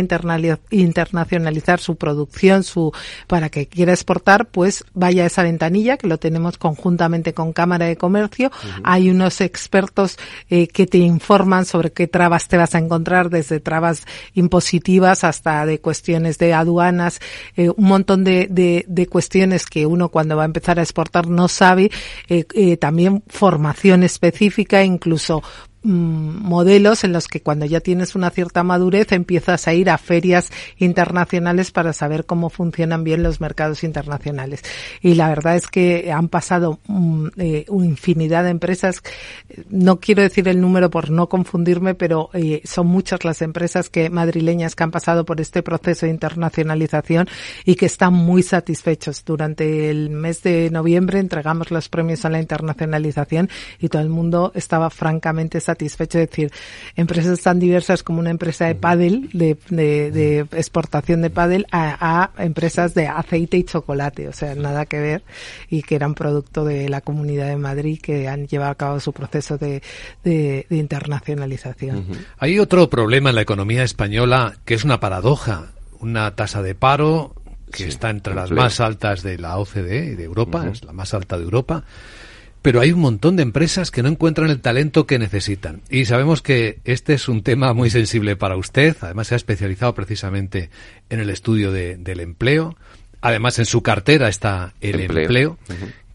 internacionalizar 0.71 1.79
su 1.79 1.95
producción, 1.95 2.65
su 2.65 2.91
para 3.29 3.49
que 3.49 3.69
quiera 3.69 3.93
exportar, 3.93 4.49
pues 4.49 4.85
vaya 4.93 5.23
a 5.23 5.27
esa 5.27 5.45
ventanilla 5.45 5.99
que 5.99 6.09
lo 6.09 6.19
tenemos 6.19 6.59
conjuntamente 6.59 7.33
con 7.33 7.53
Cámara 7.53 7.87
de 7.87 7.97
Comercio. 7.97 8.51
Hay 8.83 9.09
unos 9.09 9.41
expertos 9.41 10.19
eh, 10.51 10.67
que 10.67 10.89
te 10.89 10.99
informan 10.99 11.65
sobre 11.65 11.93
qué 11.93 12.09
trabas 12.09 12.49
te 12.49 12.57
vas 12.57 12.75
a 12.75 12.79
encontrar, 12.79 13.31
desde 13.31 13.61
trabas 13.61 14.03
impositivas 14.35 15.23
hasta 15.23 15.65
de 15.65 15.81
cuestiones 15.81 16.39
de 16.39 16.55
aduanas, 16.55 17.21
eh, 17.57 17.69
un 17.69 17.85
montón 17.85 18.25
de, 18.25 18.49
de, 18.51 19.07
cuestiones 19.07 19.65
que 19.65 19.87
uno 19.87 20.09
cuando 20.09 20.37
va 20.37 20.43
a 20.43 20.47
empezar 20.47 20.81
a 20.81 20.83
exportar 20.83 21.29
no 21.29 21.47
sabe. 21.47 21.93
Eh, 22.29 22.77
también 22.79 23.23
formación 23.29 23.76
específica, 24.03 24.83
incluso 24.83 25.43
modelos 25.87 27.05
en 27.05 27.13
los 27.13 27.29
que 27.29 27.41
cuando 27.41 27.65
ya 27.65 27.81
tienes 27.81 28.15
una 28.15 28.31
cierta 28.31 28.65
madurez 28.65 29.13
empiezas 29.13 29.69
a 29.69 29.75
ir 29.75 29.89
a 29.89 29.99
ferias 29.99 30.51
internacionales 30.79 31.71
para 31.71 31.93
saber 31.93 32.27
cómo 32.27 32.51
funcionan 32.51 33.05
bien 33.05 33.23
los 33.23 33.41
mercados 33.41 33.85
internacionales. 33.85 34.63
Y 35.01 35.15
la 35.15 35.29
verdad 35.29 35.57
es 35.57 35.69
que 35.69 36.11
han 36.13 36.29
pasado 36.29 36.81
mm, 36.89 37.27
eh, 37.39 37.65
infinidad 37.69 38.45
de 38.45 38.51
empresas. 38.51 39.03
No 39.71 40.01
quiero 40.01 40.23
decir 40.23 40.49
el 40.49 40.61
número 40.61 40.91
por 40.91 41.11
no 41.11 41.29
confundirme, 41.29 41.95
pero 41.95 42.31
eh, 42.33 42.63
son 42.65 42.89
muchas 42.89 43.25
las 43.25 43.41
empresas 43.43 43.89
que 43.89 44.11
madrileñas 44.11 44.75
que 44.75 44.83
han 44.83 44.91
pasado 44.91 45.25
por 45.25 45.41
este 45.41 45.63
proceso 45.63 46.07
de 46.07 46.13
internacionalización 46.13 47.29
y 47.65 47.77
que 47.77 47.87
están 47.87 48.13
muy 48.13 48.43
satisfechos. 48.43 49.25
Durante 49.25 49.89
el 49.91 50.11
mes 50.11 50.43
de 50.43 50.69
noviembre 50.71 51.21
entregamos 51.21 51.71
los 51.71 51.89
premios 51.89 52.25
a 52.25 52.31
la 52.31 52.41
internacionalización 52.41 53.49
y 53.79 53.89
todo 53.89 54.03
el 54.03 54.09
mundo 54.09 54.51
estaba 54.55 54.91
francamente 54.91 55.61
satisfecho 55.61 55.76
satisfecho. 55.77 56.19
Es 56.19 56.31
decir, 56.31 56.51
empresas 56.97 57.41
tan 57.41 57.61
diversas 57.61 58.03
como 58.03 58.21
una 58.21 58.31
empresa 58.31 58.67
de 58.67 58.75
pádel, 58.75 59.29
de, 59.33 59.57
de, 59.69 60.41
exportación 60.53 61.23
de 61.23 61.31
pádel, 61.31 61.67
a, 61.71 62.31
empresas 62.39 62.95
de 62.95 63.07
aceite 63.07 63.59
y 63.59 63.65
chocolate. 63.65 64.29
O 64.29 64.33
sea, 64.33 64.55
nada 64.55 64.87
que 64.87 64.99
ver 64.99 65.23
y 65.69 65.83
que 65.83 65.95
eran 65.95 66.15
producto 66.15 66.65
de 66.65 66.89
la 66.89 67.01
Comunidad 67.01 67.49
de 67.49 67.57
Madrid 67.57 68.01
que 68.01 68.29
han 68.29 68.47
llevado 68.47 68.73
a 68.73 68.75
cabo 68.75 69.01
su 69.01 69.13
proceso 69.13 69.59
de, 69.59 69.83
de, 70.25 70.67
internacionalización. 70.71 72.07
Hay 72.39 72.59
otro 72.59 72.89
problema 72.89 73.31
en 73.31 73.37
la 73.37 73.43
economía 73.43 73.85
española 73.85 74.57
que 74.65 74.75
es 74.75 74.85
una 74.85 75.01
paradoja. 75.01 75.73
Una 75.99 76.35
tasa 76.35 76.61
de 76.61 76.75
paro 76.75 77.35
que 77.73 77.89
está 77.89 78.11
entre 78.11 78.35
las 78.35 78.51
más 78.51 78.81
altas 78.81 79.23
de 79.23 79.39
la 79.39 79.57
OCDE 79.57 80.13
y 80.13 80.15
de 80.15 80.25
Europa, 80.25 80.69
es 80.71 80.85
la 80.85 80.93
más 80.93 81.15
alta 81.15 81.37
de 81.37 81.45
Europa 81.45 81.85
pero 82.67 82.81
hay 82.81 82.91
un 82.91 82.99
montón 82.99 83.37
de 83.37 83.45
empresas 83.45 83.93
que 83.93 84.03
no 84.03 84.09
encuentran 84.09 84.51
el 84.51 84.61
talento 84.61 85.07
que 85.07 85.21
necesitan. 85.21 85.83
Y 85.89 86.07
sabemos 86.07 86.43
que 86.43 86.81
este 86.85 87.15
es 87.15 87.29
un 87.29 87.45
tema 87.45 87.73
muy 87.75 87.91
sensible 87.91 88.35
para 88.35 88.57
usted. 88.57 88.97
Además, 89.03 89.29
se 89.29 89.35
ha 89.35 89.37
especializado 89.37 89.95
precisamente 89.95 90.69
en 91.09 91.21
el 91.21 91.31
estudio 91.31 91.71
del 91.71 92.19
empleo. 92.19 92.77
Además, 93.21 93.61
en 93.61 93.67
su 93.67 93.85
cartera 93.85 94.29
está 94.29 94.75
el 94.81 94.99
empleo. 94.99 95.59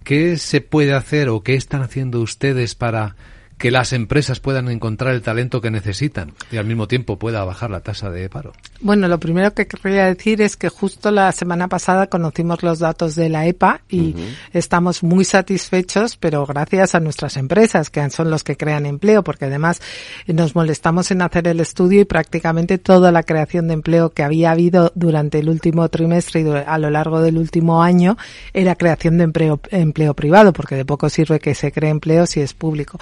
¿Qué 0.04 0.36
se 0.36 0.60
puede 0.60 0.92
hacer 0.92 1.30
o 1.30 1.42
qué 1.42 1.56
están 1.56 1.84
haciendo 1.84 2.20
ustedes 2.20 2.76
para 2.76 3.16
que 3.62 3.70
las 3.70 3.94
empresas 3.94 4.40
puedan 4.40 4.70
encontrar 4.70 5.14
el 5.14 5.22
talento 5.22 5.62
que 5.62 5.70
necesitan 5.70 6.34
y 6.52 6.58
al 6.58 6.66
mismo 6.66 6.88
tiempo 6.88 7.20
pueda 7.20 7.46
bajar 7.46 7.70
la 7.70 7.82
tasa 7.82 8.10
de 8.10 8.28
paro? 8.28 8.54
Bueno, 8.80 9.08
lo 9.08 9.20
primero 9.20 9.54
que 9.54 9.68
querría 9.68 10.06
decir 10.06 10.42
es 10.42 10.58
que 10.58 10.70
justo 10.70 11.12
la 11.12 11.32
semana 11.32 11.68
pasada 11.68 12.08
conocimos 12.08 12.64
los 12.64 12.80
datos 12.80 13.14
de 13.14 13.30
la 13.30 13.46
EPA 13.46 13.82
y 13.88 14.16
estamos 14.52 15.04
muy 15.04 15.26
satisfechos, 15.26 16.18
pero 16.18 16.44
gracias 16.48 16.96
a 16.96 17.00
nuestras 17.00 17.38
empresas, 17.38 17.92
que 17.92 18.10
son 18.10 18.32
los 18.32 18.44
que 18.44 18.58
crean 18.58 18.88
empleo, 18.88 19.24
porque 19.24 19.46
además 19.46 19.80
nos 20.26 20.56
molestamos 20.56 21.12
en 21.12 21.22
hacer 21.22 21.48
el 21.48 21.60
estudio 21.60 22.02
y 22.02 22.06
prácticamente 22.06 22.80
toda 22.80 23.12
la 23.12 23.22
creación 23.22 23.68
de 23.68 23.76
empleo 23.76 24.10
que 24.10 24.24
había 24.24 24.50
habido 24.50 24.92
durante 24.96 25.38
el 25.38 25.50
último 25.50 25.88
trimestre 25.90 26.42
y 26.42 26.50
a 26.50 26.78
lo 26.80 26.90
largo 26.90 27.22
del 27.22 27.38
último 27.38 27.84
año 27.84 28.18
era 28.54 28.76
creación 28.76 29.20
de 29.20 29.26
empleo, 29.26 29.62
empleo 29.70 30.16
privado, 30.16 30.52
porque 30.52 30.76
de 30.76 30.86
poco 30.86 31.10
sirve 31.10 31.40
que 31.40 31.54
se 31.54 31.72
cree 31.72 31.92
empleo 31.92 32.26
si 32.26 32.42
es 32.42 32.56
público 32.56 32.98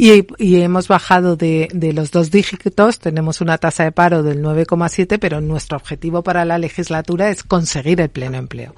hemos 0.09 0.87
bajado 0.87 1.35
de, 1.35 1.67
de, 1.73 1.93
los 1.93 2.09
dos 2.09 2.31
dígitos, 2.31 2.97
tenemos 2.97 3.39
una 3.39 3.59
tasa 3.59 3.83
de 3.83 3.91
paro 3.91 4.23
del 4.23 4.41
9,7, 4.41 5.19
pero 5.19 5.41
nuestro 5.41 5.77
objetivo 5.77 6.23
para 6.23 6.43
la 6.43 6.57
legislatura 6.57 7.29
es 7.29 7.43
conseguir 7.43 8.01
el 8.01 8.09
pleno 8.09 8.37
empleo. 8.37 8.73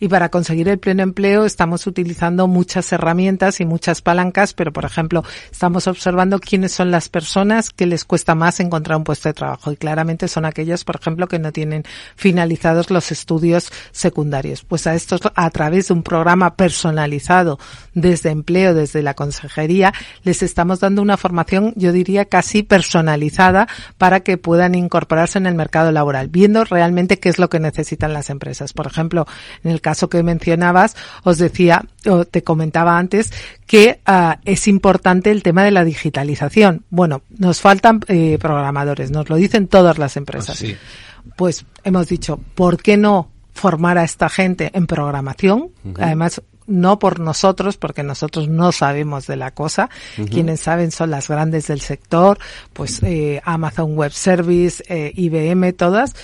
Y 0.00 0.08
para 0.08 0.30
conseguir 0.30 0.68
el 0.68 0.78
pleno 0.78 1.02
empleo 1.02 1.44
estamos 1.44 1.86
utilizando 1.86 2.48
muchas 2.48 2.92
herramientas 2.92 3.60
y 3.60 3.64
muchas 3.64 4.02
palancas, 4.02 4.52
pero 4.52 4.72
por 4.72 4.84
ejemplo, 4.84 5.22
estamos 5.50 5.86
observando 5.86 6.40
quiénes 6.40 6.72
son 6.72 6.90
las 6.90 7.08
personas 7.08 7.70
que 7.70 7.86
les 7.86 8.04
cuesta 8.04 8.34
más 8.34 8.58
encontrar 8.58 8.98
un 8.98 9.04
puesto 9.04 9.28
de 9.28 9.34
trabajo 9.34 9.70
y 9.70 9.76
claramente 9.76 10.26
son 10.28 10.44
aquellos, 10.44 10.84
por 10.84 10.96
ejemplo, 10.96 11.28
que 11.28 11.38
no 11.38 11.52
tienen 11.52 11.84
finalizados 12.16 12.90
los 12.90 13.12
estudios 13.12 13.70
secundarios. 13.92 14.64
Pues 14.64 14.86
a 14.86 14.94
estos, 14.94 15.20
a 15.34 15.50
través 15.50 15.88
de 15.88 15.94
un 15.94 16.02
programa 16.02 16.56
personalizado 16.56 17.58
desde 17.94 18.30
empleo, 18.30 18.74
desde 18.74 19.02
la 19.02 19.14
consejería, 19.14 19.92
les 20.24 20.42
estamos 20.54 20.78
dando 20.78 21.02
una 21.02 21.16
formación, 21.16 21.72
yo 21.74 21.90
diría, 21.90 22.26
casi 22.26 22.62
personalizada 22.62 23.66
para 23.98 24.20
que 24.20 24.38
puedan 24.38 24.76
incorporarse 24.76 25.36
en 25.36 25.46
el 25.46 25.56
mercado 25.56 25.90
laboral, 25.90 26.28
viendo 26.28 26.62
realmente 26.62 27.18
qué 27.18 27.28
es 27.28 27.40
lo 27.40 27.50
que 27.50 27.58
necesitan 27.58 28.12
las 28.12 28.30
empresas. 28.30 28.72
Por 28.72 28.86
ejemplo, 28.86 29.26
en 29.64 29.72
el 29.72 29.80
caso 29.80 30.08
que 30.08 30.22
mencionabas, 30.22 30.94
os 31.24 31.38
decía, 31.38 31.84
o 32.06 32.24
te 32.24 32.44
comentaba 32.44 32.96
antes, 32.96 33.32
que 33.66 34.00
ah, 34.06 34.38
es 34.44 34.68
importante 34.68 35.32
el 35.32 35.42
tema 35.42 35.64
de 35.64 35.72
la 35.72 35.84
digitalización. 35.84 36.84
Bueno, 36.88 37.22
nos 37.36 37.60
faltan 37.60 37.98
eh, 38.06 38.38
programadores, 38.40 39.10
nos 39.10 39.28
lo 39.28 39.34
dicen 39.34 39.66
todas 39.66 39.98
las 39.98 40.16
empresas. 40.16 40.64
Pues 41.34 41.66
hemos 41.82 42.06
dicho, 42.06 42.38
¿por 42.54 42.80
qué 42.80 42.96
no 42.96 43.28
formar 43.52 43.98
a 43.98 44.04
esta 44.04 44.28
gente 44.28 44.70
en 44.72 44.86
programación? 44.86 45.70
Además, 45.98 46.40
no 46.66 46.98
por 46.98 47.20
nosotros, 47.20 47.76
porque 47.76 48.02
nosotros 48.02 48.48
no 48.48 48.72
sabemos 48.72 49.26
de 49.26 49.36
la 49.36 49.52
cosa. 49.52 49.90
Quienes 50.30 50.60
saben 50.60 50.90
son 50.90 51.10
las 51.10 51.28
grandes 51.28 51.66
del 51.66 51.80
sector, 51.80 52.38
pues 52.72 53.02
eh, 53.02 53.40
Amazon 53.44 53.94
Web 53.96 54.12
Service, 54.12 54.82
eh, 54.88 55.12
IBM, 55.14 55.72
todas. 55.72 56.14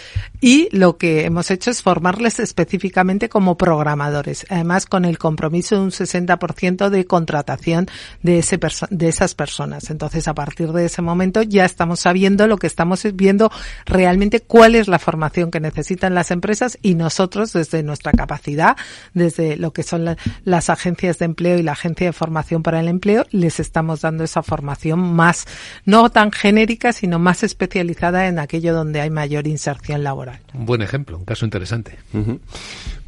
Y 0.40 0.68
lo 0.74 0.96
que 0.96 1.24
hemos 1.24 1.50
hecho 1.50 1.70
es 1.70 1.82
formarles 1.82 2.40
específicamente 2.40 3.28
como 3.28 3.58
programadores, 3.58 4.46
además 4.48 4.86
con 4.86 5.04
el 5.04 5.18
compromiso 5.18 5.76
de 5.76 5.82
un 5.82 5.90
60% 5.90 6.88
de 6.88 7.04
contratación 7.06 7.88
de, 8.22 8.38
ese 8.38 8.58
de 8.90 9.08
esas 9.08 9.34
personas. 9.34 9.90
Entonces, 9.90 10.28
a 10.28 10.34
partir 10.34 10.72
de 10.72 10.86
ese 10.86 11.02
momento 11.02 11.42
ya 11.42 11.64
estamos 11.64 12.00
sabiendo 12.00 12.46
lo 12.46 12.56
que 12.56 12.66
estamos 12.66 13.06
viendo 13.14 13.50
realmente 13.84 14.40
cuál 14.40 14.74
es 14.74 14.88
la 14.88 14.98
formación 14.98 15.50
que 15.50 15.60
necesitan 15.60 16.14
las 16.14 16.30
empresas 16.30 16.78
y 16.82 16.94
nosotros 16.94 17.52
desde 17.52 17.82
nuestra 17.82 18.12
capacidad, 18.12 18.76
desde 19.14 19.56
lo 19.56 19.72
que 19.72 19.82
son 19.82 20.04
las 20.04 20.16
las 20.44 20.70
agencias 20.70 21.18
de 21.18 21.26
empleo 21.26 21.58
y 21.58 21.62
la 21.62 21.72
agencia 21.72 22.06
de 22.06 22.12
formación 22.12 22.62
para 22.62 22.80
el 22.80 22.88
empleo 22.88 23.24
les 23.30 23.60
estamos 23.60 24.00
dando 24.02 24.24
esa 24.24 24.42
formación 24.42 25.00
más, 25.00 25.46
no 25.84 26.10
tan 26.10 26.32
genérica, 26.32 26.92
sino 26.92 27.18
más 27.18 27.42
especializada 27.42 28.28
en 28.28 28.38
aquello 28.38 28.74
donde 28.74 29.00
hay 29.00 29.10
mayor 29.10 29.46
inserción 29.46 30.02
laboral. 30.02 30.40
Un 30.54 30.66
buen 30.66 30.82
ejemplo, 30.82 31.18
un 31.18 31.24
caso 31.24 31.44
interesante. 31.44 31.98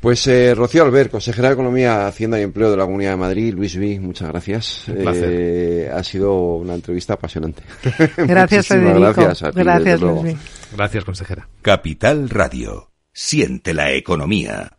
Pues 0.00 0.26
eh, 0.26 0.54
Rocío 0.54 0.82
Albert, 0.82 1.10
consejera 1.10 1.48
de 1.48 1.54
Economía, 1.54 2.06
Hacienda 2.06 2.38
y 2.38 2.42
Empleo 2.42 2.70
de 2.70 2.76
la 2.76 2.84
Comunidad 2.84 3.12
de 3.12 3.16
Madrid, 3.16 3.54
Luis 3.54 3.76
V, 3.76 4.00
muchas 4.00 4.28
gracias. 4.28 4.84
Eh, 4.88 5.90
ha 5.92 6.02
sido 6.02 6.56
una 6.56 6.74
entrevista 6.74 7.14
apasionante. 7.14 7.62
Gracias, 8.16 8.66
Federico. 8.66 9.00
Gracias, 9.00 9.54
gracias 9.54 10.00
Luis 10.00 10.36
Gracias, 10.72 11.04
consejera. 11.04 11.48
Capital 11.60 12.28
Radio. 12.30 12.90
Siente 13.12 13.74
la 13.74 13.92
economía. 13.92 14.78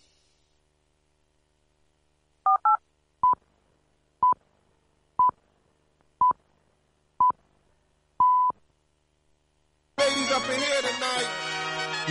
Ladies 10.31 10.43
up 10.43 10.53
in 10.53 10.59
here 10.61 10.81
tonight. 10.81 11.27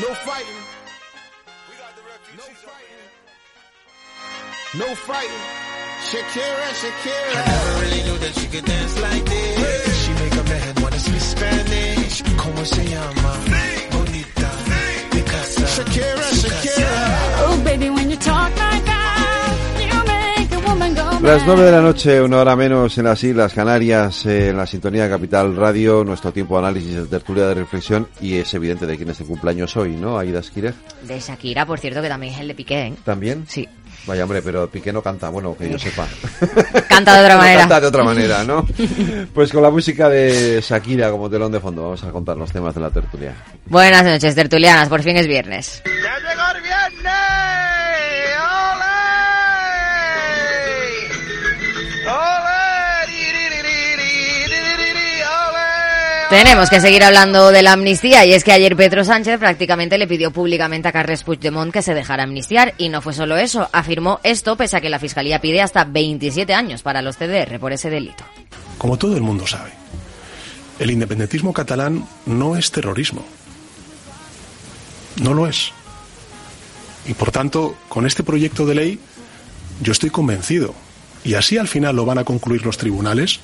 No 0.02 0.14
fighting. 0.28 0.62
We 1.68 1.74
got 1.80 1.96
the 1.96 2.02
refugees 2.02 2.36
no 2.36 2.46
fighting. 2.68 3.08
No 4.76 4.94
fighting. 5.08 5.44
Shakira, 6.08 6.68
Shakira. 6.80 7.32
I 7.32 7.44
never 7.48 7.72
really 7.80 8.02
knew 8.04 8.18
that 8.18 8.34
she 8.34 8.46
could 8.48 8.64
dance 8.66 9.00
like 9.00 9.24
this. 9.24 10.04
She 10.04 10.12
make 10.12 10.36
up 10.36 10.48
her 10.48 10.58
head 10.58 10.80
wanna 10.80 10.98
speak 10.98 11.20
Spanish. 11.20 12.22
Como 12.36 12.64
se 12.64 12.84
llama? 12.92 13.32
Bonita. 13.90 14.50
Mi 15.14 15.22
casa. 15.22 15.62
Shakira, 15.74 16.26
Shakira. 16.40 16.92
Oh, 17.46 17.62
baby, 17.64 17.88
when 17.88 18.10
you 18.10 18.16
talk 18.16 18.50
like 18.50 18.84
that, 18.84 18.99
Las 21.22 21.46
nueve 21.46 21.64
de 21.64 21.70
la 21.70 21.82
noche, 21.82 22.20
una 22.22 22.38
hora 22.38 22.56
menos 22.56 22.96
en 22.96 23.04
las 23.04 23.22
Islas 23.22 23.52
Canarias, 23.52 24.24
eh, 24.26 24.48
en 24.48 24.56
la 24.56 24.66
sintonía 24.66 25.04
de 25.04 25.10
Capital 25.10 25.54
Radio, 25.54 26.02
nuestro 26.02 26.32
tiempo 26.32 26.58
de 26.58 26.66
análisis, 26.66 26.94
de 26.96 27.04
tertulia 27.04 27.46
de 27.46 27.54
reflexión, 27.54 28.08
y 28.20 28.36
es 28.38 28.52
evidente 28.54 28.86
de 28.86 28.96
quién 28.96 29.10
es 29.10 29.20
el 29.20 29.26
cumpleaños 29.26 29.76
hoy, 29.76 29.90
¿no? 29.96 30.18
Aida 30.18 30.40
Esquire. 30.40 30.72
De 31.02 31.20
Shakira, 31.20 31.66
por 31.66 31.78
cierto, 31.78 32.00
que 32.00 32.08
también 32.08 32.32
es 32.34 32.40
el 32.40 32.48
de 32.48 32.54
Piqué, 32.54 32.86
¿eh? 32.86 32.94
¿También? 33.04 33.44
Sí. 33.46 33.68
Vaya 34.06 34.22
hombre, 34.24 34.40
pero 34.40 34.68
Piqué 34.70 34.92
no 34.94 35.02
canta, 35.02 35.28
bueno, 35.28 35.54
que 35.56 35.70
yo 35.70 35.78
sepa. 35.78 36.08
Canta 36.88 37.14
de 37.14 37.20
otra 37.20 37.34
No, 37.36 37.40
manera. 37.42 37.60
Canta 37.60 37.80
de 37.82 37.86
otra 37.86 38.02
manera, 38.04 38.42
¿no? 38.44 38.66
Pues 39.34 39.52
con 39.52 39.62
la 39.62 39.70
música 39.70 40.08
de 40.08 40.60
Shakira 40.66 41.10
como 41.10 41.28
telón 41.28 41.52
de 41.52 41.60
fondo, 41.60 41.82
vamos 41.82 42.02
a 42.02 42.10
contar 42.10 42.36
los 42.38 42.50
temas 42.50 42.74
de 42.74 42.80
la 42.80 42.90
tertulia. 42.90 43.34
Buenas 43.66 44.04
noches, 44.04 44.34
tertulianas, 44.34 44.88
por 44.88 45.02
fin 45.02 45.16
es 45.18 45.26
viernes. 45.26 45.82
¡Ya 45.84 45.90
llegó 45.90 46.06
el 46.16 46.22
viernes! 46.22 46.29
Tenemos 56.30 56.70
que 56.70 56.80
seguir 56.80 57.02
hablando 57.02 57.50
de 57.50 57.60
la 57.60 57.72
amnistía 57.72 58.24
y 58.24 58.32
es 58.32 58.44
que 58.44 58.52
ayer 58.52 58.76
Pedro 58.76 59.02
Sánchez 59.02 59.40
prácticamente 59.40 59.98
le 59.98 60.06
pidió 60.06 60.30
públicamente 60.30 60.86
a 60.86 60.92
Carles 60.92 61.24
Puigdemont 61.24 61.72
que 61.72 61.82
se 61.82 61.92
dejara 61.92 62.22
amnistiar 62.22 62.72
y 62.78 62.88
no 62.88 63.02
fue 63.02 63.14
solo 63.14 63.36
eso, 63.36 63.68
afirmó 63.72 64.20
esto 64.22 64.56
pese 64.56 64.76
a 64.76 64.80
que 64.80 64.90
la 64.90 65.00
Fiscalía 65.00 65.40
pide 65.40 65.60
hasta 65.60 65.82
27 65.82 66.54
años 66.54 66.82
para 66.82 67.02
los 67.02 67.16
CDR 67.16 67.58
por 67.58 67.72
ese 67.72 67.90
delito. 67.90 68.22
Como 68.78 68.96
todo 68.96 69.16
el 69.16 69.22
mundo 69.22 69.44
sabe, 69.44 69.72
el 70.78 70.92
independentismo 70.92 71.52
catalán 71.52 72.06
no 72.26 72.56
es 72.56 72.70
terrorismo. 72.70 73.24
No 75.20 75.34
lo 75.34 75.48
es. 75.48 75.72
Y 77.06 77.14
por 77.14 77.32
tanto, 77.32 77.76
con 77.88 78.06
este 78.06 78.22
proyecto 78.22 78.66
de 78.66 78.74
ley, 78.76 79.00
yo 79.80 79.90
estoy 79.90 80.10
convencido, 80.10 80.76
y 81.24 81.34
así 81.34 81.58
al 81.58 81.66
final 81.66 81.96
lo 81.96 82.04
van 82.04 82.18
a 82.18 82.24
concluir 82.24 82.64
los 82.64 82.78
tribunales, 82.78 83.40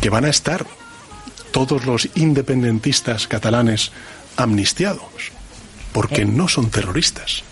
que 0.00 0.10
van 0.10 0.24
a 0.24 0.30
estar 0.30 0.66
todos 1.54 1.86
los 1.86 2.08
independentistas 2.16 3.28
catalanes 3.28 3.92
amnistiados, 4.36 5.30
porque 5.92 6.24
no 6.24 6.48
son 6.48 6.68
terroristas. 6.68 7.44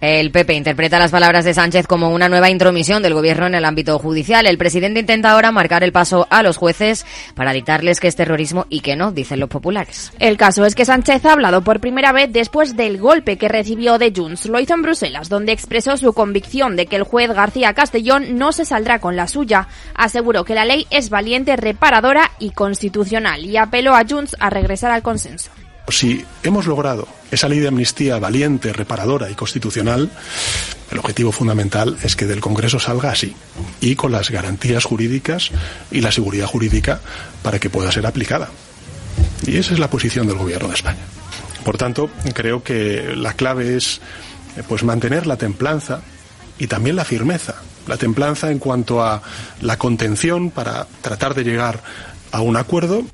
El 0.00 0.30
PP 0.30 0.54
interpreta 0.54 0.98
las 0.98 1.10
palabras 1.10 1.44
de 1.44 1.52
Sánchez 1.52 1.86
como 1.86 2.08
una 2.08 2.30
nueva 2.30 2.48
intromisión 2.48 3.02
del 3.02 3.12
gobierno 3.12 3.46
en 3.46 3.54
el 3.54 3.66
ámbito 3.66 3.98
judicial. 3.98 4.46
El 4.46 4.56
presidente 4.56 5.00
intenta 5.00 5.32
ahora 5.32 5.52
marcar 5.52 5.84
el 5.84 5.92
paso 5.92 6.26
a 6.30 6.42
los 6.42 6.56
jueces 6.56 7.04
para 7.34 7.52
dictarles 7.52 8.00
que 8.00 8.08
es 8.08 8.16
terrorismo 8.16 8.64
y 8.70 8.80
que 8.80 8.96
no, 8.96 9.12
dicen 9.12 9.40
los 9.40 9.50
populares. 9.50 10.10
El 10.18 10.38
caso 10.38 10.64
es 10.64 10.74
que 10.74 10.86
Sánchez 10.86 11.26
ha 11.26 11.32
hablado 11.34 11.62
por 11.62 11.80
primera 11.80 12.12
vez 12.12 12.32
después 12.32 12.76
del 12.76 12.96
golpe 12.96 13.36
que 13.36 13.48
recibió 13.48 13.98
de 13.98 14.10
Junts. 14.16 14.46
Lo 14.46 14.58
hizo 14.58 14.72
en 14.72 14.80
Bruselas, 14.82 15.28
donde 15.28 15.52
expresó 15.52 15.98
su 15.98 16.14
convicción 16.14 16.76
de 16.76 16.86
que 16.86 16.96
el 16.96 17.02
juez 17.02 17.30
García 17.30 17.74
Castellón 17.74 18.38
no 18.38 18.52
se 18.52 18.64
saldrá 18.64 19.00
con 19.00 19.16
la 19.16 19.28
suya. 19.28 19.68
Aseguró 19.94 20.44
que 20.44 20.54
la 20.54 20.64
ley 20.64 20.86
es 20.90 21.10
valiente, 21.10 21.56
reparadora 21.56 22.30
y 22.38 22.52
constitucional 22.52 23.44
y 23.44 23.58
apeló 23.58 23.94
a 23.94 24.04
Junts 24.08 24.34
a 24.40 24.48
regresar 24.48 24.92
al 24.92 25.02
consenso. 25.02 25.50
Si 25.90 26.24
hemos 26.42 26.66
logrado 26.66 27.08
esa 27.30 27.48
ley 27.48 27.58
de 27.58 27.68
amnistía 27.68 28.18
valiente, 28.18 28.72
reparadora 28.72 29.30
y 29.30 29.34
constitucional, 29.34 30.10
el 30.90 30.98
objetivo 30.98 31.32
fundamental 31.32 31.96
es 32.02 32.16
que 32.16 32.26
del 32.26 32.40
Congreso 32.40 32.78
salga 32.78 33.10
así 33.10 33.34
y 33.80 33.96
con 33.96 34.12
las 34.12 34.30
garantías 34.30 34.84
jurídicas 34.84 35.50
y 35.90 36.00
la 36.00 36.12
seguridad 36.12 36.46
jurídica 36.46 37.00
para 37.42 37.58
que 37.58 37.70
pueda 37.70 37.92
ser 37.92 38.06
aplicada. 38.06 38.48
Y 39.46 39.56
esa 39.56 39.72
es 39.72 39.78
la 39.78 39.90
posición 39.90 40.26
del 40.26 40.36
Gobierno 40.36 40.68
de 40.68 40.74
España. 40.74 41.04
Por 41.64 41.78
tanto, 41.78 42.10
creo 42.34 42.62
que 42.62 43.14
la 43.16 43.34
clave 43.34 43.76
es 43.76 44.00
eh, 44.56 44.62
pues 44.66 44.82
mantener 44.82 45.26
la 45.26 45.36
templanza 45.36 46.00
y 46.58 46.66
también 46.66 46.96
la 46.96 47.04
firmeza. 47.04 47.56
La 47.86 47.96
templanza 47.96 48.50
en 48.50 48.58
cuanto 48.58 49.02
a 49.02 49.22
la 49.60 49.76
contención 49.78 50.50
para 50.50 50.86
tratar 51.00 51.34
de 51.34 51.44
llegar 51.44 51.82
a 52.32 52.40
un 52.40 52.56
acuerdo 52.56 53.04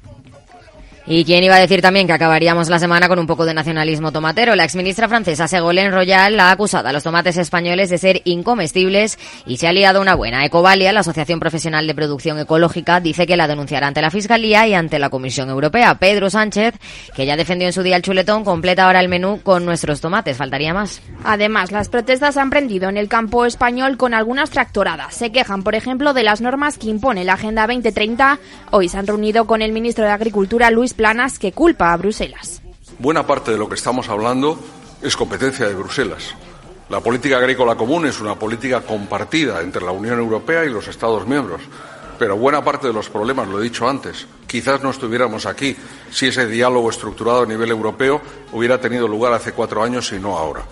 ¿Y 1.08 1.24
quién 1.24 1.44
iba 1.44 1.54
a 1.54 1.60
decir 1.60 1.80
también 1.80 2.08
que 2.08 2.14
acabaríamos 2.14 2.68
la 2.68 2.80
semana 2.80 3.06
con 3.06 3.20
un 3.20 3.28
poco 3.28 3.46
de 3.46 3.54
nacionalismo 3.54 4.10
tomatero? 4.10 4.56
La 4.56 4.64
exministra 4.64 5.08
francesa 5.08 5.46
Ségolène 5.46 5.92
Royal 5.92 6.40
ha 6.40 6.50
acusado 6.50 6.88
a 6.88 6.92
los 6.92 7.04
tomates 7.04 7.36
españoles 7.36 7.90
de 7.90 7.98
ser 7.98 8.22
incomestibles 8.24 9.16
y 9.46 9.58
se 9.58 9.68
ha 9.68 9.72
liado 9.72 10.00
una 10.00 10.16
buena. 10.16 10.44
Ecovalia, 10.44 10.92
la 10.92 11.00
Asociación 11.00 11.38
Profesional 11.38 11.86
de 11.86 11.94
Producción 11.94 12.40
Ecológica, 12.40 12.98
dice 12.98 13.24
que 13.24 13.36
la 13.36 13.46
denunciará 13.46 13.86
ante 13.86 14.02
la 14.02 14.10
Fiscalía 14.10 14.66
y 14.66 14.74
ante 14.74 14.98
la 14.98 15.08
Comisión 15.08 15.48
Europea. 15.48 15.94
Pedro 15.94 16.28
Sánchez, 16.28 16.74
que 17.14 17.24
ya 17.24 17.36
defendió 17.36 17.68
en 17.68 17.72
su 17.72 17.84
día 17.84 17.94
el 17.94 18.02
chuletón, 18.02 18.42
completa 18.42 18.86
ahora 18.86 18.98
el 18.98 19.08
menú 19.08 19.40
con 19.44 19.64
nuestros 19.64 20.00
tomates. 20.00 20.36
Faltaría 20.36 20.74
más. 20.74 21.00
Además, 21.22 21.70
las 21.70 21.88
protestas 21.88 22.36
han 22.36 22.50
prendido 22.50 22.88
en 22.88 22.96
el 22.96 23.06
campo 23.06 23.46
español 23.46 23.96
con 23.96 24.12
algunas 24.12 24.50
tractoradas. 24.50 25.14
Se 25.14 25.30
quejan, 25.30 25.62
por 25.62 25.76
ejemplo, 25.76 26.14
de 26.14 26.24
las 26.24 26.40
normas 26.40 26.78
que 26.78 26.88
impone 26.88 27.22
la 27.22 27.34
Agenda 27.34 27.68
2030. 27.68 28.40
Hoy 28.72 28.88
se 28.88 28.98
han 28.98 29.06
reunido 29.06 29.46
con 29.46 29.62
el 29.62 29.70
ministro 29.70 30.04
de 30.04 30.10
Agricultura, 30.10 30.72
Luis 30.72 30.95
Planas, 30.96 31.38
que 31.38 31.52
culpa 31.52 31.92
a 31.92 31.96
Bruselas. 31.96 32.62
Buena 32.98 33.26
parte 33.26 33.50
de 33.50 33.58
lo 33.58 33.68
que 33.68 33.74
estamos 33.74 34.08
hablando 34.08 34.58
es 35.02 35.14
competencia 35.14 35.68
de 35.68 35.74
Bruselas. 35.74 36.34
La 36.88 37.00
política 37.00 37.36
agrícola 37.36 37.74
común 37.74 38.06
es 38.06 38.20
una 38.20 38.36
política 38.36 38.80
compartida 38.80 39.60
entre 39.60 39.84
la 39.84 39.90
Unión 39.90 40.18
Europea 40.18 40.64
y 40.64 40.70
los 40.70 40.88
Estados 40.88 41.26
miembros. 41.26 41.60
Pero 42.18 42.38
buena 42.38 42.64
parte 42.64 42.86
de 42.86 42.94
los 42.94 43.10
problemas, 43.10 43.46
lo 43.46 43.60
he 43.60 43.64
dicho 43.64 43.86
antes, 43.86 44.26
quizás 44.46 44.82
no 44.82 44.88
estuviéramos 44.88 45.44
aquí 45.44 45.76
si 46.10 46.28
ese 46.28 46.46
diálogo 46.46 46.88
estructurado 46.88 47.42
a 47.42 47.46
nivel 47.46 47.70
europeo 47.70 48.22
hubiera 48.52 48.80
tenido 48.80 49.06
lugar 49.06 49.34
hace 49.34 49.52
cuatro 49.52 49.82
años 49.82 50.10
y 50.12 50.18
no 50.18 50.38
ahora. 50.38 50.62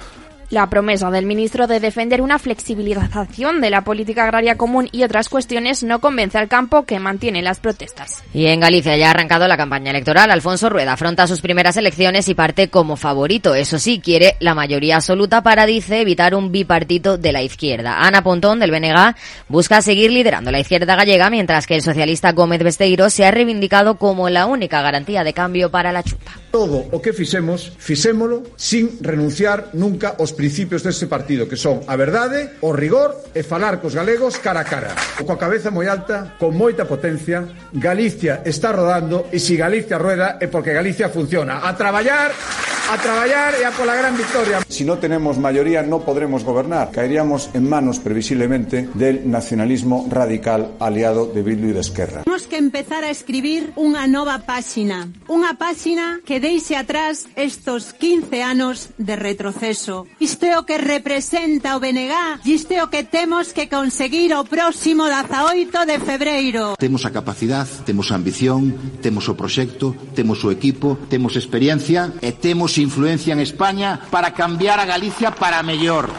La 0.55 0.71
promesa 0.71 1.11
del 1.11 1.27
ministro 1.27 1.67
de 1.67 1.81
defender 1.81 2.23
una 2.23 2.39
flexibilización 2.39 3.61
de 3.61 3.71
la 3.71 3.83
política 3.83 4.23
agraria 4.23 4.57
común 4.57 4.89
y 4.93 5.03
otras 5.03 5.29
cuestiones 5.29 5.83
no 5.83 5.99
convence 5.99 6.39
al 6.39 6.47
campo 6.47 6.85
que 6.85 7.01
mantiene 7.01 7.43
las 7.43 7.59
protestas. 7.59 8.23
Y 8.33 8.47
en 8.47 8.61
Galicia 8.61 8.97
ya 8.97 9.09
ha 9.09 9.11
arrancado 9.11 9.49
la 9.49 9.57
campaña 9.57 9.91
electoral. 9.91 10.31
Alfonso 10.31 10.71
Rueda 10.71 10.93
afronta 10.93 11.27
sus 11.27 11.41
primeras 11.41 11.77
elecciones 11.77 12.29
y 12.29 12.37
parte 12.37 12.69
como 12.69 12.95
favorito. 12.95 13.57
Eso 13.57 13.81
sí, 13.81 13.99
quiere 13.99 14.37
la 14.39 14.55
mayoría 14.55 14.95
absoluta 14.95 15.43
para, 15.43 15.67
dice, 15.67 16.03
evitar 16.03 16.37
un 16.37 16.53
bipartito 16.53 17.19
de 17.19 17.33
la 17.33 17.43
izquierda. 17.43 18.07
Ana 18.07 18.23
Pontón, 18.23 18.61
del 18.61 18.71
BNG, 18.71 19.17
busca 19.49 19.83
seguir 19.83 20.13
liderando 20.13 20.53
la 20.53 20.61
izquierda 20.61 20.95
gallega, 20.95 21.31
mientras 21.31 21.67
que 21.67 21.75
el 21.75 21.83
socialista 21.83 22.31
Gómez 22.31 22.63
Besteiro 22.63 23.11
se 23.11 23.27
ha 23.27 23.33
reivindicado 23.33 23.99
como 23.99 24.31
la 24.31 24.47
única 24.47 24.83
garantía 24.83 25.25
de 25.25 25.33
cambio 25.33 25.73
para 25.73 25.91
la 25.91 26.05
chupa. 26.05 26.39
Todo 26.53 26.87
o 26.93 27.03
que 27.03 27.13
fixemos, 27.13 27.73
fixémolo 27.77 28.45
sin 28.55 29.03
renunciar 29.03 29.71
nunca 29.73 30.15
aos 30.17 30.33
principios 30.45 30.83
deste 30.83 31.07
partido, 31.07 31.49
que 31.49 31.57
son 31.57 31.81
a 31.89 31.97
verdade, 31.97 32.61
o 32.61 32.77
rigor 32.77 33.17
e 33.33 33.41
falar 33.41 33.81
cos 33.81 33.97
galegos 33.97 34.37
cara 34.37 34.61
a 34.61 34.69
cara. 34.69 34.93
O 35.17 35.25
coa 35.25 35.41
cabeza 35.41 35.73
moi 35.73 35.89
alta, 35.89 36.37
con 36.37 36.53
moita 36.53 36.85
potencia, 36.85 37.49
Galicia 37.73 38.45
está 38.45 38.69
rodando 38.77 39.33
e 39.33 39.41
se 39.41 39.57
Galicia 39.57 39.97
rueda 39.97 40.37
é 40.37 40.45
porque 40.45 40.77
Galicia 40.77 41.09
funciona. 41.09 41.65
A 41.65 41.73
traballar! 41.73 42.74
a 42.91 42.99
traballar 42.99 43.57
e 43.57 43.65
a 43.65 43.73
pola 43.73 43.97
gran 43.97 44.13
victoria. 44.13 44.61
Si 44.69 44.85
no 44.85 45.01
tenemos 45.01 45.39
mayoría 45.41 45.81
no 45.83 46.05
podremos 46.05 46.45
gobernar. 46.45 46.93
Caeríamos 46.93 47.49
en 47.55 47.69
manos 47.69 47.99
previsiblemente 47.99 48.89
del 48.93 49.31
nacionalismo 49.31 50.07
radical 50.11 50.77
aliado 50.81 51.25
de 51.27 51.41
Bildu 51.41 51.73
e 51.73 51.75
de 51.75 51.81
Esquerra. 51.81 52.29
Temos 52.29 52.45
que 52.45 52.61
empezar 52.61 53.01
a 53.01 53.11
escribir 53.11 53.73
unha 53.81 54.05
nova 54.05 54.45
páxina. 54.45 55.09
Unha 55.33 55.57
páxina 55.57 56.21
que 56.29 56.45
deixe 56.45 56.77
atrás 56.77 57.25
estos 57.41 57.97
15 57.97 58.45
anos 58.45 58.93
de 59.01 59.17
retroceso. 59.17 60.05
Isto 60.21 60.45
é 60.45 60.55
o 60.61 60.69
que 60.69 60.77
representa 60.77 61.77
o 61.77 61.81
BNG. 61.81 62.45
Isto 62.45 62.77
é 62.77 62.85
o 62.85 62.93
que 62.93 63.09
temos 63.09 63.57
que 63.57 63.65
conseguir 63.73 64.37
o 64.37 64.45
próximo 64.45 65.09
18 65.09 65.89
de 65.89 65.97
febreiro. 66.05 66.77
Temos 66.77 67.09
a 67.09 67.11
capacidade, 67.11 67.81
temos 67.89 68.13
a 68.13 68.21
ambición, 68.21 68.77
temos 69.01 69.25
o 69.33 69.35
proxecto, 69.35 69.97
temos 70.13 70.45
o 70.45 70.53
equipo, 70.53 71.01
temos 71.09 71.33
experiencia 71.41 72.13
e 72.21 72.29
temos 72.29 72.74
influencia 72.83 73.33
en 73.33 73.41
España 73.41 74.01
para 74.11 74.33
cambiar 74.33 74.81
a 74.81 74.85
Galicia 74.85 75.31
para 75.31 75.63
mellor. 75.63 76.11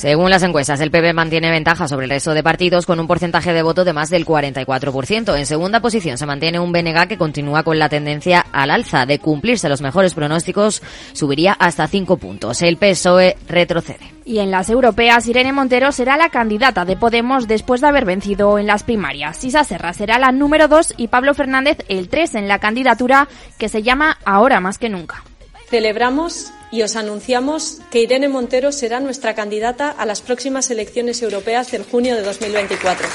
Según 0.00 0.30
las 0.30 0.42
encuestas, 0.42 0.80
el 0.80 0.90
PP 0.90 1.12
mantiene 1.12 1.50
ventaja 1.50 1.86
sobre 1.86 2.04
el 2.04 2.10
resto 2.10 2.32
de 2.32 2.42
partidos 2.42 2.86
con 2.86 2.98
un 3.00 3.06
porcentaje 3.06 3.52
de 3.52 3.62
voto 3.62 3.84
de 3.84 3.92
más 3.92 4.08
del 4.08 4.24
44%. 4.24 5.36
En 5.36 5.44
segunda 5.44 5.80
posición 5.80 6.16
se 6.16 6.24
mantiene 6.24 6.58
un 6.58 6.72
BNG 6.72 7.06
que 7.06 7.18
continúa 7.18 7.64
con 7.64 7.78
la 7.78 7.90
tendencia 7.90 8.46
al 8.50 8.70
alza. 8.70 9.04
De 9.04 9.18
cumplirse 9.18 9.68
los 9.68 9.82
mejores 9.82 10.14
pronósticos, 10.14 10.82
subiría 11.12 11.52
hasta 11.52 11.86
5 11.86 12.16
puntos. 12.16 12.62
El 12.62 12.78
PSOE 12.78 13.36
retrocede. 13.46 14.14
Y 14.24 14.38
en 14.38 14.50
las 14.50 14.70
europeas, 14.70 15.28
Irene 15.28 15.52
Montero 15.52 15.92
será 15.92 16.16
la 16.16 16.30
candidata 16.30 16.86
de 16.86 16.96
Podemos 16.96 17.46
después 17.46 17.82
de 17.82 17.88
haber 17.88 18.06
vencido 18.06 18.58
en 18.58 18.66
las 18.66 18.84
primarias. 18.84 19.44
Isa 19.44 19.64
Serra 19.64 19.92
será 19.92 20.18
la 20.18 20.32
número 20.32 20.66
2 20.66 20.94
y 20.96 21.08
Pablo 21.08 21.34
Fernández 21.34 21.76
el 21.88 22.08
3 22.08 22.36
en 22.36 22.48
la 22.48 22.58
candidatura 22.58 23.28
que 23.58 23.68
se 23.68 23.82
llama 23.82 24.16
Ahora 24.24 24.60
más 24.60 24.78
que 24.78 24.88
nunca. 24.88 25.24
Celebramos 25.70 26.50
y 26.72 26.82
os 26.82 26.96
anunciamos 26.96 27.78
que 27.90 28.00
Irene 28.00 28.28
Montero 28.28 28.72
será 28.72 28.98
nuestra 28.98 29.34
candidata 29.34 29.88
a 29.90 30.04
las 30.04 30.20
próximas 30.20 30.68
elecciones 30.70 31.22
europeas 31.22 31.72
en 31.74 31.84
junio 31.84 32.16
de 32.16 32.22
2024. 32.22 33.06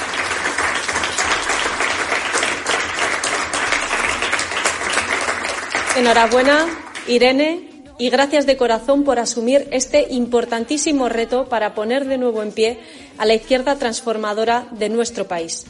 Enhorabuena, 5.98 6.66
Irene, 7.08 7.70
y 7.98 8.10
gracias 8.10 8.46
de 8.46 8.58
corazón 8.58 9.04
por 9.04 9.20
asumir 9.20 9.68
este 9.72 10.08
importantísimo 10.12 11.10
reto 11.10 11.48
para 11.48 11.76
poner 11.76 12.06
de 12.06 12.18
nuevo 12.18 12.44
en 12.44 12.52
pie 12.52 12.80
a 13.18 13.26
la 13.26 13.34
izquierda 13.34 13.78
transformadora 13.78 14.68
de 14.72 14.90
nuestro 14.90 15.28
país. 15.28 15.66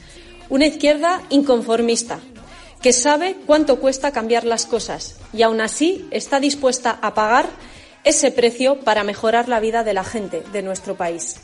Una 0.49 0.65
izquierda 0.65 1.21
inconformista, 1.29 2.19
que 2.85 2.93
sabe 2.93 3.35
cuánto 3.47 3.79
cuesta 3.79 4.11
cambiar 4.11 4.43
las 4.43 4.67
cosas 4.67 5.19
y 5.33 5.41
aún 5.41 5.59
así 5.59 6.07
está 6.11 6.39
dispuesta 6.39 6.99
a 7.01 7.15
pagar 7.15 7.47
ese 8.03 8.29
precio 8.29 8.79
para 8.81 9.03
mejorar 9.03 9.49
la 9.49 9.59
vida 9.59 9.83
de 9.83 9.95
la 9.95 10.03
gente 10.03 10.43
de 10.53 10.61
nuestro 10.61 10.93
país. 10.93 11.37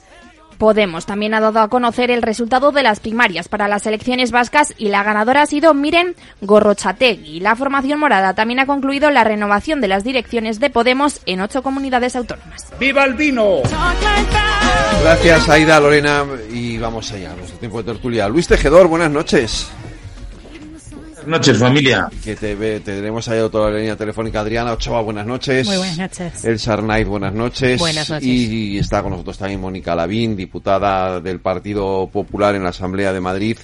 Podemos 0.59 1.07
también 1.07 1.33
ha 1.33 1.39
dado 1.39 1.59
a 1.59 1.67
conocer 1.67 2.11
el 2.11 2.21
resultado 2.21 2.71
de 2.71 2.83
las 2.83 2.99
primarias 2.99 3.47
para 3.47 3.67
las 3.67 3.87
elecciones 3.87 4.29
vascas 4.29 4.75
y 4.77 4.89
la 4.89 5.01
ganadora 5.01 5.41
ha 5.41 5.45
sido 5.47 5.73
Miren 5.73 6.15
Gorrochategui. 6.41 7.39
La 7.39 7.55
formación 7.55 7.99
morada 7.99 8.35
también 8.35 8.59
ha 8.59 8.67
concluido 8.67 9.09
la 9.09 9.23
renovación 9.23 9.81
de 9.81 9.87
las 9.87 10.03
direcciones 10.03 10.59
de 10.59 10.69
Podemos 10.69 11.21
en 11.25 11.41
ocho 11.41 11.63
comunidades 11.63 12.15
autónomas. 12.15 12.71
¡Viva 12.79 13.03
el 13.05 13.15
vino! 13.15 13.63
Gracias, 15.01 15.49
Aida, 15.49 15.79
Lorena. 15.79 16.23
Y 16.51 16.77
vamos 16.77 17.11
allá, 17.11 17.33
nuestro 17.35 17.57
tiempo 17.57 17.81
de 17.81 17.93
tertulia. 17.93 18.29
Luis 18.29 18.47
Tejedor, 18.47 18.85
buenas 18.85 19.09
noches. 19.09 19.71
Buenas 21.21 21.39
noches, 21.39 21.57
familia. 21.59 22.09
Que 22.23 22.35
te 22.35 22.55
ve, 22.55 22.79
tendremos 22.79 23.27
ahí 23.27 23.39
toda 23.51 23.69
la 23.69 23.77
línea 23.77 23.95
telefónica. 23.95 24.39
Adriana 24.39 24.73
Ochoa, 24.73 25.01
buenas 25.01 25.27
noches. 25.27 25.67
Muy 25.67 25.77
buenas 25.77 25.97
noches. 25.97 26.43
El 26.43 26.57
Sarnaiz, 26.57 27.07
buenas 27.07 27.33
noches. 27.33 27.79
Buenas 27.79 28.09
noches. 28.09 28.27
Y 28.27 28.79
está 28.79 29.03
con 29.03 29.11
nosotros 29.11 29.37
también 29.37 29.61
Mónica 29.61 29.93
Lavín, 29.93 30.35
diputada 30.35 31.19
del 31.19 31.39
Partido 31.39 32.09
Popular 32.11 32.55
en 32.55 32.63
la 32.63 32.69
Asamblea 32.69 33.13
de 33.13 33.21
Madrid 33.21 33.57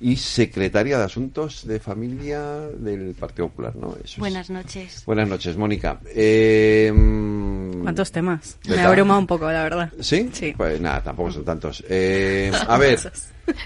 y 0.00 0.16
secretaria 0.16 0.98
de 0.98 1.04
Asuntos 1.04 1.66
de 1.66 1.80
Familia 1.80 2.60
del 2.78 3.14
Partido 3.14 3.48
Popular, 3.48 3.74
¿no? 3.76 3.94
Eso 3.96 4.04
es. 4.14 4.18
Buenas 4.18 4.50
noches. 4.50 5.02
Buenas 5.06 5.28
noches, 5.28 5.56
Mónica. 5.56 6.00
Eh, 6.14 6.92
mm, 6.94 7.82
¿Cuántos 7.82 8.12
temas? 8.12 8.58
Me 8.64 8.70
¿verdad? 8.72 8.86
abruma 8.90 9.18
un 9.18 9.26
poco, 9.26 9.50
la 9.50 9.62
verdad. 9.62 9.92
¿Sí? 10.00 10.28
Sí. 10.32 10.52
Pues 10.56 10.80
nada, 10.80 11.02
tampoco 11.02 11.30
son 11.32 11.44
tantos. 11.44 11.82
Eh, 11.88 12.50
a 12.68 12.76
ver. 12.78 12.98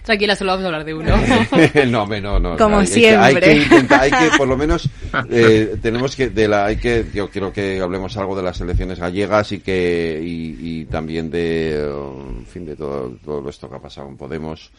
Tranquila, 0.04 0.36
solo 0.36 0.50
vamos 0.52 0.64
a 0.64 0.66
hablar 0.66 0.84
de 0.84 0.92
uno. 0.94 1.16
no, 1.88 2.06
no, 2.20 2.38
no. 2.38 2.56
Como 2.58 2.80
hay 2.80 2.86
que- 2.86 3.16
Hay 3.16 3.34
que, 3.34 3.40
siempre. 3.40 3.56
intentar, 3.62 4.00
hay 4.02 4.10
que, 4.10 4.36
por 4.36 4.46
lo 4.46 4.56
menos, 4.56 4.88
eh, 5.30 5.76
tenemos 5.80 6.14
que, 6.14 6.28
de 6.28 6.46
la, 6.48 6.66
hay 6.66 6.76
que, 6.76 7.06
yo 7.14 7.30
quiero 7.30 7.50
que 7.50 7.80
hablemos 7.80 8.14
algo 8.18 8.36
de 8.36 8.42
las 8.42 8.60
elecciones 8.60 8.98
gallegas 8.98 9.52
y 9.52 9.60
que, 9.60 10.20
y, 10.22 10.80
y 10.82 10.84
también 10.84 11.30
de, 11.30 11.80
en 11.80 12.44
fin, 12.46 12.66
de 12.66 12.76
todo, 12.76 13.16
todo 13.24 13.48
esto 13.48 13.70
que 13.70 13.76
ha 13.76 13.80
pasado 13.80 14.08
en 14.08 14.16
Podemos. 14.18 14.70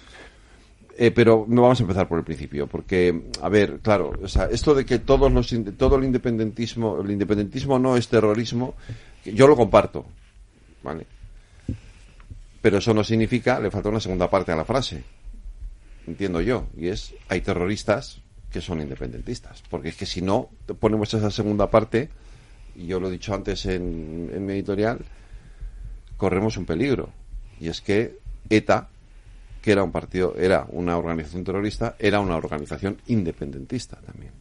Eh, 0.98 1.12
pero 1.12 1.46
no 1.48 1.62
vamos 1.64 1.80
a 1.80 1.84
empezar 1.84 2.08
por 2.08 2.20
el 2.20 2.26
principio, 2.26 2.68
porque, 2.68 3.30
a 3.42 3.50
ver, 3.50 3.80
claro, 3.80 4.12
o 4.22 4.28
sea, 4.28 4.46
esto 4.46 4.76
de 4.76 4.86
que 4.86 5.00
todos 5.00 5.32
los, 5.32 5.54
todo 5.78 5.96
el 5.96 6.04
independentismo, 6.04 7.00
el 7.02 7.12
independentismo 7.12 7.80
no 7.80 7.96
es 7.96 8.08
terrorismo, 8.08 8.76
yo 9.26 9.48
lo 9.48 9.56
comparto, 9.56 10.06
¿vale? 10.84 11.06
Pero 12.62 12.78
eso 12.78 12.94
no 12.94 13.04
significa, 13.04 13.60
le 13.60 13.72
falta 13.72 13.89
una 13.89 14.00
segunda 14.00 14.30
parte 14.30 14.52
a 14.52 14.56
la 14.56 14.66
frase, 14.66 15.04
entiendo 16.06 16.42
yo, 16.42 16.68
y 16.78 16.89
es, 16.89 17.16
hay 17.30 17.42
terroristas 17.42 18.22
que 18.52 18.62
son 18.62 18.82
independentistas, 18.82 19.64
porque 19.70 19.89
es 19.89 19.96
que 19.96 20.06
si 20.06 20.22
no 20.22 20.50
ponemos 20.80 21.14
esa 21.14 21.32
segunda 21.32 21.72
parte, 21.72 22.10
y 22.76 22.86
yo 22.86 23.00
lo 23.00 23.08
he 23.08 23.12
dicho 23.12 23.34
antes 23.34 23.66
en, 23.66 24.30
en 24.34 24.46
mi 24.46 24.54
editorial, 24.54 25.00
corremos 26.18 26.58
un 26.58 26.66
peligro, 26.66 27.10
y 27.62 27.70
es 27.70 27.82
que 27.82 28.20
ETA, 28.50 28.89
que 29.62 29.72
era 29.72 29.84
un 29.84 29.91
partido, 29.91 30.36
era 30.38 30.66
una 30.70 30.97
organización 30.97 31.43
terrorista, 31.43 31.95
era 31.99 32.20
una 32.20 32.36
organización 32.36 32.97
independentista 33.07 33.97
también. 33.97 34.32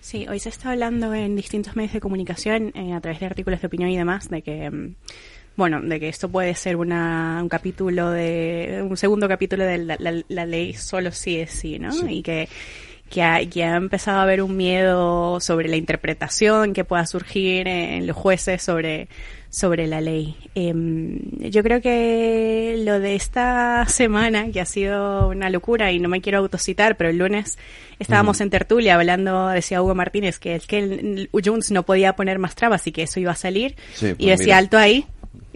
Sí, 0.00 0.26
hoy 0.28 0.38
se 0.38 0.48
está 0.50 0.70
hablando 0.72 1.14
en 1.14 1.34
distintos 1.36 1.76
medios 1.76 1.92
de 1.94 2.00
comunicación, 2.00 2.72
eh, 2.74 2.92
a 2.92 3.00
través 3.00 3.20
de 3.20 3.26
artículos 3.26 3.60
de 3.60 3.66
opinión 3.66 3.90
y 3.90 3.96
demás, 3.96 4.28
de 4.28 4.42
que, 4.42 4.70
mm, 4.70 4.94
bueno, 5.56 5.80
de 5.80 5.98
que 6.00 6.08
esto 6.08 6.28
puede 6.28 6.54
ser 6.54 6.76
una, 6.76 7.38
un 7.42 7.48
capítulo 7.48 8.10
de, 8.10 8.84
un 8.88 8.96
segundo 8.96 9.28
capítulo 9.28 9.64
de 9.64 9.78
la, 9.78 9.96
la- 9.98 10.22
la 10.28 10.46
ley 10.46 10.74
solo 10.74 11.10
sí 11.12 11.36
es 11.38 11.52
sí, 11.52 11.78
¿no? 11.78 11.92
Sí. 11.92 12.06
Y 12.08 12.22
que, 12.22 12.48
que 13.10 13.22
ha, 13.22 13.44
que 13.48 13.64
ha 13.64 13.76
empezado 13.76 14.18
a 14.18 14.22
haber 14.22 14.42
un 14.42 14.56
miedo 14.56 15.38
sobre 15.40 15.68
la 15.68 15.76
interpretación 15.76 16.72
que 16.72 16.84
pueda 16.84 17.06
surgir 17.06 17.68
en 17.68 18.06
los 18.06 18.16
jueces 18.16 18.62
sobre, 18.62 19.08
sobre 19.50 19.86
la 19.86 20.00
ley. 20.00 20.36
Em, 20.56 21.20
yo 21.38 21.62
creo 21.62 21.80
que 21.80 22.82
lo 22.84 22.98
de 22.98 23.14
esta 23.14 23.86
semana, 23.86 24.50
que 24.50 24.60
ha 24.60 24.64
sido 24.64 25.28
una 25.28 25.48
locura, 25.48 25.92
y 25.92 26.00
no 26.00 26.08
me 26.08 26.20
quiero 26.20 26.38
autocitar, 26.38 26.96
pero 26.96 27.10
el 27.10 27.18
lunes 27.18 27.56
estábamos 28.00 28.40
en 28.40 28.50
tertulia 28.50 28.96
hablando, 28.96 29.48
decía 29.48 29.80
Hugo 29.80 29.94
Martínez, 29.94 30.40
que 30.40 30.56
es 30.56 30.66
que 30.66 30.78
el, 30.78 31.30
el 31.32 31.42
Junts 31.44 31.70
no 31.70 31.84
podía 31.84 32.16
poner 32.16 32.40
más 32.40 32.56
trabas 32.56 32.84
y 32.88 32.92
que 32.92 33.04
eso 33.04 33.20
iba 33.20 33.30
a 33.30 33.36
salir. 33.36 33.76
Sí, 33.94 34.08
y 34.18 34.26
pues 34.26 34.38
decía, 34.38 34.44
mira. 34.46 34.58
alto 34.58 34.78
ahí, 34.78 35.06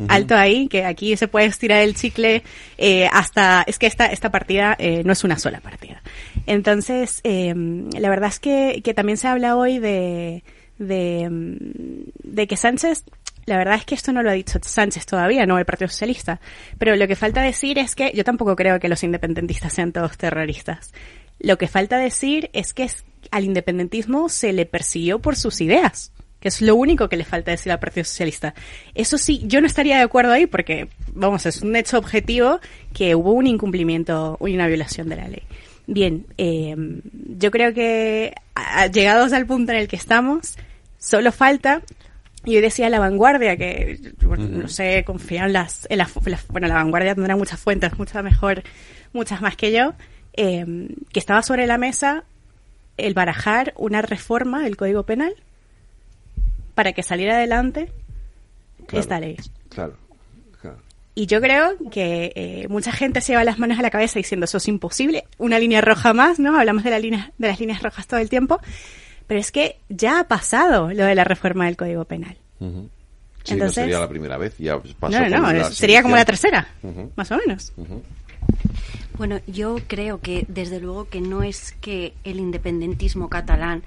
Alto 0.08 0.36
ahí, 0.36 0.68
que 0.68 0.84
aquí 0.84 1.16
se 1.16 1.26
puede 1.26 1.46
estirar 1.46 1.82
el 1.82 1.94
chicle 1.94 2.42
eh, 2.76 3.08
hasta... 3.12 3.64
Es 3.66 3.78
que 3.78 3.86
esta, 3.86 4.06
esta 4.06 4.30
partida 4.30 4.76
eh, 4.78 5.02
no 5.04 5.12
es 5.12 5.24
una 5.24 5.38
sola 5.38 5.60
partida. 5.60 6.02
Entonces, 6.46 7.20
eh, 7.24 7.52
la 7.98 8.08
verdad 8.08 8.28
es 8.28 8.38
que, 8.38 8.80
que 8.84 8.94
también 8.94 9.18
se 9.18 9.26
habla 9.26 9.56
hoy 9.56 9.78
de, 9.80 10.44
de, 10.78 11.28
mm, 11.28 12.10
de 12.22 12.46
que 12.46 12.56
Sánchez 12.56 13.04
la 13.48 13.56
verdad 13.56 13.76
es 13.76 13.86
que 13.86 13.94
esto 13.94 14.12
no 14.12 14.22
lo 14.22 14.30
ha 14.30 14.34
dicho 14.34 14.58
Sánchez 14.62 15.06
todavía, 15.06 15.46
no 15.46 15.58
el 15.58 15.64
Partido 15.64 15.88
Socialista. 15.88 16.38
Pero 16.76 16.94
lo 16.96 17.08
que 17.08 17.16
falta 17.16 17.40
decir 17.42 17.78
es 17.78 17.94
que 17.94 18.12
yo 18.14 18.22
tampoco 18.22 18.54
creo 18.54 18.78
que 18.78 18.90
los 18.90 19.02
independentistas 19.02 19.72
sean 19.72 19.90
todos 19.90 20.18
terroristas. 20.18 20.92
Lo 21.40 21.56
que 21.56 21.66
falta 21.66 21.96
decir 21.96 22.50
es 22.52 22.74
que 22.74 22.90
al 23.30 23.44
independentismo 23.44 24.28
se 24.28 24.52
le 24.52 24.66
persiguió 24.66 25.20
por 25.20 25.34
sus 25.34 25.60
ideas, 25.62 26.12
que 26.40 26.48
es 26.48 26.60
lo 26.62 26.76
único 26.76 27.08
que 27.08 27.16
le 27.16 27.24
falta 27.24 27.50
decir 27.50 27.72
al 27.72 27.80
Partido 27.80 28.04
Socialista. 28.04 28.54
Eso 28.94 29.18
sí, 29.18 29.42
yo 29.46 29.60
no 29.60 29.66
estaría 29.66 29.96
de 29.96 30.02
acuerdo 30.02 30.32
ahí 30.32 30.46
porque, 30.46 30.88
vamos, 31.12 31.46
es 31.46 31.62
un 31.62 31.74
hecho 31.76 31.98
objetivo 31.98 32.60
que 32.94 33.14
hubo 33.14 33.32
un 33.32 33.46
incumplimiento 33.46 34.38
y 34.46 34.54
una 34.54 34.66
violación 34.68 35.08
de 35.08 35.16
la 35.16 35.28
ley. 35.28 35.42
Bien, 35.86 36.26
eh, 36.36 36.76
yo 37.38 37.50
creo 37.50 37.72
que 37.74 38.34
a- 38.54 38.86
llegados 38.88 39.32
al 39.32 39.46
punto 39.46 39.72
en 39.72 39.78
el 39.78 39.88
que 39.88 39.96
estamos, 39.96 40.56
solo 40.98 41.32
falta 41.32 41.82
y 42.44 42.54
hoy 42.56 42.62
decía 42.62 42.88
La 42.88 43.00
Vanguardia 43.00 43.56
que, 43.56 43.98
no 44.20 44.68
sé, 44.68 45.02
confían 45.04 45.46
en 45.46 45.52
las, 45.54 45.86
en 45.90 45.98
las- 45.98 46.14
en 46.24 46.30
las- 46.32 46.46
bueno, 46.48 46.68
La 46.68 46.74
Vanguardia 46.74 47.14
tendrá 47.14 47.36
muchas 47.36 47.58
fuentes, 47.58 47.98
muchas 47.98 48.22
mejor, 48.22 48.62
muchas 49.12 49.40
más 49.40 49.56
que 49.56 49.72
yo, 49.72 49.94
eh, 50.34 50.64
que 51.12 51.18
estaba 51.18 51.42
sobre 51.42 51.66
la 51.66 51.78
mesa 51.78 52.24
el 52.96 53.14
barajar 53.14 53.72
una 53.76 54.02
reforma 54.02 54.62
del 54.62 54.76
Código 54.76 55.04
Penal 55.04 55.34
para 56.78 56.92
que 56.92 57.02
saliera 57.02 57.38
adelante 57.38 57.90
Claro. 58.86 59.00
esta 59.00 59.18
ley. 59.18 59.36
Claro, 59.68 59.96
claro. 60.60 60.76
Y 61.16 61.26
yo 61.26 61.40
creo 61.40 61.72
que 61.90 62.30
eh, 62.36 62.66
mucha 62.68 62.92
gente 62.92 63.20
se 63.20 63.32
lleva 63.32 63.42
las 63.42 63.58
manos 63.58 63.80
a 63.80 63.82
la 63.82 63.90
cabeza 63.90 64.20
diciendo 64.20 64.44
eso 64.44 64.58
es 64.58 64.68
imposible, 64.68 65.24
una 65.38 65.58
línea 65.58 65.80
roja 65.80 66.14
más, 66.14 66.38
¿no? 66.38 66.56
Hablamos 66.56 66.84
de, 66.84 66.90
la 66.90 67.00
línea, 67.00 67.32
de 67.36 67.48
las 67.48 67.58
líneas 67.58 67.82
rojas 67.82 68.06
todo 68.06 68.20
el 68.20 68.28
tiempo, 68.28 68.60
Pero 69.26 69.40
es 69.40 69.50
que 69.50 69.80
ya 69.88 70.20
ha 70.20 70.28
pasado 70.28 70.92
lo 70.92 71.04
de 71.04 71.16
la 71.16 71.24
reforma 71.24 71.66
del 71.66 71.76
Código 71.76 72.04
Penal. 72.04 72.36
Sí, 72.60 73.54
Entonces- 73.54 73.58
no 73.58 73.82
sería 73.82 73.98
la 73.98 74.08
primera 74.08 74.36
vez, 74.36 74.56
ya 74.58 74.78
pasó 75.00 75.18
no, 75.28 75.52
no, 75.52 75.70
sería 75.70 76.02
como 76.04 76.14
la 76.14 76.24
tercera, 76.24 76.68
más 77.16 77.28
o 77.32 77.38
menos. 77.38 77.72
Bueno, 79.16 79.40
yo 79.48 79.78
creo 79.88 80.20
que 80.20 80.44
desde 80.46 80.78
luego 80.78 81.08
que 81.08 81.20
no 81.20 81.42
es 81.42 81.72
que 81.80 82.14
el 82.22 82.38
independentismo 82.38 83.28
catalán 83.28 83.82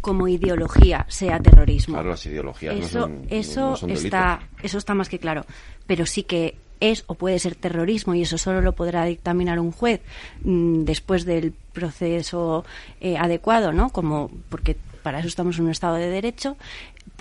como 0.00 0.28
ideología 0.28 1.04
sea 1.08 1.40
terrorismo. 1.40 1.94
Claro, 1.94 2.10
las 2.10 2.26
ideologías 2.26 2.74
no 2.76 2.80
eso, 2.86 3.00
son- 3.02 3.26
eso 3.30 3.70
no 3.70 3.76
son 3.76 3.90
está, 3.90 4.40
eso 4.62 4.78
está 4.78 4.94
más 4.94 5.08
que 5.08 5.18
claro. 5.18 5.44
Pero 5.86 6.06
sí 6.06 6.22
que 6.24 6.56
es 6.80 7.04
o 7.06 7.14
puede 7.14 7.38
ser 7.38 7.54
terrorismo 7.54 8.14
y 8.14 8.22
eso 8.22 8.36
solo 8.36 8.60
lo 8.60 8.72
podrá 8.72 9.04
dictaminar 9.04 9.58
un 9.60 9.70
juez 9.72 10.00
mm, 10.42 10.84
después 10.84 11.24
del 11.24 11.52
proceso 11.72 12.64
eh, 13.00 13.16
adecuado, 13.16 13.72
¿no? 13.72 13.90
Como 13.90 14.30
porque 14.48 14.76
para 15.02 15.18
eso 15.20 15.28
estamos 15.28 15.58
en 15.58 15.64
un 15.66 15.70
Estado 15.70 15.94
de 15.96 16.08
Derecho. 16.08 16.56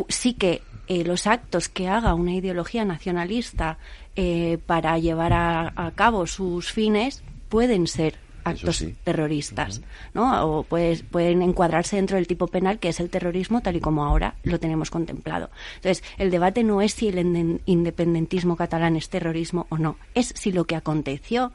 Sí 0.09 0.33
que 0.33 0.61
eh, 0.87 1.03
los 1.03 1.27
actos 1.27 1.69
que 1.69 1.87
haga 1.87 2.13
una 2.13 2.33
ideología 2.33 2.83
nacionalista 2.83 3.77
eh, 4.15 4.57
para 4.65 4.97
llevar 4.97 5.33
a, 5.33 5.73
a 5.75 5.91
cabo 5.91 6.25
sus 6.27 6.71
fines 6.71 7.23
pueden 7.49 7.87
ser 7.87 8.15
actos 8.43 8.77
sí. 8.77 8.95
terroristas, 9.03 9.81
¿no? 10.13 10.45
O 10.59 10.63
pues, 10.63 11.03
pueden 11.03 11.41
encuadrarse 11.41 11.95
dentro 11.95 12.17
del 12.17 12.27
tipo 12.27 12.47
penal 12.47 12.79
que 12.79 12.89
es 12.89 12.99
el 12.99 13.09
terrorismo 13.09 13.61
tal 13.61 13.75
y 13.75 13.79
como 13.79 14.03
ahora 14.05 14.35
lo 14.43 14.59
tenemos 14.59 14.89
contemplado. 14.91 15.49
Entonces, 15.75 16.03
el 16.17 16.31
debate 16.31 16.63
no 16.63 16.81
es 16.81 16.93
si 16.93 17.07
el 17.07 17.17
inde- 17.17 17.59
independentismo 17.65 18.55
catalán 18.55 18.95
es 18.95 19.09
terrorismo 19.09 19.67
o 19.69 19.77
no, 19.77 19.97
es 20.15 20.33
si 20.35 20.51
lo 20.51 20.65
que 20.65 20.75
aconteció 20.75 21.51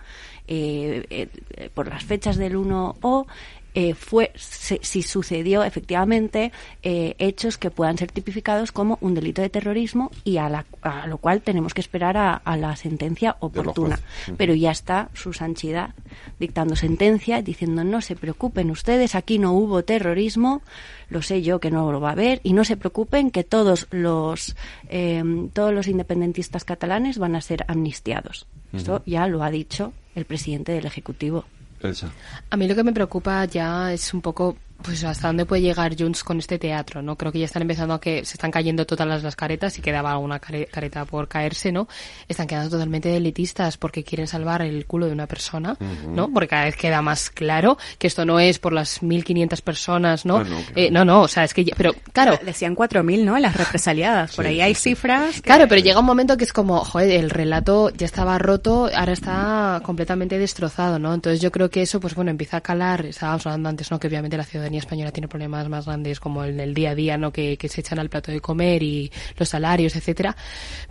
eh, 0.46 1.04
eh, 1.10 1.28
eh, 1.56 1.70
por 1.74 1.88
las 1.88 2.04
fechas 2.04 2.36
del 2.36 2.56
1O 2.56 3.26
eh, 3.80 3.94
fue 3.94 4.32
se- 4.34 4.80
si 4.82 5.02
sucedió 5.02 5.62
efectivamente 5.62 6.50
eh, 6.82 7.14
hechos 7.20 7.58
que 7.58 7.70
puedan 7.70 7.96
ser 7.96 8.10
tipificados 8.10 8.72
como 8.72 8.98
un 9.00 9.14
delito 9.14 9.40
de 9.40 9.50
terrorismo 9.50 10.10
y 10.24 10.38
a, 10.38 10.48
la- 10.48 10.66
a 10.82 11.06
lo 11.06 11.18
cual 11.18 11.42
tenemos 11.42 11.74
que 11.74 11.80
esperar 11.80 12.16
a, 12.16 12.34
a 12.34 12.56
la 12.56 12.74
sentencia 12.74 13.36
oportuna. 13.38 14.00
Pero 14.36 14.52
ya 14.54 14.72
está 14.72 15.10
su 15.14 15.32
sanchidad 15.32 15.90
dictando 16.40 16.74
sentencia 16.74 17.40
diciendo 17.40 17.84
no 17.84 18.00
se 18.00 18.16
preocupen 18.16 18.72
ustedes, 18.72 19.14
aquí 19.14 19.38
no 19.38 19.52
hubo 19.52 19.84
terrorismo, 19.84 20.62
lo 21.08 21.22
sé 21.22 21.42
yo 21.42 21.60
que 21.60 21.70
no 21.70 21.92
lo 21.92 22.00
va 22.00 22.08
a 22.08 22.12
haber 22.12 22.40
y 22.42 22.54
no 22.54 22.64
se 22.64 22.76
preocupen 22.76 23.30
que 23.30 23.44
todos 23.44 23.86
los 23.92 24.56
eh, 24.88 25.22
todos 25.52 25.72
los 25.72 25.86
independentistas 25.86 26.64
catalanes 26.64 27.18
van 27.18 27.36
a 27.36 27.40
ser 27.40 27.64
amnistiados. 27.68 28.46
Esto 28.72 28.94
Ujú. 28.96 29.02
ya 29.06 29.26
lo 29.28 29.44
ha 29.44 29.50
dicho 29.50 29.92
el 30.16 30.24
presidente 30.24 30.72
del 30.72 30.86
Ejecutivo. 30.86 31.44
A 32.50 32.56
mí 32.56 32.68
lo 32.68 32.74
que 32.74 32.84
me 32.84 32.92
preocupa 32.92 33.44
ya 33.44 33.92
es 33.92 34.12
un 34.12 34.20
poco 34.20 34.56
pues 34.82 35.02
hasta 35.04 35.26
dónde 35.28 35.44
puede 35.44 35.62
llegar 35.62 35.94
Junts 35.98 36.22
con 36.22 36.38
este 36.38 36.58
teatro, 36.58 37.02
¿no? 37.02 37.16
Creo 37.16 37.32
que 37.32 37.38
ya 37.40 37.44
están 37.46 37.62
empezando 37.62 37.94
a 37.94 38.00
que 38.00 38.24
se 38.24 38.34
están 38.34 38.50
cayendo 38.50 38.86
todas 38.86 39.06
las, 39.08 39.22
las 39.22 39.34
caretas 39.36 39.76
y 39.78 39.82
quedaba 39.82 40.12
alguna 40.12 40.38
care- 40.38 40.66
careta 40.66 41.04
por 41.04 41.26
caerse, 41.28 41.72
¿no? 41.72 41.88
Están 42.28 42.46
quedando 42.46 42.70
totalmente 42.70 43.14
elitistas 43.16 43.76
porque 43.76 44.04
quieren 44.04 44.26
salvar 44.28 44.62
el 44.62 44.86
culo 44.86 45.06
de 45.06 45.12
una 45.12 45.26
persona. 45.26 45.76
¿no? 46.08 46.30
Porque 46.32 46.48
cada 46.48 46.64
vez 46.64 46.76
queda 46.76 47.02
más 47.02 47.30
claro 47.30 47.76
que 47.98 48.06
esto 48.06 48.24
no 48.24 48.38
es 48.40 48.58
por 48.58 48.72
las 48.72 49.02
1.500 49.02 49.60
personas, 49.62 50.24
¿no? 50.24 50.36
Ah, 50.38 50.44
no, 50.44 50.56
claro. 50.56 50.72
Eh, 50.76 50.90
no, 50.90 51.04
no, 51.04 51.22
o 51.22 51.28
sea, 51.28 51.44
es 51.44 51.54
que 51.54 51.64
ya- 51.64 51.74
pero 51.76 51.92
claro, 52.12 52.38
Decían 52.44 52.74
4.000, 52.76 53.24
¿no? 53.24 53.38
Las 53.38 53.56
represaliadas. 53.56 54.34
Por 54.36 54.44
Sí, 54.44 54.50
ahí 54.52 54.60
hay 54.60 54.74
sí. 54.74 54.90
cifras. 54.90 55.36
que- 55.36 55.42
Claro, 55.42 55.66
pero 55.68 55.80
llega 55.80 55.98
un 56.00 56.06
momento 56.06 56.36
que 56.36 56.44
es 56.44 56.52
como, 56.52 56.78
joder, 56.84 57.10
el 57.10 57.30
relato 57.30 57.90
ya 57.90 58.06
estaba 58.06 58.38
roto, 58.38 58.88
ahora 58.94 59.12
está 59.12 59.80
completamente 59.84 60.38
destrozado, 60.38 60.98
¿no? 60.98 61.12
Entonces 61.14 61.40
yo 61.40 61.50
creo 61.50 61.68
que 61.70 61.82
eso, 61.82 62.00
pues 62.00 62.14
bueno, 62.14 62.30
empieza 62.30 62.58
a 62.58 62.60
calar. 62.60 63.04
Estábamos 63.06 63.46
hablando 63.46 63.68
antes, 63.68 63.90
¿no? 63.90 63.98
Que 63.98 64.06
obviamente 64.08 64.36
la 64.36 64.44
ciudadanía 64.68 64.80
española 64.80 65.12
tiene 65.12 65.28
problemas 65.28 65.68
más 65.68 65.86
grandes 65.86 66.20
como 66.20 66.44
el 66.44 66.56
del 66.56 66.74
día 66.74 66.90
a 66.90 66.94
día, 66.94 67.16
¿no? 67.16 67.32
Que, 67.32 67.56
se 67.68 67.80
echan 67.80 67.98
al 67.98 68.08
plato 68.08 68.32
de 68.32 68.40
comer 68.40 68.82
y 68.82 69.10
los 69.36 69.48
salarios, 69.48 69.94
etcétera. 69.96 70.34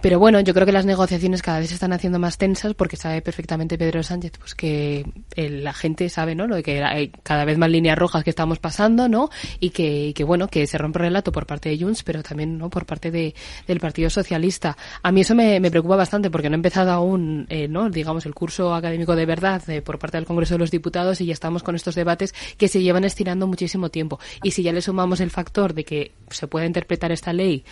Pero 0.02 0.20
bueno, 0.20 0.40
yo 0.42 0.54
creo 0.54 0.66
que 0.66 0.72
las 0.72 0.86
negociaciones 0.86 1.42
cada 1.42 1.60
vez 1.60 1.70
se 1.70 1.74
están 1.76 1.92
haciendo 1.94 2.20
más 2.20 2.38
tensas 2.38 2.74
porque 2.74 2.98
sabe 2.98 3.22
perfectamente 3.22 3.78
Pedro 3.78 4.04
Sánchez, 4.04 4.34
pues 4.40 4.54
que 4.56 5.06
el- 5.36 5.64
la 5.64 5.74
gente 5.74 6.10
sabe, 6.10 6.36
¿no? 6.36 6.46
Lo 6.48 6.56
de 6.56 6.64
que 6.64 6.84
hay 6.84 7.10
cada 7.24 7.46
vez 7.46 7.58
más 7.58 7.70
líneas 7.70 7.98
rojas 7.98 8.24
que 8.24 8.30
estamos 8.30 8.60
pasando, 8.60 9.08
¿no? 9.10 9.30
Y 9.60 9.70
que, 9.72 10.14
que 10.16 10.24
bueno, 10.24 10.48
que 10.48 10.66
se 10.68 10.78
rompe 10.78 11.00
el 11.00 11.06
relato 11.06 11.32
por 11.32 11.46
parte 11.46 11.70
de 11.70 11.78
Junts, 11.80 12.04
pero 12.04 12.24
también, 12.24 12.58
¿no? 12.58 12.70
Por 12.70 12.86
parte 12.86 13.12
de, 13.12 13.34
del 13.68 13.80
Partido 13.80 14.10
Socialista. 14.10 14.78
A 15.04 15.12
mí 15.12 15.22
eso 15.22 15.36
me, 15.36 15.60
me 15.60 15.72
preocupa 15.72 15.96
bastante 15.96 16.30
porque 16.30 16.50
no 16.50 16.56
ha 16.56 16.58
empezado 16.58 16.92
aún, 16.92 17.46
eh, 17.50 17.68
¿no? 17.68 17.90
Digamos, 17.90 18.26
el 18.26 18.34
curso 18.36 18.74
académico 18.74 19.16
de 19.16 19.26
verdad 19.26 19.62
eh, 19.70 19.82
por 19.82 19.98
parte 20.00 20.18
del 20.18 20.26
Congreso 20.26 20.56
de 20.56 20.60
los 20.60 20.72
Diputados 20.72 21.22
y 21.22 21.26
ya 21.26 21.34
estamos 21.34 21.64
con 21.64 21.76
estos 21.76 21.96
debates 21.96 22.34
que 22.58 22.68
se 22.68 22.82
llevan 22.82 23.04
estirando 23.04 23.46
muchísimo 23.48 23.67
tiempo. 23.90 24.20
Y 24.44 24.52
si 24.52 24.64
ya 24.64 24.74
le 24.74 24.82
sumamos 24.82 25.20
el 25.20 25.32
factor 25.32 25.74
de 25.74 25.84
que 25.84 26.12
se 26.30 26.48
puede 26.48 26.66
interpretar 26.66 27.12
esta 27.12 27.34
ley 27.34 27.64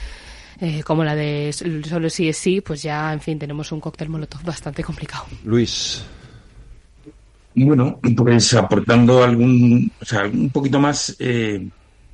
eh, 0.59 0.83
como 0.83 1.03
la 1.03 1.15
de 1.15 1.51
solo 1.53 2.09
sí 2.09 2.29
es 2.29 2.37
sí, 2.37 2.61
pues 2.61 2.81
ya, 2.81 3.11
en 3.11 3.19
fin, 3.19 3.37
tenemos 3.37 3.71
un 3.71 3.81
cóctel 3.81 4.09
molotov 4.09 4.43
bastante 4.43 4.83
complicado. 4.83 5.25
Luis. 5.43 6.03
Bueno, 7.55 7.99
pues 8.15 8.53
aportando 8.53 9.23
algún, 9.23 9.91
o 10.01 10.05
sea, 10.05 10.25
un 10.25 10.49
poquito 10.49 10.79
más, 10.79 11.15
eh, 11.19 11.67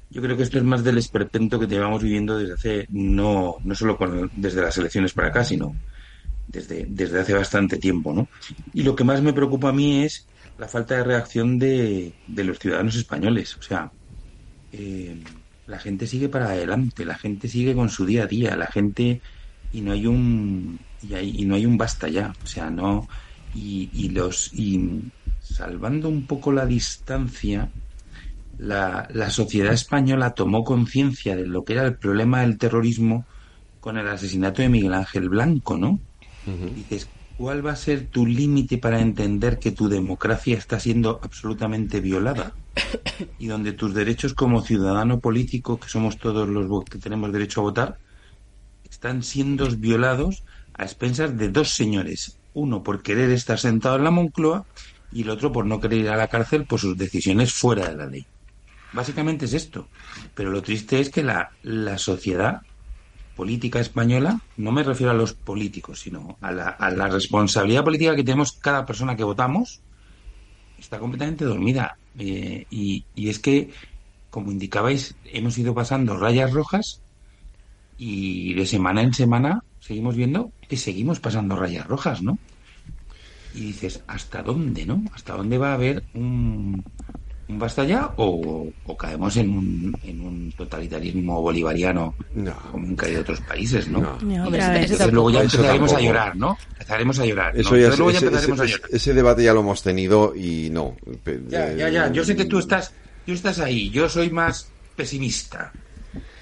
yo 0.09 0.21
creo 0.21 0.37
que 0.37 0.43
esto 0.43 0.59
es 0.59 0.63
más 0.63 0.83
del 0.83 0.99
esperpento 0.99 1.59
que 1.59 1.67
llevamos 1.67 2.03
viviendo 2.03 2.37
desde 2.37 2.53
hace, 2.53 2.87
no, 2.89 3.55
no 3.63 3.75
solo 3.75 3.97
con, 3.97 4.29
desde 4.35 4.61
las 4.61 4.77
elecciones 4.77 5.13
para 5.13 5.29
acá, 5.29 5.43
sino 5.43 5.75
desde, 6.47 6.85
desde 6.87 7.21
hace 7.21 7.33
bastante 7.33 7.77
tiempo, 7.77 8.13
¿no? 8.13 8.27
Y 8.73 8.83
lo 8.83 8.95
que 8.95 9.03
más 9.03 9.21
me 9.21 9.33
preocupa 9.33 9.69
a 9.69 9.73
mí 9.73 10.03
es 10.03 10.27
la 10.61 10.67
falta 10.67 10.95
de 10.97 11.03
reacción 11.05 11.57
de, 11.59 12.15
de 12.25 12.43
los 12.43 12.57
ciudadanos 12.59 12.95
españoles. 12.95 13.55
O 13.59 13.63
sea, 13.63 13.91
eh, 14.71 15.23
la 15.65 15.79
gente 15.79 16.07
sigue 16.07 16.29
para 16.29 16.49
adelante, 16.49 17.05
la 17.05 17.17
gente 17.17 17.47
sigue 17.49 17.75
con 17.75 17.89
su 17.89 18.05
día 18.05 18.23
a 18.23 18.27
día, 18.27 18.55
la 18.55 18.67
gente 18.67 19.21
y 19.69 19.81
no 19.81 19.91
hay 19.93 20.07
un 20.07 20.79
y, 20.99 21.13
hay- 21.15 21.31
y 21.35 21.45
no 21.45 21.55
hay 21.55 21.65
un 21.65 21.77
basta 21.77 22.09
ya, 22.09 22.29
o 22.29 22.47
sea, 22.47 22.69
no 22.71 23.07
y, 23.51 23.89
y 23.93 24.09
los 24.09 24.49
y 24.53 24.79
salvando 25.39 26.09
un 26.09 26.27
poco 26.27 26.51
la 26.51 26.65
distancia, 26.65 27.71
la, 28.57 29.07
la 29.11 29.29
sociedad 29.29 29.73
española 29.73 30.33
tomó 30.33 30.63
conciencia 30.63 31.35
de 31.35 31.47
lo 31.47 31.63
que 31.63 31.73
era 31.73 31.85
el 31.85 31.97
problema 31.97 32.41
del 32.41 32.57
terrorismo 32.57 33.25
con 33.79 33.97
el 33.97 34.07
asesinato 34.09 34.61
de 34.63 34.69
Miguel 34.69 34.93
Ángel 34.95 35.29
Blanco, 35.29 35.77
¿no? 35.77 36.01
Dices, 36.73 37.13
¿cuál 37.41 37.65
va 37.65 37.71
a 37.71 37.75
ser 37.75 38.05
tu 38.05 38.27
límite 38.27 38.77
para 38.77 39.01
entender 39.01 39.57
que 39.57 39.71
tu 39.71 39.89
democracia 39.89 40.55
está 40.55 40.79
siendo 40.79 41.19
absolutamente 41.23 41.99
violada? 41.99 42.53
Y 43.39 43.47
donde 43.47 43.73
tus 43.73 43.95
derechos 43.95 44.35
como 44.35 44.61
ciudadano 44.61 45.19
político, 45.19 45.79
que 45.79 45.89
somos 45.89 46.19
todos 46.19 46.47
los 46.47 46.85
que 46.85 46.99
tenemos 46.99 47.33
derecho 47.33 47.61
a 47.61 47.63
votar, 47.63 47.97
están 48.87 49.23
siendo 49.23 49.67
violados 49.71 50.43
a 50.75 50.83
expensas 50.83 51.35
de 51.35 51.49
dos 51.49 51.71
señores. 51.71 52.37
Uno 52.53 52.83
por 52.83 53.01
querer 53.01 53.31
estar 53.31 53.57
sentado 53.57 53.95
en 53.95 54.03
la 54.03 54.11
Moncloa 54.11 54.65
y 55.11 55.23
el 55.23 55.31
otro 55.31 55.51
por 55.51 55.65
no 55.65 55.79
querer 55.79 55.97
ir 55.97 56.09
a 56.09 56.17
la 56.17 56.27
cárcel 56.27 56.65
por 56.65 56.79
sus 56.79 56.95
decisiones 56.95 57.53
fuera 57.53 57.89
de 57.89 57.95
la 57.95 58.05
ley. 58.05 58.27
Básicamente 58.93 59.45
es 59.45 59.53
esto. 59.53 59.87
Pero 60.35 60.51
lo 60.51 60.61
triste 60.61 60.99
es 60.99 61.09
que 61.09 61.23
la, 61.23 61.49
la 61.63 61.97
sociedad 61.97 62.61
política 63.41 63.79
española, 63.79 64.39
no 64.57 64.71
me 64.71 64.83
refiero 64.83 65.09
a 65.09 65.15
los 65.15 65.33
políticos, 65.33 66.01
sino 66.01 66.37
a 66.41 66.51
la, 66.51 66.69
a 66.69 66.91
la 66.91 67.07
responsabilidad 67.07 67.83
política 67.83 68.15
que 68.15 68.23
tenemos 68.23 68.51
cada 68.51 68.85
persona 68.85 69.15
que 69.15 69.23
votamos, 69.23 69.81
está 70.77 70.99
completamente 70.99 71.45
dormida. 71.45 71.97
Eh, 72.19 72.67
y, 72.69 73.03
y 73.15 73.29
es 73.29 73.39
que, 73.39 73.71
como 74.29 74.51
indicabais, 74.51 75.15
hemos 75.25 75.57
ido 75.57 75.73
pasando 75.73 76.17
rayas 76.17 76.53
rojas 76.53 77.01
y 77.97 78.53
de 78.53 78.67
semana 78.67 79.01
en 79.01 79.15
semana 79.15 79.63
seguimos 79.79 80.15
viendo 80.15 80.51
que 80.69 80.77
seguimos 80.77 81.19
pasando 81.19 81.55
rayas 81.55 81.87
rojas, 81.87 82.21
¿no? 82.21 82.37
Y 83.55 83.61
dices, 83.61 84.03
¿hasta 84.05 84.43
dónde, 84.43 84.85
no? 84.85 85.03
¿Hasta 85.15 85.35
dónde 85.35 85.57
va 85.57 85.71
a 85.71 85.73
haber 85.73 86.03
un, 86.13 86.83
un 86.83 86.83
basta 87.57 87.83
ya 87.83 88.13
o, 88.17 88.69
o 88.83 88.97
caemos 88.97 89.35
en 89.37 89.49
un, 89.49 89.93
en 90.03 90.21
un 90.21 90.51
totalitarismo 90.53 91.41
bolivariano 91.41 92.15
como 92.71 92.87
han 92.87 92.95
caído 92.95 93.21
otros 93.21 93.41
países, 93.41 93.87
¿no? 93.87 93.99
No. 94.01 94.17
Y 94.21 94.25
No, 94.25 94.55
entonces, 94.55 95.11
luego 95.11 95.29
ya 95.31 95.41
empezaremos 95.41 95.93
a 95.93 96.01
llorar, 96.01 96.35
¿no? 96.35 96.57
Empezaremos 96.73 97.19
a 97.19 97.25
llorar. 97.25 97.57
ese, 97.57 97.69
empezaremos 97.85 98.15
ese- 98.15 98.61
a 98.61 98.65
llorar. 98.65 98.89
ese 98.91 99.13
debate 99.13 99.43
ya 99.43 99.53
lo 99.53 99.59
hemos 99.61 99.81
tenido 99.83 100.33
y 100.35 100.69
no. 100.71 100.95
Ya, 101.47 101.71
eh, 101.71 101.77
ya, 101.77 101.89
ya. 101.89 102.11
Yo 102.11 102.23
sé 102.23 102.35
que 102.35 102.45
tú 102.45 102.59
estás, 102.59 102.93
tú 103.25 103.33
estás 103.33 103.59
ahí. 103.59 103.89
Yo 103.89 104.09
soy 104.09 104.29
más 104.31 104.73
pesimista, 104.95 105.71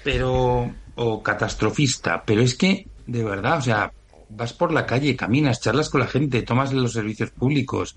pero 0.02 0.70
o 0.94 1.22
catastrofista, 1.22 2.22
pero 2.26 2.42
es 2.42 2.54
que 2.54 2.86
de 3.06 3.24
verdad, 3.24 3.58
o 3.58 3.62
sea, 3.62 3.92
vas 4.28 4.52
por 4.52 4.72
la 4.72 4.86
calle, 4.86 5.16
caminas, 5.16 5.60
charlas 5.60 5.88
con 5.88 6.00
la 6.00 6.06
gente, 6.06 6.42
tomas 6.42 6.72
los 6.72 6.92
servicios 6.92 7.30
públicos, 7.30 7.96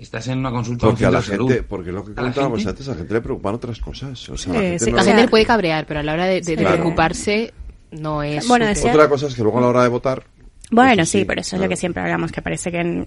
estás 0.00 0.28
en 0.28 0.38
una 0.38 0.50
consulta 0.50 0.86
Porque 0.86 1.04
a 1.06 1.10
la 1.10 1.22
gente, 1.22 1.36
salud. 1.54 1.64
porque 1.68 1.92
lo 1.92 2.04
que 2.04 2.14
comentábamos 2.14 2.66
antes, 2.66 2.88
a 2.88 2.92
la 2.92 2.96
gente 2.98 3.14
le 3.14 3.20
preocupan 3.20 3.54
otras 3.54 3.78
cosas. 3.80 4.28
O 4.28 4.36
sea, 4.36 4.52
Eh, 4.52 4.56
la 4.56 4.62
gente 4.62 4.84
sí, 4.84 4.90
no- 4.90 4.96
la 4.96 5.04
gente 5.04 5.22
le 5.22 5.28
puede 5.28 5.44
cabrear, 5.46 5.86
pero 5.86 6.00
a 6.00 6.02
la 6.02 6.12
hora 6.14 6.24
de, 6.26 6.40
de- 6.40 6.56
de 6.56 6.56
Claro. 6.56 6.76
preocuparse 6.76 7.52
no 7.92 8.22
es... 8.22 8.46
Bueno, 8.48 8.66
decía- 8.66 8.90
Otra 8.92 9.08
cosa 9.08 9.26
es 9.26 9.34
que 9.34 9.42
luego 9.42 9.58
a 9.58 9.62
la 9.62 9.66
hora 9.68 9.82
de 9.82 9.88
votar. 9.88 10.22
Bueno, 10.70 11.04
sí, 11.04 11.18
sí, 11.20 11.24
pero 11.24 11.40
eso 11.40 11.48
es 11.48 11.50
claro. 11.50 11.64
lo 11.64 11.68
que 11.70 11.76
siempre 11.76 12.02
hablamos, 12.02 12.30
que 12.30 12.42
parece 12.42 12.70
que, 12.70 13.04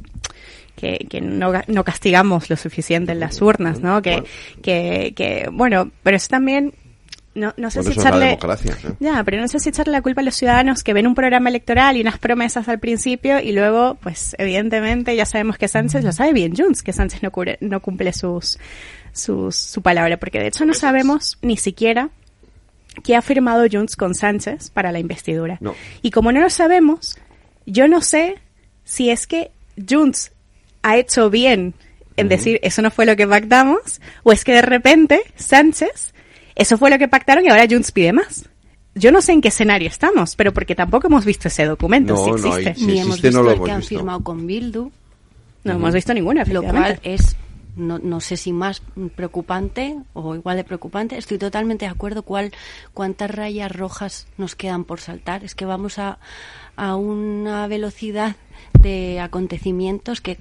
que, 0.76 1.08
que 1.10 1.22
no, 1.22 1.54
no 1.68 1.84
castigamos 1.86 2.50
lo 2.50 2.58
suficiente 2.58 3.14
en 3.14 3.20
las 3.22 3.42
urnas, 3.42 3.80
¿no? 3.80 4.02
Que, 4.02 4.24
que, 4.62 5.14
que, 5.16 5.48
bueno, 5.52 5.90
pero 6.04 6.18
eso 6.18 6.28
también 6.30 6.74
no, 7.36 7.54
no 7.58 7.72
sé 7.72 7.80
Bueno, 7.80 7.94
si 7.94 8.00
eso 8.00 8.00
es 8.00 8.04
la 8.04 8.10
echarle... 8.10 8.26
democracia, 8.26 8.78
¿eh? 8.84 8.94
Ya, 9.00 9.24
pero 9.24 9.42
no 9.42 9.48
sé 9.48 9.60
si 9.60 9.70
echarle 9.70 9.92
la 9.94 10.02
culpa 10.02 10.22
a 10.22 10.24
los 10.24 10.36
ciudadanos 10.36 10.84
que 10.84 10.94
ven 10.94 11.08
un 11.08 11.16
programa 11.16 11.50
electoral 11.50 11.98
y 11.98 12.02
unas 12.02 12.20
promesas 12.20 12.68
al 12.68 12.80
principio 12.80 13.40
y 13.40 13.52
luego, 13.54 13.96
pues 14.02 14.36
evidentemente 14.38 15.16
ya 15.16 15.26
sabemos 15.26 15.58
que 15.58 15.68
Sánchez, 15.68 16.04
lo 16.04 16.12
sabe 16.12 16.34
bien 16.34 16.56
Junts, 16.56 16.84
que 16.84 16.94
Sánchez 16.94 17.24
no, 17.24 17.32
cubre- 17.32 17.58
no 17.62 17.80
cumple 17.82 18.14
sus, 18.14 18.60
sus, 19.12 19.56
su 19.56 19.82
palabra, 19.82 20.18
porque 20.18 20.40
de 20.40 20.48
hecho 20.48 20.66
no 20.66 20.74
sabemos 20.74 21.38
ni 21.42 21.58
siquiera 21.58 22.10
qué 23.04 23.16
ha 23.16 23.22
firmado 23.22 23.66
Junts 23.72 23.96
con 23.96 24.14
Sánchez 24.14 24.70
para 24.70 24.92
la 24.92 25.00
investidura. 25.00 25.58
No. 25.60 25.74
Y 26.02 26.12
como 26.12 26.32
no 26.32 26.40
lo 26.42 26.50
sabemos, 26.52 27.18
yo 27.66 27.88
no 27.88 28.02
sé 28.02 28.36
si 28.84 29.10
es 29.10 29.26
que 29.26 29.50
Junts 29.90 30.32
ha 30.84 30.98
hecho 30.98 31.30
bien 31.30 31.74
en 32.16 32.28
decir 32.30 32.60
eso 32.62 32.84
no 32.84 32.92
fue 32.92 33.08
lo 33.08 33.16
que 33.16 33.26
pactamos, 33.28 34.00
o 34.22 34.32
es 34.32 34.44
que 34.46 34.52
de 34.54 34.62
repente 34.62 35.22
Sánchez, 35.36 36.14
eso 36.56 36.78
fue 36.78 36.90
lo 36.90 36.98
que 36.98 37.08
pactaron 37.08 37.46
y 37.46 37.50
ahora 37.50 37.66
Junts 37.70 37.92
pide 37.92 38.14
más. 38.14 38.50
Yo 38.96 39.12
no 39.12 39.22
sé 39.22 39.32
en 39.32 39.42
qué 39.42 39.48
escenario 39.48 39.88
estamos, 39.88 40.36
pero 40.36 40.54
porque 40.54 40.76
tampoco 40.76 41.08
hemos 41.08 41.26
visto 41.26 41.48
ese 41.48 41.66
documento, 41.66 42.14
No, 42.14 42.24
si 42.26 42.30
no, 42.32 42.38
existe. 42.56 42.70
hay- 42.70 42.76
si 42.76 42.86
Ni 42.86 43.00
hemos 43.00 43.22
visto 43.22 43.38
no 43.38 43.44
lo 43.44 43.50
el 43.50 43.56
hemos 43.56 43.66
que 43.68 43.72
han 43.72 43.84
firmado 43.84 44.20
con 44.22 44.46
Bildu. 44.46 44.92
No 45.64 45.74
hemos 45.74 45.94
visto 45.94 46.14
ninguna, 46.14 46.44
Lo 46.44 46.62
cual 46.62 47.00
es, 47.04 47.36
no, 47.76 47.98
no 47.98 48.20
sé 48.20 48.38
si 48.38 48.52
más 48.52 48.82
preocupante 49.16 49.96
o 50.14 50.36
igual 50.36 50.58
de 50.58 50.64
preocupante. 50.64 51.18
Estoy 51.18 51.38
totalmente 51.38 51.86
de 51.86 51.92
acuerdo 51.92 52.22
cuál, 52.24 52.52
cuántas 52.94 53.32
rayas 53.32 53.72
rojas 53.72 54.28
nos 54.38 54.56
quedan 54.56 54.84
por 54.84 55.00
saltar. 55.00 55.44
Es 55.44 55.56
que 55.56 55.66
vamos 55.66 55.98
a, 56.00 56.20
a 56.76 56.96
una 56.96 57.66
velocidad 57.68 58.36
de 58.80 59.20
acontecimientos 59.22 60.20
que 60.22 60.38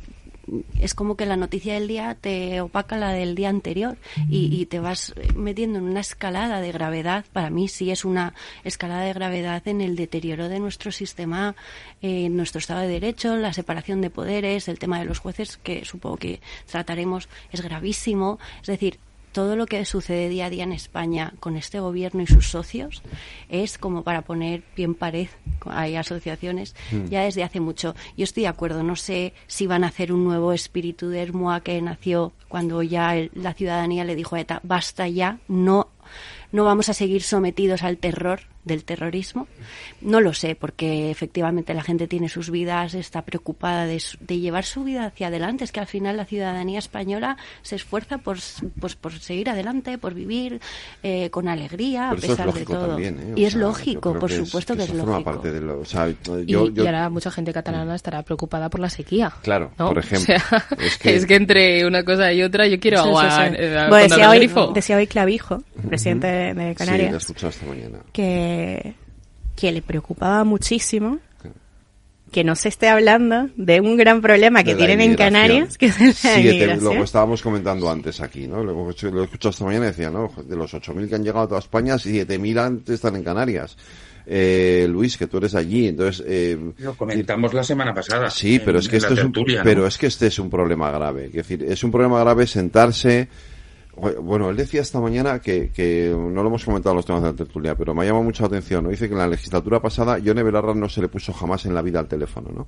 es 0.81 0.94
como 0.94 1.16
que 1.16 1.27
la 1.27 1.36
noticia 1.36 1.74
del 1.74 1.89
día 1.89 2.16
te 2.20 2.60
opaca 2.60 2.97
la 2.97 3.12
del 3.12 3.35
día 3.35 3.48
anterior 3.48 3.97
y, 4.28 4.60
y 4.60 4.66
te 4.66 4.81
vas 4.81 5.14
metiendo 5.35 5.78
en 5.78 5.85
una 5.85 6.01
escalada 6.01 6.60
de 6.60 6.73
gravedad. 6.73 7.24
Para 7.32 7.51
mí 7.51 7.69
sí 7.69 7.90
es 7.90 8.05
una 8.05 8.35
escalada 8.64 9.02
de 9.02 9.12
gravedad 9.12 9.66
en 9.66 9.81
el 9.81 9.97
deterioro 9.97 10.48
de 10.48 10.60
nuestro 10.60 10.93
sistema, 10.93 11.55
eh, 12.01 12.28
nuestro 12.28 12.59
Estado 12.59 12.81
de 12.81 12.89
Derecho, 12.89 13.36
la 13.36 13.52
separación 13.52 14.01
de 14.01 14.10
poderes, 14.10 14.69
el 14.69 14.78
tema 14.78 14.98
de 14.98 15.05
los 15.05 15.19
jueces, 15.19 15.56
que 15.56 15.85
supongo 15.85 16.16
que 16.16 16.40
trataremos, 16.70 17.28
es 17.52 17.60
gravísimo. 17.60 18.39
Es 18.60 18.66
decir, 18.66 18.98
todo 19.32 19.56
lo 19.56 19.66
que 19.66 19.84
sucede 19.84 20.28
día 20.28 20.46
a 20.46 20.50
día 20.50 20.64
en 20.64 20.72
España 20.72 21.32
con 21.40 21.56
este 21.56 21.80
gobierno 21.80 22.22
y 22.22 22.26
sus 22.26 22.50
socios 22.50 23.02
es 23.48 23.78
como 23.78 24.02
para 24.02 24.22
poner 24.22 24.62
pie 24.74 24.84
en 24.84 24.94
pared. 24.94 25.28
Hay 25.66 25.96
asociaciones 25.96 26.74
Mm. 26.92 27.06
ya 27.06 27.22
desde 27.22 27.42
hace 27.42 27.60
mucho. 27.60 27.94
Yo 28.16 28.24
estoy 28.24 28.42
de 28.44 28.48
acuerdo. 28.48 28.82
No 28.82 28.96
sé 28.96 29.32
si 29.46 29.66
van 29.66 29.84
a 29.84 29.88
hacer 29.88 30.12
un 30.12 30.24
nuevo 30.24 30.52
espíritu 30.52 31.09
de 31.09 31.22
Hermoa 31.22 31.60
que 31.62 31.80
nació 31.82 32.32
cuando 32.48 32.82
ya 32.82 33.16
el- 33.16 33.30
la 33.34 33.54
ciudadanía 33.54 34.04
le 34.04 34.14
dijo 34.14 34.36
a 34.36 34.40
ETA, 34.40 34.60
basta 34.62 35.09
ya, 35.09 35.38
no, 35.48 35.88
no 36.52 36.64
vamos 36.64 36.88
a 36.88 36.94
seguir 36.94 37.22
sometidos 37.22 37.82
al 37.82 37.96
terror 37.98 38.40
del 38.64 38.84
terrorismo. 38.84 39.48
No 40.01 40.20
lo 40.20 40.32
sé, 40.34 40.55
porque 40.55 41.10
efectivamente 41.10 41.74
la 41.74 41.82
gente 41.82 42.06
tiene 42.06 42.28
sus 42.28 42.51
vidas, 42.51 42.94
está 42.94 43.22
preocupada 43.22 43.86
de, 43.86 43.98
su- 44.01 44.16
de 44.20 44.39
llevar 44.39 44.64
su 44.64 44.84
vida 44.84 45.06
hacia 45.06 45.28
adelante. 45.28 45.64
Es 45.64 45.72
que 45.72 45.80
al 45.80 45.86
final 45.86 46.16
la 46.16 46.24
ciudadanía 46.24 46.78
española 46.78 47.36
se 47.62 47.76
esfuerza 47.76 48.18
por, 48.18 48.39
pues, 48.80 48.94
por 48.97 49.12
seguir 49.18 49.51
adelante, 49.51 49.98
por 49.98 50.14
vivir 50.14 50.60
eh, 51.02 51.28
con 51.30 51.48
alegría, 51.48 52.09
Pero 52.10 52.22
a 52.22 52.24
eso 52.24 52.32
es 52.32 52.39
pesar 52.39 52.52
de 52.55 52.64
todo. 52.64 52.86
también, 52.89 53.18
¿eh? 53.20 53.32
Y 53.36 53.44
es 53.44 53.52
sea, 53.55 53.62
lógico, 53.62 54.12
por 54.18 54.28
que 54.28 54.36
es- 54.36 54.44
supuesto 54.47 54.76
que, 54.76 54.82
es 54.84 54.89
forma 54.90 55.05
lógico. 55.05 55.30
parte 55.32 55.51
de 55.52 55.60
lo- 55.60 55.80
o 55.80 55.84
sea, 55.84 56.09
Y, 56.09 56.16
yo- 56.47 56.66
y 56.68 56.72
yo- 56.72 56.84
ahora 56.84 57.09
mucha 57.10 57.30
gente 57.30 57.52
catalana 57.52 57.94
estará 57.94 58.22
preocupada 58.22 58.68
por 58.70 58.80
la 58.80 58.90
sequía. 58.90 59.32
Claro, 59.43 59.72
¿no? 59.78 59.89
por 59.89 59.98
ejemplo. 59.98 60.34
O 60.34 60.39
sea, 60.39 60.66
Es 60.78 60.98
es, 61.05 61.26
que- 61.26 61.34
entre 61.34 61.84
una 61.86 62.05
cosa 62.05 62.32
y 62.32 62.43
otra 62.43 62.66
yo 62.68 62.78
quiero 62.78 62.98
Sí, 62.98 63.02
sí, 63.05 63.09
agua 63.09 63.48
sí. 63.48 63.55
eh, 63.59 63.86
Bueno, 63.89 64.09
decía, 64.09 64.30
hoy, 64.30 64.39
grifo. 64.39 64.66
decía 64.72 64.97
hoy 64.97 65.06
Clavijo, 65.06 65.62
presidente 65.89 66.26
de- 66.28 66.32
de 66.32 66.52
Sí, 66.52 66.56
lo 66.64 66.70
he 66.70 66.74
Canarias, 66.74 67.14
escuchado 67.14 67.51
esta 67.51 67.66
mañana. 67.66 67.98
que, 68.12 68.51
que 69.56 69.72
le 69.72 69.82
preocupaba 69.82 70.44
muchísimo 70.44 71.18
que 72.30 72.44
no 72.44 72.56
se 72.56 72.68
esté 72.70 72.88
hablando 72.88 73.50
de 73.56 73.82
un 73.82 73.94
gran 73.98 74.22
problema 74.22 74.64
que 74.64 74.74
tienen 74.74 75.02
en. 75.02 75.16
Canarias, 75.16 75.76
que 75.76 75.86
es 75.86 76.00
la 76.00 76.12
Sí, 76.12 76.42
que 76.42 76.66
te- 76.66 76.76
lo 76.78 76.90
que 76.92 77.00
estábamos 77.00 77.42
comentando 77.42 77.90
antes 77.90 78.22
aquí, 78.22 78.48
¿no? 78.48 78.64
Lo, 78.64 78.72
lo 78.72 78.88
he 79.20 79.24
escuchado 79.24 79.50
esta 79.50 79.64
mañana 79.66 79.84
y 79.84 79.88
decía, 79.88 80.08
¿no? 80.10 80.32
De 80.48 80.56
los 80.56 80.72
8.000 80.72 81.08
que 81.10 81.14
han 81.14 81.24
llegado 81.24 81.42
a 81.44 81.48
toda 81.48 81.60
España, 81.60 81.96
7.000 81.96 82.58
antes 82.58 82.94
están 82.94 83.16
en 83.16 83.22
Canarias. 83.22 83.76
Eh, 84.24 84.86
Luis, 84.88 85.18
que 85.18 85.26
tú 85.26 85.36
eres 85.38 85.54
allí, 85.54 85.88
entonces... 85.88 86.24
Eh, 86.26 86.56
Lo 86.78 86.94
comentamos 86.94 87.52
la 87.52 87.64
semana 87.64 87.92
pasada. 87.92 88.30
Sí, 88.30 88.60
pero 88.64 88.78
en- 88.78 88.84
es 88.84 88.88
que 88.88 88.96
esto 88.96 89.12
es 89.12 89.24
un, 89.24 89.32
tertulia, 89.32 89.58
¿no? 89.58 89.64
pero 89.64 89.86
es 89.86 89.98
que 89.98 90.06
este 90.06 90.28
es 90.28 90.38
un 90.38 90.48
problema 90.48 90.90
grave. 90.90 91.26
Es 91.26 91.32
decir, 91.34 91.62
es 91.68 91.84
un 91.84 91.90
problema 91.90 92.18
grave 92.20 92.46
sentarse. 92.46 93.28
Bueno, 93.94 94.48
él 94.48 94.56
decía 94.56 94.81
esta 94.81 95.01
mañana 95.01 95.39
que, 95.40 95.70
que 95.70 96.14
no 96.16 96.43
lo 96.43 96.48
hemos 96.48 96.64
comentado 96.64 96.93
en 96.93 96.97
los 96.97 97.06
temas 97.06 97.23
de 97.23 97.31
la 97.31 97.36
tertulia, 97.36 97.74
pero 97.74 97.94
me 97.94 98.02
ha 98.02 98.06
llamado 98.06 98.24
mucha 98.24 98.47
atención. 98.47 98.85
¿no? 98.85 98.90
Dice 98.90 99.06
que 99.06 99.12
en 99.12 99.19
la 99.19 99.27
legislatura 99.27 99.81
pasada 99.81 100.19
Yone 100.19 100.43
Belarra 100.43 100.74
no 100.74 100.89
se 100.89 101.02
le 101.02 101.09
puso 101.09 101.32
jamás 101.32 101.66
en 101.66 101.74
la 101.74 101.82
vida 101.82 102.01
al 102.01 102.09
teléfono, 102.09 102.51
¿no? 102.55 102.66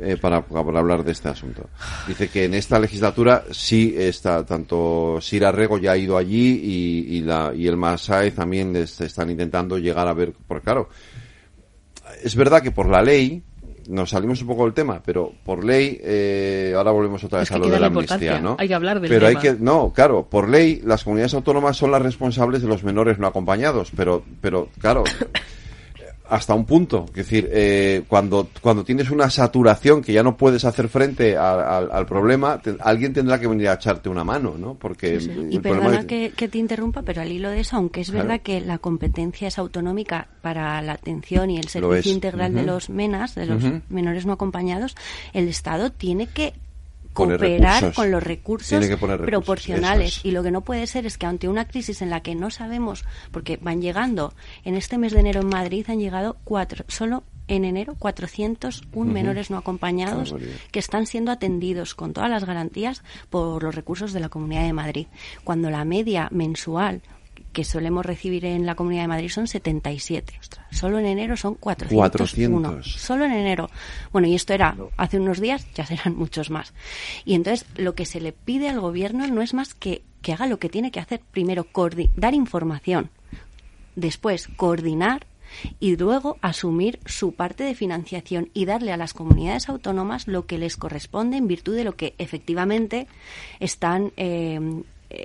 Eh, 0.00 0.16
para, 0.16 0.46
para 0.46 0.78
hablar 0.78 1.02
de 1.02 1.10
este 1.10 1.28
asunto. 1.28 1.68
Dice 2.06 2.28
que 2.28 2.44
en 2.44 2.54
esta 2.54 2.78
legislatura 2.78 3.44
sí 3.50 3.96
está 3.98 4.46
tanto 4.46 5.18
Sira 5.20 5.50
Rego 5.50 5.76
ya 5.76 5.92
ha 5.92 5.96
ido 5.96 6.16
allí 6.16 6.60
y, 6.62 7.16
y, 7.16 7.20
la, 7.22 7.52
y 7.52 7.66
el 7.66 7.76
Masaez 7.76 8.32
también 8.32 8.72
les 8.72 9.00
están 9.00 9.28
intentando 9.28 9.76
llegar 9.76 10.06
a 10.06 10.12
ver, 10.12 10.34
porque 10.46 10.62
claro, 10.62 10.88
es 12.22 12.36
verdad 12.36 12.62
que 12.62 12.70
por 12.70 12.88
la 12.88 13.02
ley, 13.02 13.42
nos 13.88 14.10
salimos 14.10 14.40
un 14.42 14.48
poco 14.48 14.64
del 14.64 14.74
tema, 14.74 15.02
pero 15.04 15.32
por 15.44 15.64
ley, 15.64 15.98
eh, 16.02 16.74
ahora 16.76 16.90
volvemos 16.90 17.24
otra 17.24 17.38
vez 17.38 17.46
Es 17.46 17.50
que 17.50 17.56
a 17.56 17.58
lo 17.58 17.68
de 17.68 17.80
la 17.80 17.86
amnistía, 17.86 18.40
¿no? 18.40 18.56
hay 18.58 18.68
que 18.68 18.74
hablar 18.74 19.00
del 19.00 19.10
pero 19.10 19.26
tema. 19.26 19.40
hay 19.40 19.46
que, 19.46 19.56
no, 19.58 19.92
claro, 19.94 20.26
por 20.28 20.48
ley, 20.48 20.82
las 20.84 21.04
comunidades 21.04 21.34
autónomas 21.34 21.76
son 21.76 21.90
las 21.90 22.02
responsables 22.02 22.62
de 22.62 22.68
los 22.68 22.84
menores 22.84 23.18
no 23.18 23.26
acompañados, 23.26 23.90
pero, 23.96 24.22
pero, 24.40 24.68
claro, 24.78 25.04
hasta 26.28 26.54
un 26.54 26.64
punto. 26.64 27.06
Es 27.08 27.14
decir, 27.14 27.48
eh, 27.52 28.02
cuando, 28.08 28.48
cuando 28.60 28.84
tienes 28.84 29.10
una 29.10 29.30
saturación 29.30 30.02
que 30.02 30.12
ya 30.12 30.22
no 30.22 30.36
puedes 30.36 30.64
hacer 30.64 30.88
frente 30.88 31.36
a- 31.36 31.78
al- 31.78 31.90
al 31.90 32.06
problema, 32.06 32.60
te- 32.60 32.76
alguien 32.80 33.12
tendrá 33.12 33.38
que 33.40 33.46
venir 33.46 33.68
a 33.68 33.74
echarte 33.74 34.08
una 34.08 34.24
mano, 34.24 34.54
¿no? 34.58 34.74
Porque 34.74 35.18
Y 35.50 35.58
perdona 35.58 36.00
es- 36.00 36.06
que, 36.06 36.32
que 36.36 36.48
te 36.48 36.58
interrumpa, 36.58 37.02
pero 37.02 37.22
al 37.22 37.32
hilo 37.32 37.50
de 37.50 37.60
eso, 37.60 37.76
aunque 37.76 38.02
es 38.02 38.10
Claro. 38.10 38.28
verdad 38.28 38.42
que 38.42 38.60
la 38.60 38.78
competencia 38.78 39.48
es 39.48 39.58
autonómica 39.58 40.28
para 40.42 40.80
la 40.82 40.92
atención 40.92 41.50
y 41.50 41.58
el 41.58 41.68
servicio 41.68 42.12
integral 42.12 42.54
de 42.54 42.62
los 42.62 42.90
MENAS, 42.90 43.34
de 43.34 43.46
los 43.46 43.62
menores 43.88 44.26
no 44.26 44.32
acompañados, 44.34 44.96
el 45.32 45.48
Estado 45.48 45.90
tiene 45.90 46.26
que 46.26 46.52
cooperar 47.12 47.92
con 47.94 48.10
los 48.10 48.22
recursos 48.22 48.84
proporcionales. 49.24 50.18
es. 50.18 50.24
Y 50.24 50.30
lo 50.30 50.42
que 50.42 50.50
no 50.50 50.62
puede 50.62 50.86
ser 50.86 51.06
es 51.06 51.18
que 51.18 51.26
ante 51.26 51.48
una 51.48 51.66
crisis 51.66 52.02
en 52.02 52.10
la 52.10 52.20
que 52.20 52.34
no 52.34 52.50
sabemos, 52.50 53.04
porque 53.30 53.56
van 53.60 53.80
llegando, 53.82 54.34
en 54.64 54.74
este 54.74 54.98
mes 54.98 55.12
de 55.12 55.20
enero 55.20 55.40
en 55.40 55.48
Madrid 55.48 55.84
han 55.88 55.98
llegado 56.00 56.36
cuatro, 56.44 56.84
solo 56.88 57.24
en 57.48 57.64
enero 57.64 57.94
401 57.98 58.86
Ujú. 58.92 59.04
menores 59.10 59.50
no 59.50 59.56
acompañados 59.56 60.32
barbaridad. 60.32 60.56
que 60.70 60.78
están 60.78 61.06
siendo 61.06 61.32
atendidos 61.32 61.94
con 61.94 62.12
todas 62.12 62.28
las 62.28 62.44
garantías 62.44 63.02
por 63.30 63.62
los 63.62 63.74
recursos 63.74 64.12
de 64.12 64.20
la 64.20 64.28
Comunidad 64.28 64.64
de 64.64 64.74
Madrid. 64.74 65.06
Cuando 65.44 65.70
la 65.70 65.84
media 65.86 66.28
mensual 66.30 67.00
que 67.58 67.64
solemos 67.64 68.06
recibir 68.06 68.44
en 68.44 68.66
la 68.66 68.76
Comunidad 68.76 69.02
de 69.02 69.08
Madrid 69.08 69.30
son 69.30 69.48
77. 69.48 70.34
Ostras, 70.38 70.64
solo 70.70 71.00
en 71.00 71.06
enero 71.06 71.36
son 71.36 71.56
401. 71.56 71.98
400. 71.98 72.92
Solo 72.92 73.24
en 73.24 73.32
enero. 73.32 73.68
Bueno, 74.12 74.28
y 74.28 74.36
esto 74.36 74.54
era 74.54 74.76
hace 74.96 75.18
unos 75.18 75.40
días, 75.40 75.66
ya 75.74 75.84
serán 75.84 76.14
muchos 76.14 76.50
más. 76.50 76.72
Y 77.24 77.34
entonces 77.34 77.66
lo 77.76 77.96
que 77.96 78.06
se 78.06 78.20
le 78.20 78.32
pide 78.32 78.68
al 78.68 78.78
gobierno 78.78 79.26
no 79.26 79.42
es 79.42 79.54
más 79.54 79.74
que, 79.74 80.02
que 80.22 80.32
haga 80.32 80.46
lo 80.46 80.60
que 80.60 80.68
tiene 80.68 80.92
que 80.92 81.00
hacer. 81.00 81.20
Primero, 81.32 81.66
dar 82.14 82.32
información. 82.32 83.10
Después, 83.96 84.46
coordinar 84.56 85.26
y 85.80 85.96
luego 85.96 86.36
asumir 86.40 87.00
su 87.06 87.32
parte 87.32 87.64
de 87.64 87.74
financiación 87.74 88.50
y 88.54 88.66
darle 88.66 88.92
a 88.92 88.96
las 88.96 89.14
comunidades 89.14 89.68
autónomas 89.68 90.28
lo 90.28 90.46
que 90.46 90.58
les 90.58 90.76
corresponde 90.76 91.38
en 91.38 91.48
virtud 91.48 91.74
de 91.74 91.82
lo 91.82 91.96
que 91.96 92.14
efectivamente 92.18 93.08
están 93.58 94.12
eh, 94.16 94.60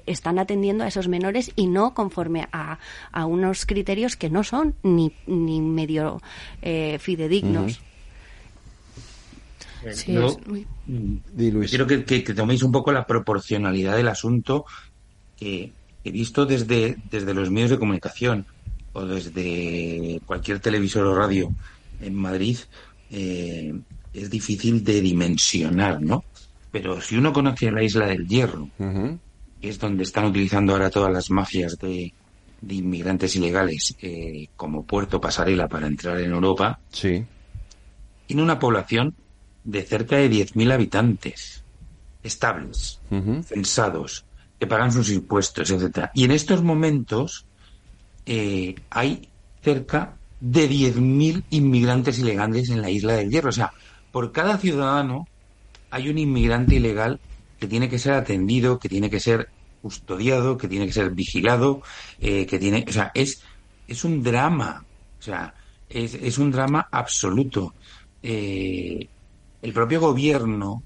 están 0.05 0.39
atendiendo 0.39 0.83
a 0.83 0.87
esos 0.87 1.07
menores 1.07 1.51
y 1.55 1.67
no 1.67 1.93
conforme 1.93 2.47
a, 2.51 2.79
a 3.11 3.25
unos 3.25 3.65
criterios 3.65 4.15
que 4.15 4.29
no 4.29 4.43
son 4.43 4.75
ni, 4.83 5.11
ni 5.27 5.59
medio 5.61 6.21
eh, 6.61 6.97
fidedignos. 6.99 7.79
Eh, 9.85 9.93
Sí, 9.93 10.13
yo, 10.13 10.27
es 10.27 10.47
muy- 10.47 10.65
mm, 10.87 11.15
quiero 11.69 11.85
que, 11.87 12.05
que- 12.05 12.23
que 12.23 12.33
toméis 12.33 12.63
un 12.63 12.71
poco 12.71 12.91
la 12.93 13.05
proporcionalidad 13.05 13.97
del 13.97 14.07
asunto 14.07 14.65
que 15.37 15.73
he 16.05 16.11
visto 16.11 16.45
desde, 16.45 16.95
desde 17.11 17.33
los 17.33 17.51
medios 17.51 17.71
de 17.71 17.79
comunicación 17.79 18.45
o 18.93 19.05
desde 19.05 20.21
cualquier 20.25 20.59
televisor 20.59 21.05
o 21.07 21.15
radio 21.15 21.51
en 22.01 22.15
Madrid. 22.15 22.57
eh, 23.09 23.73
es 24.13 24.29
difícil 24.29 24.83
de 24.83 25.01
dimensionar, 25.01 26.01
¿no? 26.01 26.23
Pero 26.71 27.01
si 27.01 27.15
uno 27.17 27.33
conoce 27.33 27.71
la 27.71 27.83
isla 27.83 28.05
del 28.07 28.27
Hierro, 28.27 28.69
es 29.63 29.79
donde 29.79 30.03
están 30.03 30.25
utilizando 30.25 30.73
ahora 30.73 30.89
todas 30.89 31.11
las 31.11 31.29
mafias 31.29 31.77
de, 31.77 32.13
de 32.61 32.75
inmigrantes 32.75 33.35
ilegales 33.37 33.95
eh, 34.01 34.47
como 34.55 34.85
puerto 34.85 35.21
pasarela 35.21 35.67
para 35.67 35.87
entrar 35.87 36.19
en 36.19 36.31
Europa, 36.31 36.79
Sí. 36.91 37.23
tiene 38.27 38.43
una 38.43 38.59
población 38.59 39.15
de 39.63 39.83
cerca 39.83 40.17
de 40.17 40.29
10.000 40.29 40.71
habitantes 40.73 41.63
estables, 42.21 42.99
Ujú. 43.09 43.41
censados, 43.43 44.25
que 44.59 44.67
pagan 44.67 44.91
sus 44.91 45.09
impuestos, 45.09 45.71
etcétera. 45.71 46.11
Y 46.13 46.25
en 46.25 46.31
estos 46.31 46.61
momentos 46.61 47.45
eh, 48.25 48.75
hay 48.89 49.29
cerca 49.61 50.17
de 50.41 50.69
10.000 50.69 51.43
inmigrantes 51.51 52.19
ilegales 52.19 52.69
en 52.69 52.81
la 52.81 52.89
isla 52.89 53.13
del 53.13 53.29
Hierro. 53.29 53.49
O 53.49 53.53
sea, 53.53 53.71
por 54.11 54.33
cada 54.33 54.57
ciudadano 54.57 55.25
hay 55.89 56.09
un 56.09 56.17
inmigrante 56.17 56.75
ilegal 56.75 57.19
que 57.63 57.69
tiene 57.69 57.87
que 57.87 57.97
ser 57.97 58.11
atendido, 58.11 58.77
que 58.77 58.89
tiene 58.89 59.09
que 59.09 59.21
ser 59.21 59.47
custodiado, 59.81 60.57
que 60.57 60.67
tiene 60.67 60.85
que 60.85 60.91
ser 60.91 61.11
vigilado, 61.11 61.81
eh, 62.19 62.45
que 62.45 62.59
tiene, 62.59 62.83
o 62.85 62.91
sea, 62.91 63.09
es, 63.13 63.41
es 63.87 64.03
un 64.03 64.21
drama, 64.21 64.83
o 65.17 65.21
sea, 65.21 65.53
es, 65.87 66.37
un 66.39 66.51
drama 66.51 66.89
absoluto. 66.91 67.73
Eh, 68.21 69.07
el 69.61 69.71
propio 69.71 70.01
gobierno, 70.01 70.83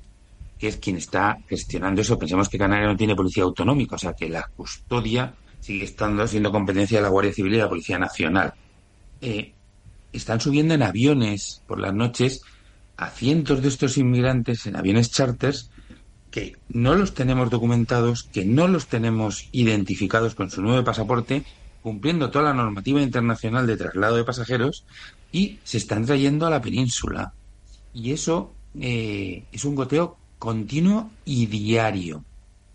que 0.59 0.67
es 0.67 0.77
quien 0.77 0.97
está 0.97 1.39
gestionando 1.49 2.01
eso, 2.01 2.19
pensemos 2.19 2.47
que 2.47 2.59
Canarias 2.59 2.91
no 2.91 2.95
tiene 2.95 3.15
policía 3.15 3.41
autonómica, 3.41 3.95
o 3.95 3.99
sea, 3.99 4.13
que 4.13 4.29
la 4.29 4.47
custodia 4.55 5.33
sigue 5.59 5.85
estando 5.85 6.27
siendo 6.27 6.51
competencia 6.51 6.99
de 6.99 7.01
la 7.01 7.09
Guardia 7.09 7.33
Civil 7.33 7.55
y 7.55 7.57
la 7.57 7.69
Policía 7.69 7.97
Nacional. 7.97 8.53
Eh, 9.19 9.51
están 10.13 10.39
subiendo 10.39 10.75
en 10.75 10.83
aviones 10.83 11.63
por 11.65 11.79
las 11.79 11.95
noches 11.95 12.43
a 12.97 13.09
cientos 13.09 13.63
de 13.63 13.69
estos 13.69 13.97
inmigrantes 13.97 14.67
en 14.67 14.75
aviones 14.75 15.09
charters 15.09 15.71
que 16.31 16.57
no 16.69 16.95
los 16.95 17.13
tenemos 17.13 17.49
documentados, 17.49 18.23
que 18.23 18.45
no 18.45 18.67
los 18.67 18.87
tenemos 18.87 19.47
identificados 19.51 20.35
con 20.35 20.49
su 20.49 20.61
nuevo 20.61 20.83
pasaporte, 20.83 21.43
cumpliendo 21.81 22.29
toda 22.29 22.45
la 22.45 22.53
normativa 22.53 23.01
internacional 23.01 23.65
de 23.65 23.77
traslado 23.77 24.17
de 24.17 24.23
pasajeros 24.23 24.83
y 25.31 25.59
se 25.63 25.77
están 25.77 26.05
trayendo 26.05 26.45
a 26.45 26.49
la 26.49 26.61
península. 26.61 27.33
Y 27.93 28.11
eso 28.11 28.53
eh, 28.79 29.45
es 29.51 29.65
un 29.65 29.75
goteo 29.75 30.17
continuo 30.37 31.09
y 31.25 31.45
diario. 31.45 32.23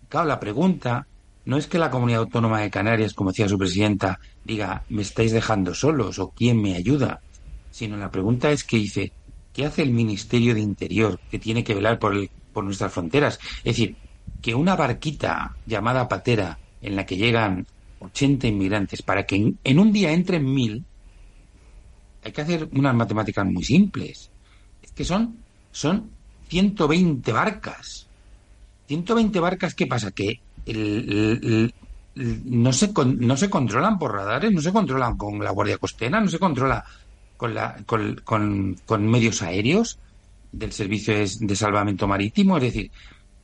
Claro, 0.09 0.29
la 0.29 0.41
pregunta 0.41 1.07
no 1.45 1.57
es 1.57 1.67
que 1.67 1.79
la 1.79 1.91
comunidad 1.91 2.21
autónoma 2.21 2.61
de 2.61 2.71
Canarias, 2.71 3.15
como 3.15 3.31
decía 3.31 3.49
su 3.49 3.59
presidenta, 3.59 4.21
diga, 4.45 4.85
me 4.89 5.03
estáis 5.03 5.33
dejando 5.33 5.75
solos 5.75 6.19
o 6.19 6.31
quién 6.31 6.61
me 6.61 6.77
ayuda, 6.77 7.21
sino 7.71 7.97
la 7.97 8.11
pregunta 8.11 8.51
es 8.51 8.65
que 8.65 8.77
dice, 8.77 9.13
¿qué 9.53 9.67
hace 9.67 9.83
el 9.83 9.91
Ministerio 9.91 10.55
de 10.55 10.61
Interior 10.61 11.19
que 11.31 11.39
tiene 11.39 11.65
que 11.65 11.75
velar 11.75 11.99
por, 11.99 12.15
el, 12.15 12.31
por 12.53 12.65
nuestras 12.65 12.93
fronteras? 12.93 13.39
Es 13.59 13.65
decir, 13.77 13.97
que 14.41 14.55
una 14.55 14.77
barquita 14.77 15.57
llamada 15.67 16.09
patera 16.09 16.59
en 16.81 16.97
la 16.97 17.07
que 17.07 17.17
llegan 17.17 17.67
80 18.01 18.47
inmigrantes 18.49 19.03
para 19.03 19.25
que 19.25 19.55
en, 19.63 19.79
un 19.79 19.93
día 19.93 20.13
entren 20.13 20.45
mil, 20.45 20.85
hay 22.25 22.33
que 22.33 22.41
hacer 22.41 22.69
unas 22.73 22.95
matemáticas 22.95 23.47
muy 23.47 23.65
simples. 23.65 24.31
Es 24.83 24.93
que 24.93 25.05
son, 25.05 25.37
son 25.71 26.11
120 26.49 27.33
barcas. 27.33 28.07
120 28.87 29.41
barcas, 29.41 29.75
¿qué 29.75 29.87
pasa? 29.87 30.11
Que 30.11 30.41
el, 30.67 31.73
no, 32.15 32.73
se, 32.73 32.93
con- 32.93 33.19
no 33.21 33.37
se 33.37 33.49
controlan 33.49 33.99
por 33.99 34.13
radares, 34.13 34.53
no 34.53 34.61
se 34.61 34.73
controlan 34.73 35.17
con 35.17 35.43
la 35.43 35.51
Guardia 35.51 35.79
Costera, 35.79 36.21
no 36.21 36.29
se 36.29 36.39
controla 36.39 36.85
con, 37.37 37.55
la, 37.55 37.77
con 37.87 39.07
medios 39.09 39.43
aéreos 39.43 39.99
del 40.53 40.73
Servicio 40.73 41.15
de, 41.15 41.29
de 41.41 41.57
Salvamento 41.57 42.07
Marítimo. 42.07 42.57
Es 42.59 42.63
decir, 42.65 42.91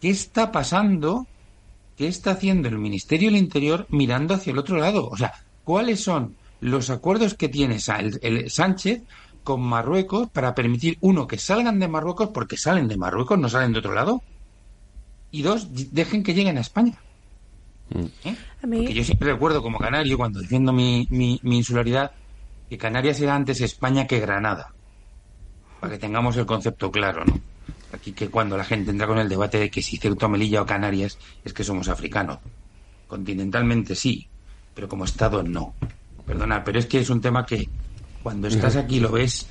¿qué 0.00 0.10
está 0.10 0.52
pasando? 0.52 1.26
¿Qué 1.96 2.06
está 2.06 2.32
haciendo 2.32 2.68
el 2.68 2.78
Ministerio 2.78 3.28
del 3.30 3.38
Interior 3.40 3.86
mirando 3.90 4.34
hacia 4.34 4.52
el 4.52 4.58
otro 4.58 4.76
lado? 4.76 5.08
O 5.08 5.16
sea, 5.16 5.32
¿cuáles 5.64 6.00
son 6.02 6.36
los 6.60 6.90
acuerdos 6.90 7.34
que 7.34 7.48
tiene 7.48 7.78
el- 7.98 8.18
el 8.22 8.50
Sánchez 8.50 9.02
con 9.42 9.60
Marruecos 9.62 10.28
para 10.30 10.54
permitir, 10.54 10.98
uno, 11.00 11.26
que 11.26 11.38
salgan 11.38 11.78
de 11.80 11.88
Marruecos 11.88 12.28
porque 12.32 12.56
salen 12.56 12.86
de 12.88 12.96
Marruecos, 12.96 13.38
no 13.38 13.48
salen 13.48 13.72
de 13.72 13.78
otro 13.80 13.94
lado? 13.94 14.22
Y 15.30 15.42
dos, 15.42 15.68
dejen 15.92 16.22
que 16.22 16.34
lleguen 16.34 16.58
a 16.58 16.60
España. 16.60 16.94
¿Eh? 18.24 18.36
A 18.62 18.66
mí- 18.66 18.78
Porque 18.78 18.94
yo 18.94 19.04
siempre 19.04 19.32
recuerdo 19.32 19.62
como 19.62 19.78
canario, 19.78 20.16
cuando 20.18 20.40
defiendo 20.40 20.72
mi, 20.72 21.06
mi, 21.10 21.40
mi 21.42 21.58
insularidad, 21.58 22.12
que 22.68 22.76
Canarias 22.78 23.20
era 23.20 23.34
antes 23.34 23.60
España 23.62 24.06
que 24.06 24.20
Granada. 24.20 24.72
Para 25.80 25.92
que 25.92 25.98
tengamos 25.98 26.36
el 26.36 26.46
concepto 26.46 26.90
claro, 26.90 27.24
¿no? 27.24 27.40
Aquí 27.92 28.12
que 28.12 28.28
cuando 28.28 28.56
la 28.56 28.64
gente 28.64 28.90
entra 28.90 29.06
con 29.06 29.18
el 29.18 29.28
debate 29.28 29.58
de 29.58 29.70
que 29.70 29.82
si 29.82 29.96
Ceuta, 29.96 30.28
Melilla 30.28 30.62
o 30.62 30.66
Canarias 30.66 31.18
es 31.44 31.52
que 31.52 31.64
somos 31.64 31.88
africanos. 31.88 32.38
Continentalmente 33.06 33.94
sí, 33.94 34.28
pero 34.74 34.88
como 34.88 35.04
Estado 35.04 35.42
no. 35.42 35.74
Perdona, 36.26 36.62
pero 36.62 36.78
es 36.78 36.86
que 36.86 37.00
es 37.00 37.08
un 37.08 37.20
tema 37.20 37.46
que 37.46 37.68
cuando 38.22 38.48
estás 38.48 38.76
aquí 38.76 39.00
lo 39.00 39.10
ves 39.10 39.48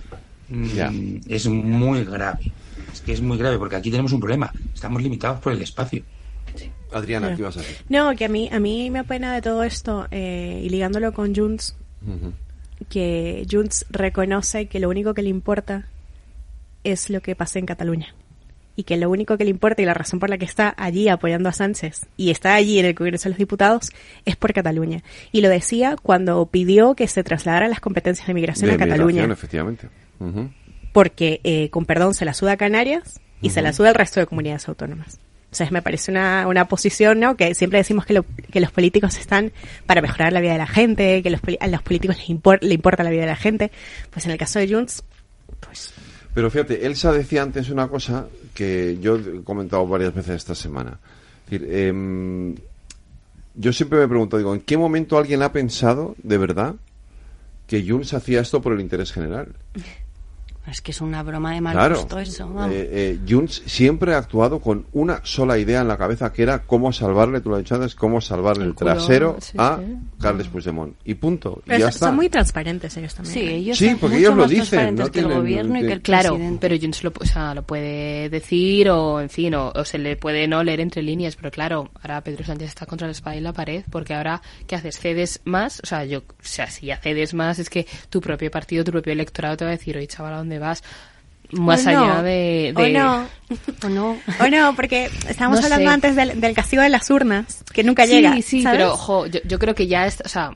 mm, 0.49 1.21
es 1.27 1.47
muy 1.47 2.03
grave. 2.03 2.51
Es 2.93 3.01
que 3.01 3.13
es 3.13 3.21
muy 3.21 3.37
grave 3.37 3.57
porque 3.57 3.75
aquí 3.75 3.89
tenemos 3.89 4.11
un 4.11 4.19
problema. 4.19 4.51
Estamos 4.73 5.01
limitados 5.01 5.39
por 5.39 5.53
el 5.53 5.61
espacio. 5.61 6.03
Adriana. 6.91 7.35
¿qué 7.35 7.41
ibas 7.41 7.57
a 7.57 7.61
decir? 7.61 7.77
No, 7.89 8.15
que 8.15 8.25
a 8.25 8.29
mí, 8.29 8.49
a 8.51 8.59
mí 8.59 8.89
me 8.91 8.99
apena 8.99 9.33
de 9.33 9.41
todo 9.41 9.63
esto, 9.63 10.07
eh, 10.11 10.61
y 10.63 10.69
ligándolo 10.69 11.11
con 11.11 11.35
Junts, 11.35 11.75
que 12.89 13.45
Junts 13.49 13.85
reconoce 13.89 14.67
que 14.67 14.79
lo 14.79 14.89
único 14.89 15.13
que 15.13 15.23
le 15.23 15.29
importa 15.29 15.87
es 16.91 17.09
lo 17.09 17.21
que 17.21 17.35
pasa 17.35 17.59
en 17.59 17.65
Cataluña. 17.65 18.13
Y 18.75 18.83
que 18.83 18.95
lo 18.97 19.09
único 19.09 19.37
que 19.39 19.43
le 19.43 19.49
importa 19.49 19.81
y 19.81 19.85
la 19.85 19.95
razón 19.95 20.19
por 20.19 20.29
la 20.29 20.37
que 20.37 20.45
está 20.45 20.73
allí 20.77 21.09
apoyando 21.09 21.49
a 21.49 21.51
Sánchez 21.51 22.05
y 22.15 22.29
está 22.29 22.53
allí 22.53 22.77
en 22.77 22.85
el 22.85 22.93
Congreso 22.93 23.23
de 23.23 23.29
los 23.31 23.39
Diputados 23.39 23.89
es 24.23 24.35
por 24.35 24.53
Cataluña. 24.53 25.03
Y 25.31 25.41
lo 25.41 25.49
decía 25.49 25.95
cuando 26.01 26.45
pidió 26.45 26.93
que 26.93 27.07
se 27.07 27.23
trasladaran 27.23 27.71
las 27.71 27.79
competencias 27.79 28.27
de 28.27 28.33
migración 28.35 28.69
De 28.69 28.75
a 28.75 28.77
Cataluña. 28.77 29.23
efectivamente. 29.25 29.89
Porque, 30.93 31.41
eh, 31.43 31.69
con 31.71 31.85
perdón, 31.85 32.13
se 32.13 32.25
la 32.25 32.33
suda 32.35 32.53
a 32.53 32.57
Canarias 32.57 33.19
y 33.41 33.49
se 33.51 33.61
la 33.61 33.73
suda 33.73 33.89
al 33.89 33.95
resto 33.95 34.19
de 34.19 34.25
comunidades 34.27 34.67
autónomas. 34.67 35.19
O 35.51 35.55
sea, 35.55 35.69
me 35.71 35.81
parece 35.81 36.11
una, 36.11 36.45
una 36.47 36.67
posición, 36.67 37.19
¿no? 37.19 37.35
Que 37.37 37.55
siempre 37.55 37.79
decimos 37.79 38.05
que, 38.05 38.13
lo- 38.13 38.25
que 38.51 38.59
los 38.59 38.71
políticos 38.71 39.17
están 39.17 39.51
para 39.85 40.01
mejorar 40.01 40.33
la 40.33 40.41
vida 40.41 40.51
de 40.51 40.57
la 40.59 40.67
gente, 40.67 41.23
que 41.23 41.29
los, 41.29 41.39
a 41.59 41.67
los 41.67 41.81
políticos 41.81 42.17
les, 42.17 42.27
impor- 42.29 42.61
le 42.61 42.73
importa 42.75 43.03
la 43.03 43.09
vida 43.09 43.21
de 43.21 43.27
la 43.27 43.35
gente. 43.35 43.71
Pues 44.11 44.25
en 44.25 44.31
el 44.31 44.37
caso 44.37 44.59
de 44.59 44.67
Junts, 44.71 45.03
Pero 46.37 46.51
fíjate, 46.51 46.85
Elsa 46.85 47.11
decía 47.11 47.41
antes 47.41 47.71
una 47.71 47.87
cosa 47.87 48.27
que 48.53 48.99
yo 49.01 49.15
he 49.15 49.43
comentado 49.43 49.87
varias 49.87 50.13
veces 50.13 50.35
esta 50.35 50.53
semana. 50.53 50.99
Em, 51.49 52.53
yo 53.55 53.73
siempre 53.73 53.97
me 53.97 54.07
pregunto, 54.07 54.37
digo, 54.37 54.53
¿en 54.53 54.61
qué 54.61 54.77
momento 54.77 55.17
alguien 55.17 55.41
ha 55.41 55.51
pensado, 55.51 56.15
de 56.21 56.37
verdad, 56.37 56.75
que 57.65 57.83
Junts 57.83 58.13
hacía 58.13 58.39
esto 58.39 58.61
por 58.61 58.73
el 58.73 58.81
interés 58.81 59.11
general? 59.11 59.55
Es 60.69 60.81
que 60.81 60.91
es 60.91 60.99
una 60.99 61.23
broma 61.23 61.53
de 61.53 61.61
mal 61.61 61.73
Claro. 61.73 61.95
gusto 61.95 62.19
eso. 62.19 62.45
vamos. 62.49 62.71
Eh, 62.73 62.89
eh, 62.91 63.19
Junts 63.27 63.63
siempre 63.65 64.13
ha 64.13 64.17
actuado 64.17 64.59
con 64.59 64.85
una 64.91 65.21
sola 65.23 65.57
idea 65.57 65.79
en 65.81 65.87
la 65.87 65.97
cabeza, 65.97 66.33
que 66.33 66.43
era 66.43 66.63
cómo 66.63 66.91
salvarle, 66.91 67.39
tú 67.39 67.49
lo 67.49 67.55
has 67.55 67.61
dicho 67.63 67.75
antes, 67.75 67.95
cómo 67.95 68.19
salvarle 68.19 68.65
el, 68.65 68.73
culo, 68.75 68.91
trasero 68.93 69.37
sí, 69.39 69.53
a 69.57 69.79
sí. 69.79 69.95
Carles 70.19 70.47
Puigdemont. 70.49 70.95
Y 71.05 71.13
punto. 71.15 71.61
Y 71.65 71.69
pero 71.69 71.79
ya 71.79 71.85
son- 71.85 71.89
está. 71.89 72.05
son 72.07 72.15
muy 72.17 72.29
transparentes 72.29 72.97
ellos 72.97 73.15
también. 73.15 73.33
Sí, 73.33 73.39
¿eh? 73.41 73.55
ellos 73.55 73.77
Sí, 73.77 73.89
son 73.91 73.99
porque 73.99 74.15
mucho 74.15 74.25
ellos 74.27 74.35
lo 74.35 74.41
más 74.43 74.49
dicen, 74.51 74.95
no 74.95 75.03
que 75.03 75.03
el 75.03 75.11
tienen- 75.25 75.37
gobierno 75.37 75.77
y 75.77 75.81
que 75.81 75.87
que- 75.87 75.93
el 75.93 76.01
Claro, 76.01 76.29
presidente. 76.31 76.57
pero 76.67 76.81
Junts 76.81 77.03
lo, 77.05 77.13
o 77.17 77.25
sea, 77.25 77.53
lo 77.55 77.63
puede 77.63 78.29
decir 78.29 78.89
o, 78.89 79.21
en 79.21 79.29
fin, 79.29 79.55
o, 79.55 79.69
o 79.73 79.85
se 79.85 79.97
le 79.97 80.17
puede 80.17 80.47
no 80.47 80.63
leer 80.63 80.81
entre 80.81 81.01
líneas, 81.01 81.35
pero 81.37 81.49
claro, 81.49 81.89
ahora 82.01 82.21
Pedro 82.21 82.43
Sánchez 82.43 82.67
está 82.69 82.85
contra 82.85 83.07
la 83.07 83.11
espada 83.11 83.35
y 83.37 83.39
la 83.41 83.53
pared, 83.53 83.83
porque 83.89 84.13
ahora, 84.13 84.41
¿qué 84.67 84.75
haces? 84.75 84.99
¿Cedes 84.99 85.39
más? 85.45 85.79
O 85.81 85.85
sea, 85.87 86.03
yo, 86.03 86.19
o 86.19 86.23
sea, 86.41 86.67
si 86.69 86.87
ya 86.87 86.97
cedes 86.97 87.33
más, 87.33 87.57
es 87.59 87.69
que 87.69 87.87
tu 88.09 88.19
propio 88.19 88.51
partido, 88.51 88.83
tu 88.83 88.91
propio 88.91 89.13
electorado 89.13 89.55
te 89.55 89.63
va 89.63 89.71
a 89.71 89.75
decir, 89.77 89.95
oye, 89.95 90.07
chaval, 90.07 90.33
¿a 90.33 90.37
dónde 90.37 90.56
vas? 90.59 90.83
Más 91.51 91.85
O 91.87 91.91
no, 91.91 92.03
allá 92.13 92.23
de... 92.23 92.73
o 92.75 92.87
no. 92.89 93.25
O 93.85 93.89
no. 93.89 94.17
O 94.41 94.47
no, 94.49 94.75
porque 94.75 95.09
estábamos 95.29 95.59
No 95.61 95.65
hablando 95.65 95.89
sé. 95.89 95.93
antes 95.93 96.15
del, 96.15 96.41
del 96.41 96.53
castigo 96.53 96.81
de 96.83 96.89
las 96.89 97.09
urnas, 97.09 97.63
que 97.73 97.83
nunca 97.83 98.05
sí, 98.05 98.11
llega. 98.11 98.35
Sí, 98.41 98.61
¿sabes? 98.61 98.79
pero 98.79 98.93
ojo, 98.93 99.27
yo, 99.27 99.39
yo 99.45 99.57
creo 99.57 99.73
que 99.73 99.87
ya 99.87 100.05
es, 100.05 100.21
o 100.25 100.27
sea, 100.27 100.51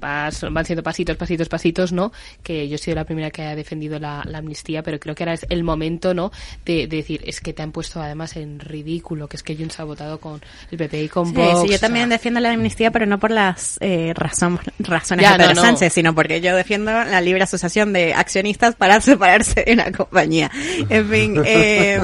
vas- 0.00 0.44
van 0.50 0.64
siendo 0.64 0.82
pasitos, 0.82 1.16
pasitos, 1.16 1.48
pasitos, 1.48 1.92
¿no? 1.92 2.12
Que 2.42 2.68
yo 2.68 2.76
he 2.76 2.78
sido 2.78 2.94
la 2.96 3.04
primera 3.04 3.30
que 3.30 3.42
ha 3.42 3.54
defendido 3.56 3.98
la, 3.98 4.22
la 4.26 4.38
amnistía, 4.38 4.82
pero 4.82 4.98
creo 5.00 5.14
que 5.14 5.22
ahora 5.24 5.34
es 5.34 5.46
el 5.48 5.64
momento, 5.64 6.14
¿no? 6.14 6.30
De, 6.64 6.86
de 6.86 6.96
decir, 6.98 7.22
es 7.26 7.40
que 7.40 7.52
te 7.52 7.62
han 7.62 7.72
puesto 7.72 8.00
además 8.00 8.36
en 8.36 8.60
ridículo, 8.60 9.28
que 9.28 9.36
es 9.36 9.42
que 9.42 9.56
Junts 9.56 9.80
ha 9.80 9.84
votado 9.84 10.18
con 10.20 10.40
el 10.70 10.78
PP 10.78 11.02
y 11.04 11.08
con 11.08 11.26
Sí, 11.26 11.32
Vox. 11.34 11.48
sí, 11.62 11.68
yo 11.68 11.74
o 11.74 11.78
sea, 11.78 11.78
también 11.80 12.08
defiendo 12.08 12.40
la 12.40 12.52
amnistía, 12.52 12.90
pero 12.90 13.06
no 13.06 13.18
por 13.18 13.30
las 13.30 13.78
eh, 13.80 14.12
razón- 14.14 14.58
razones 14.78 15.24
Ya, 15.24 15.32
de 15.32 15.38
Pedro 15.38 15.54
no, 15.54 15.60
no. 15.62 15.66
Sánchez, 15.68 15.92
sino 15.92 16.14
porque 16.14 16.40
yo 16.40 16.54
defiendo 16.56 16.90
la 16.92 17.20
libre 17.20 17.42
asociación 17.44 17.92
de 17.92 18.14
accionistas 18.14 18.74
para 18.74 19.00
separarse 19.00 19.64
de 19.64 19.72
una 19.72 19.90
compañía. 19.92 20.50
En 20.88 21.08
fin, 21.08 21.42
eh, 21.46 22.00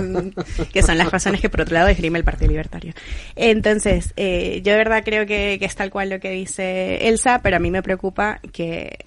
que 0.73 0.83
son 0.83 0.99
las 0.99 1.11
razones 1.11 1.41
que 1.41 1.49
por 1.51 1.61
otro 1.63 1.75
lado 1.75 1.89
esgrime 1.89 2.19
el 2.19 2.25
Partido 2.25 2.49
Libertario. 2.51 2.93
Entonces, 3.37 4.13
eh, 4.17 4.61
yo 4.65 4.73
de 4.73 4.79
verdad 4.79 5.03
creo 5.05 5.27
que, 5.27 5.57
que 5.59 5.65
es 5.65 5.75
tal 5.77 5.91
cual 5.91 6.11
lo 6.11 6.21
que 6.21 6.31
dice 6.31 7.09
Elsa, 7.09 7.41
pero 7.43 7.57
a 7.57 7.59
mí 7.61 7.68
me 7.71 7.83
preocupa 7.83 8.41
que, 8.53 9.05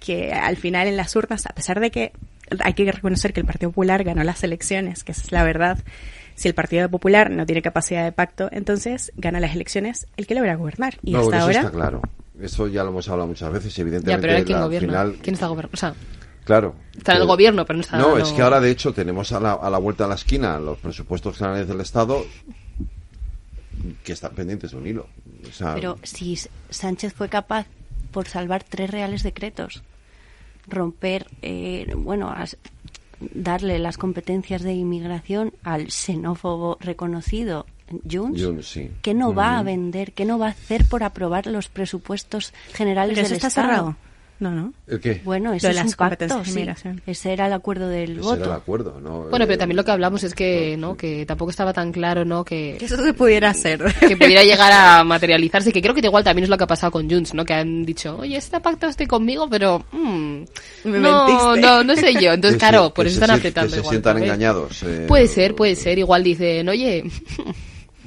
que 0.00 0.32
al 0.32 0.56
final 0.56 0.86
en 0.88 0.96
las 0.96 1.14
urnas, 1.16 1.46
a 1.46 1.50
pesar 1.54 1.80
de 1.80 1.90
que 1.90 2.12
hay 2.60 2.74
que 2.74 2.90
reconocer 2.90 3.32
que 3.32 3.40
el 3.40 3.46
Partido 3.46 3.70
Popular 3.70 4.04
ganó 4.04 4.22
las 4.24 4.42
elecciones, 4.44 5.04
que 5.04 5.12
esa 5.12 5.22
es 5.22 5.32
la 5.32 5.42
verdad, 5.44 5.78
si 6.34 6.48
el 6.48 6.54
Partido 6.54 6.88
Popular 6.88 7.30
no 7.30 7.46
tiene 7.46 7.62
capacidad 7.62 8.04
de 8.04 8.12
pacto, 8.12 8.48
entonces 8.52 9.12
gana 9.16 9.40
las 9.40 9.54
elecciones 9.54 10.06
el 10.16 10.26
que 10.26 10.34
logra 10.34 10.54
gobernar. 10.56 10.98
Y 11.02 11.12
No, 11.12 11.20
hasta 11.20 11.36
eso 11.38 11.46
ahora... 11.46 11.58
está 11.60 11.70
claro. 11.70 12.02
Eso 12.40 12.66
ya 12.66 12.82
lo 12.82 12.90
hemos 12.90 13.08
hablado 13.08 13.28
muchas 13.28 13.52
veces, 13.52 13.74
Ya, 13.76 13.82
evidentemente. 13.82 14.20
pero 14.20 14.32
ahora 14.32 14.44
quién 14.44 14.60
gobierna. 14.60 14.88
final, 14.88 15.16
¿Quién 15.22 15.34
está 15.34 15.46
gobernando? 15.46 15.74
O 15.74 15.76
sea, 15.76 15.94
Claro. 16.44 16.74
Está 16.96 17.12
en 17.14 17.20
el 17.20 17.26
gobierno, 17.28 17.64
pero 17.64 17.76
no 17.76 17.82
está 17.82 17.98
No, 17.98 18.18
es 18.18 18.30
que 18.32 18.42
ahora 18.42 18.60
de 18.60 18.68
hecho 18.70 18.92
tenemos 18.92 19.30
a 19.30 19.38
la, 19.38 19.52
a 19.52 19.70
la 19.70 19.78
vuelta 19.78 20.04
de 20.04 20.08
la 20.08 20.16
esquina 20.16 20.58
los 20.58 20.76
presupuestos 20.78 21.38
generales 21.38 21.68
del 21.68 21.80
Estado 21.80 22.24
que 24.02 24.12
están 24.12 24.32
pendientes 24.34 24.72
de 24.72 24.76
un 24.76 24.86
hilo. 24.86 25.06
O 25.48 25.52
sea, 25.52 25.74
Pero 25.74 25.98
si 26.02 26.36
Sánchez 26.70 27.14
fue 27.14 27.28
capaz 27.28 27.66
por 28.12 28.28
salvar 28.28 28.62
tres 28.62 28.90
reales 28.90 29.22
decretos. 29.22 29.82
Romper, 30.68 31.26
eh, 31.42 31.92
bueno, 31.96 32.30
as- 32.30 32.56
darle 33.34 33.78
las 33.78 33.98
competencias 33.98 34.62
de 34.62 34.74
inmigración 34.74 35.52
al 35.64 35.90
xenófobo 35.90 36.76
reconocido 36.80 37.66
Junts, 38.10 38.42
Junts, 38.42 38.66
sí. 38.66 38.90
que 39.02 39.12
no 39.14 39.34
va 39.34 39.58
a 39.58 39.62
vender, 39.62 40.12
que 40.12 40.24
no 40.24 40.38
va 40.38 40.46
a 40.46 40.50
hacer 40.50 40.86
por 40.88 41.02
aprobar 41.02 41.46
los 41.46 41.68
presupuestos 41.68 42.52
generales 42.72 43.14
Pero 43.14 43.26
eso 43.26 43.30
del 43.30 43.36
está 43.36 43.48
Estado. 43.48 43.66
cerrado. 43.68 43.96
No, 44.42 44.50
no. 44.50 44.72
¿El 44.88 44.98
qué? 44.98 45.20
Bueno, 45.24 45.52
eso 45.52 45.68
de 45.68 45.70
es 45.70 45.76
las 45.76 45.86
un 45.86 45.92
pacto, 45.92 46.44
sí. 46.44 46.66
Ese 47.06 47.32
era 47.32 47.46
el 47.46 47.52
acuerdo 47.52 47.86
del 47.86 48.12
Ese 48.14 48.20
voto. 48.22 48.36
era 48.42 48.46
el 48.46 48.52
acuerdo, 48.52 49.00
¿no? 49.00 49.22
Bueno, 49.28 49.44
Eh, 49.44 49.46
pero 49.46 49.58
también 49.58 49.76
lo 49.76 49.84
que 49.84 49.90
hablamos 49.92 50.24
es 50.24 50.34
que, 50.34 50.76
¿no? 50.76 50.96
Que 50.96 51.24
tampoco 51.24 51.52
estaba 51.52 51.72
tan 51.72 51.92
claro, 51.92 52.24
¿no? 52.24 52.44
Que, 52.44 52.74
Que 52.76 52.86
eso 52.86 52.96
se 53.00 53.14
pudiera 53.14 53.50
hacer. 53.50 53.80
que 54.08 54.16
pudiera 54.16 54.42
llegar 54.42 54.72
a 54.72 55.04
materializarse, 55.04 55.72
que 55.72 55.80
creo 55.80 55.94
que 55.94 56.00
igual 56.00 56.24
también 56.24 56.42
es 56.42 56.50
lo 56.50 56.58
que 56.58 56.64
ha 56.64 56.66
pasado 56.66 56.90
con 56.90 57.08
Junts, 57.08 57.34
¿no? 57.34 57.44
Que 57.44 57.54
han 57.54 57.84
dicho, 57.84 58.16
oye, 58.18 58.36
este 58.36 58.60
pacto 58.60 58.88
estoy 58.88 59.06
conmigo, 59.06 59.48
pero 59.48 59.84
mm, 59.92 60.42
Me 60.86 60.98
no, 60.98 61.26
mentiste. 61.26 61.60
no, 61.60 61.84
no 61.84 61.94
sé 61.94 62.12
yo. 62.20 62.32
Entonces, 62.32 62.58
claro, 62.58 62.92
por 62.92 63.06
eso 63.06 63.18
se 63.18 63.22
están 63.24 63.38
apretando 63.38 63.68
Que 63.68 63.74
se 63.74 63.80
igual. 63.80 63.92
sientan 63.92 64.20
engañados. 64.20 64.82
eh, 64.82 65.04
Puede 65.06 65.28
ser, 65.28 65.54
puede 65.54 65.76
ser. 65.76 66.00
Igual 66.00 66.24
dicen, 66.24 66.68
oye, 66.68 67.04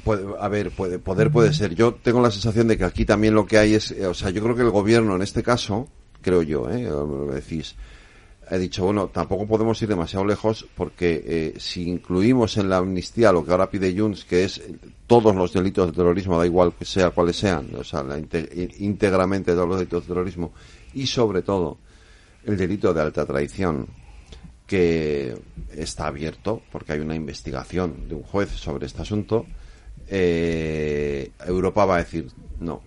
Puede- 0.04 0.26
a 0.40 0.48
ver, 0.50 0.70
puede, 0.70 1.00
poder 1.00 1.32
puede 1.32 1.52
ser. 1.52 1.74
Yo 1.74 1.96
tengo 1.96 2.22
la 2.22 2.30
sensación 2.30 2.68
de 2.68 2.78
que 2.78 2.84
aquí 2.84 3.06
también 3.06 3.34
lo 3.34 3.48
que 3.48 3.58
hay 3.58 3.74
es, 3.74 3.90
eh, 3.90 4.06
o 4.06 4.14
sea, 4.14 4.30
yo 4.30 4.44
creo 4.44 4.56
que 4.56 4.62
el 4.62 4.70
gobierno 4.70 5.16
en 5.16 5.24
este 5.24 5.42
caso, 5.42 5.88
creo 6.26 6.42
yo, 6.42 6.68
¿eh? 6.72 6.82
lo 6.82 7.28
decís, 7.28 7.76
he 8.50 8.58
dicho, 8.58 8.84
bueno, 8.84 9.10
tampoco 9.10 9.46
podemos 9.46 9.80
ir 9.84 9.90
demasiado 9.90 10.26
lejos 10.26 10.66
porque 10.76 11.24
eh, 11.24 11.54
si 11.60 11.88
incluimos 11.88 12.58
en 12.58 12.68
la 12.68 12.78
amnistía 12.78 13.32
lo 13.32 13.46
que 13.46 13.52
ahora 13.52 13.70
pide 13.70 13.96
Junts, 13.96 14.26
que 14.26 14.44
es 14.44 14.60
todos 15.06 15.36
los 15.36 15.54
delitos 15.54 15.86
de 15.86 15.94
terrorismo, 15.94 16.40
da 16.40 16.46
igual 16.48 16.74
que 16.74 16.84
sea 16.84 17.12
cuáles 17.12 17.38
sean, 17.38 17.70
o 17.76 17.84
sea, 17.84 18.02
la 18.02 18.18
íntegramente 18.18 19.54
todos 19.54 19.70
los 19.70 19.78
delitos 19.78 20.02
de 20.02 20.08
terrorismo 20.08 20.52
y 20.96 21.06
sobre 21.06 21.44
todo 21.44 21.78
el 22.44 22.58
delito 22.58 22.92
de 22.92 23.02
alta 23.02 23.24
traición 23.24 23.86
que 24.66 25.38
está 25.76 26.08
abierto 26.08 26.64
porque 26.72 26.94
hay 26.94 27.02
una 27.02 27.14
investigación 27.14 28.10
de 28.10 28.16
un 28.16 28.24
juez 28.24 28.50
sobre 28.50 28.88
este 28.88 29.04
asunto, 29.04 29.46
eh, 30.08 31.32
Europa 31.46 31.86
va 31.86 31.98
a 31.98 32.00
decir 32.00 32.32
no, 32.60 32.82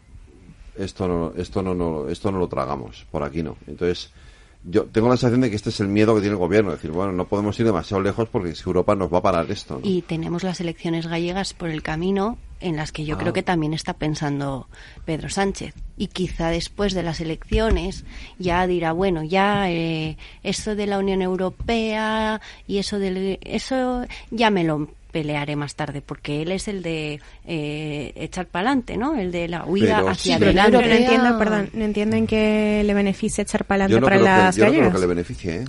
esto 0.78 1.06
no, 1.08 1.32
esto 1.36 1.62
no, 1.62 1.74
no, 1.74 2.08
esto 2.08 2.30
no 2.32 2.38
lo 2.38 2.48
tragamos, 2.48 3.06
por 3.10 3.22
aquí 3.22 3.42
no. 3.42 3.56
Entonces, 3.66 4.10
yo 4.64 4.84
tengo 4.86 5.08
la 5.08 5.16
sensación 5.16 5.40
de 5.42 5.50
que 5.50 5.56
este 5.56 5.70
es 5.70 5.80
el 5.80 5.88
miedo 5.88 6.14
que 6.14 6.20
tiene 6.20 6.34
el 6.34 6.38
gobierno, 6.38 6.72
decir, 6.72 6.90
bueno, 6.90 7.12
no 7.12 7.26
podemos 7.26 7.58
ir 7.60 7.66
demasiado 7.66 8.02
lejos 8.02 8.28
porque 8.28 8.54
si 8.54 8.62
Europa 8.66 8.94
nos 8.96 9.12
va 9.12 9.18
a 9.18 9.22
parar 9.22 9.50
esto. 9.50 9.74
¿no? 9.82 9.88
Y 9.88 10.02
tenemos 10.02 10.42
las 10.42 10.60
elecciones 10.60 11.06
gallegas 11.06 11.54
por 11.54 11.68
el 11.70 11.82
camino 11.82 12.38
en 12.60 12.74
las 12.76 12.90
que 12.90 13.04
yo 13.04 13.14
Ah. 13.14 13.18
creo 13.18 13.32
que 13.32 13.44
también 13.44 13.72
está 13.72 13.94
pensando 13.94 14.66
Pedro 15.04 15.28
Sánchez. 15.28 15.74
Y 15.96 16.08
quizá 16.08 16.48
después 16.50 16.92
de 16.92 17.04
las 17.04 17.20
elecciones 17.20 18.04
ya 18.38 18.66
dirá, 18.66 18.90
bueno, 18.92 19.22
ya 19.22 19.70
eh, 19.70 20.16
eso 20.42 20.74
de 20.74 20.86
la 20.88 20.98
Unión 20.98 21.22
Europea 21.22 22.40
y 22.66 22.78
eso 22.78 22.98
del 22.98 23.38
eso 23.42 24.04
ya 24.32 24.50
me 24.50 24.64
lo 24.64 24.88
pelearé 25.10 25.56
más 25.56 25.74
tarde 25.74 26.02
porque 26.02 26.42
él 26.42 26.52
es 26.52 26.68
el 26.68 26.82
de 26.82 27.20
eh, 27.46 28.12
echar 28.16 28.46
para 28.46 28.68
adelante, 28.68 28.96
¿no? 28.96 29.14
El 29.16 29.32
de 29.32 29.48
la 29.48 29.64
huida 29.64 29.96
Pero- 29.96 30.08
hacia 30.10 30.34
Sí, 30.34 30.38
pero 30.38 30.52
la 30.52 30.64
adelante. 30.64 30.88
No 30.88 30.94
entiendo, 30.94 31.38
perdón, 31.38 31.70
no 31.72 31.84
entienden 31.84 32.26
que 32.26 32.82
le 32.84 32.94
beneficia 32.94 33.42
echar 33.42 33.64
para 33.64 33.84
adelante 33.84 34.00
no, 34.00 34.06
para 34.06 34.16
creo 34.16 34.24
las 34.26 34.54
que, 34.54 34.60
yo 34.60 34.64
no 34.66 34.70
creo 34.70 34.80
gallegas. 34.82 34.94
que 34.94 35.00
le 35.00 35.06
beneficie, 35.06 35.56
¿eh? 35.56 35.64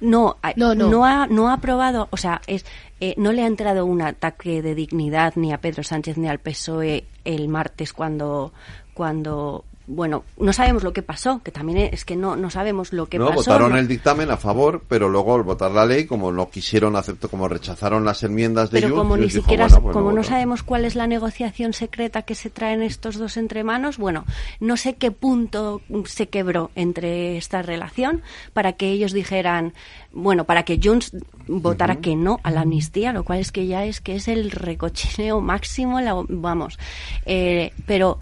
No, 0.00 0.36
a- 0.42 0.52
No, 0.56 0.74
no. 0.74 0.88
no 0.90 1.04
ha, 1.06 1.26
no 1.26 1.48
ha 1.48 1.54
aprobado, 1.54 2.08
o 2.10 2.16
sea, 2.16 2.40
es, 2.46 2.66
eh, 3.00 3.14
no 3.16 3.32
le 3.32 3.42
ha 3.42 3.46
entrado 3.46 3.86
un 3.86 4.02
ataque 4.02 4.62
de 4.62 4.74
dignidad 4.74 5.32
ni 5.36 5.52
a 5.52 5.58
Pedro 5.58 5.82
Sánchez 5.82 6.18
ni 6.18 6.28
al 6.28 6.38
PSOE 6.38 7.04
el 7.24 7.48
martes 7.48 7.92
cuando, 7.92 8.52
cuando, 8.94 9.64
bueno, 9.86 10.24
no 10.38 10.52
sabemos 10.52 10.84
lo 10.84 10.92
que 10.92 11.02
pasó, 11.02 11.40
que 11.42 11.50
también 11.50 11.90
es 11.92 12.04
que 12.04 12.14
no, 12.16 12.36
no 12.36 12.50
sabemos 12.50 12.92
lo 12.92 13.06
que 13.06 13.18
no, 13.18 13.26
pasó. 13.26 13.36
votaron 13.40 13.72
¿no? 13.72 13.78
el 13.78 13.88
dictamen 13.88 14.30
a 14.30 14.36
favor, 14.36 14.82
pero 14.88 15.08
luego 15.08 15.34
al 15.34 15.42
votar 15.42 15.70
la 15.72 15.84
ley, 15.84 16.06
como 16.06 16.30
no 16.32 16.50
quisieron 16.50 16.94
aceptar, 16.96 17.28
como 17.30 17.48
rechazaron 17.48 18.04
las 18.04 18.22
enmiendas 18.22 18.70
de 18.70 18.80
Pero 18.80 18.94
como 18.94 19.16
ni 19.16 19.24
dijo, 19.26 19.40
siquiera, 19.40 19.66
bueno, 19.66 19.82
pues 19.82 19.92
como 19.92 20.12
no 20.12 20.22
sabemos 20.22 20.62
cuál 20.62 20.84
es 20.84 20.94
la 20.94 21.06
negociación 21.06 21.72
secreta 21.72 22.22
que 22.22 22.34
se 22.34 22.48
traen 22.50 22.82
estos 22.82 23.16
dos 23.18 23.36
entre 23.36 23.64
manos, 23.64 23.98
bueno, 23.98 24.24
no 24.60 24.76
sé 24.76 24.94
qué 24.94 25.10
punto 25.10 25.80
se 26.06 26.28
quebró 26.28 26.70
entre 26.74 27.36
esta 27.36 27.62
relación 27.62 28.22
para 28.52 28.74
que 28.74 28.90
ellos 28.90 29.12
dijeran, 29.12 29.72
bueno, 30.12 30.44
para 30.44 30.62
que 30.62 30.80
Junts 30.82 31.12
votara 31.48 31.96
que 31.96 32.14
no 32.14 32.38
a 32.44 32.50
la 32.50 32.60
amnistía, 32.60 33.12
lo 33.12 33.24
cual 33.24 33.40
es 33.40 33.50
que 33.50 33.66
ya 33.66 33.84
es 33.84 34.00
que 34.00 34.14
es 34.14 34.28
el 34.28 34.50
recochineo 34.50 35.40
máximo, 35.40 36.00
la- 36.00 36.22
vamos, 36.28 36.78
eh, 37.26 37.72
pero 37.86 38.18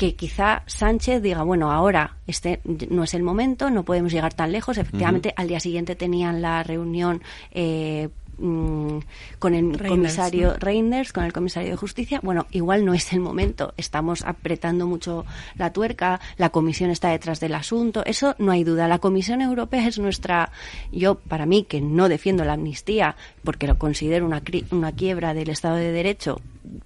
que 0.00 0.14
quizá 0.14 0.62
Sánchez 0.64 1.20
diga, 1.20 1.42
bueno, 1.42 1.70
ahora 1.70 2.16
este 2.26 2.60
no 2.88 3.04
es 3.04 3.12
el 3.12 3.22
momento, 3.22 3.68
no 3.68 3.82
podemos 3.84 4.10
llegar 4.12 4.32
tan 4.32 4.50
lejos. 4.50 4.78
Efectivamente, 4.78 5.34
al 5.36 5.46
día 5.48 5.60
siguiente 5.60 5.94
tenían 5.94 6.40
la 6.40 6.62
reunión 6.62 7.20
eh, 7.50 8.08
mm, 8.38 8.96
con 9.38 9.54
el 9.54 9.74
Reinders, 9.74 9.88
comisario 9.90 10.48
¿no? 10.52 10.56
Reinders, 10.58 11.12
con 11.12 11.24
el 11.24 11.34
comisario 11.34 11.68
de 11.72 11.76
justicia. 11.76 12.18
Bueno, 12.22 12.46
igual 12.50 12.86
no 12.86 12.94
es 12.94 13.12
el 13.12 13.20
momento. 13.20 13.74
Estamos 13.76 14.24
apretando 14.24 14.86
mucho 14.86 15.26
la 15.58 15.70
tuerca. 15.70 16.18
La 16.38 16.48
comisión 16.48 16.88
está 16.90 17.10
detrás 17.10 17.38
del 17.38 17.54
asunto. 17.54 18.02
Eso 18.06 18.34
no 18.38 18.52
hay 18.52 18.64
duda. 18.64 18.88
La 18.88 19.00
Comisión 19.00 19.42
Europea 19.42 19.86
es 19.86 19.98
nuestra. 19.98 20.50
Yo, 20.92 21.16
para 21.16 21.44
mí, 21.44 21.64
que 21.68 21.82
no 21.82 22.08
defiendo 22.08 22.42
la 22.46 22.54
amnistía 22.54 23.16
porque 23.44 23.66
lo 23.66 23.76
considero 23.76 24.24
una, 24.24 24.42
cri- 24.42 24.64
una 24.70 24.92
quiebra 24.92 25.34
del 25.34 25.50
Estado 25.50 25.76
de 25.76 25.92
Derecho, 25.92 26.40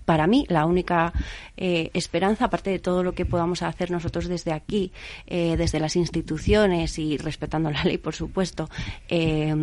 para 0.04 0.26
mí 0.26 0.46
la 0.48 0.66
única 0.66 1.12
eh, 1.56 1.90
esperanza, 1.94 2.46
aparte 2.46 2.70
de 2.70 2.78
todo 2.78 3.02
lo 3.02 3.12
que 3.12 3.24
podamos 3.24 3.62
hacer 3.62 3.90
nosotros 3.90 4.26
desde 4.28 4.52
aquí, 4.52 4.92
eh, 5.26 5.56
desde 5.56 5.80
las 5.80 5.96
instituciones 5.96 6.98
y 6.98 7.16
respetando 7.18 7.70
la 7.72 7.84
ley, 7.84 7.98
por 7.98 8.14
supuesto, 8.14 8.68
eh, 9.08 9.54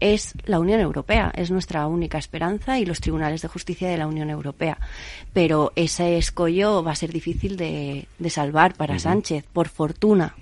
es 0.00 0.34
la 0.46 0.58
Unión 0.58 0.80
Europea. 0.80 1.32
Es 1.34 1.50
nuestra 1.50 1.86
única 1.86 2.18
esperanza 2.18 2.78
y 2.78 2.86
los 2.86 3.00
tribunales 3.00 3.42
de 3.42 3.48
justicia 3.48 3.88
de 3.88 3.96
la 3.98 4.06
Unión 4.06 4.30
Europea. 4.30 4.78
Pero 5.32 5.72
ese 5.76 6.18
escollo 6.18 6.82
va 6.82 6.92
a 6.92 6.96
ser 6.96 7.12
difícil 7.12 7.56
de, 7.56 8.06
de 8.18 8.30
salvar 8.30 8.74
para 8.74 8.98
Sánchez, 8.98 9.44
por 9.52 9.68
fortuna. 9.68 10.34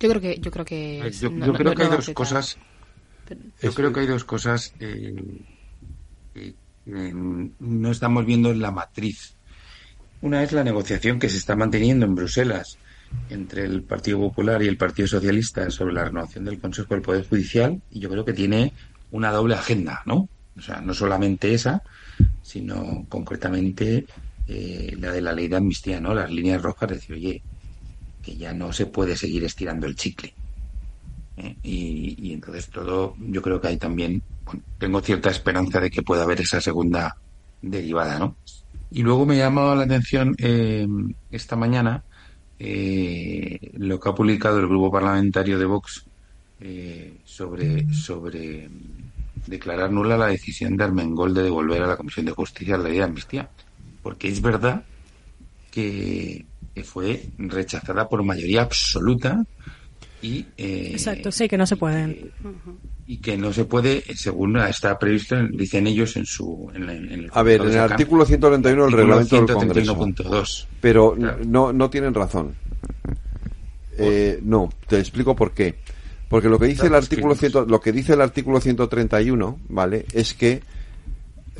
yo 0.00 0.08
creo 0.08 0.20
que, 0.20 0.38
yo 0.40 0.50
creo 0.50 0.64
que, 0.64 1.10
Yo, 1.20 1.30
no- 1.30 1.46
yo 1.46 1.52
no- 1.52 1.58
creo 1.58 1.70
no 1.70 1.76
que 1.76 1.82
hay 1.84 1.88
dos 1.90 2.10
cosas. 2.10 2.58
Yo 3.62 3.72
creo 3.72 3.92
que 3.92 4.00
hay 4.00 4.06
dos 4.06 4.24
cosas 4.24 4.74
no 6.86 7.90
estamos 7.90 8.26
viendo 8.26 8.50
en 8.50 8.60
la 8.60 8.70
matriz. 8.70 9.36
Una 10.20 10.42
es 10.42 10.52
la 10.52 10.64
negociación 10.64 11.18
que 11.18 11.28
se 11.28 11.38
está 11.38 11.56
manteniendo 11.56 12.06
en 12.06 12.14
Bruselas 12.14 12.78
entre 13.28 13.64
el 13.64 13.82
Partido 13.82 14.18
Popular 14.18 14.62
y 14.62 14.68
el 14.68 14.76
Partido 14.76 15.08
Socialista 15.08 15.68
sobre 15.70 15.94
la 15.94 16.04
renovación 16.04 16.44
del 16.44 16.60
Consejo 16.60 16.94
del 16.94 17.02
Poder 17.02 17.28
Judicial 17.28 17.80
y 17.90 18.00
yo 18.00 18.08
creo 18.08 18.24
que 18.24 18.32
tiene 18.32 18.72
una 19.10 19.30
doble 19.30 19.54
agenda, 19.54 20.02
¿no? 20.06 20.28
O 20.56 20.60
sea, 20.60 20.80
no 20.80 20.94
solamente 20.94 21.54
esa, 21.54 21.82
sino 22.42 23.06
concretamente 23.08 24.06
eh, 24.46 24.96
la 24.98 25.12
de 25.12 25.20
la 25.20 25.32
ley 25.32 25.48
de 25.48 25.56
amnistía, 25.56 26.00
¿no? 26.00 26.14
Las 26.14 26.30
líneas 26.30 26.62
rojas, 26.62 26.90
decir, 26.90 27.16
oye, 27.16 27.42
que 28.22 28.36
ya 28.36 28.52
no 28.52 28.72
se 28.72 28.86
puede 28.86 29.16
seguir 29.16 29.44
estirando 29.44 29.86
el 29.86 29.96
chicle. 29.96 30.34
¿eh? 31.36 31.56
Y, 31.62 32.16
y 32.18 32.32
entonces 32.32 32.68
todo, 32.68 33.16
yo 33.18 33.42
creo 33.42 33.60
que 33.60 33.68
hay 33.68 33.76
también, 33.76 34.22
tengo 34.78 35.00
cierta 35.00 35.30
esperanza 35.30 35.80
de 35.80 35.90
que 35.90 36.02
pueda 36.02 36.24
haber 36.24 36.40
esa 36.40 36.60
segunda 36.60 37.16
derivada, 37.60 38.18
¿no? 38.18 38.36
Y 38.90 39.02
luego 39.02 39.24
me 39.24 39.36
llama 39.36 39.74
la 39.74 39.84
atención 39.84 40.34
eh, 40.38 40.86
esta 41.30 41.56
mañana 41.56 42.02
eh, 42.58 43.58
lo 43.74 43.98
que 43.98 44.08
ha 44.08 44.14
publicado 44.14 44.58
el 44.58 44.68
grupo 44.68 44.90
parlamentario 44.92 45.58
de 45.58 45.64
Vox 45.64 46.04
eh, 46.60 47.14
sobre, 47.24 47.92
sobre 47.92 48.68
declarar 49.46 49.90
nula 49.90 50.16
la 50.16 50.26
decisión 50.26 50.76
de 50.76 50.84
Armengol 50.84 51.32
de 51.32 51.42
devolver 51.42 51.82
a 51.82 51.86
la 51.86 51.96
Comisión 51.96 52.26
de 52.26 52.32
Justicia 52.32 52.76
la 52.76 52.84
ley 52.84 52.98
de 52.98 53.04
amnistía. 53.04 53.48
Porque 54.02 54.28
es 54.28 54.42
verdad 54.42 54.84
que 55.70 56.44
fue 56.84 57.28
rechazada 57.38 58.08
por 58.08 58.22
mayoría 58.22 58.62
absoluta 58.62 59.42
y 60.22 60.46
eh, 60.56 60.90
Exacto, 60.92 61.30
sí, 61.32 61.48
que 61.48 61.58
no 61.58 61.66
se 61.66 61.76
pueden. 61.76 62.30
y 63.06 63.16
que 63.18 63.36
no 63.36 63.52
se 63.52 63.64
puede, 63.64 64.02
según 64.14 64.56
está 64.58 64.98
previsto, 64.98 65.36
en- 65.36 65.50
dicen 65.56 65.86
ellos 65.86 66.16
en 66.16 66.24
su. 66.24 66.70
En, 66.74 66.86
la- 66.86 66.94
en 66.94 67.10
el 67.10 67.30
A 67.34 67.42
ver, 67.42 67.60
en 67.62 67.70
el 67.70 67.78
artículo 67.78 68.24
131 68.24 68.84
del 68.84 68.92
reglamento 68.92 69.36
del 69.36 69.46
Congreso. 69.54 69.94
131.2. 69.96 70.66
Pero 70.80 71.14
Claro. 71.14 71.38
no, 71.44 71.72
no 71.72 71.90
tienen 71.90 72.14
razón. 72.14 72.54
Eh, 73.98 74.38
no, 74.42 74.72
te 74.88 74.98
explico 74.98 75.36
por 75.36 75.52
qué. 75.52 75.74
Porque 76.28 76.48
lo 76.48 76.58
que 76.58 76.66
dice 76.66 76.86
el 76.86 76.94
artículo 76.94 77.34
críticos. 77.34 77.62
100 77.64 77.70
lo 77.70 77.80
que 77.80 77.92
dice 77.92 78.14
el 78.14 78.20
artículo 78.22 78.60
131, 78.60 79.58
¿vale? 79.68 80.06
Es 80.14 80.32
que 80.32 80.62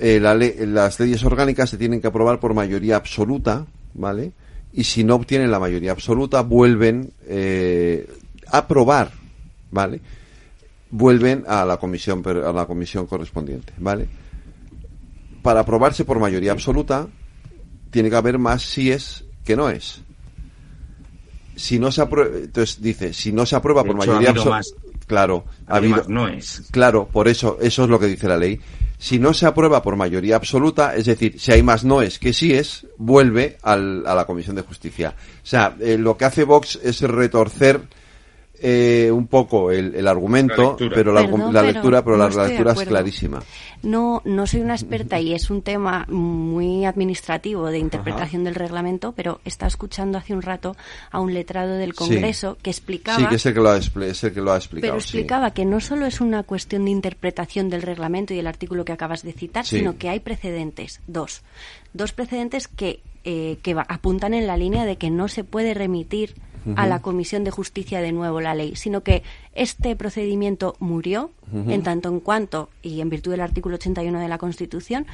eh, 0.00 0.18
la 0.20 0.34
ley- 0.34 0.54
las 0.66 0.98
leyes 0.98 1.22
orgánicas 1.24 1.68
se 1.68 1.76
tienen 1.76 2.00
que 2.00 2.06
aprobar 2.06 2.40
por 2.40 2.54
mayoría 2.54 2.96
absoluta, 2.96 3.66
¿vale? 3.92 4.32
Y 4.72 4.84
si 4.84 5.04
no 5.04 5.16
obtienen 5.16 5.50
la 5.50 5.58
mayoría 5.60 5.92
absoluta, 5.92 6.40
vuelven 6.40 7.10
eh, 7.26 8.08
aprobar, 8.52 9.10
¿vale? 9.70 10.00
Vuelven 10.90 11.44
a 11.48 11.64
la 11.64 11.78
comisión 11.78 12.22
a 12.26 12.52
la 12.52 12.66
comisión 12.66 13.06
correspondiente, 13.06 13.72
¿vale? 13.78 14.06
Para 15.42 15.60
aprobarse 15.60 16.04
por 16.04 16.18
mayoría 16.20 16.52
absoluta, 16.52 17.08
tiene 17.90 18.10
que 18.10 18.16
haber 18.16 18.38
más 18.38 18.62
síes 18.62 19.24
que 19.44 19.56
no 19.56 19.68
es. 19.70 20.02
si 21.56 21.78
no 21.78 21.90
se 21.92 22.00
aprueba, 22.02 22.36
entonces 22.38 22.80
dice, 22.80 23.12
si 23.12 23.32
no 23.32 23.44
se 23.44 23.56
aprueba 23.56 23.82
por 23.84 23.90
hecho, 23.96 23.98
mayoría 24.12 24.30
absoluta, 24.30 24.60
claro, 25.06 25.44
ha 25.66 25.74
Ha 25.74 25.76
habido 25.76 25.96
más 25.96 26.08
noes. 26.08 26.62
claro, 26.70 27.06
por 27.12 27.28
eso, 27.28 27.58
eso 27.60 27.84
es 27.84 27.90
lo 27.90 27.98
que 27.98 28.06
dice 28.06 28.26
la 28.28 28.36
ley. 28.38 28.58
Si 28.98 29.18
no 29.18 29.34
se 29.34 29.46
aprueba 29.46 29.82
por 29.82 29.96
mayoría 29.96 30.36
absoluta, 30.36 30.94
es 30.96 31.06
decir, 31.06 31.38
si 31.40 31.52
hay 31.52 31.62
más 31.62 31.84
noes 31.84 32.18
que 32.18 32.32
síes, 32.32 32.86
vuelve 32.98 33.58
al- 33.62 34.06
a 34.06 34.14
la 34.14 34.24
Comisión 34.26 34.54
de 34.56 34.62
Justicia. 34.62 35.14
O 35.18 35.46
sea, 35.46 35.76
eh, 35.80 35.98
lo 35.98 36.16
que 36.16 36.24
hace 36.24 36.44
Vox 36.44 36.78
es 36.82 37.00
retorcer 37.02 37.80
eh, 38.62 39.10
un 39.12 39.26
poco 39.26 39.70
el, 39.72 39.94
el 39.94 40.06
argumento, 40.08 40.76
La 40.78 40.88
pero 40.94 41.12
la, 41.12 41.22
Perdón, 41.22 41.52
la 41.52 41.60
pero 41.60 41.72
lectura, 41.72 42.04
pero 42.04 42.16
no 42.16 42.28
la 42.28 42.46
lectura 42.48 42.72
es 42.72 42.82
clarísima. 42.84 43.42
No, 43.82 44.22
no 44.24 44.46
soy 44.46 44.60
una 44.60 44.74
experta 44.74 45.18
y 45.18 45.34
es 45.34 45.50
un 45.50 45.62
tema 45.62 46.06
muy 46.08 46.84
administrativo 46.84 47.66
de 47.70 47.78
interpretación 47.78 48.44
del 48.44 48.54
reglamento, 48.54 49.12
pero 49.12 49.40
estaba 49.44 49.66
escuchando 49.68 50.18
hace 50.18 50.32
un 50.34 50.42
rato 50.42 50.76
a 51.10 51.18
un 51.20 51.34
letrado 51.34 51.74
del 51.76 51.94
Congreso 51.94 52.56
que 52.62 52.70
explicaba 52.70 53.18
Sí, 53.18 53.26
que 53.26 53.34
es 53.34 53.46
el 53.46 53.54
que 53.54 53.60
lo 53.60 53.70
ha, 53.70 53.78
expli- 53.78 54.04
es 54.04 54.22
el 54.24 54.32
que 54.32 54.40
lo 54.40 54.52
ha 54.52 54.56
explicado. 54.56 54.92
Pero 54.92 55.00
sí. 55.00 55.08
explicaba 55.18 55.50
que 55.52 55.64
no 55.64 55.80
solo 55.80 56.06
es 56.06 56.20
una 56.20 56.44
cuestión 56.44 56.84
de 56.84 56.92
interpretación 56.92 57.68
del 57.70 57.82
reglamento 57.82 58.32
y 58.34 58.38
el 58.38 58.46
artículo 58.46 58.84
que 58.84 58.92
acabas 58.92 59.22
de 59.22 59.32
citar, 59.32 59.66
Sí. 59.66 59.78
sino 59.78 59.98
que 59.98 60.08
hay 60.08 60.20
precedentes, 60.20 61.00
dos. 61.08 61.42
Dos 61.92 62.12
precedentes 62.12 62.68
que, 62.68 63.00
eh, 63.24 63.58
que 63.62 63.74
va- 63.74 63.86
apuntan 63.88 64.32
en 64.34 64.46
la 64.46 64.56
línea 64.56 64.84
de 64.84 64.96
que 64.96 65.10
no 65.10 65.26
se 65.28 65.42
puede 65.44 65.74
remitir 65.74 66.34
a 66.76 66.86
la 66.86 67.00
Comisión 67.02 67.44
de 67.44 67.50
Justicia 67.50 68.00
de 68.00 68.12
nuevo 68.12 68.40
la 68.40 68.54
ley, 68.54 68.76
sino 68.76 69.02
que 69.02 69.22
este 69.54 69.96
procedimiento 69.96 70.74
murió 70.78 71.30
en 71.68 71.82
tanto 71.82 72.08
en 72.08 72.20
cuanto, 72.20 72.70
y 72.82 73.02
en 73.02 73.10
virtud 73.10 73.32
del 73.32 73.42
artículo 73.42 73.74
81 73.74 74.18
de 74.20 74.28
la 74.28 74.38
Constitución, 74.38 75.06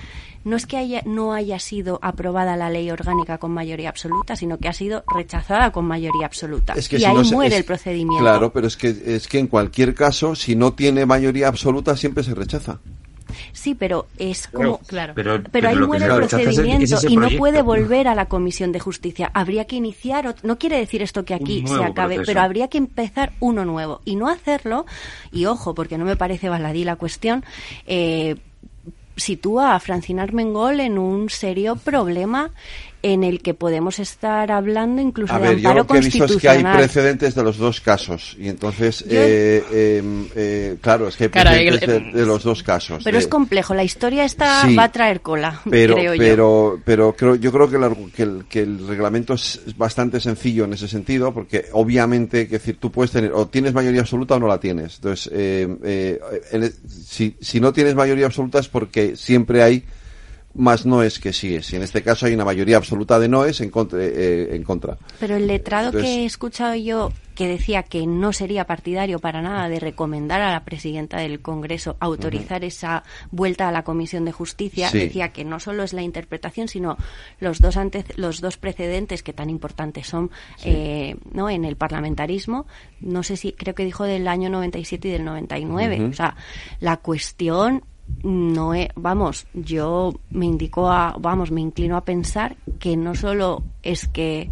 no 0.44 0.56
es 0.56 0.66
que 0.66 0.76
haya, 0.76 1.02
no 1.04 1.32
haya 1.32 1.58
sido 1.58 1.98
aprobada 2.00 2.56
la 2.56 2.70
ley 2.70 2.90
orgánica 2.92 3.38
con 3.38 3.50
mayoría 3.50 3.88
absoluta, 3.88 4.36
sino 4.36 4.58
que 4.58 4.68
ha 4.68 4.72
sido 4.72 5.02
rechazada 5.12 5.72
con 5.72 5.84
mayoría 5.86 6.26
absoluta. 6.26 6.74
Es 6.74 6.88
que 6.88 6.96
y 6.96 7.00
si 7.00 7.04
ahí 7.06 7.14
no 7.14 7.24
se- 7.24 7.34
muere 7.34 7.54
es- 7.54 7.58
el 7.60 7.64
procedimiento. 7.64 8.22
Claro, 8.22 8.52
pero 8.52 8.68
es 8.68 8.76
que, 8.76 8.88
es 9.06 9.26
que 9.26 9.40
en 9.40 9.48
cualquier 9.48 9.94
caso, 9.94 10.36
si 10.36 10.54
no 10.54 10.74
tiene 10.74 11.06
mayoría 11.06 11.48
absoluta, 11.48 11.96
siempre 11.96 12.22
se 12.22 12.34
rechaza. 12.34 12.78
Sí, 13.52 13.74
pero 13.74 14.06
es 14.19 14.48
Pero- 14.52 14.73
como. 14.73 14.86
Claro. 14.86 15.12
pero- 15.15 15.36
Pero, 15.39 15.51
pero 15.51 15.69
ahí 15.69 15.77
muere 15.78 16.06
el 16.06 16.15
procedimiento 16.16 16.97
es 16.97 17.05
y 17.05 17.16
no 17.16 17.28
puede 17.39 17.62
volver 17.62 18.09
a 18.09 18.15
la 18.15 18.27
Comisión 18.27 18.73
de 18.73 18.81
Justicia. 18.81 19.31
Habría 19.35 19.66
que 19.66 19.77
iniciar. 19.77 20.35
No 20.43 20.59
quiere 20.59 20.78
decir 20.78 21.02
esto 21.02 21.24
que 21.24 21.35
aquí 21.35 21.65
se 21.66 21.74
acabe, 21.85 22.16
proceso. 22.16 22.27
pero 22.32 22.40
habría 22.40 22.69
que 22.69 22.78
empezar 22.78 23.32
uno 23.40 23.65
nuevo. 23.65 24.01
Y 24.05 24.16
no 24.16 24.28
hacerlo, 24.28 24.86
y 25.32 25.47
ojo, 25.47 25.74
porque 25.74 25.98
no 25.98 26.05
me 26.05 26.16
parece 26.16 26.48
baladí 26.48 26.85
la 26.85 26.97
cuestión, 26.97 27.44
eh, 27.86 28.36
sitúa 29.16 29.74
a 29.74 29.81
Francina 29.81 30.23
Armengol 30.23 30.78
en 30.81 30.97
un 30.97 31.28
serio 31.28 31.74
problema 31.77 32.51
en 33.02 33.22
el 33.22 33.42
que 33.42 33.54
podemos 33.54 34.00
estar 34.00 34.50
hablando 34.50 35.00
incluso 35.00 35.32
A 35.32 35.38
de 35.38 35.48
ver, 35.50 35.58
yo 35.58 35.72
lo 35.72 35.86
que 35.86 35.98
he 35.98 36.00
visto 36.00 36.24
es 36.24 36.36
que 36.36 36.48
hay 36.48 36.64
precedentes 36.64 37.34
de 37.34 37.42
los 37.44 37.56
dos 37.56 37.80
casos. 37.80 38.36
Y 38.38 38.48
entonces, 38.48 39.00
Yo- 39.00 39.06
eh, 39.12 39.64
eh, 39.70 40.02
eh, 40.34 40.76
claro, 40.80 41.06
es 41.08 41.16
que 41.16 41.24
hay 41.24 41.30
Claro, 41.30 41.50
precedentes 41.50 41.88
el- 41.88 42.12
de, 42.12 42.18
de 42.20 42.26
los 42.26 42.42
dos 42.42 42.62
casos. 42.64 43.02
Pero 43.04 43.16
de- 43.16 43.22
es 43.22 43.28
complejo. 43.28 43.72
La 43.74 43.84
historia 43.84 44.24
esta 44.24 44.62
Sí. 44.66 44.74
va 44.74 44.84
a 44.84 44.92
traer 44.92 45.20
cola, 45.20 45.60
pero 45.70 45.94
creo 45.94 46.14
yo. 46.14 46.18
pero 46.22 46.80
pero 46.84 47.12
creo 47.16 47.34
yo 47.36 47.52
creo 47.52 47.70
que 47.70 47.76
el, 47.76 47.82
argu- 47.82 48.10
que 48.10 48.22
el, 48.24 48.44
que 48.48 48.60
el 48.62 48.86
reglamento 48.88 49.34
es 49.34 49.60
es 49.66 49.76
bastante 49.78 50.18
sencillo 50.20 50.64
en 50.64 50.72
ese 50.72 50.88
sentido 50.88 51.32
porque 51.32 51.66
obviamente 51.72 52.46
que 52.48 52.58
decir 52.58 52.78
tú 52.80 52.90
puedes 52.90 53.12
tener 53.12 53.32
o 53.32 53.46
tienes 53.46 53.72
mayoría 53.74 54.00
absoluta 54.00 54.34
o 54.36 54.40
no 54.40 54.46
la 54.48 54.58
tienes 54.58 54.96
entonces 54.96 55.30
eh, 55.32 55.68
eh, 55.84 56.20
en 56.52 56.62
el- 56.64 56.72
si 56.88 57.36
si 57.40 57.60
no 57.60 57.72
tienes 57.72 57.94
mayoría 57.94 58.26
absoluta 58.26 58.58
es 58.58 58.68
porque 58.68 59.14
siempre 59.16 59.62
hay 59.62 59.84
más 60.59 60.85
noes 60.85 61.18
que 61.18 61.32
síes 61.32 61.72
y 61.72 61.76
en 61.76 61.82
este 61.82 62.02
caso 62.02 62.26
hay 62.26 62.35
una 62.35 62.44
mayoría 62.44 62.76
absoluta 62.76 63.18
de 63.18 63.28
noes 63.28 63.60
en 63.60 63.70
contra 63.70 63.98
eh, 64.02 64.55
en 64.55 64.62
contra 64.64 64.98
Pero 65.18 65.36
el 65.36 65.47
letrado 65.47 65.86
Entonces- 65.86 66.10
que 66.10 66.22
he 66.22 66.24
escuchado 66.26 66.74
yo 66.74 67.12
que 67.35 67.47
decía 67.47 67.85
que 67.85 68.05
no 68.05 68.32
sería 68.32 68.66
partidario 68.66 69.20
para 69.20 69.40
nada 69.40 69.68
de 69.68 69.78
recomendar 69.78 70.40
a 70.40 70.51
la 70.51 70.64
presidenta 70.64 71.18
del 71.18 71.40
Congreso 71.40 71.97
autorizar 72.01 72.64
esa 72.64 73.05
vuelta 73.30 73.68
a 73.68 73.72
la 73.72 73.85
Comisión 73.85 74.24
de 74.24 74.32
Justicia, 74.32 74.89
Sí. 74.89 74.98
decía 74.98 75.28
que 75.32 75.44
no 75.44 75.60
solo 75.60 75.85
es 75.85 75.93
la 75.93 76.02
interpretación, 76.02 76.66
sino 76.66 76.97
los 77.39 77.60
dos 77.60 77.76
ante- 77.76 78.05
los 78.16 78.40
dos 78.40 78.56
precedentes 78.56 79.22
que 79.22 79.32
tan 79.32 79.51
importantes 79.51 80.09
son 80.09 80.32
eh, 80.64 81.14
no 81.30 81.48
en 81.48 81.64
el 81.64 81.76
parlamentarismo. 81.76 82.66
No 83.01 83.22
sé 83.22 83.36
si 83.36 83.52
creo 83.52 83.76
que 83.76 83.85
dijo 83.85 84.02
del 84.02 84.26
año 84.26 84.51
97 84.51 85.06
y 85.06 85.12
del 85.12 85.24
99. 85.24 86.01
Ujú. 86.01 86.10
O 86.10 86.12
sea, 86.14 86.35
la 86.80 86.97
cuestión 86.97 87.85
no 88.22 88.74
es, 88.74 88.89
vamos, 88.97 89.47
yo 89.55 90.14
me 90.30 90.47
indico 90.47 90.90
a, 90.90 91.16
vamos, 91.18 91.51
me 91.51 91.60
inclino 91.60 91.97
a 91.97 92.05
pensar 92.05 92.56
que 92.78 92.97
no 92.97 93.14
solo 93.14 93.62
es 93.82 94.09
que 94.09 94.51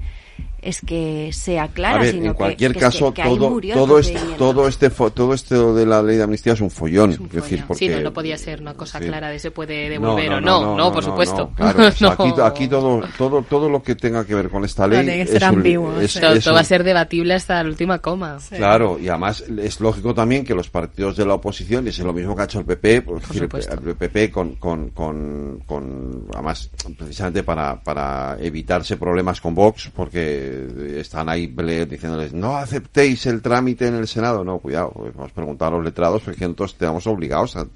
es 0.66 0.80
que 0.80 1.30
sea 1.32 1.68
clara, 1.68 1.97
a 1.97 2.02
ver, 2.02 2.10
sino 2.12 2.26
en 2.26 2.32
que- 2.32 2.36
cualquier 2.36 2.72
que, 2.72 2.78
es 2.78 2.84
que- 2.84 2.90
caso 2.93 3.14
que 3.14 3.22
ahí 3.22 3.36
todo 3.36 3.51
murió 3.51 3.74
el 3.74 3.80
todo 3.80 3.98
este 3.98 4.18
todo 4.36 4.68
este 4.68 4.90
fo- 4.90 5.12
todo 5.12 5.32
esto 5.34 5.74
de 5.74 5.86
la 5.86 6.02
ley 6.02 6.16
de 6.16 6.22
amnistía 6.24 6.55
es 6.55 6.60
un 6.60 6.70
follón, 6.70 7.14
quiero 7.14 7.43
decir 7.43 7.64
porque 7.66 7.86
Sí, 7.86 7.88
no, 7.88 8.01
no 8.01 8.12
podía 8.12 8.36
ser 8.36 8.60
una 8.60 8.74
cosa 8.74 8.98
sí. 8.98 9.06
clara 9.06 9.28
de 9.30 9.38
se 9.38 9.51
puede 9.51 9.84
No, 9.98 10.14
devolver 10.16 10.32
o 10.34 10.40
no. 10.40 10.76
No, 10.76 10.93
por 10.93 11.05
supuesto. 11.05 11.51
no, 11.59 11.72
claro, 11.72 11.86
aquí, 12.10 12.32
No. 12.36 12.44
aquí 12.44 12.68
todo, 12.68 13.02
todo, 13.16 13.43
todo 13.43 13.68
lo 13.68 13.82
que 13.82 13.94
tenga 13.94 14.24
que 14.24 14.34
ver 14.34 14.48
con 14.51 14.64
esta 14.64 14.86
ley 14.86 15.05
que 15.06 15.22
es 15.22 15.30
un- 15.34 15.43
ambiguo. 15.44 16.01
es- 16.01 16.14
todo 16.20 16.32
es 16.34 16.44
todo 16.44 16.55
va 16.55 16.60
a 16.60 16.62
un- 16.62 16.66
ser 16.66 16.82
debatible 16.84 17.34
hasta 17.34 17.62
la 17.62 17.68
última 17.68 17.98
coma. 18.01 18.38
Claro, 18.51 18.98
y 18.98 19.09
además 19.09 19.44
es 19.59 19.80
lógico 19.80 20.14
también 20.14 20.44
que 20.44 20.55
los 20.55 20.68
partidos 20.68 21.16
de 21.16 21.24
la 21.26 21.34
oposición, 21.34 21.86
y 21.86 21.90
es 21.90 21.98
lo 22.01 22.12
mismo 22.12 22.34
que 22.34 22.43
ha 22.43 22.44
hecho 22.47 22.59
el 22.60 22.64
PP, 22.66 23.02
Por 23.02 23.18
es 23.22 23.28
decir, 23.28 23.48
el 23.86 23.94
PP 23.97 24.30
con, 24.30 24.56
con, 24.56 24.90
con, 24.90 25.60
con- 25.66 26.26
además, 26.34 26.70
precisamente 26.98 27.43
para, 27.43 27.82
para 27.82 28.36
evitarse 28.40 28.97
problemas 28.97 29.40
con 29.40 29.55
Vox, 29.55 29.90
porque 29.94 30.56
están 30.97 31.28
ahí 31.28 31.47
diciéndoles, 31.47 32.33
no 32.33 32.57
aceptéis 32.57 33.27
el 33.27 33.43
trámite 33.43 33.89
en 33.89 33.95
el 33.95 34.09
Senado. 34.09 34.45
No, 34.45 34.59
cuidado, 34.59 34.91
pues 34.95 35.15
vamos 35.15 35.31
a 35.31 35.35
preguntar 35.35 35.73
a 35.73 35.77
los 35.77 35.85
letrados, 35.85 36.23
porque 36.23 36.45
nosotros 36.45 36.73
estamos 36.73 37.07
obligados 37.07 37.57
a, 37.57 37.66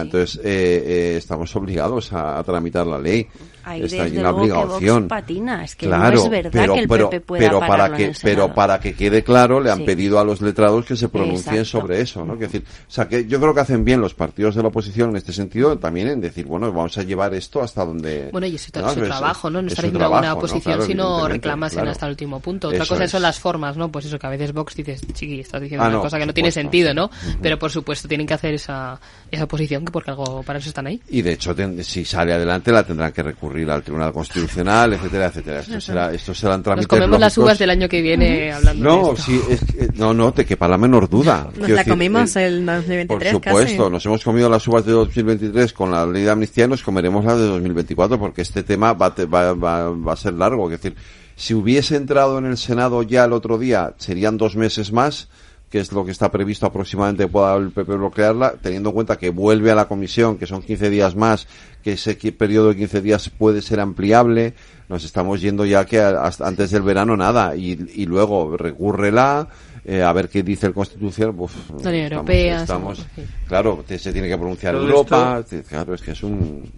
entonces, 0.00 0.36
eh, 0.42 0.42
eh, 0.44 1.16
estamos 1.16 1.54
obligados 1.56 2.12
a, 2.12 2.38
a 2.38 2.44
tramitar 2.44 2.86
la 2.86 2.98
ley. 2.98 3.26
Ahí 3.64 3.82
Está 3.82 4.02
ahí 4.04 4.10
desde 4.10 4.20
una 4.20 4.30
luego 4.30 4.46
que 4.46 4.52
obligación. 4.52 5.02
Vox 5.02 5.08
patina, 5.08 5.64
es 5.64 5.76
que 5.76 5.86
Claro, 5.86 6.16
no 6.16 6.24
es 6.24 6.30
verdad 6.30 6.50
pero, 6.52 6.74
que 6.74 6.80
el 6.80 6.88
pero, 6.88 7.10
PP 7.10 7.20
pueda 7.26 7.40
pero 7.48 7.60
para 7.60 7.92
que 7.96 8.04
en 8.04 8.10
el 8.10 8.16
pero 8.22 8.54
para 8.54 8.80
que 8.80 8.94
quede 8.94 9.22
claro 9.22 9.60
le 9.60 9.70
han 9.70 9.78
Sí. 9.78 9.84
pedido 9.84 10.18
a 10.18 10.24
los 10.24 10.40
letrados 10.40 10.84
que 10.84 10.96
se 10.96 11.08
pronuncien 11.08 11.56
Exacto. 11.56 11.80
sobre 11.80 12.00
eso 12.00 12.20
no 12.24 12.34
Quiero 12.36 12.52
decir 12.52 12.64
o 12.88 12.90
sea 12.90 13.08
que 13.08 13.26
yo 13.26 13.40
creo 13.40 13.54
que 13.54 13.60
hacen 13.60 13.84
bien 13.84 14.00
los 14.00 14.14
partidos 14.14 14.54
de 14.54 14.62
la 14.62 14.68
oposición 14.68 15.10
en 15.10 15.16
este 15.16 15.32
sentido 15.32 15.78
también 15.78 16.08
en 16.08 16.20
decir 16.20 16.46
bueno 16.46 16.72
vamos 16.72 16.96
a 16.98 17.02
llevar 17.02 17.34
esto 17.34 17.60
hasta 17.62 17.84
donde 17.84 18.28
Bueno, 18.32 18.46
y 18.46 18.54
es 18.56 18.70
¿no? 18.74 18.92
su 18.92 19.00
Es- 19.00 19.06
trabajo, 19.08 19.50
¿no? 19.50 19.60
No 19.62 19.66
es 19.68 19.72
estar 19.72 19.84
haciendo 19.84 19.98
una 19.98 20.08
trabajo, 20.08 20.32
¿no? 20.32 20.38
oposición, 20.38 20.62
Claro, 20.62 20.82
sino 20.86 21.02
evidentemente, 21.04 21.32
reclamas 21.34 21.72
claro. 21.72 21.90
hasta 21.90 22.06
el 22.06 22.10
último 22.10 22.40
punto. 22.40 22.68
Otra 22.68 22.82
Eso 22.84 22.94
cosa 22.94 23.04
es. 23.04 23.10
son 23.10 23.22
las 23.22 23.38
formas, 23.38 23.76
¿no? 23.76 23.90
Pues 23.90 24.04
eso, 24.06 24.18
que 24.18 24.26
a 24.26 24.30
veces 24.30 24.52
Vox 24.52 24.74
dices, 24.76 25.00
chiqui, 25.12 25.40
estás 25.40 25.60
diciendo 25.60 25.84
Ah, 25.84 25.88
una 25.88 25.96
no, 25.98 26.02
cosa 26.02 26.18
que 26.18 26.26
no 26.26 26.34
tiene 26.34 26.50
sentido. 26.50 26.94
¿no? 26.94 27.10
Pero 27.42 27.58
por 27.58 27.70
supuesto 27.70 28.08
tienen 28.08 28.26
que 28.26 28.34
hacer 28.34 28.54
esa, 28.54 28.98
esa 29.30 29.44
oposición, 29.44 29.84
que 29.84 29.92
porque 29.92 30.10
algo 30.10 30.42
para 30.42 30.58
eso 30.58 30.68
están 30.68 30.86
ahí. 30.86 31.00
y 31.10 31.22
de 31.22 31.32
hecho 31.32 31.54
si 31.82 32.04
sale 32.04 32.32
adelante 32.32 32.72
la 32.72 32.82
tendrán 32.84 33.12
que 33.12 33.22
recurrir 33.22 33.49
al 33.70 33.82
Tribunal 33.82 34.12
Constitucional 34.12 34.92
etcétera 34.94 35.26
etcétera 35.26 35.60
esto 35.60 35.80
será 35.80 36.12
esto 36.12 36.34
serán 36.34 36.58
Nos 36.58 36.64
trámites 36.64 36.86
comemos 36.86 37.18
las 37.20 37.32
lógicos. 37.36 37.44
uvas 37.44 37.58
del 37.58 37.70
año 37.70 37.88
que 37.88 38.00
viene 38.02 38.52
hablando 38.52 38.82
de 38.82 38.88
no 39.02 39.12
esto. 39.12 39.22
sí 39.22 39.40
es 39.50 39.60
que- 39.64 39.88
no 39.96 40.14
no 40.14 40.32
te 40.32 40.44
quepa 40.46 40.68
la 40.68 40.78
menor 40.78 41.08
duda 41.08 41.44
Nos 41.44 41.54
Quiero 41.54 41.68
la 41.74 41.76
decir, 41.80 41.92
comimos 41.92 42.36
eh, 42.36 42.46
el 42.46 42.64
Por 42.64 42.74
2023 42.76 43.30
supuesto, 43.32 43.82
casi. 43.84 43.90
nos 43.92 44.06
hemos 44.06 44.24
comido 44.24 44.48
las 44.48 44.66
uvas 44.68 44.84
de 44.86 44.92
2023 44.92 45.72
con 45.72 45.90
la 45.90 46.06
ley 46.06 46.22
de 46.22 46.30
amnistía 46.30 46.64
y 46.64 46.68
nos 46.68 46.82
comeremos 46.82 47.24
las 47.24 47.36
de 47.38 47.46
2024 47.46 48.18
porque 48.18 48.42
este 48.42 48.62
tema 48.62 48.92
va, 48.92 49.14
te- 49.14 49.26
va, 49.26 49.52
va- 49.54 49.90
va 49.90 50.12
a 50.12 50.16
ser 50.16 50.34
largo. 50.34 50.70
Es 50.70 50.80
decir, 50.80 50.96
si 51.36 51.54
hubiese 51.54 51.96
entrado 51.96 52.38
en 52.38 52.46
el 52.46 52.56
Senado 52.56 53.02
ya 53.02 53.24
el 53.24 53.32
otro 53.32 53.58
día, 53.58 53.94
serían 53.98 54.36
dos 54.36 54.56
meses 54.56 54.92
más, 54.92 55.28
que 55.70 55.78
es 55.78 55.92
lo 55.92 56.04
que 56.04 56.10
está 56.10 56.30
previsto 56.32 56.66
aproximadamente 56.66 57.28
pueda 57.28 57.54
el 57.54 57.70
PP 57.70 57.94
bloquearla, 57.94 58.54
teniendo 58.60 58.88
en 58.90 58.94
cuenta 58.96 59.16
que 59.16 59.30
vuelve 59.30 59.70
a 59.70 59.76
la 59.76 59.86
comisión, 59.86 60.36
que 60.36 60.46
son 60.46 60.62
15 60.62 60.90
días 60.90 61.14
más, 61.14 61.46
que 61.82 61.92
ese 61.92 62.14
periodo 62.32 62.70
de 62.70 62.76
15 62.76 63.00
días 63.00 63.30
puede 63.30 63.62
ser 63.62 63.78
ampliable, 63.78 64.54
nos 64.88 65.04
estamos 65.04 65.40
yendo 65.40 65.64
ya 65.64 65.84
que 65.86 66.00
hasta 66.00 66.46
antes 66.48 66.72
del 66.72 66.82
verano 66.82 67.16
nada, 67.16 67.54
y, 67.54 67.78
y 67.94 68.04
luego 68.06 68.56
recúrrela, 68.56 69.48
eh, 69.84 70.02
a 70.02 70.12
ver 70.12 70.28
qué 70.28 70.42
dice 70.42 70.66
el 70.66 70.74
Constitucional. 70.74 71.34
Uf, 71.38 71.54
La 71.70 71.88
Unión 71.90 71.94
estamos- 71.94 72.10
Europea, 72.12 72.62
estamos- 72.62 73.06
claro, 73.46 73.84
se 73.88 74.12
tiene 74.12 74.26
que 74.28 74.36
pronunciar 74.36 74.74
Todo 74.74 74.82
Europa, 74.86 75.44
claro, 75.68 75.94
es 75.94 76.02
que 76.02 76.10
es 76.10 76.22
un... 76.24 76.68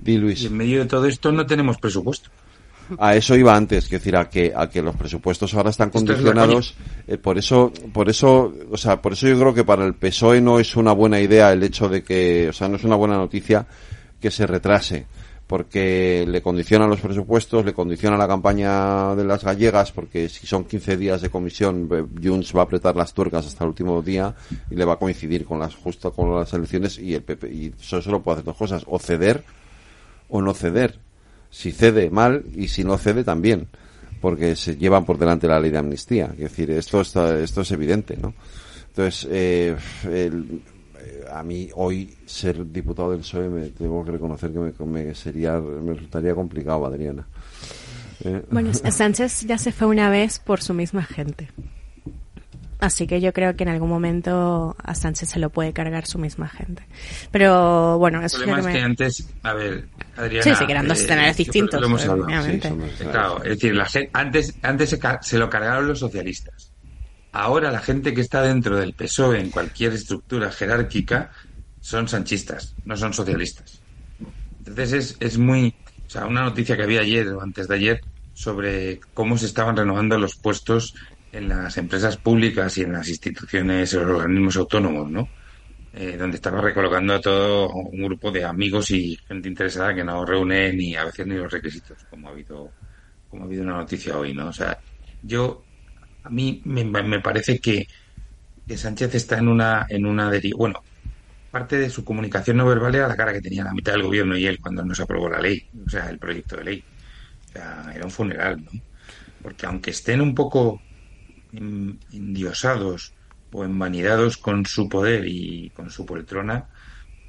Di 0.00 0.18
Luis. 0.18 0.42
Y 0.42 0.46
en 0.46 0.56
medio 0.56 0.80
de 0.80 0.84
todo 0.86 1.06
esto 1.06 1.32
no 1.32 1.44
tenemos 1.46 1.78
presupuesto. 1.78 2.30
A 2.98 3.14
eso 3.14 3.36
iba 3.36 3.54
antes, 3.54 3.88
que 3.88 3.96
decir, 3.96 4.16
a 4.16 4.28
que, 4.28 4.52
a 4.54 4.68
que 4.68 4.82
los 4.82 4.96
presupuestos 4.96 5.54
ahora 5.54 5.70
están 5.70 5.88
es 5.88 5.94
condicionados, 5.94 6.74
eh, 7.06 7.18
por 7.18 7.38
eso, 7.38 7.72
por 7.92 8.08
eso, 8.08 8.52
o 8.70 8.76
sea, 8.76 9.00
por 9.02 9.12
eso 9.12 9.28
yo 9.28 9.38
creo 9.38 9.54
que 9.54 9.64
para 9.64 9.84
el 9.84 9.94
PSOE 9.94 10.40
no 10.40 10.58
es 10.58 10.76
una 10.76 10.92
buena 10.92 11.20
idea 11.20 11.52
el 11.52 11.62
hecho 11.62 11.88
de 11.88 12.02
que, 12.02 12.48
o 12.48 12.52
sea, 12.52 12.68
no 12.68 12.76
es 12.76 12.84
una 12.84 12.96
buena 12.96 13.16
noticia 13.16 13.66
que 14.20 14.30
se 14.30 14.46
retrase, 14.46 15.06
porque 15.48 16.26
le 16.28 16.42
condiciona 16.42 16.86
los 16.86 17.00
presupuestos, 17.00 17.64
le 17.64 17.72
condiciona 17.72 18.18
la 18.18 18.28
campaña 18.28 19.14
de 19.14 19.24
las 19.24 19.42
gallegas, 19.42 19.92
porque 19.92 20.28
si 20.28 20.46
son 20.46 20.64
15 20.64 20.98
días 20.98 21.22
de 21.22 21.30
comisión, 21.30 21.88
eh, 21.90 22.04
Junts 22.22 22.54
va 22.54 22.60
a 22.60 22.64
apretar 22.64 22.94
las 22.96 23.14
tuercas 23.14 23.46
hasta 23.46 23.64
el 23.64 23.70
último 23.70 24.02
día 24.02 24.34
y 24.70 24.74
le 24.74 24.84
va 24.84 24.92
a 24.92 24.98
coincidir 24.98 25.46
con 25.46 25.58
las, 25.58 25.74
justo 25.74 26.12
con 26.12 26.34
las 26.34 26.52
elecciones 26.52 26.98
y 26.98 27.14
el 27.14 27.22
PP, 27.22 27.48
y 27.50 27.74
eso 27.80 28.02
solo 28.02 28.22
puede 28.22 28.36
hacer 28.36 28.44
dos 28.44 28.56
cosas, 28.56 28.84
o 28.86 28.98
ceder 28.98 29.42
o 30.28 30.42
no 30.42 30.52
ceder. 30.52 30.98
Si 31.50 31.72
cede, 31.72 32.10
mal, 32.10 32.44
y 32.54 32.68
si 32.68 32.84
no 32.84 32.98
cede, 32.98 33.24
también. 33.24 33.66
porque 34.20 34.56
se 34.56 34.76
llevan 34.76 35.04
por 35.04 35.16
delante 35.16 35.46
la 35.46 35.60
ley 35.60 35.70
de 35.70 35.78
amnistía. 35.78 36.26
Es 36.32 36.38
decir, 36.50 36.72
esto 36.72 37.00
está, 37.00 37.38
esto 37.38 37.60
es 37.60 37.70
evidente, 37.70 38.16
¿no? 38.16 38.34
Entonces, 38.88 39.28
eh, 39.30 39.76
el- 40.06 40.60
eh, 40.98 41.24
a 41.32 41.44
mí 41.44 41.68
hoy 41.76 42.16
ser 42.26 42.66
diputado 42.72 43.12
del 43.12 43.20
PSOE 43.20 43.48
me 43.48 43.66
tengo 43.68 44.04
que 44.04 44.10
reconocer 44.10 44.50
que 44.50 44.84
me, 44.84 45.14
sería 45.14 45.58
me 45.60 45.94
resultaría 45.94 46.34
complicado, 46.34 46.84
Adriana. 46.84 47.28
Eh, 48.24 48.42
Bueno, 48.50 48.72
Sánchez 48.74 49.42
ya 49.46 49.56
se 49.56 49.70
fue 49.70 49.86
una 49.86 50.10
vez 50.10 50.40
por 50.40 50.60
su 50.60 50.74
misma 50.74 51.04
gente. 51.04 51.48
Así 52.80 53.06
que 53.06 53.20
yo 53.20 53.32
creo 53.32 53.56
que 53.56 53.64
en 53.64 53.70
algún 53.70 53.88
momento 53.88 54.76
a 54.82 54.94
Sánchez 54.94 55.30
se 55.30 55.38
lo 55.40 55.50
puede 55.50 55.72
cargar 55.72 56.06
su 56.06 56.18
misma 56.18 56.48
gente. 56.48 56.86
Pero 57.32 57.98
bueno, 57.98 58.18
El 58.20 58.24
eso 58.26 58.36
problema 58.38 58.56
que 58.56 58.60
es 58.60 58.66
me- 58.66 58.72
que 58.72 58.80
antes, 58.84 59.34
a 59.42 59.52
ver, 59.54 59.88
Adriana... 60.16 60.44
Sí, 60.44 60.54
sí, 60.54 60.66
que 60.66 60.72
eran 60.72 60.86
dos 60.88 60.98
eh, 60.98 61.02
escenarios 61.02 61.36
distintos, 61.36 61.80
lo 61.80 61.86
hemos 61.86 62.06
hablado. 62.06 62.24
obviamente. 62.26 62.68
Sí, 62.68 62.74
somos- 62.74 62.92
claro, 62.98 63.42
es 63.42 63.50
decir, 63.50 63.74
la 63.74 63.86
gen- 63.86 64.08
antes, 64.12 64.58
antes 64.62 64.90
se, 64.90 64.98
se 65.22 65.38
lo 65.38 65.50
cargaron 65.50 65.88
los 65.88 65.98
socialistas. 65.98 66.72
Ahora 67.32 67.70
la 67.70 67.80
gente 67.80 68.14
que 68.14 68.20
está 68.22 68.42
dentro 68.42 68.76
del 68.76 68.94
PSOE 68.94 69.40
en 69.40 69.50
cualquier 69.50 69.92
estructura 69.94 70.50
jerárquica 70.50 71.30
son 71.80 72.08
sanchistas, 72.08 72.76
no 72.84 72.96
son 72.96 73.12
socialistas. 73.12 73.82
Entonces 74.64 74.92
es, 74.92 75.16
es 75.20 75.38
muy... 75.38 75.74
O 75.86 76.10
sea, 76.10 76.26
una 76.26 76.42
noticia 76.42 76.76
que 76.76 76.84
había 76.84 77.00
ayer 77.00 77.28
o 77.28 77.42
antes 77.42 77.68
de 77.68 77.74
ayer 77.74 78.00
sobre 78.32 79.00
cómo 79.12 79.36
se 79.36 79.46
estaban 79.46 79.76
renovando 79.76 80.18
los 80.18 80.36
puestos 80.40 80.94
en 81.32 81.48
las 81.48 81.76
empresas 81.78 82.18
públicas 82.18 82.76
y 82.78 82.82
en 82.82 82.92
las 82.92 83.08
instituciones 83.08 83.94
o 83.94 84.00
organismos 84.02 84.56
autónomos, 84.56 85.10
¿no? 85.10 85.30
Eh, 85.92 86.16
donde 86.18 86.36
estaba 86.36 86.60
recolocando 86.60 87.14
a 87.14 87.20
todo 87.20 87.70
un 87.70 88.02
grupo 88.04 88.30
de 88.30 88.44
amigos 88.44 88.90
y 88.90 89.16
gente 89.26 89.48
interesada 89.48 89.94
que 89.94 90.04
no 90.04 90.24
reúne 90.26 90.72
ni 90.74 90.94
a 90.96 91.04
veces 91.04 91.26
ni 91.26 91.36
los 91.36 91.52
requisitos, 91.52 92.04
como 92.10 92.28
ha 92.28 92.32
habido, 92.32 92.74
como 93.28 93.44
ha 93.44 93.46
habido 93.46 93.62
una 93.64 93.78
noticia 93.78 94.18
hoy, 94.18 94.34
¿no? 94.34 94.48
O 94.48 94.52
sea, 94.52 94.78
yo 95.22 95.68
a 96.22 96.30
mí 96.30 96.62
me, 96.66 97.20
parece 97.20 97.60
que, 97.60 97.86
que 98.66 98.76
Sánchez 98.76 99.14
está 99.14 99.38
en 99.38 99.48
una 99.48 99.86
en 99.88 100.06
una 100.06 100.30
deriva. 100.30 100.56
Bueno, 100.58 100.80
parte 101.50 101.78
de 101.78 101.90
su 101.90 102.04
comunicación 102.04 102.58
no 102.58 102.66
verbal 102.66 102.94
era 102.94 103.08
la 103.08 103.16
cara 103.16 103.32
que 103.32 103.40
tenía 103.42 103.64
la 103.64 103.74
mitad 103.74 103.92
del 103.92 104.04
gobierno 104.04 104.36
y 104.38 104.46
él 104.46 104.58
cuando 104.60 104.84
no 104.84 104.94
se 104.94 105.02
aprobó 105.04 105.28
la 105.30 105.40
ley, 105.40 105.60
o 105.86 105.90
sea, 105.90 106.10
el 106.10 106.18
proyecto 106.18 106.56
de 106.56 106.64
ley. 106.64 106.86
O 107.48 107.52
sea, 107.52 107.92
era 107.94 108.04
un 108.06 108.10
funeral, 108.12 108.58
¿no? 108.64 108.70
Porque 109.40 109.66
aunque 109.66 109.90
estén 109.92 110.20
un 110.20 110.34
poco 110.34 110.84
en- 110.86 110.87
endiosados 111.52 113.14
o 113.50 113.64
envanidados 113.64 114.36
con 114.38 114.66
su 114.66 114.88
poder 114.88 115.24
y 115.26 115.70
con 115.72 115.90
su 115.90 116.04
poltrona, 116.06 116.68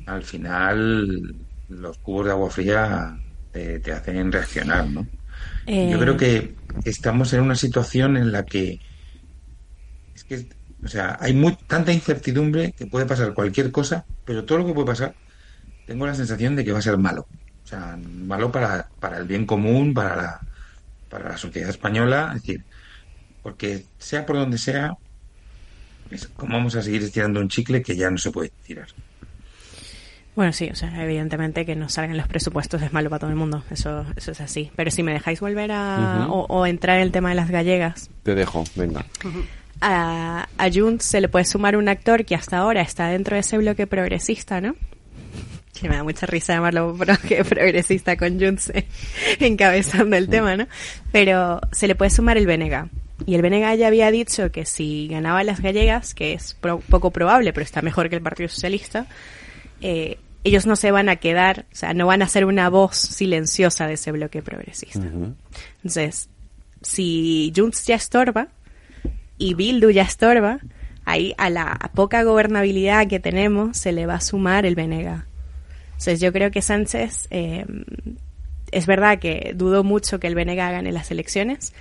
al 0.06 0.24
final 0.24 1.08
los 1.68 2.00
cubos 2.00 2.26
de 2.28 2.32
agua 2.32 2.52
fría 2.52 3.18
te, 3.52 3.80
te 3.82 3.92
hacen 3.94 4.32
reaccionar, 4.32 4.88
¿no? 4.90 5.10
Eh, 5.66 5.90
Yo 5.90 6.00
creo 6.00 6.18
que 6.18 6.58
estamos 6.84 7.34
en 7.34 7.42
una 7.42 7.56
situación 7.56 8.18
en 8.18 8.32
la 8.32 8.46
que 8.46 8.80
es 10.14 10.24
que, 10.26 10.48
o 10.84 10.88
sea, 10.88 11.18
hay 11.20 11.34
muy, 11.34 11.56
tanta 11.68 11.92
incertidumbre 11.94 12.74
que 12.76 12.88
puede 12.88 13.06
pasar 13.06 13.34
cualquier 13.34 13.72
cosa, 13.72 14.06
pero 14.24 14.46
todo 14.46 14.60
lo 14.60 14.66
que 14.66 14.74
puede 14.74 14.88
pasar, 14.88 15.16
tengo 15.86 16.08
la 16.08 16.16
sensación 16.16 16.56
de 16.58 16.66
que 16.66 16.72
va 16.74 16.80
a 16.80 16.82
ser 16.84 16.98
malo. 16.98 17.24
O 17.64 17.68
sea, 17.70 17.98
malo 18.02 18.52
para, 18.52 18.90
para 19.00 19.18
el 19.20 19.28
bien 19.28 19.46
común, 19.46 19.94
para 19.94 20.16
la, 20.16 20.40
para 21.10 21.30
la 21.32 21.38
sociedad 21.38 21.70
española, 21.70 22.34
es 22.36 22.44
decir, 22.44 22.66
porque 23.44 23.84
sea 23.98 24.26
por 24.26 24.38
donde 24.38 24.58
sea, 24.58 24.94
es 26.12 26.28
como 26.28 26.54
vamos 26.56 26.76
a 26.76 26.82
seguir 26.82 27.04
estirando 27.04 27.40
un 27.40 27.50
chicle 27.50 27.82
que 27.82 27.96
ya 27.96 28.10
no 28.10 28.18
se 28.18 28.32
puede 28.32 28.52
tirar. 28.66 28.88
Bueno, 30.36 30.54
sí, 30.54 30.70
o 30.72 30.76
sea, 30.76 31.04
evidentemente 31.04 31.66
que 31.66 31.76
no 31.76 31.90
salgan 31.90 32.16
los 32.16 32.28
presupuestos 32.28 32.82
es 32.82 32.94
malo 32.94 33.10
para 33.10 33.20
todo 33.20 33.30
el 33.30 33.36
mundo, 33.36 33.64
eso, 33.72 34.06
eso 34.16 34.32
es 34.32 34.40
así. 34.40 34.72
Pero 34.76 34.90
si 34.90 35.04
me 35.04 35.12
dejáis 35.12 35.42
volver 35.42 35.72
a, 35.72 36.28
o, 36.30 36.46
o 36.48 36.66
entrar 36.66 36.98
en 36.98 37.04
el 37.04 37.12
tema 37.12 37.30
de 37.30 37.36
las 37.36 37.50
gallegas, 37.50 38.10
Te 38.24 38.36
dejo, 38.36 38.64
venga. 38.76 39.06
a, 39.82 40.48
a 40.58 40.72
Junts 40.72 41.04
se 41.04 41.20
le 41.20 41.28
puede 41.28 41.44
sumar 41.46 41.76
un 41.76 41.90
actor 41.90 42.24
que 42.26 42.36
hasta 42.36 42.58
ahora 42.60 42.82
está 42.82 43.08
dentro 43.10 43.36
de 43.36 43.42
ese 43.42 43.58
bloque 43.58 43.86
progresista, 43.86 44.62
¿no? 44.62 44.76
Que 45.80 45.90
me 45.90 45.96
da 45.96 46.04
mucha 46.04 46.26
risa 46.26 46.54
llamarlo 46.54 46.94
bloque 46.98 47.44
progresista 47.44 48.16
con 48.16 48.40
Junts 48.40 48.72
encabezando 49.40 50.16
el 50.16 50.30
tema, 50.30 50.56
¿no? 50.56 50.68
Pero 51.12 51.60
se 51.74 51.88
le 51.88 51.96
puede 51.96 52.12
sumar 52.12 52.38
el 52.38 52.46
Benega. 52.46 52.88
Y 53.26 53.36
el 53.36 53.42
Benega 53.42 53.76
ya 53.76 53.88
había 53.88 54.12
dicho 54.12 54.52
que 54.52 54.66
si 54.66 55.08
ganaba 55.10 55.44
las 55.44 55.62
gallegas, 55.62 56.14
que 56.14 56.34
es 56.34 56.54
pro- 56.54 56.80
poco 56.80 57.12
probable, 57.12 57.52
pero 57.54 57.64
está 57.64 57.82
mejor 57.82 58.10
que 58.10 58.16
el 58.16 58.22
Partido 58.22 58.50
Socialista, 58.50 59.08
eh, 59.82 60.18
ellos 60.44 60.66
no 60.66 60.76
se 60.78 60.92
van 60.92 61.10
a 61.10 61.18
quedar, 61.18 61.66
o 61.72 61.76
sea, 61.76 61.94
no 61.94 62.08
van 62.08 62.22
a 62.22 62.28
ser 62.30 62.46
una 62.46 62.70
voz 62.70 62.96
silenciosa 62.98 63.88
de 63.88 63.94
ese 63.96 64.12
bloque 64.14 64.42
progresista. 64.42 65.06
Entonces, 65.78 66.30
si 66.82 67.52
Junts 67.56 67.86
ya 67.86 67.96
estorba 67.96 68.48
y 69.38 69.54
Bildu 69.54 69.90
ya 69.90 70.04
estorba, 70.04 70.60
ahí 71.04 71.34
a 71.38 71.50
la 71.50 71.92
poca 71.94 72.24
gobernabilidad 72.24 73.08
que 73.08 73.20
tenemos 73.20 73.78
se 73.78 73.92
le 73.92 74.06
va 74.06 74.16
a 74.16 74.22
sumar 74.22 74.66
el 74.66 74.76
Benega. 74.76 75.26
Entonces, 75.92 76.22
yo 76.22 76.32
creo 76.32 76.52
que 76.52 76.62
Sánchez, 76.62 77.28
eh, 77.32 77.66
es 78.72 78.86
verdad 78.86 79.20
que 79.20 79.52
dudo 79.56 79.84
mucho 79.84 80.22
que 80.22 80.28
el 80.28 80.36
Benega 80.36 80.72
gane 80.72 80.94
las 80.94 81.12
elecciones, 81.12 81.74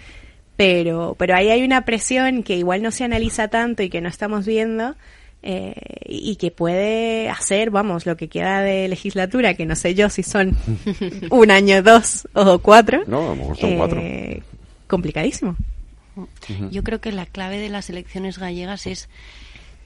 pero, 0.59 1.15
pero 1.17 1.37
ahí 1.37 1.51
hay 1.51 1.63
una 1.63 1.85
presión 1.85 2.43
que 2.43 2.57
igual 2.57 2.83
no 2.83 2.91
se 2.91 3.05
analiza 3.05 3.47
tanto 3.47 3.85
y 3.85 3.89
que 3.91 4.01
no 4.01 4.09
estamos 4.09 4.45
viendo. 4.45 4.97
eh, 5.41 5.73
y 6.05 6.35
que 6.35 6.51
puede 6.51 7.29
hacer, 7.31 7.71
vamos, 7.71 8.07
lo 8.07 8.17
que 8.17 8.27
queda 8.29 8.61
de 8.61 8.89
legislatura, 8.89 9.55
que 9.55 9.67
no 9.67 9.77
sé 9.77 9.95
yo 9.95 10.11
si 10.11 10.25
son 10.25 10.57
un 11.31 11.51
año, 11.53 11.81
dos 11.81 12.27
o 12.33 12.59
cuatro. 12.59 13.05
No, 13.07 13.19
a 13.19 13.29
lo 13.29 13.37
mejor 13.37 13.57
son 13.57 13.71
eh, 13.71 13.77
cuatro. 13.77 14.03
Complicadísimo. 14.89 15.55
Yo 16.73 16.83
creo 16.83 17.01
que 17.01 17.13
la 17.13 17.27
clave 17.27 17.59
de 17.59 17.69
las 17.69 17.89
elecciones 17.89 18.39
gallegas 18.39 18.89
es 18.89 19.09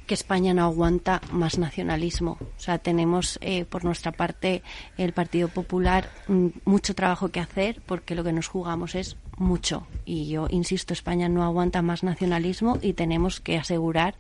que 0.07 0.15
España 0.15 0.55
no 0.55 0.65
aguanta 0.65 1.21
más 1.31 1.59
nacionalismo. 1.59 2.39
O 2.41 2.61
sea, 2.61 2.79
tenemos 2.79 3.39
eh, 3.43 3.67
por 3.67 3.85
nuestra 3.85 4.11
parte 4.11 4.63
el 4.97 5.13
Partido 5.13 5.49
Popular 5.49 6.09
mm, 6.29 6.47
mucho 6.65 6.95
trabajo 6.95 7.29
que 7.29 7.41
hacer 7.41 7.83
porque 7.85 8.15
lo 8.15 8.25
que 8.25 8.33
nos 8.33 8.49
jugamos 8.49 8.95
es 8.95 9.19
mucho. 9.37 9.87
Y 10.05 10.29
yo 10.29 10.47
insisto, 10.51 10.93
España 10.93 11.29
no 11.29 11.43
aguanta 11.45 11.83
más 11.83 12.03
nacionalismo 12.03 12.79
y 12.83 12.93
tenemos 12.93 13.41
que 13.41 13.57
asegurar 13.59 14.15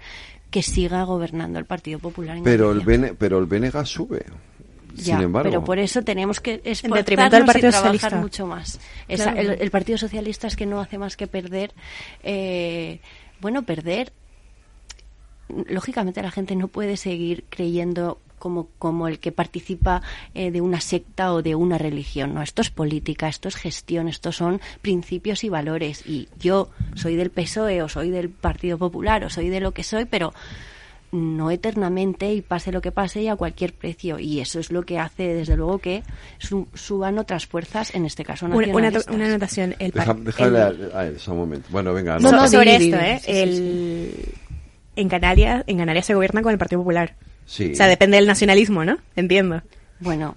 que 0.51 0.63
siga 0.63 1.05
gobernando 1.05 1.59
el 1.59 1.65
Partido 1.65 1.99
Popular. 1.99 2.37
En 2.37 2.45
Pero 2.45 2.73
el. 2.73 2.81
Bene- 2.81 3.15
pero 3.15 3.39
el 3.39 3.47
Benega 3.47 3.85
sube. 3.85 4.25
Ya, 4.95 5.17
Sin 5.17 5.25
embargo. 5.25 5.49
pero 5.51 5.65
por 5.65 5.79
eso 5.79 6.03
tenemos 6.03 6.39
que 6.41 6.59
del 6.59 6.73
esforzarnos 6.73 7.17
y 7.41 7.47
Partido 7.47 7.71
trabajar 7.71 7.73
Socialista. 7.93 8.17
mucho 8.21 8.47
más. 8.47 8.79
Esa- 9.09 9.33
Claro. 9.33 9.53
el, 9.53 9.63
el 9.63 9.71
Partido 9.71 9.97
Socialista 9.97 10.47
es 10.49 10.57
que 10.57 10.67
no 10.67 10.81
hace 10.81 10.99
más 10.99 11.17
que 11.17 11.27
perder, 11.27 11.73
eh, 12.23 13.01
bueno, 13.41 13.63
perder. 13.63 14.13
Lógicamente 15.69 16.23
la 16.23 16.31
gente 16.31 16.57
no 16.57 16.69
puede 16.69 16.97
seguir 16.97 17.45
creyendo 17.51 18.19
como, 18.43 18.67
como 18.81 19.07
el 19.07 19.21
que 19.21 19.31
participa 19.31 20.03
eh, 20.35 20.51
de 20.51 20.61
una 20.61 20.81
secta 20.81 21.33
o 21.33 21.43
de 21.43 21.55
una 21.55 21.79
religión. 21.79 22.35
No, 22.35 22.43
esto 22.43 22.61
es 22.61 22.71
política, 22.71 23.29
esto 23.29 23.47
es 23.47 23.55
gestión, 23.55 24.09
estos 24.09 24.35
son 24.35 24.61
principios 24.81 25.45
y 25.45 25.49
valores. 25.49 26.03
Y 26.09 26.29
yo 26.41 26.69
soy 26.97 27.15
del 27.15 27.31
PSOE 27.31 27.83
o 27.83 27.89
soy 27.89 28.11
del 28.11 28.31
Partido 28.31 28.79
Popular 28.79 29.23
o 29.25 29.31
soy 29.31 29.49
de 29.49 29.61
lo 29.61 29.71
que 29.71 29.85
soy, 29.85 30.07
pero 30.07 30.35
no 31.13 31.51
eternamente 31.53 32.33
y 32.35 32.41
pase 32.41 32.73
lo 32.73 32.81
que 32.81 32.91
pase 32.91 33.23
y 33.23 33.29
a 33.29 33.37
cualquier 33.37 33.75
precio. 33.75 34.19
Y 34.19 34.41
eso 34.41 34.59
es 34.59 34.73
lo 34.73 34.83
que 34.83 34.99
hace, 34.99 35.35
desde 35.35 35.57
luego, 35.57 35.79
que 35.79 36.03
su- 36.39 36.67
suban 36.75 37.19
otras 37.19 37.47
fuerzas, 37.47 37.95
en 37.95 38.07
este 38.07 38.25
caso 38.25 38.47
Una, 38.47 38.57
una, 38.57 38.67
nacionalistas. 38.67 39.15
una 39.15 39.27
anotación. 39.27 39.75
El 39.79 39.91
Deja, 39.93 40.07
par- 40.07 40.17
déjale 40.25 40.59
el- 40.59 40.91
a, 40.93 40.99
a 41.01 41.07
eso 41.07 41.31
un 41.33 41.39
momento. 41.39 41.69
Bueno, 41.71 41.93
venga. 41.93 42.19
No, 42.19 42.33
no, 42.33 42.49
sobre 42.49 42.75
esto. 42.77 42.97
¿eh? 42.97 43.19
Sí, 43.21 43.31
sí, 43.33 43.39
el... 43.39 44.35
En 44.97 45.09
Canarias, 45.09 45.65
en 45.69 45.79
Canarias 45.79 46.07
se 46.07 46.15
gobierna 46.15 46.43
con 46.43 46.51
el 46.53 46.59
Partido 46.59 46.81
Popular. 46.81 47.15
Sí. 47.47 47.73
O 47.73 47.77
sea, 47.77 47.87
depende 47.87 48.17
del 48.17 48.27
nacionalismo, 48.27 48.85
¿no? 48.85 48.99
Entiendo. 49.17 49.63
Bueno, 50.01 50.37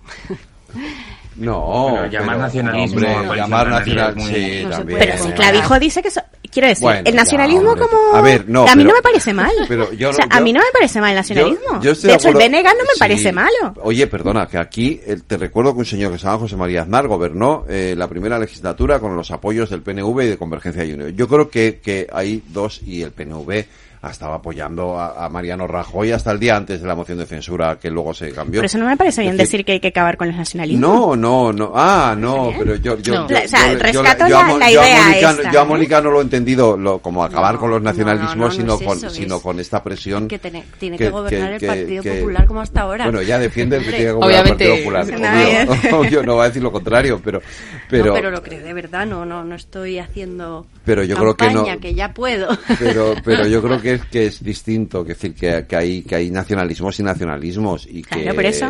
No, 1.37 1.89
Bueno, 1.89 2.05
llamar 2.07 2.29
pero, 2.35 2.39
nacionalismo 2.39 2.95
hombre, 3.07 3.35
llamar 3.37 3.67
Nacional 3.67 3.69
nacional, 3.69 4.09
es 4.09 4.15
muy- 4.15 4.33
sí, 4.33 4.63
No 4.63 4.69
también. 4.69 4.99
Pero 4.99 5.11
comparar. 5.17 5.35
Clavijo 5.35 5.79
dice 5.79 6.01
que... 6.01 6.11
so- 6.11 6.21
Quiero 6.49 6.69
decir, 6.69 6.83
Bueno, 6.83 6.99
el 6.99 7.05
ya, 7.13 7.19
nacionalismo 7.19 7.71
hombre. 7.71 7.85
como... 7.89 8.15
A 8.15 8.21
ver, 8.21 8.47
no, 8.47 8.61
A 8.61 8.67
mí 8.67 8.83
pero- 8.83 8.87
no 8.87 8.93
me 8.95 9.01
parece 9.01 9.33
mal. 9.33 9.51
pero 9.67 9.91
yo 9.91 10.11
o 10.11 10.13
sea, 10.13 10.25
no- 10.27 10.35
a 10.37 10.39
mí 10.39 10.51
yo- 10.53 10.59
no 10.59 10.63
me 10.65 10.71
parece 10.71 11.01
mal 11.01 11.09
el 11.09 11.15
nacionalismo. 11.17 11.81
Yo- 11.81 11.93
yo 11.93 12.07
de 12.07 12.13
hecho, 12.13 12.29
el 12.29 12.35
Benega 12.35 12.69
no 12.71 12.79
me 12.83 12.93
sí. 12.93 12.99
parece 12.99 13.31
malo. 13.33 13.73
Oye, 13.81 14.07
perdona, 14.07 14.47
que 14.47 14.57
aquí 14.57 15.01
eh, 15.05 15.17
te 15.27 15.35
recuerdo 15.35 15.73
que 15.73 15.79
un 15.79 15.85
señor 15.85 16.13
que 16.13 16.17
se 16.17 16.23
llama 16.25 16.37
José 16.39 16.55
María 16.55 16.83
Aznar 16.83 17.07
gobernó 17.09 17.65
eh, 17.67 17.93
la 17.97 18.07
primera 18.07 18.39
legislatura 18.39 18.99
con 19.01 19.17
los 19.17 19.29
apoyos 19.31 19.69
del 19.69 19.81
PNV 19.81 20.21
y 20.23 20.27
de 20.27 20.37
Convergencia 20.37 20.85
y 20.85 20.93
Unión. 20.93 21.13
Yo 21.17 21.27
creo 21.27 21.49
que, 21.49 21.81
que 21.83 22.07
hay 22.13 22.41
dos, 22.47 22.81
y 22.85 23.01
el 23.01 23.11
PNV 23.11 23.65
estaba 24.11 24.35
apoyando 24.35 24.97
a, 24.99 25.25
a 25.25 25.29
Mariano 25.29 25.67
Rajoy 25.67 26.11
hasta 26.11 26.31
el 26.31 26.39
día 26.39 26.55
antes 26.55 26.81
de 26.81 26.87
la 26.87 26.95
moción 26.95 27.17
de 27.17 27.25
censura 27.25 27.77
que 27.79 27.89
luego 27.89 28.13
se 28.13 28.31
cambió. 28.31 28.59
Por 28.61 28.65
eso 28.65 28.77
no 28.77 28.85
me 28.85 28.97
parece 28.97 29.21
bien 29.21 29.37
decir, 29.37 29.45
decir 29.59 29.65
que 29.65 29.71
hay 29.73 29.79
que 29.79 29.87
acabar 29.89 30.17
con 30.17 30.27
los 30.27 30.37
nacionalismos. 30.37 30.81
no, 30.81 31.15
no, 31.15 31.51
no. 31.53 31.71
Ah, 31.75 32.15
no, 32.17 32.51
pero 32.57 32.75
yo, 32.75 32.97
yo, 32.99 33.13
No. 33.15 33.27
yo- 33.29 33.35
O 33.43 33.47
sea, 33.47 33.67
yo- 33.71 33.73
yo- 33.73 33.79
rescato 34.03 34.27
la- 34.27 34.43
Mo- 34.43 34.57
la 34.57 34.71
yo 34.71 34.81
a 34.81 34.85
idea 34.87 35.03
Mónica, 35.03 35.31
esta, 35.31 35.51
yo 35.51 35.61
a. 35.61 35.65
Mónica 35.65 36.01
no 36.01 36.11
lo 36.11 36.19
he 36.19 36.23
entendido 36.23 36.77
lo, 36.77 36.99
como 36.99 37.23
acabar 37.23 37.57
con 37.57 37.69
los 37.69 37.81
nacionalismos, 37.81 38.35
no, 38.37 38.45
no 38.45 38.51
sino 38.51 38.73
es 38.75 38.83
con, 38.83 38.97
eso, 38.97 39.09
sino 39.09 39.35
es 39.37 39.41
con 39.41 39.59
esta 39.59 39.83
presión 39.83 40.27
que 40.27 40.39
tiene- 40.39 40.63
tiene 40.79 40.97
que 40.97 41.09
gobernar 41.09 41.53
el 41.53 41.65
Partido 41.65 42.03
que- 42.03 42.11
Popular 42.15 42.45
como 42.45 42.61
hasta 42.61 42.81
ahora. 42.81 43.05
Bueno, 43.05 43.19
ella 43.19 43.39
defiende 43.39 43.77
que 43.79 43.83
tiene 43.85 43.97
que 43.97 44.11
gobernar 44.11 44.43
el 44.43 44.49
Partido 44.49 44.75
Popular. 44.77 45.05
Obvio, 45.05 45.97
obvio, 45.99 46.23
no 46.23 46.35
va 46.37 46.43
a 46.43 46.47
decir 46.47 46.61
lo 46.63 46.71
contrario, 46.71 47.21
pero, 47.23 47.41
pero, 47.89 48.05
no, 48.07 48.13
pero 48.13 48.31
lo 48.31 48.41
creo 48.43 48.63
de 48.63 48.73
verdad, 48.73 49.05
no, 49.05 49.25
no, 49.25 49.43
no 49.43 49.55
estoy 49.55 49.99
haciendo 49.99 50.65
Pero 50.85 51.03
yo 51.03 51.15
creo 51.17 51.35
que 51.35 51.49
no- 51.51 51.65
que 51.79 51.93
ya 51.93 52.13
puedo. 52.13 52.47
pero, 52.79 53.15
pero 53.23 53.47
yo 53.47 53.61
creo 53.61 53.81
que 53.81 53.94
es 53.95 54.05
que 54.05 54.25
es 54.27 54.43
distinto, 54.43 55.03
que 55.03 55.13
decir 55.13 55.33
que, 55.33 55.65
que 55.67 55.75
hay 55.75 56.01
que 56.03 56.15
hay 56.15 56.31
nacionalismos 56.31 56.99
y 56.99 57.03
nacionalismos 57.03 57.87
y 57.89 58.01
que 58.01 58.21
Claro, 58.21 58.35
por 58.35 58.45
eso. 58.45 58.69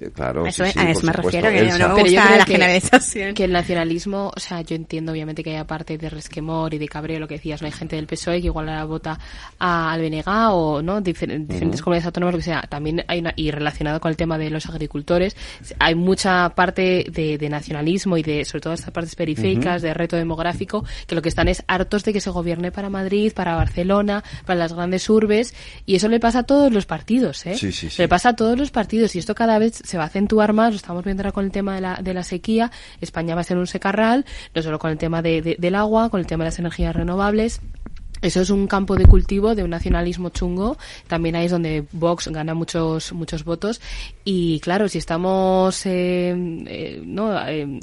Eh, 0.00 0.10
claro, 0.14 0.46
Eso 0.46 0.64
sí, 0.64 0.72
a 0.78 0.90
eso 0.90 1.06
me 1.06 1.12
supuesto, 1.12 1.40
refiero, 1.40 1.50
que 1.50 1.78
no 1.78 1.88
me 1.88 1.94
Pero 1.94 1.96
yo 1.96 2.02
gusta 2.12 2.26
creo 2.26 2.38
la 2.38 2.44
que, 2.44 2.52
generalización. 2.52 3.34
que 3.34 3.44
el 3.44 3.52
nacionalismo, 3.52 4.32
o 4.34 4.40
sea, 4.40 4.60
yo 4.62 4.74
entiendo 4.76 5.12
obviamente 5.12 5.42
que 5.44 5.50
haya 5.50 5.66
parte 5.66 5.98
de 5.98 6.08
resquemor 6.10 6.72
y 6.74 6.78
de 6.78 6.88
cabreo, 6.88 7.18
lo 7.20 7.28
que 7.28 7.34
decías, 7.34 7.60
no 7.60 7.66
hay 7.66 7.72
gente 7.72 7.96
del 7.96 8.06
PSOE 8.06 8.40
que 8.40 8.46
igual 8.46 8.68
ahora 8.68 8.84
vota 8.84 9.18
a, 9.58 9.92
al 9.92 10.00
BNG 10.00 10.24
o 10.52 10.82
no 10.82 11.00
difer- 11.02 11.46
diferentes 11.46 11.82
comunidades 11.82 12.06
autónomas, 12.06 12.34
lo 12.34 12.38
que 12.38 12.44
sea. 12.44 12.62
También 12.62 13.04
hay 13.08 13.20
una, 13.20 13.32
y 13.36 13.50
relacionado 13.50 14.00
con 14.00 14.10
el 14.10 14.16
tema 14.16 14.38
de 14.38 14.50
los 14.50 14.66
agricultores, 14.66 15.36
hay 15.78 15.94
mucha 15.94 16.48
parte 16.50 17.06
de, 17.10 17.38
de 17.38 17.48
nacionalismo 17.48 18.16
y 18.16 18.22
de, 18.22 18.44
sobre 18.44 18.60
todo 18.62 18.72
estas 18.72 18.90
partes 18.90 19.14
periféricas, 19.14 19.82
de 19.82 19.92
reto 19.94 20.16
demográfico, 20.16 20.84
que 21.06 21.14
lo 21.14 21.22
que 21.22 21.28
están 21.28 21.48
es 21.48 21.62
hartos 21.66 22.04
de 22.04 22.12
que 22.12 22.20
se 22.20 22.30
gobierne 22.30 22.72
para 22.72 22.88
Madrid, 22.90 23.32
para 23.34 23.54
Barcelona, 23.56 24.24
para 24.46 24.58
las 24.58 24.72
grandes 24.72 25.08
urbes, 25.10 25.54
y 25.86 25.96
eso 25.96 26.08
le 26.08 26.20
pasa 26.20 26.40
a 26.40 26.42
todos 26.44 26.72
los 26.72 26.86
partidos, 26.86 27.44
¿eh? 27.46 27.54
Sí, 27.56 27.72
sí, 27.72 27.90
sí. 27.90 28.00
Le 28.02 28.08
pasa 28.08 28.30
a 28.30 28.36
todos 28.36 28.58
los 28.58 28.70
partidos 28.70 29.14
y 29.14 29.18
esto 29.18 29.34
cada 29.34 29.58
vez 29.58 29.80
se 29.90 29.98
va 29.98 30.04
a 30.04 30.06
acentuar 30.06 30.52
más, 30.54 30.70
lo 30.70 30.76
estamos 30.76 31.04
viendo 31.04 31.22
ahora 31.22 31.32
con 31.32 31.44
el 31.44 31.50
tema 31.52 31.74
de 31.74 31.80
la, 31.82 31.96
de 31.96 32.14
la 32.14 32.22
sequía, 32.22 32.70
España 33.00 33.34
va 33.34 33.42
a 33.42 33.44
ser 33.44 33.58
un 33.58 33.66
secarral, 33.66 34.24
no 34.54 34.62
solo 34.62 34.78
con 34.78 34.90
el 34.90 34.96
tema 34.98 35.20
de- 35.20 35.42
de- 35.42 35.56
del 35.58 35.74
agua, 35.74 36.08
con 36.08 36.20
el 36.20 36.26
tema 36.26 36.44
de 36.44 36.48
las 36.50 36.58
energías 36.58 36.94
renovables. 36.96 37.60
Eso 38.22 38.42
es 38.42 38.50
un 38.50 38.66
campo 38.66 38.96
de 38.96 39.06
cultivo 39.06 39.54
de 39.54 39.64
un 39.64 39.70
nacionalismo 39.70 40.28
chungo. 40.28 40.76
También 41.08 41.36
ahí 41.36 41.46
es 41.46 41.50
donde 41.52 41.84
Vox 41.92 42.28
gana 42.28 42.52
muchos 42.54 43.12
muchos 43.14 43.44
votos. 43.44 43.80
Y 44.24 44.60
claro, 44.60 44.88
si 44.90 44.98
estamos 44.98 45.84
eh, 45.86 46.34
eh, 46.66 47.02
no 47.04 47.32
eh, 47.48 47.80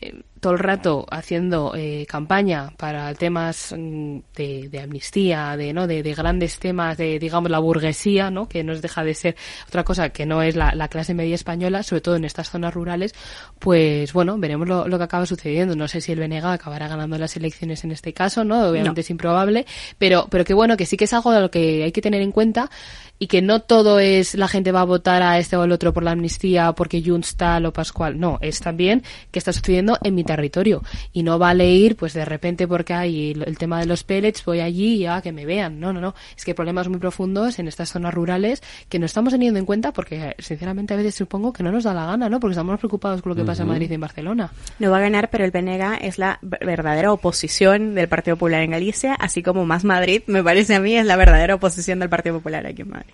eh, 0.00 0.22
todo 0.40 0.52
el 0.52 0.58
rato 0.58 1.06
haciendo 1.10 1.72
eh, 1.76 2.06
campaña 2.08 2.72
para 2.76 3.12
temas 3.14 3.74
mm, 3.76 4.18
de, 4.36 4.68
de 4.68 4.80
amnistía, 4.80 5.56
de 5.56 5.72
no, 5.72 5.86
de, 5.86 6.02
de 6.02 6.14
grandes 6.14 6.58
temas 6.58 6.96
de 6.96 7.18
digamos 7.18 7.50
la 7.50 7.58
burguesía, 7.58 8.30
¿no? 8.30 8.48
que 8.48 8.62
nos 8.64 8.82
deja 8.82 9.04
de 9.04 9.14
ser 9.14 9.36
otra 9.66 9.84
cosa 9.84 10.10
que 10.10 10.26
no 10.26 10.42
es 10.42 10.56
la, 10.56 10.74
la 10.74 10.88
clase 10.88 11.14
media 11.14 11.34
española, 11.34 11.82
sobre 11.82 12.00
todo 12.00 12.16
en 12.16 12.24
estas 12.24 12.50
zonas 12.50 12.74
rurales, 12.74 13.14
pues 13.58 14.12
bueno, 14.12 14.38
veremos 14.38 14.68
lo, 14.68 14.86
lo 14.88 14.98
que 14.98 15.04
acaba 15.04 15.26
sucediendo. 15.26 15.74
No 15.76 15.88
sé 15.88 16.00
si 16.00 16.12
el 16.12 16.20
BNG 16.20 16.44
acabará 16.44 16.88
ganando 16.88 17.18
las 17.18 17.36
elecciones 17.36 17.84
en 17.84 17.92
este 17.92 18.12
caso, 18.12 18.44
¿no? 18.44 18.68
Obviamente 18.68 19.00
No. 19.00 19.00
es 19.00 19.10
improbable, 19.10 19.66
pero, 19.98 20.26
pero 20.30 20.44
que 20.44 20.54
bueno, 20.54 20.76
que 20.76 20.86
sí 20.86 20.96
que 20.96 21.04
es 21.04 21.12
algo 21.12 21.32
de 21.32 21.40
lo 21.40 21.50
que 21.50 21.84
hay 21.84 21.92
que 21.92 22.00
tener 22.02 22.22
en 22.22 22.32
cuenta 22.32 22.70
y 23.18 23.26
que 23.26 23.42
no 23.42 23.60
todo 23.60 23.98
es 24.00 24.34
la 24.34 24.48
gente 24.48 24.72
va 24.72 24.82
a 24.82 24.84
votar 24.84 25.22
a 25.22 25.38
este 25.38 25.56
o 25.56 25.62
al 25.62 25.72
otro 25.72 25.92
por 25.92 26.02
la 26.02 26.12
amnistía 26.12 26.72
porque 26.72 27.02
Junts 27.04 27.36
tal 27.36 27.66
o 27.66 27.72
Pascual. 27.72 28.18
No, 28.18 28.38
es 28.40 28.60
también 28.60 29.02
que 29.30 29.38
está 29.38 29.52
sucediendo 29.52 29.98
en 30.02 30.14
mi 30.14 30.24
territorio 30.24 30.82
y 31.12 31.22
no 31.22 31.38
vale 31.38 31.68
ir 31.70 31.96
pues 31.96 32.14
de 32.14 32.24
repente 32.24 32.68
porque 32.68 32.94
hay 32.94 33.32
el, 33.32 33.58
tema 33.58 33.80
de 33.80 33.86
los 33.86 34.04
pellets, 34.04 34.44
voy 34.44 34.60
allí 34.60 34.94
y 34.96 35.06
a 35.06 35.20
que 35.20 35.32
me 35.32 35.46
vean. 35.46 35.80
No, 35.80 35.92
no, 35.92 36.00
no. 36.00 36.14
Es 36.36 36.44
que 36.44 36.52
hay 36.52 36.54
problemas 36.54 36.88
muy 36.88 36.98
profundos 36.98 37.58
en 37.58 37.68
estas 37.68 37.90
zonas 37.90 38.14
rurales 38.14 38.62
que 38.88 38.98
no 38.98 39.06
estamos 39.06 39.32
teniendo 39.32 39.58
en 39.58 39.66
cuenta 39.66 39.92
porque 39.92 40.34
sinceramente 40.38 40.94
a 40.94 40.96
veces 40.96 41.14
supongo 41.14 41.52
que 41.52 41.62
no 41.62 41.72
nos 41.72 41.84
da 41.84 41.94
la 41.94 42.06
gana, 42.06 42.28
¿no? 42.28 42.38
Porque 42.40 42.52
estamos 42.52 42.78
preocupados 42.78 43.22
con 43.22 43.30
lo 43.30 43.36
que 43.36 43.44
pasa 43.44 43.62
en. 43.62 43.68
Madrid 43.68 43.90
y 43.90 43.94
en 43.94 44.00
Barcelona. 44.00 44.50
No 44.78 44.90
va 44.90 44.98
a 44.98 45.00
ganar, 45.00 45.28
pero 45.30 45.44
el 45.44 45.50
BNG 45.50 45.98
es 46.02 46.18
la 46.18 46.38
ver- 46.42 46.64
verdadera 46.64 47.12
oposición 47.12 47.94
del 47.94 48.08
Partido 48.08 48.36
Popular 48.36 48.62
en 48.62 48.70
Galicia, 48.70 49.14
así 49.14 49.42
como 49.42 49.66
Más 49.66 49.84
Madrid, 49.84 50.22
me 50.26 50.42
parece 50.42 50.74
a 50.74 50.80
mí, 50.80 50.94
es 50.96 51.04
la 51.04 51.16
verdadera 51.16 51.56
oposición 51.56 51.98
del 51.98 52.08
Partido 52.08 52.36
Popular 52.36 52.66
aquí 52.66 52.82
en 52.82 52.90
Madrid. 52.90 53.07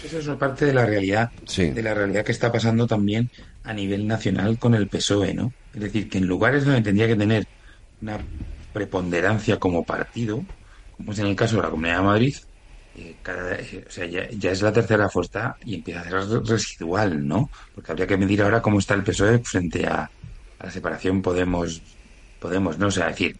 Eso 0.00 0.18
es 0.18 0.26
una 0.26 0.38
parte 0.38 0.66
de 0.66 0.74
la 0.74 0.84
realidad, 0.86 1.28
de 1.74 1.82
la 1.82 1.94
realidad 1.94 2.24
que 2.24 2.32
está 2.32 2.50
pasando 2.52 2.86
también 2.86 3.28
a 3.62 3.72
nivel 3.72 4.06
nacional 4.06 4.58
con 4.58 4.74
el 4.74 4.88
PSOE, 4.88 5.34
¿no? 5.34 5.54
Es 5.72 5.80
decir, 5.80 6.08
que 6.08 6.18
en 6.18 6.26
lugares 6.26 6.64
donde 6.64 6.82
tendría 6.82 7.06
que 7.08 7.16
tener 7.16 7.44
una 8.00 8.28
preponderancia 8.72 9.58
como 9.58 9.84
partido, 9.84 10.46
como 10.90 11.12
es 11.12 11.18
en 11.20 11.26
el 11.26 11.36
caso 11.36 11.56
de 11.56 11.62
la 11.62 11.70
Comunidad 11.70 11.98
de 11.98 12.02
Madrid, 12.04 12.34
eh, 12.94 13.18
cada- 13.22 13.56
eh, 13.60 13.84
o 13.86 13.90
sea, 13.90 14.06
ya, 14.06 14.28
ya 14.30 14.50
es 14.50 14.62
la 14.62 14.72
tercera 14.72 15.08
fuerza 15.08 15.54
y 15.60 15.74
empieza 15.76 16.00
a 16.00 16.04
ser 16.04 16.12
re- 16.14 16.40
residual, 16.44 17.26
¿no? 17.26 17.48
Porque 17.72 17.92
habría 17.92 18.06
que 18.06 18.16
medir 18.18 18.42
ahora 18.42 18.60
cómo 18.62 18.78
está 18.78 18.94
el 18.94 19.04
PSOE 19.04 19.40
frente 19.44 19.86
a, 19.86 20.02
a 20.58 20.64
la 20.66 20.70
separación 20.70 21.22
Podemos, 21.22 21.82
Podemos, 22.38 22.78
¿no? 22.78 22.88
O 22.88 22.90
sea, 22.90 23.08
es 23.10 23.16
decir, 23.18 23.36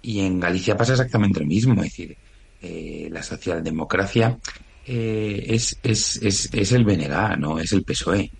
y 0.00 0.20
en 0.20 0.40
Galicia 0.40 0.76
pasa 0.76 0.92
exactamente 0.92 1.40
lo 1.40 1.46
mismo, 1.46 1.74
es 1.82 1.90
decir, 1.90 2.16
eh, 2.60 3.08
la 3.10 3.22
socialdemocracia 3.22 4.38
eh, 4.86 5.44
es, 5.48 5.78
es, 5.82 6.16
es, 6.22 6.48
es 6.52 6.72
el 6.72 6.84
BNG, 6.84 7.38
no 7.38 7.58
es 7.58 7.72
el 7.72 7.82
PSOE. 7.82 8.30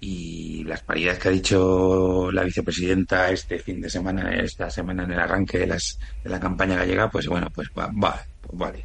Y 0.00 0.62
las 0.62 0.82
paridas 0.82 1.18
que 1.18 1.28
ha 1.28 1.32
dicho 1.32 2.30
la 2.30 2.44
vicepresidenta 2.44 3.30
este 3.32 3.58
fin 3.58 3.80
de 3.80 3.90
semana, 3.90 4.32
esta 4.36 4.70
semana 4.70 5.02
en 5.02 5.10
el 5.10 5.18
arranque 5.18 5.58
de, 5.58 5.66
las, 5.66 5.98
de 6.22 6.30
la 6.30 6.38
campaña 6.38 6.76
gallega, 6.76 7.10
pues 7.10 7.26
bueno, 7.26 7.48
pues 7.52 7.68
va, 7.76 7.88
va, 7.88 8.24
pues 8.40 8.56
vale. 8.56 8.84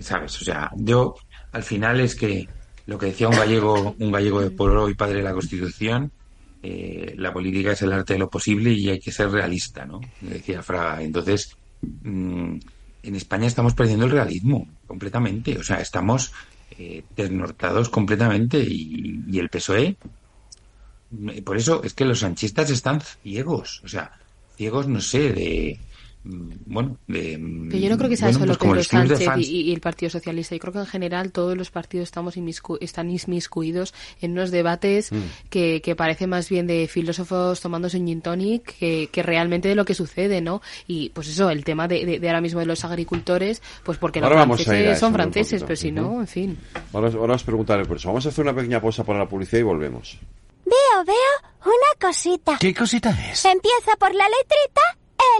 ¿Sabes? 0.00 0.40
O 0.40 0.44
sea, 0.44 0.70
yo 0.74 1.14
al 1.52 1.62
final 1.62 2.00
es 2.00 2.16
que 2.16 2.48
lo 2.86 2.98
que 2.98 3.06
decía 3.06 3.28
un 3.28 3.36
gallego, 3.36 3.94
un 3.98 4.10
gallego 4.10 4.40
de 4.40 4.50
pueblo 4.50 4.88
y 4.88 4.94
padre 4.94 5.18
de 5.18 5.22
la 5.22 5.32
Constitución, 5.32 6.10
eh, 6.62 7.14
la 7.16 7.32
política 7.32 7.72
es 7.72 7.82
el 7.82 7.92
arte 7.92 8.14
de 8.14 8.18
lo 8.18 8.28
posible 8.28 8.72
y 8.72 8.88
hay 8.90 8.98
que 8.98 9.12
ser 9.12 9.30
realista, 9.30 9.86
¿no? 9.86 10.00
Decía 10.20 10.62
Fraga. 10.62 11.00
Entonces, 11.02 11.56
mm, 12.02 12.56
en 13.04 13.14
España 13.14 13.46
estamos 13.46 13.74
perdiendo 13.74 14.06
el 14.06 14.10
realismo 14.10 14.66
completamente. 14.92 15.50
O 15.58 15.64
sea, 15.68 15.78
estamos 15.88 16.20
eh, 16.78 17.04
desnortados 17.18 17.88
completamente 17.96 18.58
y, 18.60 19.24
y 19.32 19.38
el 19.42 19.50
PSOE. 19.50 19.86
mm, 21.10 21.42
Por 21.46 21.56
eso 21.56 21.82
es 21.84 21.94
que 21.94 22.04
los 22.04 22.20
sanchistas 22.20 22.70
están 22.70 23.00
ciegos. 23.00 23.80
O 23.84 23.88
sea, 23.88 24.06
ciegos, 24.56 24.86
no 24.88 25.00
sé, 25.00 25.32
de. 25.32 25.80
Mm, 26.24 26.50
Bueno, 26.66 26.96
de. 27.06 27.38
mm, 27.38 27.68
Que 27.70 27.80
yo 27.80 27.88
no 27.90 27.96
creo 27.98 28.10
que 28.10 28.16
sea 28.16 28.28
bueno, 28.28 28.38
solo 28.54 28.58
pues 28.58 28.88
Pedro 28.88 29.06
Sánchez 29.06 29.24
fans. 29.24 29.46
y, 29.48 29.60
y 29.62 29.72
el 29.72 29.80
Partido 29.80 30.10
Socialista. 30.10 30.54
Yo 30.54 30.60
creo 30.60 30.72
que 30.72 30.78
en 30.80 30.86
general 30.86 31.32
todos 31.32 31.56
los 31.56 31.70
partidos 31.70 32.04
estamos 32.04 32.36
inmiscu- 32.36 32.78
están 32.80 33.10
inmiscuidos 33.10 33.94
en 34.20 34.32
unos 34.32 34.50
debates 34.50 35.12
Mm. 35.12 35.16
que, 35.48 35.80
que 35.82 35.96
parece 35.96 36.26
más 36.26 36.48
bien 36.48 36.66
de 36.66 36.88
filósofos 36.88 37.60
tomándose 37.60 37.98
un 37.98 38.06
gin 38.06 38.20
tonic 38.22 38.76
que, 38.78 39.08
que 39.12 39.22
realmente 39.22 39.68
de 39.68 39.74
lo 39.74 39.84
que 39.84 39.94
sucede, 39.94 40.40
¿no? 40.40 40.60
Y 40.86 41.10
pues 41.10 41.28
eso, 41.28 41.50
el 41.50 41.64
tema 41.64 41.88
de, 41.88 42.04
de- 42.04 42.18
de 42.20 42.28
ahora 42.28 42.40
mismo 42.40 42.60
de 42.60 42.66
los 42.66 42.84
agricultores, 42.84 43.62
pues 43.84 43.98
porque 43.98 44.18
Ahora 44.20 44.36
los 44.36 44.42
vamos 44.42 44.58
a 44.60 44.62
ir 44.62 44.68
a 44.68 44.72
franceses 44.72 44.98
son 45.00 45.12
franceses, 45.14 45.62
pero 45.62 45.76
si 45.76 45.92
no, 45.92 46.20
en 46.20 46.26
fin. 46.26 46.58
Ahora, 46.92 47.08
ahora 47.08 47.34
os 47.34 47.42
preguntaré 47.44 47.84
por 47.84 47.96
eso. 47.96 48.08
Vamos 48.08 48.26
a 48.26 48.28
hacer 48.28 48.42
una 48.44 48.54
pequeña 48.54 48.80
pausa 48.80 49.04
para 49.04 49.18
la 49.18 49.28
publicidad 49.28 49.60
y 49.60 49.62
volvemos. 49.62 50.18
Veo, 50.64 51.04
veo 51.04 51.50
una 51.64 52.00
cosita. 52.08 52.56
¿Qué 52.60 52.72
cosita 52.74 53.10
es? 53.30 53.44
Empieza 53.44 53.96
por 53.98 54.14
la 54.14 54.24
letrita 54.24 54.80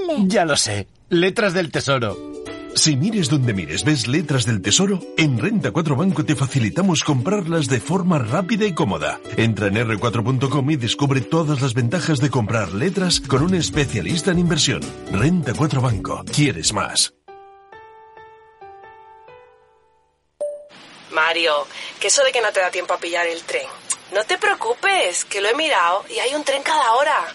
L. 0.09 0.25
Ya 0.27 0.45
lo 0.45 0.57
sé. 0.57 0.87
Letras 1.09 1.55
del 1.55 1.71
Tesoro. 1.71 2.31
Si 2.75 2.97
mires 2.97 3.29
donde 3.29 3.53
mires 3.53 3.85
ves 3.85 4.07
letras 4.07 4.47
del 4.47 4.63
tesoro, 4.63 5.01
en 5.17 5.39
Renta 5.39 5.73
4 5.73 5.97
Banco 5.97 6.25
te 6.25 6.37
facilitamos 6.37 7.03
comprarlas 7.03 7.67
de 7.67 7.81
forma 7.81 8.19
rápida 8.19 8.65
y 8.65 8.75
cómoda. 8.75 9.21
Entra 9.37 9.67
en 9.67 9.75
r4.com 9.75 10.71
y 10.71 10.77
descubre 10.77 11.21
todas 11.21 11.61
las 11.61 11.75
ventajas 11.75 12.21
de 12.21 12.31
comprar 12.31 12.73
letras 12.73 13.21
con 13.21 13.43
un 13.43 13.55
especialista 13.55 14.31
en 14.31 14.39
inversión. 14.39 14.81
Renta 15.11 15.53
4 15.57 15.81
Banco. 15.81 16.25
¿Quieres 16.33 16.73
más? 16.73 17.13
Mario, 21.11 21.67
que 21.99 22.07
eso 22.07 22.23
de 22.23 22.31
que 22.31 22.41
no 22.41 22.53
te 22.53 22.61
da 22.61 22.71
tiempo 22.71 22.95
a 22.95 22.99
pillar 22.99 23.27
el 23.27 23.43
tren. 23.43 23.67
No 24.13 24.25
te 24.25 24.39
preocupes, 24.39 25.25
que 25.25 25.41
lo 25.41 25.49
he 25.49 25.55
mirado 25.55 26.05
y 26.09 26.19
hay 26.19 26.35
un 26.35 26.45
tren 26.45 26.63
cada 26.63 26.95
hora. 26.95 27.35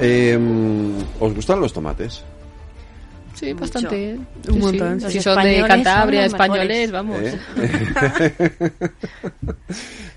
Eh, 0.00 0.38
¿Os 1.20 1.34
gustan 1.34 1.60
los 1.60 1.72
tomates? 1.72 2.22
Sí, 3.38 3.52
bastante. 3.52 4.10
¿eh? 4.10 4.18
Un 4.48 4.54
Sí, 4.54 4.58
montón. 4.58 4.98
sí. 4.98 5.04
Los 5.04 5.12
Si 5.12 5.20
son 5.20 5.42
de 5.44 5.64
Cantabria, 5.66 6.20
son 6.28 6.38
los 6.38 6.40
españoles, 6.48 6.90
vamos. 6.90 7.20
¿Eh? 7.22 7.38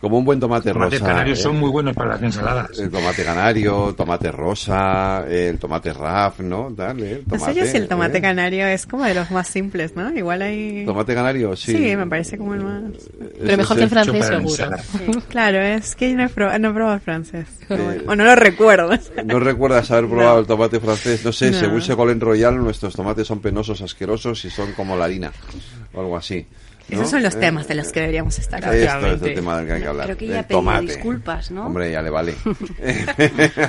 Como 0.01 0.17
un 0.17 0.25
buen 0.25 0.39
tomate 0.39 0.71
Tomates 0.71 0.99
rosa. 0.99 1.11
canarios 1.11 1.39
¿eh? 1.39 1.43
son 1.43 1.59
muy 1.59 1.69
buenos 1.69 1.95
para 1.95 2.11
las 2.11 2.23
ensaladas. 2.23 2.79
El 2.79 2.89
tomate 2.89 3.23
canario, 3.23 3.93
tomate 3.95 4.31
rosa, 4.31 5.23
el 5.29 5.59
tomate 5.59 5.93
raf, 5.93 6.39
¿no? 6.39 6.71
Dale, 6.71 7.11
el 7.11 7.17
No 7.19 7.35
tomate, 7.37 7.53
sé 7.53 7.59
yo 7.59 7.65
si 7.67 7.77
el 7.77 7.87
tomate 7.87 8.17
¿eh? 8.17 8.21
canario 8.21 8.65
es 8.65 8.87
como 8.87 9.03
de 9.05 9.13
los 9.13 9.29
más 9.29 9.47
simples, 9.47 9.95
¿no? 9.95 10.11
Igual 10.11 10.41
hay... 10.41 10.85
Tomate 10.85 11.13
canario, 11.13 11.55
sí. 11.55 11.73
Sí, 11.73 11.95
me 11.95 12.07
parece 12.07 12.37
como 12.39 12.55
el 12.55 12.61
más... 12.63 12.81
Pero 13.43 13.57
mejor 13.57 13.77
que 13.77 13.83
el 13.83 13.89
francés, 13.89 14.25
seguro. 14.25 15.21
Claro, 15.29 15.59
es 15.61 15.95
que 15.95 16.09
yo 16.09 16.17
no 16.17 16.23
he 16.23 16.29
probado, 16.29 16.57
no 16.57 16.69
he 16.69 16.73
probado 16.73 16.95
el 16.95 17.01
francés. 17.01 17.45
Eh, 17.69 18.03
o 18.07 18.15
no 18.15 18.23
lo 18.25 18.35
recuerdo. 18.35 18.89
¿No 19.23 19.39
recuerdas 19.39 19.91
haber 19.91 20.09
probado 20.09 20.39
el 20.39 20.47
tomate 20.47 20.79
francés? 20.79 21.23
No 21.23 21.31
sé, 21.31 21.51
No. 21.51 21.59
según 21.59 21.81
Segolén 21.81 22.19
Royal, 22.19 22.57
nuestros 22.57 22.95
tomates 22.95 23.10
son 23.25 23.39
penosos, 23.39 23.81
asquerosos 23.81 24.43
y 24.45 24.49
son 24.49 24.71
como 24.73 24.95
la 24.97 25.05
harina 25.05 25.31
o 25.93 25.99
algo 26.01 26.17
así. 26.17 26.45
¿no? 26.89 26.97
Esos 26.97 27.11
son 27.11 27.23
los 27.23 27.35
Eh, 27.35 27.39
temas 27.39 27.67
de 27.69 27.75
los 27.75 27.89
que 27.89 28.01
deberíamos 28.01 28.37
estar 28.37 28.59
Esto 28.59 28.73
es 28.73 28.89
hablando. 28.89 29.25
el 29.25 29.33
tema 29.35 29.57
del 29.57 29.65
que 29.67 29.73
hay 29.73 29.81
que 29.81 29.87
hablar. 29.87 30.05
Creo 30.07 30.17
que 30.17 30.27
ya 30.27 30.43
tomate. 30.43 30.87
disculpas, 30.87 31.49
¿no? 31.51 31.67
Hombre, 31.67 31.89
ya 31.89 32.01
le 32.01 32.09
vale. 32.09 32.35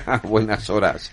A 0.07 0.19
buenas 0.25 0.69
horas, 0.71 1.13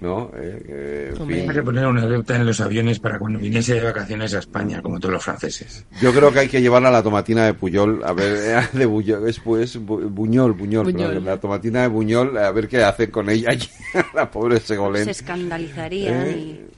¿no? 0.00 0.30
Eh, 0.36 0.62
eh, 0.68 1.14
en 1.18 1.26
fin. 1.26 1.48
Hay 1.50 1.56
que 1.56 1.62
poner 1.62 1.86
una 1.86 2.02
alerta 2.02 2.36
en 2.36 2.46
los 2.46 2.60
aviones 2.60 3.00
para 3.00 3.18
cuando 3.18 3.40
viniese 3.40 3.74
de 3.74 3.80
vacaciones 3.82 4.34
a 4.34 4.38
España, 4.38 4.80
como 4.82 5.00
todos 5.00 5.14
los 5.14 5.24
franceses. 5.24 5.84
Yo 6.00 6.12
creo 6.12 6.30
que 6.32 6.40
hay 6.40 6.48
que 6.48 6.60
llevarla 6.60 6.90
a 6.90 6.92
la 6.92 7.02
tomatina 7.02 7.46
de 7.46 7.54
Puyol, 7.54 8.02
a 8.04 8.12
ver, 8.12 8.36
eh, 8.36 8.68
de 8.78 8.86
Buñol, 8.86 9.28
es 9.28 9.40
pues 9.40 9.80
Bu- 9.80 10.08
Buñol, 10.08 10.52
Buñol, 10.52 10.84
Buñol. 10.84 11.08
perdón, 11.08 11.24
la 11.24 11.36
tomatina 11.38 11.82
de 11.82 11.88
Buñol, 11.88 12.38
a 12.38 12.52
ver 12.52 12.68
qué 12.68 12.84
hacen 12.84 13.10
con 13.10 13.28
ella 13.30 13.48
allí, 13.50 13.68
la 14.14 14.30
pobre 14.30 14.60
Segolén. 14.60 15.06
Se 15.06 15.10
escandalizarían 15.10 16.24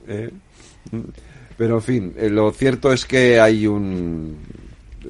Eh, 0.07 0.31
y... 0.31 0.50
Pero 1.57 1.75
en 1.75 1.81
fin, 1.81 2.13
eh, 2.17 2.29
lo 2.29 2.51
cierto 2.51 2.91
es 2.91 3.05
que 3.05 3.39
hay 3.39 3.67
un 3.67 4.37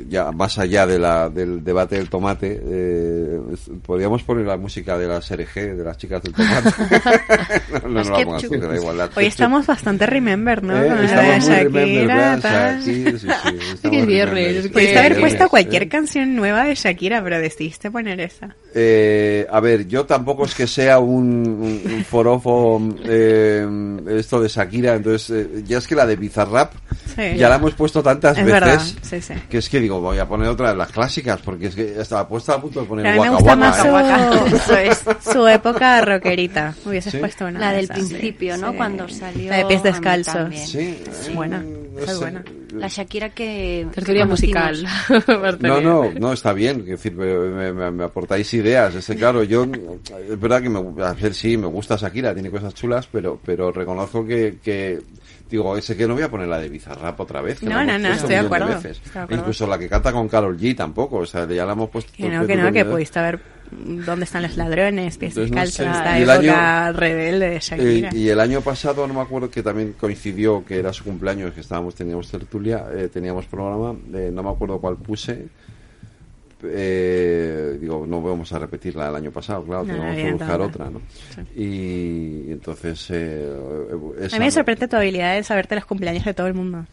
ya 0.07 0.31
más 0.31 0.57
allá 0.57 0.87
de 0.87 0.97
la, 0.97 1.29
del 1.29 1.63
debate 1.63 1.97
del 1.97 2.09
tomate, 2.09 2.61
eh, 2.63 3.39
podríamos 3.85 4.23
poner 4.23 4.45
la 4.45 4.57
música 4.57 4.97
de 4.97 5.07
la 5.07 5.21
SRG, 5.21 5.75
de 5.75 5.83
las 5.83 5.97
chicas 5.97 6.21
del 6.23 6.33
tomate. 6.33 6.69
no, 7.83 7.89
no, 7.89 8.03
no 8.03 8.03
la 8.03 8.11
vamos 8.11 8.43
a 8.43 8.47
hacer, 8.47 8.67
da 8.67 8.75
igual. 8.75 8.97
la 8.97 9.03
Hoy 9.05 9.09
ketchup. 9.09 9.27
estamos 9.27 9.67
bastante 9.67 10.05
remember, 10.05 10.63
¿no? 10.63 10.81
Eh, 10.81 11.05
estamos 11.05 11.47
de 11.47 11.69
muy 11.69 11.79
remember, 11.81 12.07
Shakira, 12.07 12.39
tal. 12.39 12.83
Sí, 12.83 13.05
sí, 13.05 13.19
sí, 13.19 13.27
estamos 13.73 13.97
es 13.97 14.05
viernes, 14.07 14.69
sí, 14.73 14.97
haber 14.97 15.19
puesto 15.19 15.49
cualquier 15.49 15.89
canción 15.89 16.35
nueva 16.35 16.63
de 16.63 16.75
Shakira, 16.75 17.21
pero 17.23 17.39
decidiste 17.39 17.91
poner 17.91 18.19
esa. 18.21 18.55
Eh, 18.73 19.45
a 19.51 19.59
ver, 19.59 19.85
yo 19.87 20.05
tampoco 20.05 20.45
es 20.45 20.55
que 20.55 20.65
sea 20.65 20.99
un, 20.99 21.25
un, 21.85 21.93
un 21.93 22.05
forofo 22.05 22.81
eh, 23.03 23.67
esto 24.17 24.39
de 24.41 24.47
Shakira, 24.47 24.95
entonces 24.95 25.29
eh, 25.29 25.63
ya 25.65 25.77
es 25.79 25.87
que 25.87 25.95
la 25.95 26.05
de 26.05 26.15
Bizarrap 26.15 26.73
Sí. 27.13 27.35
ya 27.35 27.49
la 27.49 27.55
hemos 27.57 27.73
puesto 27.73 28.01
tantas 28.01 28.37
Es 28.37 28.45
veces 28.45 28.95
sí, 29.01 29.19
sí. 29.21 29.33
que 29.49 29.57
es 29.57 29.67
que 29.67 29.81
digo, 29.81 29.99
voy 29.99 30.17
a 30.17 30.25
poner 30.25 30.47
otra 30.47 30.69
de 30.71 30.77
las 30.77 30.89
clásicas 30.93 31.41
porque 31.43 31.67
es 31.67 31.75
que 31.75 31.99
estaba 31.99 32.25
puesta 32.25 32.53
a 32.53 32.61
punto 32.61 32.79
de 32.79 32.85
poner 32.87 33.03
Pero 33.05 33.21
a 33.21 33.25
mí 33.25 33.29
me 33.35 33.35
Waka 33.43 33.55
gusta 33.57 33.91
Waka, 33.91 34.17
más 34.17 34.71
¿eh? 34.71 34.95
su, 35.23 35.31
su 35.33 35.47
época 35.47 36.01
rockerita. 36.05 36.73
Hubieses 36.85 37.11
Sí. 37.11 37.17
puesto 37.17 37.45
una. 37.47 37.59
La 37.59 37.69
de 37.71 37.75
del 37.75 37.83
esas, 37.85 37.97
principio, 37.97 38.55
sí. 38.55 38.61
¿no? 38.61 38.71
Sí. 38.71 38.77
Cuando 38.77 39.09
salió... 39.09 39.49
La 39.49 39.57
de 39.57 39.65
pies 39.65 39.83
descalzos. 39.83 40.55
Sí, 40.57 41.03
Es 41.05 41.35
buena. 41.35 41.59
no 41.61 42.19
buena. 42.19 42.43
La 42.73 42.87
Shakira 42.87 43.29
que... 43.31 43.85
Tertulia 43.93 44.25
musical. 44.25 44.85
No, 45.59 45.81
no, 45.81 46.09
no, 46.17 46.31
está 46.33 46.53
bien, 46.53 46.79
es 46.81 46.85
decir, 46.87 47.13
me, 47.13 47.25
me- 47.37 47.73
me- 47.73 47.91
me 47.91 48.03
aportáis 48.05 48.53
ideas, 48.61 48.95
este 48.95 49.15
claro, 49.15 49.43
yo, 49.43 49.65
es 49.65 50.39
verdad 50.39 50.61
que 50.61 50.69
me, 50.69 50.79
a 51.03 51.13
ver, 51.13 51.33
sí, 51.33 51.57
me 51.57 51.67
gusta 51.67 51.95
Shakira, 51.97 52.33
tiene 52.33 52.49
cosas 52.49 52.73
chulas, 52.73 53.07
pero, 53.11 53.39
pero 53.45 53.71
reconozco 53.71 54.25
que, 54.25 54.57
que 54.63 54.99
digo, 55.49 55.75
ese 55.77 55.95
que 55.97 56.07
no 56.07 56.13
voy 56.13 56.23
a 56.23 56.31
poner 56.31 56.47
la 56.47 56.59
de 56.59 56.69
Bizarrap 56.69 57.19
otra 57.19 57.41
vez. 57.41 57.59
que 57.59 57.65
No, 57.65 57.83
no, 57.83 57.99
no, 57.99 58.07
estoy 58.07 58.29
de 58.29 58.35
millón 58.41 58.45
acuerdo, 58.45 58.67
veces. 58.67 58.97
estoy 58.97 59.11
de 59.13 59.19
acuerdo. 59.19 59.41
Incluso 59.41 59.67
la 59.67 59.77
que 59.77 59.89
canta 59.89 60.11
con 60.13 60.27
Carol 60.29 60.57
G 60.57 60.75
tampoco, 60.75 61.17
o 61.17 61.25
sea, 61.25 61.45
ya 61.47 61.65
la 61.65 61.73
hemos 61.73 61.89
puesto. 61.89 62.11
Que 62.15 62.29
no, 62.29 62.47
que 62.47 62.55
no, 62.55 62.71
que 62.71 62.85
pudiste 62.85 63.19
haber. 63.19 63.39
¿Dónde 63.71 64.25
están 64.25 64.43
los 64.43 64.57
ladrones? 64.57 65.17
Pies 65.17 65.37
no 65.37 65.65
sé. 65.65 65.85
Esta 65.85 66.19
Y 66.19 66.23
época 66.23 66.87
año- 66.87 66.93
rebelde 66.97 67.49
de 67.51 67.59
Shakira. 67.61 68.09
Eh, 68.09 68.17
y 68.17 68.27
el 68.27 68.39
año 68.41 68.59
pasado, 68.59 69.07
no 69.07 69.13
me 69.13 69.21
acuerdo 69.21 69.49
que 69.49 69.63
también 69.63 69.93
coincidió 69.97 70.65
que 70.65 70.77
era 70.77 70.91
su 70.91 71.05
cumpleaños, 71.05 71.53
que 71.53 71.61
estábamos, 71.61 71.95
teníamos 71.95 72.29
tertulia, 72.29 72.85
eh, 72.93 73.07
teníamos 73.07 73.45
programa, 73.45 73.95
eh, 74.13 74.29
no 74.33 74.43
me 74.43 74.49
acuerdo 74.49 74.77
cuál 74.79 74.97
puse. 74.97 75.47
Eh, 76.63 77.77
digo, 77.79 78.05
no 78.07 78.21
vamos 78.21 78.51
a 78.53 78.59
repetirla 78.59 79.09
el 79.09 79.15
año 79.15 79.31
pasado, 79.31 79.63
claro, 79.63 79.83
No, 79.83 79.93
tenemos 79.93 80.15
que 80.15 80.31
buscar 80.33 80.61
otra, 80.61 80.89
¿no? 80.89 81.01
Y, 81.55 82.45
y 82.47 82.51
entonces. 82.51 83.07
Eh, 83.09 83.49
esa 84.19 84.35
A 84.35 84.39
mí 84.39 84.45
me 84.45 84.51
sorprende 84.51 84.87
tu 84.87 84.95
habilidad 84.95 85.35
de 85.35 85.43
saberte 85.43 85.75
los 85.75 85.85
cumpleaños 85.85 86.25
de 86.25 86.33
todo 86.33 86.47
el 86.47 86.53
mundo. 86.53 86.85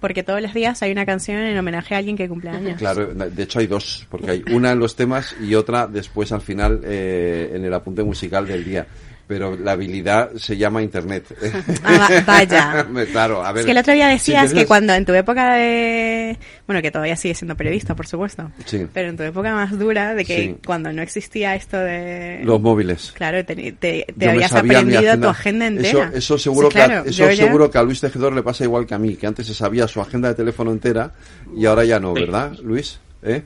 Porque 0.00 0.22
todos 0.22 0.42
los 0.42 0.52
días 0.52 0.82
hay 0.82 0.92
una 0.92 1.06
canción 1.06 1.38
en 1.38 1.56
homenaje 1.56 1.94
a 1.94 1.98
alguien 1.98 2.16
que 2.16 2.28
cumple 2.28 2.50
años. 2.50 2.78
Claro, 2.78 3.06
de 3.14 3.42
hecho 3.42 3.58
hay 3.58 3.66
dos, 3.66 4.06
porque 4.10 4.30
hay 4.30 4.44
una 4.52 4.72
en 4.72 4.78
los 4.78 4.94
temas 4.94 5.34
y 5.40 5.54
otra 5.54 5.86
después 5.86 6.32
al 6.32 6.42
final 6.42 6.80
eh, 6.84 7.50
en 7.54 7.64
el 7.64 7.72
apunte 7.72 8.02
musical 8.02 8.46
del 8.46 8.64
día. 8.64 8.86
Pero 9.28 9.56
la 9.56 9.72
habilidad 9.72 10.30
se 10.36 10.56
llama 10.56 10.82
Internet. 10.82 11.24
Ah, 11.84 12.08
va- 12.10 12.20
vaya. 12.26 12.86
claro, 13.12 13.44
a 13.44 13.50
ver. 13.52 13.60
Es 13.60 13.64
que 13.66 13.72
el 13.72 13.78
otro 13.78 13.92
día 13.92 14.06
decías 14.08 14.52
que 14.54 14.66
cuando 14.66 14.92
en 14.94 15.04
tu 15.04 15.12
época 15.14 15.54
de... 15.54 16.36
Bueno, 16.66 16.80
que 16.82 16.90
todavía 16.92 17.16
sigue 17.16 17.34
siendo 17.34 17.56
periodista, 17.56 17.94
por 17.96 18.06
supuesto. 18.06 18.50
Sí. 18.66 18.86
Pero 18.92 19.08
en 19.08 19.16
tu 19.16 19.22
época 19.24 19.52
más 19.54 19.76
dura, 19.76 20.14
de 20.14 20.24
que 20.24 20.36
Sí. 20.36 20.56
cuando 20.64 20.92
no 20.92 21.02
existía 21.02 21.54
esto 21.56 21.76
de... 21.78 22.40
Los 22.44 22.60
móviles. 22.60 23.12
Claro, 23.16 23.44
te, 23.44 23.72
te, 23.72 24.06
habías 24.28 24.52
aprendido 24.52 24.98
agenda. 25.00 25.26
tu 25.26 25.28
agenda 25.30 25.66
entera. 25.66 25.88
Eso, 25.88 26.16
eso 26.16 26.38
seguro, 26.38 26.68
Sí, 26.68 26.74
claro, 26.74 27.02
que, 27.04 27.10
eso 27.10 27.28
ya- 27.30 27.36
seguro 27.36 27.70
que 27.70 27.78
a 27.78 27.82
Luis 27.82 28.00
Tejedor 28.00 28.32
le 28.32 28.42
pasa 28.42 28.62
igual 28.64 28.86
que 28.86 28.94
a 28.94 28.98
mí, 28.98 29.16
que 29.16 29.26
antes 29.26 29.46
se 29.46 29.54
sabía 29.54 29.88
su 29.88 30.00
agenda 30.00 30.28
de 30.28 30.34
teléfono 30.34 30.70
entera 30.70 31.12
y 31.56 31.66
ahora 31.66 31.84
ya 31.84 31.98
no, 31.98 32.12
¿verdad, 32.14 32.52
Luis? 32.62 33.00
¿Eh? 33.22 33.42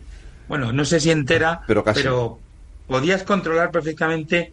Bueno, 0.49 0.73
no 0.73 0.85
sé 0.85 1.01
si 1.01 1.11
entera, 1.11 1.61
Pero 1.67 1.83
casi. 1.85 2.03
podías 2.87 3.23
controlar 3.23 3.71
perfectamente 3.71 4.53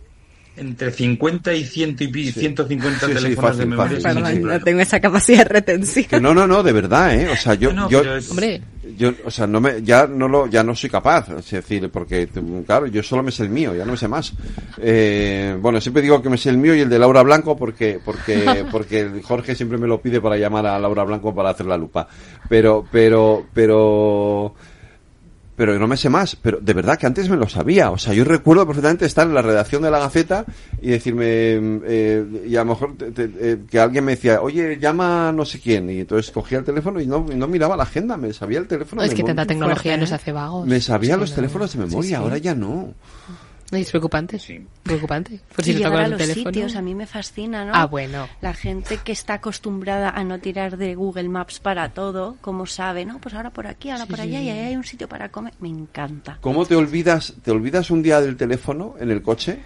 entre 0.57 0.91
50 0.91 1.53
y 1.53 1.63
100 1.63 1.95
y 1.99 2.07
pi- 2.07 2.31
150 2.31 2.99
Sí, 2.99 3.05
sí, 3.07 3.13
teléfonos 3.13 3.35
fácil, 3.51 3.59
de 3.59 3.65
memoria. 3.65 3.99
fácil, 3.99 4.21
Perdón, 4.23 4.41
no 4.59 4.59
tengo 4.63 4.79
esa 4.81 4.99
capacidad 4.99 5.45
retentiva. 5.47 6.07
Que 6.09 6.19
no, 6.19 6.33
no, 6.33 6.47
no, 6.47 6.63
de 6.63 6.71
verdad, 6.73 7.15
¿eh? 7.15 7.29
O 7.29 7.35
sea, 7.35 7.53
yo, 7.55 7.71
No, 7.73 7.83
no, 7.83 7.89
yo, 7.89 8.15
es- 8.15 8.29
Hombre. 8.31 8.61
yo, 8.97 9.13
o 9.25 9.31
sea, 9.31 9.45
no 9.47 9.61
me, 9.61 9.81
ya 9.83 10.07
no 10.07 10.27
lo, 10.27 10.47
ya 10.47 10.63
no 10.63 10.73
soy 10.75 10.89
capaz, 10.89 11.27
es 11.37 11.51
decir, 11.51 11.89
porque, 11.89 12.27
claro, 12.65 12.87
yo 12.87 13.03
solo 13.03 13.21
me 13.23 13.31
sé 13.31 13.43
el 13.43 13.49
mío, 13.49 13.75
ya 13.75 13.85
no 13.85 13.91
me 13.91 13.97
sé 13.97 14.07
más. 14.07 14.33
Eh, 14.79 15.57
bueno, 15.61 15.79
siempre 15.81 16.01
digo 16.01 16.21
que 16.21 16.29
me 16.29 16.37
sé 16.37 16.49
el 16.49 16.57
mío 16.57 16.73
y 16.75 16.79
el 16.81 16.89
de 16.89 16.99
Laura 16.99 17.21
Blanco 17.23 17.55
porque, 17.57 17.99
porque, 18.03 18.65
porque 18.71 19.21
Jorge 19.23 19.55
siempre 19.55 19.77
me 19.77 19.87
lo 19.87 20.01
pide 20.01 20.21
para 20.21 20.37
llamar 20.37 20.65
a 20.65 20.79
Laura 20.79 21.03
Blanco 21.03 21.33
para 21.35 21.49
hacer 21.51 21.65
la 21.65 21.77
lupa. 21.77 22.07
Pero, 22.49 22.85
pero, 22.91 23.45
pero, 23.53 24.55
pero 25.57 25.77
no 25.79 25.87
me 25.87 25.97
sé 25.97 26.07
más, 26.07 26.35
pero 26.35 26.59
de 26.61 26.71
verdad 26.73 26.97
que 26.99 27.07
antes 27.07 27.27
me 27.29 27.35
lo 27.35 27.49
sabía. 27.49 27.89
O 27.91 27.97
sea, 27.97 28.13
yo 28.13 28.23
recuerdo 28.23 28.65
perfectamente 28.67 29.05
estar 29.07 29.27
en 29.27 29.33
la 29.33 29.41
redacción 29.41 29.81
de 29.81 29.89
la 29.91 29.97
Gaceta 29.99 30.45
y 30.81 30.91
decirme, 30.91 31.25
eh, 31.25 32.43
y 32.47 32.55
a 32.55 32.59
lo 32.63 32.65
mejor 32.69 32.95
te- 32.95 33.11
te- 33.11 33.29
eh, 33.39 33.57
que 33.67 33.79
alguien 33.79 34.05
me 34.05 34.11
decía, 34.11 34.39
oye, 34.41 34.77
llama 34.79 35.31
no 35.33 35.43
sé 35.45 35.59
quién. 35.59 35.89
Y 35.89 36.01
entonces 36.01 36.31
cogía 36.31 36.59
el 36.59 36.63
teléfono 36.63 37.01
y 37.01 37.07
no, 37.07 37.25
y 37.31 37.35
no 37.35 37.47
miraba 37.47 37.75
la 37.75 37.83
agenda, 37.83 38.15
me 38.17 38.31
sabía 38.33 38.59
el 38.59 38.67
teléfono. 38.67 39.01
Es 39.01 39.09
de 39.09 39.15
que 39.15 39.23
tanta 39.23 39.45
tecnología 39.47 39.97
nos 39.97 40.11
hace 40.11 40.31
vagos. 40.31 40.67
Me 40.67 40.79
sabía 40.79 41.17
los 41.17 41.31
no. 41.31 41.35
teléfonos 41.37 41.73
de 41.73 41.79
memoria, 41.79 42.01
Sí, 42.03 42.07
sí. 42.09 42.13
ahora 42.13 42.37
ya 42.37 42.53
no. 42.53 42.93
Es 43.71 43.89
preocupante. 43.89 44.39
Preocupante. 44.83 45.41
Por 45.53 45.65
si 45.65 45.71
y 45.71 45.73
llegar 45.75 45.93
a 45.97 46.07
los 46.07 46.17
teléfono. 46.17 46.45
sitios, 46.45 46.75
a 46.77 46.81
mí 46.81 46.95
me 46.95 47.05
fascina, 47.05 47.65
¿no? 47.65 47.73
Ah, 47.75 47.85
bueno. 47.85 48.29
La 48.39 48.53
gente 48.53 48.97
que 49.03 49.11
está 49.11 49.33
acostumbrada 49.35 50.09
a 50.09 50.23
no 50.23 50.39
tirar 50.39 50.77
de 50.77 50.95
Google 50.95 51.27
Maps 51.27 51.59
para 51.59 51.89
todo, 51.89 52.37
como 52.39 52.65
sabe, 52.65 53.03
no, 53.05 53.19
pues 53.19 53.35
ahora 53.35 53.49
por 53.49 53.67
aquí, 53.67 53.89
ahora 53.89 54.05
Sí, 54.05 54.09
por 54.09 54.19
sí, 54.19 54.23
allá, 54.23 54.39
y 54.39 54.43
sí. 54.45 54.49
ahí 54.51 54.59
hay 54.67 54.75
un 54.77 54.85
sitio 54.85 55.09
para 55.09 55.29
comer. 55.29 55.53
Me 55.59 55.67
encanta. 55.67 56.37
¿Cómo 56.39 56.65
te 56.65 56.75
olvidas, 56.77 57.33
te 57.43 57.51
olvidas 57.51 57.91
un 57.91 58.01
día 58.03 58.21
del 58.21 58.37
teléfono 58.37 58.95
en 58.99 59.11
el 59.11 59.21
coche? 59.21 59.59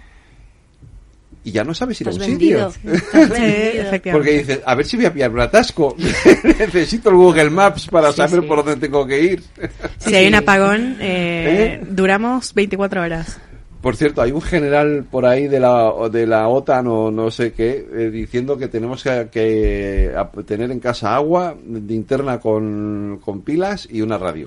y 1.44 1.50
ya 1.50 1.64
no 1.64 1.74
sabes 1.74 2.00
ir 2.00 2.08
a 2.08 2.12
un 2.12 2.18
vendido. 2.18 2.70
sitio. 2.70 2.92
Porque 4.12 4.38
dices, 4.38 4.60
a 4.64 4.76
ver 4.76 4.86
si 4.86 4.96
voy 4.96 5.06
a 5.06 5.12
pillar 5.12 5.30
un 5.32 5.40
atasco. 5.40 5.96
Necesito 6.44 7.10
el 7.10 7.16
Google 7.16 7.50
Maps 7.50 7.88
para 7.88 8.12
saber 8.12 8.46
por 8.46 8.58
dónde 8.64 8.76
tengo 8.76 9.04
que 9.04 9.20
ir. 9.20 9.42
Si 9.98 10.14
hay 10.14 10.28
un 10.28 10.36
apagón, 10.36 10.98
eh, 11.00 11.82
duramos 11.90 12.54
24 12.54 13.02
horas. 13.02 13.40
Por 13.82 13.96
cierto, 13.96 14.22
hay 14.22 14.30
un 14.30 14.40
general 14.40 15.04
por 15.10 15.26
ahí 15.26 15.48
de 15.48 15.58
la, 15.58 15.92
de 16.08 16.24
la 16.24 16.46
OTAN 16.46 16.86
o 16.86 17.10
no 17.10 17.32
sé 17.32 17.52
qué, 17.52 17.84
eh, 17.92 18.10
diciendo 18.10 18.56
que 18.56 18.68
tenemos 18.68 19.02
que, 19.02 20.14
tener 20.46 20.70
en 20.70 20.78
casa 20.78 21.16
agua, 21.16 21.56
linterna 21.66 22.38
con, 22.38 23.20
con 23.24 23.42
pilas 23.42 23.88
y 23.90 24.00
una 24.00 24.18
radio. 24.18 24.46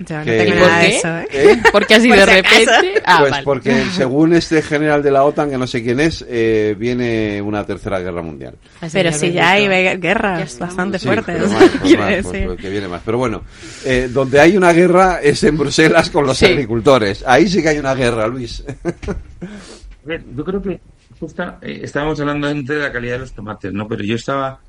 Yo 0.00 0.16
no 0.18 0.24
tengo 0.24 0.54
nada 0.54 0.78
de 0.80 0.96
eso, 0.96 1.08
¿eh? 1.18 1.26
¿Eh? 1.32 1.56
Porque 1.72 1.94
así 1.96 2.08
Por 2.08 2.16
de 2.18 2.24
si 2.24 2.30
repente. 2.30 3.02
Ah, 3.04 3.16
pues 3.20 3.30
vale. 3.32 3.44
porque 3.44 3.84
según 3.96 4.32
este 4.34 4.62
general 4.62 5.02
de 5.02 5.10
la 5.10 5.24
OTAN, 5.24 5.50
que 5.50 5.58
no 5.58 5.66
sé 5.66 5.82
quién 5.82 5.98
es, 5.98 6.24
eh, 6.28 6.76
viene 6.78 7.42
una 7.42 7.64
tercera 7.66 7.98
guerra 7.98 8.22
mundial. 8.22 8.54
Pero 8.92 9.12
si 9.12 9.32
ya 9.32 9.52
hay 9.52 9.66
guerras 9.98 10.58
bastante 10.58 10.98
Sí, 10.98 11.06
fuertes. 11.06 11.36
pero 11.36 11.48
más, 11.50 11.70
pues 11.80 11.98
más, 11.98 12.14
pues, 12.22 12.46
pues 12.46 12.60
que 12.60 12.70
viene 12.70 12.86
más. 12.88 13.02
Pero 13.04 13.18
bueno, 13.18 13.42
eh, 13.84 14.08
donde 14.12 14.40
hay 14.40 14.56
una 14.56 14.72
guerra 14.72 15.20
es 15.22 15.42
en 15.42 15.56
Bruselas 15.58 16.10
con 16.10 16.26
los 16.26 16.38
Sí. 16.38 16.46
agricultores. 16.46 17.24
Ahí 17.26 17.48
sí 17.48 17.60
que 17.62 17.70
hay 17.70 17.78
una 17.78 17.94
guerra, 17.94 18.28
Luis. 18.28 18.62
A 18.84 20.06
ver, 20.06 20.22
yo 20.36 20.44
creo 20.44 20.62
que 20.62 20.80
justo 21.18 21.42
eh, 21.62 21.80
estábamos 21.82 22.20
hablando 22.20 22.46
antes 22.46 22.76
de 22.76 22.82
la 22.82 22.92
calidad 22.92 23.14
de 23.14 23.18
los 23.20 23.32
tomates, 23.32 23.72
¿no? 23.72 23.88
Pero 23.88 24.04
yo 24.04 24.14
estaba 24.14 24.60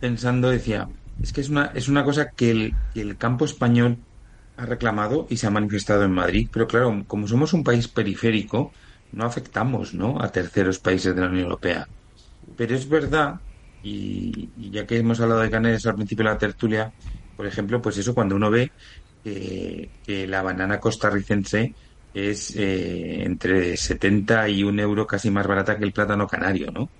pensando, 0.00 0.50
decía, 0.50 0.88
es 1.22 1.32
que 1.32 1.40
es 1.42 1.48
una, 1.48 1.72
es 1.74 1.88
una 1.88 2.04
cosa 2.04 2.30
que 2.30 2.50
el, 2.50 2.74
que 2.94 3.00
el 3.02 3.16
campo 3.16 3.44
español 3.44 3.98
ha 4.58 4.66
reclamado 4.66 5.26
y 5.30 5.36
se 5.38 5.46
ha 5.46 5.50
manifestado 5.50 6.04
en 6.04 6.12
Madrid, 6.12 6.48
pero 6.52 6.66
claro, 6.66 7.04
como 7.06 7.28
somos 7.28 7.52
un 7.54 7.64
país 7.64 7.88
periférico, 7.88 8.72
no 9.12 9.24
afectamos, 9.24 9.94
¿no? 9.94 10.20
A 10.22 10.30
terceros 10.32 10.80
países 10.80 11.14
de 11.14 11.20
la 11.22 11.28
Unión 11.28 11.44
Europea. 11.44 11.86
Pero 12.56 12.74
es 12.74 12.88
verdad, 12.88 13.34
y, 13.80 14.52
y 14.56 14.70
ya 14.70 14.86
que 14.86 14.98
hemos 14.98 15.20
hablado 15.20 15.40
de 15.42 15.50
Canarias 15.50 15.86
al 15.86 15.94
principio 15.96 16.24
de 16.24 16.30
la 16.32 16.38
tertulia, 16.38 16.92
por 17.34 17.46
ejemplo, 17.46 17.80
pues 17.82 17.98
eso 17.98 18.14
cuando 18.14 18.36
uno 18.36 18.50
ve 18.50 18.70
que, 19.22 19.92
que 20.02 20.26
la 20.26 20.42
banana 20.42 20.80
costarricense 20.80 21.74
es 22.12 22.54
eh, 22.56 23.22
entre 23.24 23.76
70 23.76 24.48
y 24.48 24.62
un 24.64 24.80
euro 24.80 25.06
casi 25.06 25.30
más 25.30 25.46
barata 25.46 25.78
que 25.78 25.84
el 25.84 25.92
plátano 25.92 26.26
canario, 26.26 26.70
¿no? 26.72 26.90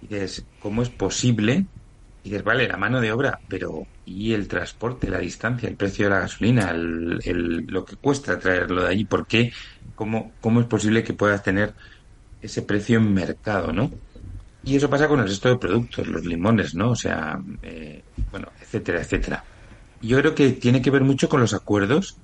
Y 0.00 0.08
dices, 0.08 0.46
¿cómo 0.58 0.82
es 0.82 0.90
posible? 0.90 1.66
Y 2.26 2.30
dices, 2.30 2.42
vale, 2.44 2.66
la 2.68 2.76
mano 2.76 3.00
de 3.00 3.12
obra, 3.12 3.38
pero 3.46 3.88
¿y 4.04 4.32
el 4.34 4.48
transporte, 4.48 5.08
la 5.10 5.18
distancia, 5.20 5.68
el 5.68 5.76
precio 5.76 6.06
de 6.06 6.10
la 6.10 6.20
gasolina, 6.20 6.70
el, 6.70 7.20
el- 7.24 7.64
lo 7.68 7.84
que 7.84 7.96
cuesta 7.98 8.38
traerlo 8.38 8.82
de 8.82 8.88
allí? 8.88 9.04
¿Por 9.06 9.26
qué? 9.28 9.50
¿Cómo, 9.94 10.36
¿Cómo 10.40 10.60
es 10.60 10.66
posible 10.66 11.04
que 11.04 11.14
puedas 11.14 11.42
tener 11.44 11.74
ese 12.40 12.62
precio 12.62 12.98
en 12.98 13.14
mercado, 13.14 13.72
no? 13.72 13.90
Y 14.62 14.76
eso 14.76 14.90
pasa 14.90 15.08
con 15.08 15.20
el 15.20 15.28
resto 15.28 15.48
de 15.50 15.58
productos, 15.58 16.06
los 16.08 16.24
limones, 16.26 16.74
¿no? 16.74 16.90
O 16.92 16.96
sea, 16.96 17.38
eh, 17.62 18.02
bueno, 18.30 18.52
etcétera, 18.60 19.00
etcétera. 19.02 19.44
Yo 20.00 20.18
creo 20.20 20.34
que 20.34 20.52
tiene 20.52 20.82
que 20.82 20.90
ver 20.90 21.02
mucho 21.02 21.28
con 21.28 21.40
los 21.40 21.54
acuerdos 21.54 22.20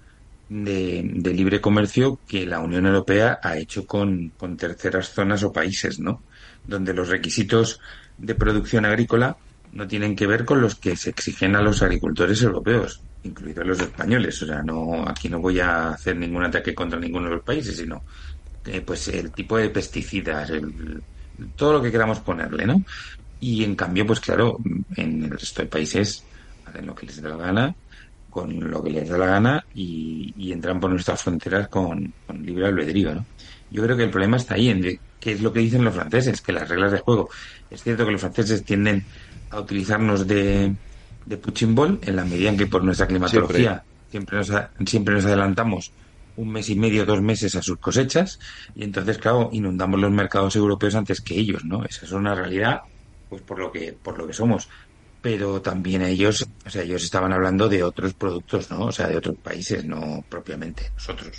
de, 0.48 1.02
de 1.14 1.32
libre 1.34 1.60
comercio 1.60 2.20
que 2.26 2.46
la 2.46 2.60
Unión 2.60 2.86
Europea 2.86 3.38
ha 3.42 3.56
hecho 3.58 3.86
con, 3.86 4.30
con 4.36 4.56
terceras 4.56 5.08
zonas 5.14 5.42
o 5.44 5.52
países, 5.52 5.98
¿no? 6.00 6.24
Donde 6.66 6.92
los 6.94 7.08
requisitos 7.08 7.78
de 8.16 8.34
producción 8.34 8.84
agrícola 8.84 9.36
no 9.72 9.86
tienen 9.88 10.16
que 10.16 10.26
ver 10.26 10.44
con 10.46 10.60
los 10.62 10.78
que 10.78 10.96
se 10.96 11.10
exigen 11.10 11.56
a 11.56 11.62
los 11.62 11.82
agricultores 11.82 12.42
europeos, 12.42 13.06
incluidos 13.22 13.66
los 13.66 13.80
españoles. 13.80 14.42
O 14.42 14.46
sea, 14.46 14.62
no, 14.62 15.08
aquí 15.08 15.28
no 15.28 15.40
voy 15.40 15.60
a 15.60 15.90
hacer 15.90 16.16
ningún 16.16 16.44
ataque 16.44 16.74
contra 16.74 17.00
ninguno 17.00 17.28
de 17.28 17.36
los 17.36 17.44
países, 17.44 17.76
sino 17.76 18.02
eh, 18.64 18.82
pues 18.82 19.08
el 19.08 19.32
tipo 19.34 19.56
de 19.58 19.70
pesticidas, 19.70 20.50
el- 20.50 21.02
todo 21.56 21.74
lo 21.74 21.82
que 21.82 21.90
queramos 21.92 22.20
ponerle, 22.20 22.66
¿no? 22.66 22.76
Y 23.38 23.64
en 23.64 23.76
cambio, 23.76 24.06
pues 24.06 24.20
claro, 24.20 24.58
en 24.96 25.24
el 25.24 25.30
resto 25.32 25.62
de 25.62 25.68
países 25.68 26.28
hacen 26.64 26.86
lo 26.86 26.94
que 26.94 27.06
les 27.06 27.22
da 27.22 27.30
la 27.30 27.36
gana, 27.36 27.74
con 28.30 28.58
lo 28.70 28.82
que 28.82 28.90
les 28.90 29.08
da 29.08 29.18
la 29.18 29.26
gana 29.26 29.62
y, 29.72 30.32
y 30.36 30.52
entran 30.52 30.80
por 30.80 30.90
nuestras 30.90 31.22
fronteras 31.22 31.68
con, 31.68 32.14
con 32.26 32.42
libre 32.42 32.66
albedrío, 32.68 33.14
¿no? 33.16 33.28
Yo 33.72 33.82
creo 33.82 33.96
que 33.96 34.04
el 34.04 34.10
problema 34.10 34.36
está 34.36 34.54
ahí, 34.54 34.68
en 34.70 34.82
qué 35.18 35.32
es 35.32 35.40
lo 35.42 35.52
que 35.52 35.60
dicen 35.60 35.84
los 35.84 35.94
franceses, 35.94 36.40
que 36.42 36.52
las 36.52 36.68
reglas 36.68 36.92
de 36.92 36.98
juego. 37.00 37.28
Es 37.68 37.82
cierto 37.82 38.04
que 38.04 38.12
los 38.12 38.20
franceses 38.20 38.64
tienden 38.64 39.02
a 39.50 39.60
utilizarnos 39.60 40.26
de, 40.26 40.74
de 41.24 41.38
punching 41.38 41.74
ball 41.74 41.98
en 42.02 42.16
la 42.16 42.24
medida 42.24 42.50
en 42.50 42.56
que 42.56 42.66
por 42.66 42.84
nuestra 42.84 43.06
climatología 43.06 43.82
siempre 44.08 44.36
nos, 44.38 44.50
a- 44.50 44.70
siempre 44.86 45.14
nos 45.14 45.24
adelantamos 45.26 45.94
un 46.34 46.50
mes 46.52 46.68
y 46.70 46.76
medio, 46.76 47.04
dos 47.06 47.20
meses 47.22 47.54
a 47.56 47.62
sus 47.62 47.76
cosechas 47.78 48.38
y 48.74 48.84
entonces, 48.84 49.18
claro, 49.18 49.50
inundamos 49.52 50.00
los 50.00 50.10
mercados 50.10 50.56
europeos 50.56 50.94
antes 50.94 51.20
que 51.20 51.34
ellos, 51.38 51.62
¿no? 51.64 51.84
Esa 51.84 52.06
es 52.06 52.12
una 52.12 52.34
realidad, 52.34 52.78
pues 53.28 53.42
por 53.42 53.58
lo 53.58 53.70
que, 53.72 53.92
por 54.02 54.18
lo 54.18 54.26
que 54.26 54.32
somos. 54.32 54.66
Pero 55.20 55.62
también 55.62 56.02
ellos, 56.02 56.44
o 56.66 56.70
sea, 56.70 56.82
ellos 56.82 57.04
estaban 57.04 57.32
hablando 57.32 57.68
de 57.68 57.82
otros 57.84 58.14
productos, 58.14 58.70
¿no? 58.70 58.86
O 58.86 58.92
sea, 58.92 59.06
de 59.08 59.16
otros 59.18 59.36
países, 59.42 59.84
no 59.84 60.22
propiamente 60.28 60.90
nosotros. 60.96 61.36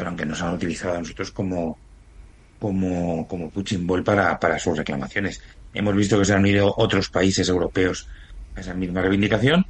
Pero 0.00 0.08
aunque 0.08 0.24
nos 0.24 0.40
han 0.40 0.54
utilizado 0.54 0.94
a 0.94 0.98
nosotros 0.98 1.30
como, 1.30 1.78
como, 2.58 3.28
como 3.28 3.50
punching 3.50 3.86
ball 3.86 4.02
para, 4.02 4.40
para 4.40 4.58
sus 4.58 4.78
reclamaciones. 4.78 5.42
Hemos 5.74 5.94
visto 5.94 6.18
que 6.18 6.24
se 6.24 6.32
han 6.32 6.40
unido 6.40 6.72
otros 6.78 7.10
países 7.10 7.46
europeos 7.50 8.06
a 8.54 8.60
esa 8.62 8.72
misma 8.72 9.02
reivindicación 9.02 9.62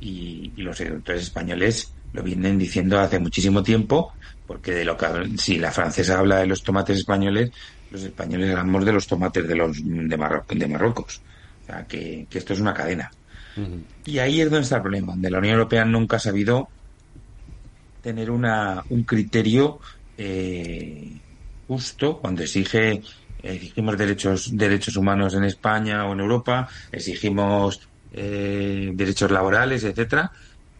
y, 0.00 0.54
y 0.56 0.62
los 0.62 0.80
agricultores 0.80 1.22
españoles 1.24 1.92
lo 2.12 2.22
vienen 2.22 2.56
diciendo 2.56 2.98
hace 2.98 3.18
muchísimo 3.18 3.62
tiempo, 3.62 4.10
porque 4.46 4.72
de 4.72 4.86
lo 4.86 4.96
que 4.96 5.06
si 5.36 5.58
la 5.58 5.70
francesa 5.70 6.18
habla 6.18 6.38
de 6.38 6.46
los 6.46 6.62
tomates 6.62 6.96
españoles, 6.96 7.50
los 7.90 8.02
españoles 8.04 8.48
hablamos 8.52 8.86
de 8.86 8.92
los 8.94 9.06
tomates 9.06 9.46
de 9.46 9.54
los 9.54 9.76
de, 9.76 10.16
Marro- 10.16 10.46
de 10.48 10.66
Marruecos. 10.66 11.20
O 11.62 11.66
sea, 11.66 11.84
que, 11.86 12.26
que 12.30 12.38
esto 12.38 12.54
es 12.54 12.60
una 12.60 12.72
cadena. 12.72 13.10
Y 14.06 14.18
ahí 14.18 14.40
es 14.40 14.48
donde 14.50 14.62
está 14.64 14.76
el 14.76 14.82
problema, 14.82 15.12
donde 15.12 15.30
la 15.30 15.38
Unión 15.40 15.56
Europea 15.56 15.84
nunca 15.84 16.16
ha 16.16 16.20
sabido 16.20 16.70
tener 18.02 18.30
una, 18.30 18.84
un 18.90 19.04
criterio 19.04 19.80
eh, 20.16 21.12
justo 21.66 22.18
cuando 22.18 22.42
exige 22.42 23.02
exigimos 23.42 23.96
derechos 23.96 24.56
derechos 24.56 24.96
humanos 24.96 25.34
en 25.34 25.44
España 25.44 26.06
o 26.06 26.12
en 26.12 26.20
Europa, 26.20 26.68
exigimos 26.90 27.88
eh, 28.12 28.90
derechos 28.94 29.30
laborales, 29.30 29.84
etcétera, 29.84 30.30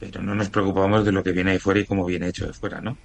pero 0.01 0.23
no 0.23 0.35
nos 0.35 0.51
preocupamos 0.51 1.05
de 1.05 1.12
lo 1.12 1.23
que 1.23 1.32
viene 1.32 1.53
de 1.53 1.59
fuera 1.59 1.81
y 1.81 1.85
cómo 1.85 2.05
viene 2.05 2.28
hecho 2.28 2.47
de 2.47 2.53
fuera, 2.53 2.81
¿no? 2.81 2.97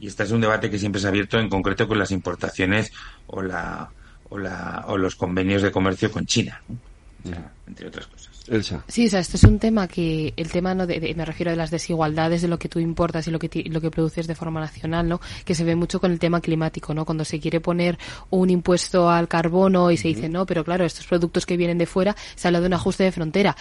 Y 0.00 0.08
este 0.08 0.24
es 0.24 0.30
un 0.30 0.40
debate 0.40 0.70
que 0.70 0.78
siempre 0.78 1.00
se 1.00 1.06
ha 1.06 1.10
abierto 1.10 1.38
en 1.38 1.48
concreto 1.48 1.86
con 1.86 1.98
las 1.98 2.10
importaciones 2.10 2.92
o 3.26 3.42
la 3.42 3.90
o 4.28 4.38
la 4.38 4.84
o 4.88 4.96
los 4.96 5.14
convenios 5.14 5.62
de 5.62 5.70
comercio 5.70 6.10
con 6.10 6.26
China, 6.26 6.62
¿no? 6.68 6.78
O 7.24 7.28
sea, 7.28 7.52
entre 7.66 7.86
otras 7.86 8.06
cosas. 8.06 8.31
Elsa. 8.48 8.84
Sí, 8.88 9.06
o 9.06 9.10
sea, 9.10 9.20
esto 9.20 9.36
es 9.36 9.44
un 9.44 9.58
tema 9.58 9.86
que, 9.88 10.32
el 10.36 10.50
tema 10.50 10.74
no 10.74 10.86
de, 10.86 10.98
de- 11.00 11.14
me 11.14 11.24
refiero 11.24 11.52
a 11.52 11.56
las 11.56 11.70
desigualdades 11.70 12.42
de 12.42 12.48
lo 12.48 12.58
que 12.58 12.68
tú 12.68 12.78
importas 12.78 13.26
y 13.28 13.30
lo 13.30 13.38
que 13.38 13.48
ti- 13.48 13.64
lo 13.64 13.80
que 13.80 13.90
produces 13.90 14.26
de 14.26 14.34
forma 14.34 14.60
nacional, 14.60 15.08
¿no? 15.08 15.20
Que 15.44 15.54
se 15.54 15.64
ve 15.64 15.76
mucho 15.76 16.00
con 16.00 16.10
el 16.10 16.18
tema 16.18 16.40
climático, 16.40 16.92
¿no? 16.94 17.04
Cuando 17.04 17.24
se 17.24 17.38
quiere 17.40 17.60
poner 17.60 17.98
un 18.30 18.50
impuesto 18.50 19.08
al 19.10 19.28
carbono 19.28 19.90
y 19.90 19.96
se 19.96 20.08
dice, 20.08 20.28
no, 20.28 20.44
pero 20.46 20.64
claro, 20.64 20.84
estos 20.84 21.06
productos 21.06 21.46
que 21.46 21.56
vienen 21.56 21.78
de 21.78 21.86
fuera, 21.86 22.16
se 22.34 22.48
habla 22.48 22.60
de 22.60 22.66
un 22.66 22.74
ajuste 22.74 23.04
de 23.04 23.12
frontera. 23.12 23.56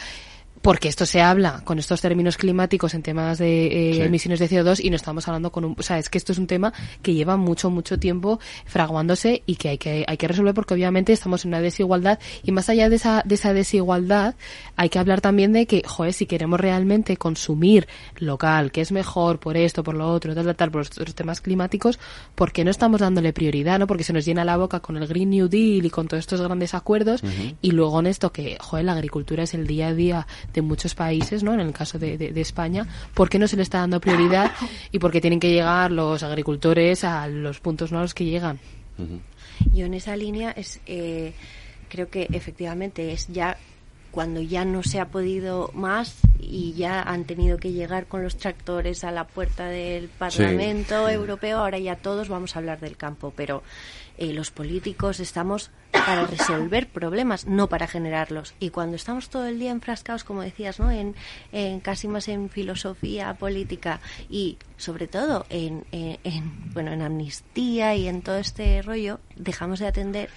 Porque 0.62 0.90
esto 0.90 1.06
se 1.06 1.22
habla 1.22 1.62
con 1.64 1.80
estos 1.80 2.02
términos 2.02 2.38
climáticos 2.38 2.94
en 2.94 3.02
temas 3.02 3.38
de 3.40 3.90
eh, 3.90 3.94
Sí. 3.96 4.02
emisiones 4.02 4.40
de 4.40 4.48
CO2 4.48 4.80
y 4.84 4.90
no 4.90 4.96
estamos 4.96 5.28
hablando 5.28 5.52
con 5.52 5.66
un, 5.66 5.76
o 5.78 5.82
sea, 5.84 5.98
es 5.98 6.10
que 6.10 6.18
esto 6.18 6.32
es 6.32 6.38
un 6.38 6.48
tema 6.48 6.72
que 7.02 7.14
lleva 7.14 7.36
mucho, 7.38 7.70
mucho 7.70 7.98
tiempo 7.98 8.40
fraguándose 8.66 9.44
y 9.46 9.56
que 9.56 9.70
hay 9.70 9.78
que, 9.78 10.06
hay 10.08 10.18
que 10.18 10.28
resolver 10.28 10.54
porque 10.54 10.74
obviamente 10.74 11.14
estamos 11.14 11.46
en 11.46 11.50
una 11.50 11.62
desigualdad 11.62 12.20
y 12.44 12.52
más 12.52 12.70
allá 12.70 12.90
de 12.90 12.96
esa, 12.96 13.22
de 13.26 13.36
esa 13.36 13.54
desigualdad 13.54 14.36
hay 14.76 14.90
que 14.90 15.00
hablar 15.00 15.22
también 15.22 15.52
de 15.54 15.66
que, 15.66 15.84
joder, 15.86 16.14
si 16.14 16.26
queremos 16.26 16.60
realmente 16.60 17.18
consumir 17.18 17.88
local, 18.18 18.72
que 18.72 18.82
es 18.82 18.92
mejor 18.92 19.40
por 19.40 19.58
esto, 19.58 19.84
por 19.84 19.96
lo 19.96 20.08
otro, 20.12 20.34
tal, 20.36 20.46
tal, 20.46 20.56
tal, 20.56 20.72
por 20.72 20.82
los 20.98 21.16
temas 21.16 21.42
climáticos, 21.42 22.00
¿por 22.36 22.52
qué 22.52 22.64
no 22.64 22.72
estamos 22.72 23.00
dándole 23.02 23.34
prioridad, 23.34 23.80
no? 23.80 23.88
Porque 23.88 24.04
se 24.04 24.14
nos 24.14 24.26
llena 24.26 24.46
la 24.46 24.58
boca 24.58 24.80
con 24.80 24.98
el 24.98 25.08
Green 25.08 25.30
New 25.32 25.48
Deal 25.48 25.86
y 25.86 25.90
con 25.90 26.08
todos 26.08 26.20
estos 26.22 26.42
grandes 26.42 26.74
acuerdos 26.74 27.24
y 27.62 27.72
luego 27.72 28.00
en 28.00 28.08
esto 28.08 28.32
que, 28.32 28.58
joder, 28.60 28.86
la 28.86 28.94
agricultura 28.94 29.44
es 29.44 29.54
el 29.54 29.68
día 29.68 29.88
a 29.90 29.94
día 29.94 30.28
de 30.54 30.62
muchos 30.62 30.96
países, 30.96 31.44
¿no? 31.44 31.54
En 31.54 31.60
el 31.62 31.74
caso 31.74 31.98
de, 32.00 32.18
de- 32.18 32.32
de 32.34 32.42
España, 32.42 32.86
¿por 33.14 33.30
qué 33.30 33.40
no 33.40 33.48
se 33.48 33.56
le 33.58 33.64
está 33.64 33.80
dando 33.80 34.00
prioridad 34.00 34.52
y 34.92 35.00
por 35.00 35.12
qué 35.12 35.22
tienen 35.22 35.40
que 35.40 35.50
llegar 35.52 35.92
los 35.92 36.24
agricultores 36.24 37.04
a 37.04 37.28
los 37.28 37.60
puntos 37.60 37.92
no 37.92 38.00
a 38.00 38.02
los 38.02 38.14
que 38.14 38.26
llegan? 38.26 38.60
Yo 39.74 39.86
en 39.86 39.94
esa 39.94 40.16
línea 40.16 40.52
es 40.52 40.80
eh, 40.86 41.34
creo 41.90 42.10
que 42.10 42.28
efectivamente 42.32 43.12
es 43.12 43.28
ya 43.28 43.58
cuando 44.12 44.42
ya 44.42 44.66
no 44.66 44.84
se 44.84 45.00
ha 45.00 45.06
podido 45.08 45.72
más 45.74 46.18
y 46.40 46.74
ya 46.74 47.02
han 47.02 47.24
tenido 47.24 47.58
que 47.58 47.72
llegar 47.72 48.08
con 48.08 48.24
los 48.24 48.36
tractores 48.36 49.06
a 49.06 49.12
la 49.12 49.26
puerta 49.26 49.68
del 49.68 50.10
Parlamento 50.10 51.08
sí. 51.08 51.14
Europeo, 51.14 51.60
ahora 51.60 51.80
ya 51.80 51.96
todos 51.96 52.28
vamos 52.28 52.56
a 52.56 52.60
hablar 52.60 52.82
del 52.82 52.98
campo, 52.98 53.32
pero 53.36 53.64
eh, 54.18 54.34
los 54.34 54.52
políticos 54.52 55.20
estamos 55.20 55.72
para 55.92 56.26
resolver 56.26 56.88
problemas, 56.88 57.46
no 57.46 57.68
para 57.68 57.88
generarlos. 57.88 58.54
Y 58.60 58.70
cuando 58.70 58.96
estamos 58.96 59.30
todo 59.30 59.46
el 59.46 59.60
día 59.60 59.72
enfrascados, 59.72 60.24
como 60.24 60.42
decías, 60.42 60.80
¿no? 60.80 60.90
en, 60.92 61.16
casi 61.82 62.08
más 62.08 62.28
en 62.28 62.50
filosofía 62.50 63.34
política 63.36 64.00
y 64.30 64.58
sobre 64.78 65.08
todo 65.08 65.46
en, 65.50 65.84
en- 65.92 66.18
en, 66.24 66.74
bueno 66.74 66.92
en 66.92 67.02
amnistía 67.02 67.96
y 67.96 68.08
en 68.08 68.22
todo 68.22 68.38
este 68.38 68.82
rollo, 68.82 69.20
dejamos 69.36 69.80
de 69.80 69.88
atender 69.88 70.30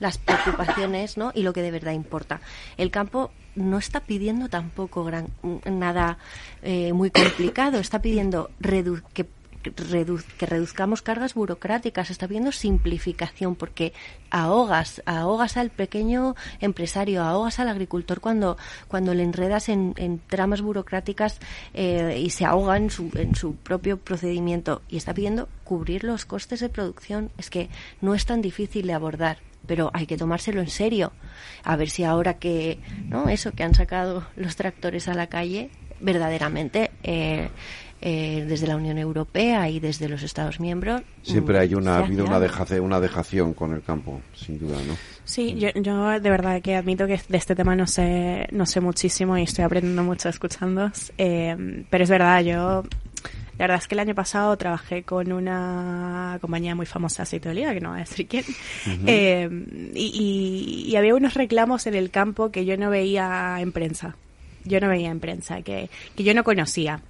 las 0.00 0.18
preocupaciones 0.18 1.16
¿no? 1.16 1.30
y 1.34 1.42
lo 1.42 1.52
que 1.52 1.62
de 1.62 1.70
verdad 1.70 1.92
importa. 1.92 2.40
El 2.76 2.90
campo 2.90 3.30
no 3.54 3.78
está 3.78 4.00
pidiendo 4.00 4.48
tampoco 4.48 5.04
gran, 5.04 5.28
nada 5.64 6.18
eh, 6.62 6.92
muy 6.92 7.10
complicado, 7.10 7.78
está 7.78 8.00
pidiendo 8.02 8.50
que 9.14 9.26
redu 9.64 10.18
que 10.38 10.46
reduzcamos 10.46 11.02
cargas 11.02 11.34
burocráticas, 11.34 12.10
está 12.10 12.26
pidiendo 12.26 12.52
simplificación 12.52 13.54
porque 13.54 13.92
ahogas, 14.30 15.02
ahogas 15.06 15.56
al 15.56 15.70
pequeño 15.70 16.36
empresario, 16.60 17.22
ahogas 17.22 17.58
al 17.58 17.68
agricultor 17.68 18.20
cuando, 18.20 18.56
cuando 18.88 19.14
le 19.14 19.22
enredas 19.22 19.68
en, 19.68 19.94
en 19.96 20.20
tramas 20.20 20.62
burocráticas 20.62 21.40
eh, 21.74 22.20
y 22.22 22.30
se 22.30 22.44
ahoga 22.44 22.76
en 22.76 22.90
su, 22.90 23.10
en 23.14 23.34
su 23.34 23.56
propio 23.56 23.98
procedimiento 23.98 24.82
y 24.88 24.96
está 24.96 25.14
pidiendo 25.14 25.48
cubrir 25.64 26.04
los 26.04 26.24
costes 26.24 26.60
de 26.60 26.68
producción. 26.68 27.30
Es 27.38 27.50
que 27.50 27.68
no 28.00 28.14
es 28.14 28.26
tan 28.26 28.42
difícil 28.42 28.86
de 28.86 28.94
abordar 28.94 29.38
pero 29.66 29.90
hay 29.92 30.06
que 30.06 30.16
tomárselo 30.16 30.60
en 30.60 30.70
serio. 30.70 31.12
A 31.62 31.76
ver 31.76 31.90
si 31.90 32.02
ahora 32.02 32.38
que, 32.38 32.78
¿no? 33.06 33.28
Eso, 33.28 33.52
que 33.52 33.64
han 33.64 33.74
sacado 33.74 34.26
los 34.34 34.56
tractores 34.56 35.08
a 35.08 35.14
la 35.14 35.26
calle, 35.26 35.70
verdaderamente 36.00 36.90
eh, 37.02 37.50
eh, 38.00 38.44
desde 38.48 38.66
la 38.66 38.76
Unión 38.76 38.96
Europea 38.98 39.68
y 39.68 39.80
desde 39.80 40.08
los 40.08 40.22
Estados 40.22 40.60
miembros. 40.60 41.02
Siempre 41.22 41.58
mm, 41.58 41.60
hay 41.60 41.74
una, 41.74 41.96
ha 41.96 41.98
habido 42.04 42.24
una, 42.24 42.38
dejace- 42.40 42.80
una 42.80 43.00
dejación 43.00 43.54
con 43.54 43.72
el 43.74 43.82
campo, 43.82 44.20
sin 44.34 44.58
duda, 44.58 44.76
¿no? 44.86 44.94
Sí, 45.24 45.56
yo, 45.58 45.68
yo 45.74 46.18
de 46.20 46.30
verdad 46.30 46.62
que 46.62 46.74
admito 46.76 47.06
que 47.06 47.20
de 47.28 47.36
este 47.36 47.54
tema 47.54 47.76
no 47.76 47.86
sé, 47.86 48.46
no 48.52 48.64
sé 48.66 48.80
muchísimo 48.80 49.36
y 49.36 49.42
estoy 49.42 49.64
aprendiendo 49.64 50.02
mucho 50.02 50.28
escuchando. 50.28 50.90
pero 51.16 52.04
es 52.04 52.08
verdad, 52.10 52.40
yo 52.42 52.82
la 53.58 53.64
verdad 53.64 53.78
es 53.78 53.88
que 53.88 53.96
el 53.96 53.98
año 53.98 54.14
pasado 54.14 54.56
trabajé 54.56 55.02
con 55.02 55.32
una 55.32 56.38
compañía 56.40 56.76
muy 56.76 56.86
famosa 56.86 57.18
de 57.18 57.22
aceite 57.24 57.48
de 57.48 57.54
oliva, 57.56 57.74
que 57.74 57.80
no 57.80 57.90
voy 57.90 57.98
a 57.98 58.04
decir 58.04 58.26
quién, 58.28 58.44
Ujú. 58.46 59.02
eh, 59.06 59.50
y, 59.94 60.84
y- 60.86 60.90
y 60.92 60.96
había 60.96 61.14
unos 61.16 61.34
reclamos 61.34 61.86
en 61.88 61.94
el 61.94 62.10
campo 62.10 62.50
que 62.52 62.64
yo 62.64 62.76
no 62.76 62.88
veía 62.88 63.56
en 63.60 63.72
prensa. 63.72 64.16
Yo 64.68 64.80
no 64.80 64.88
veía 64.88 65.10
en 65.10 65.20
prensa, 65.20 65.62
que, 65.62 65.90
que 66.16 66.24
yo 66.24 66.34
no 66.34 66.44
conocía. 66.44 67.00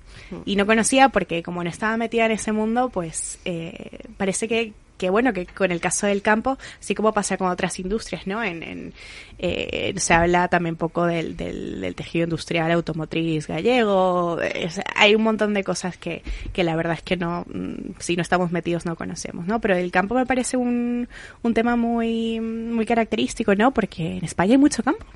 Y 0.44 0.56
no 0.56 0.66
conocía 0.66 1.09
porque 1.09 1.43
como 1.43 1.62
no 1.62 1.70
estaba 1.70 1.97
metida 1.97 2.26
en 2.26 2.32
ese 2.32 2.52
mundo, 2.52 2.90
pues 2.90 3.39
eh, 3.44 4.01
parece 4.16 4.48
que, 4.48 4.72
que 4.98 5.09
bueno, 5.10 5.32
que 5.32 5.47
con 5.47 5.72
el 5.72 5.80
caso 5.80 6.06
del 6.06 6.20
campo, 6.20 6.59
así 6.80 6.94
como 6.94 7.14
pasa 7.14 7.39
con 7.39 7.48
otras 7.48 7.78
industrias, 7.78 8.26
¿no? 8.26 8.43
En, 8.43 8.62
en, 8.62 8.93
eh, 9.39 9.94
se 9.97 10.12
habla 10.12 10.48
también 10.48 10.76
poco 10.76 11.06
del, 11.06 11.36
del, 11.36 11.80
del 11.80 11.94
tejido 11.94 12.24
industrial 12.24 12.70
automotriz 12.72 13.47
gallego. 13.47 14.39
hay 14.94 15.14
un 15.14 15.22
montón 15.22 15.55
de 15.55 15.64
cosas 15.64 15.97
que, 15.97 16.22
que 16.52 16.64
la 16.64 16.76
verdad 16.76 16.94
es 16.94 17.02
que 17.02 17.16
no, 17.16 17.47
mm, 17.48 17.93
si 18.01 18.16
no 18.16 18.22
estamos 18.22 18.51
metidos 18.51 18.85
no 18.85 18.97
conocemos, 18.97 19.47
¿no? 19.47 19.60
Pero 19.60 19.76
el 19.76 19.90
campo 19.90 20.14
me 20.14 20.26
parece 20.26 20.56
un, 20.56 21.09
un 21.43 21.55
tema 21.55 21.76
muy, 21.76 22.40
muy 22.40 22.85
característico, 22.85 23.55
¿no? 23.55 23.72
Porque 23.72 24.18
en 24.18 24.24
España 24.24 24.52
hay 24.52 24.59
mucho 24.59 24.82
campo. 24.82 25.06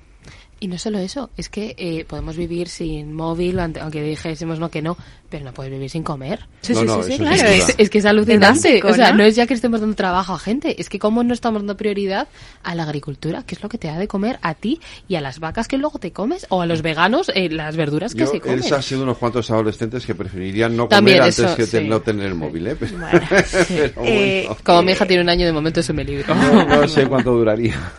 Y 0.62 0.68
no 0.68 0.78
solo 0.78 1.00
eso, 1.00 1.28
es 1.36 1.48
que 1.48 1.74
eh, 1.76 2.04
podemos 2.04 2.36
vivir 2.36 2.68
sin 2.68 3.14
móvil, 3.14 3.58
aunque 3.58 4.00
dijésemos 4.00 4.60
no 4.60 4.70
que 4.70 4.80
no, 4.80 4.96
pero 5.32 5.46
no 5.46 5.54
puedes 5.54 5.72
vivir 5.72 5.88
sin 5.88 6.02
comer. 6.02 6.40
Sí, 6.60 6.74
sí, 6.74 6.84
No, 6.84 7.02
sí, 7.02 7.16
claro. 7.16 7.48
Es, 7.48 7.74
es 7.78 7.88
que 7.90 7.98
es 7.98 8.04
alucinante. 8.04 8.46
básico, 8.46 8.88
o 8.88 8.92
sea, 8.92 9.12
¿no? 9.12 9.18
¿no? 9.18 9.24
es 9.24 9.34
ya 9.34 9.46
que 9.46 9.54
estemos 9.54 9.80
dando 9.80 9.96
trabajo 9.96 10.34
a 10.34 10.38
gente, 10.38 10.78
es 10.78 10.90
que 10.90 10.98
cómo 10.98 11.24
no 11.24 11.32
estamos 11.32 11.62
dando 11.62 11.74
prioridad 11.76 12.28
a 12.62 12.74
la 12.74 12.82
agricultura, 12.82 13.42
que 13.46 13.54
es 13.54 13.62
lo 13.62 13.70
que 13.70 13.78
te 13.78 13.88
da 13.88 13.98
de 13.98 14.06
comer 14.08 14.38
a 14.42 14.52
ti 14.54 14.78
y 15.08 15.14
a 15.14 15.22
las 15.22 15.40
vacas 15.40 15.68
que 15.68 15.78
luego 15.78 15.98
te 15.98 16.12
comes, 16.12 16.46
o 16.50 16.60
a 16.60 16.66
los 16.66 16.82
veganos 16.82 17.32
eh, 17.34 17.48
las 17.48 17.76
verduras 17.76 18.12
que 18.12 18.20
Yo, 18.20 18.26
se 18.26 18.40
comen. 18.40 18.58
Elsa 18.58 18.76
ha 18.76 18.82
sido 18.82 19.04
unos 19.04 19.16
cuantos 19.16 19.50
adolescentes 19.50 20.04
que 20.04 20.14
preferirían 20.14 20.76
no 20.76 20.86
comer 20.88 21.22
antes 21.22 21.38
eso, 21.38 21.56
que 21.56 21.64
sí. 21.64 21.80
no 21.88 22.00
tener 22.02 22.26
el 22.26 22.34
móvil, 22.34 22.66
¿eh? 22.66 22.76
Pero, 22.78 22.92
pero 23.68 23.92
Eh, 24.04 24.44
bueno. 24.46 24.60
Como 24.62 24.82
mi 24.82 24.92
hija 24.92 25.06
tiene 25.06 25.22
un 25.22 25.30
año, 25.30 25.46
de 25.46 25.52
momento 25.52 25.80
eso 25.80 25.94
me 25.94 26.04
libro. 26.04 26.34
No, 26.34 26.66
no 26.66 26.88
sé 26.88 27.06
cuánto 27.06 27.32
duraría. 27.32 27.74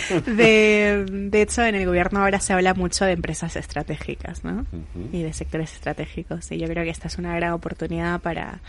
De, 0.26 1.04
de 1.06 1.42
hecho, 1.42 1.62
en 1.62 1.74
el 1.74 1.84
gobierno 1.84 2.20
ahora 2.20 2.40
se 2.40 2.52
habla 2.54 2.72
mucho 2.72 3.04
de 3.04 3.12
empresas 3.12 3.56
estratégicas, 3.56 4.44
¿no? 4.44 4.64
Y 5.12 5.22
de 5.22 5.32
sectores 5.34 5.74
estratégicos. 5.74 6.50
Y 6.52 6.58
yo 6.58 6.66
creo 6.70 6.84
que 6.84 6.90
esta 6.90 7.08
es 7.08 7.18
una 7.18 7.34
gran 7.36 7.52
oportunidad 7.52 8.20
para, 8.20 8.60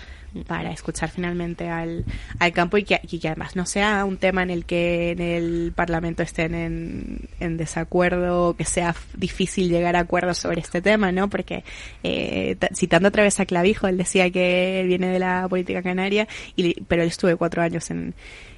para 0.48 0.72
escuchar 0.72 1.10
finalmente 1.10 1.70
al, 1.70 2.06
al 2.40 2.52
campo 2.54 2.78
y 2.78 2.84
que, 2.84 3.00
y 3.10 3.20
que 3.20 3.28
además 3.30 3.56
no 3.56 3.66
sea 3.66 4.04
un 4.06 4.18
tema 4.18 4.44
en 4.44 4.50
el 4.50 4.66
que 4.66 5.12
en 5.12 5.22
el 5.22 5.74
Parlamento 5.76 6.24
estén 6.24 6.56
en, 6.56 7.30
en 7.40 7.58
desacuerdo 7.58 8.50
o 8.50 8.56
que 8.56 8.66
sea 8.66 8.96
difícil 9.16 9.70
llegar 9.70 9.96
a 9.96 10.00
acuerdos 10.02 10.38
sobre 10.38 10.62
este 10.62 10.82
tema, 10.82 11.12
¿no? 11.12 11.30
Porque, 11.30 11.64
eh, 12.04 12.56
ta- 12.60 12.70
citando 12.76 13.10
otra 13.10 13.24
vez 13.24 13.40
a 13.40 13.46
Clavijo, 13.46 13.88
él 13.88 13.98
decía 13.98 14.30
que 14.30 14.82
él 14.82 14.88
viene 14.88 15.08
de 15.08 15.20
la 15.20 15.48
política 15.50 15.82
canaria, 15.82 16.28
y, 16.56 16.82
pero 16.86 17.02
él 17.04 17.08
estuve 17.10 17.36
cuatro 17.36 17.62
años 17.62 17.90
en, 17.92 18.14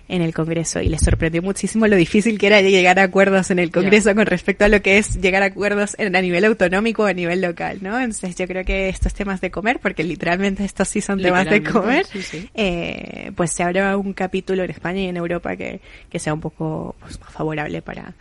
en 0.07 0.21
el 0.21 0.33
Congreso 0.33 0.81
y 0.81 0.89
le 0.89 0.99
sorprendió 0.99 1.41
muchísimo 1.41 1.87
lo 1.87 1.95
difícil 1.95 2.37
que 2.37 2.47
era 2.47 2.61
llegar 2.61 2.99
a 2.99 3.03
acuerdos 3.03 3.51
en 3.51 3.59
el 3.59 3.71
Congreso 3.71 4.13
con 4.13 4.25
respecto 4.25 4.65
a 4.65 4.67
lo 4.67 4.81
que 4.81 4.97
es 4.97 5.19
llegar 5.21 5.43
a 5.43 5.47
acuerdos 5.47 5.95
en, 5.97 6.15
a 6.15 6.21
nivel 6.21 6.43
autonómico 6.45 7.03
o 7.03 7.05
a 7.05 7.13
nivel 7.13 7.41
local, 7.41 7.79
¿no? 7.81 7.97
Entonces 7.99 8.35
yo 8.35 8.47
creo 8.47 8.65
que 8.65 8.89
estos 8.89 9.13
temas 9.13 9.39
de 9.41 9.49
comer, 9.49 9.79
porque 9.79 10.03
literalmente 10.03 10.65
estos 10.65 10.89
sí 10.89 11.01
son 11.01 11.21
temas 11.21 11.49
de 11.49 11.63
comer, 11.63 12.05
sí, 12.05 12.21
sí. 12.21 12.49
eh, 12.53 13.31
pues 13.35 13.51
se 13.51 13.63
abre 13.63 13.95
un 13.95 14.13
capítulo 14.13 14.63
en 14.63 14.71
España 14.71 15.01
y 15.01 15.07
en 15.07 15.17
Europa 15.17 15.55
que, 15.55 15.79
que 16.09 16.19
sea 16.19 16.33
un 16.33 16.41
poco 16.41 16.95
pues, 16.99 17.19
más 17.19 17.31
favorable 17.31 17.81
para 17.81 18.13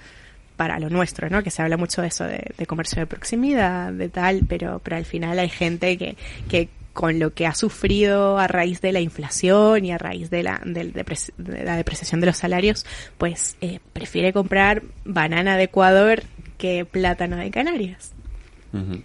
para 0.56 0.78
lo 0.78 0.90
nuestro, 0.90 1.28
¿no? 1.28 1.42
Que 1.42 1.50
se 1.50 1.60
habla 1.62 1.76
mucho 1.76 2.02
de 2.02 2.08
eso, 2.08 2.24
de, 2.24 2.52
de 2.56 2.66
comercio 2.66 3.00
de 3.00 3.06
proximidad, 3.06 3.92
de 3.92 4.08
tal, 4.08 4.42
pero, 4.48 4.80
pero 4.84 4.96
al 4.96 5.04
final 5.04 5.38
hay 5.40 5.48
gente 5.48 5.98
que, 5.98 6.14
que 6.48 6.68
con 6.92 7.18
lo 7.18 7.32
que 7.32 7.46
ha 7.46 7.54
sufrido 7.54 8.38
a 8.38 8.46
raíz 8.48 8.80
de 8.80 8.92
la 8.92 9.00
inflación 9.00 9.84
y 9.84 9.92
a 9.92 9.98
raíz 9.98 10.28
de 10.30 10.42
la, 10.42 10.60
del 10.64 10.92
depres- 10.92 11.32
de 11.38 11.64
la 11.64 11.76
depreciación 11.76 12.20
de 12.20 12.26
los 12.26 12.36
salarios, 12.36 12.84
pues 13.18 13.56
eh, 13.60 13.80
prefiere 13.92 14.32
comprar 14.32 14.82
banana 15.04 15.56
de 15.56 15.64
Ecuador 15.64 16.22
que 16.58 16.84
plátano 16.84 17.36
de 17.36 17.50
Canarias. 17.50 18.12
Ujú. 18.72 19.02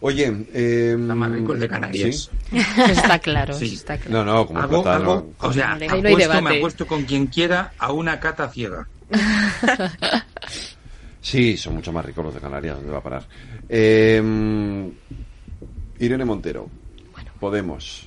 Oye, 0.00 0.46
eh, 0.52 0.96
más 0.98 1.30
rico 1.30 1.54
el 1.54 1.60
de 1.60 1.68
Canarias. 1.68 2.30
¿sí? 2.50 2.58
está 2.90 3.18
claro, 3.20 3.54
Sí. 3.54 3.74
está 3.74 3.96
claro. 3.96 4.24
No, 4.24 4.32
no, 4.34 4.46
como 4.46 4.60
Hago- 4.60 4.82
plátano. 4.82 5.10
hago- 5.12 5.32
o 5.38 5.52
sea, 5.52 5.72
Ahí 5.74 5.88
no 5.88 6.08
hay 6.08 6.14
apuesto, 6.14 6.42
me 6.42 6.56
apuesto 6.58 6.86
con 6.86 7.04
quien 7.04 7.26
quiera 7.28 7.72
a 7.78 7.92
una 7.92 8.20
cata 8.20 8.48
ciega. 8.50 8.86
Sí, 11.20 11.56
son 11.56 11.76
mucho 11.76 11.90
más 11.90 12.04
ricos 12.04 12.22
los 12.22 12.34
de 12.34 12.40
Canarias, 12.40 12.76
¿dónde 12.76 12.92
va 12.92 12.98
a 12.98 13.02
parar? 13.02 13.24
Eh, 13.66 14.22
Irene 15.98 16.24
Montero, 16.26 16.68
Podemos. 17.44 18.06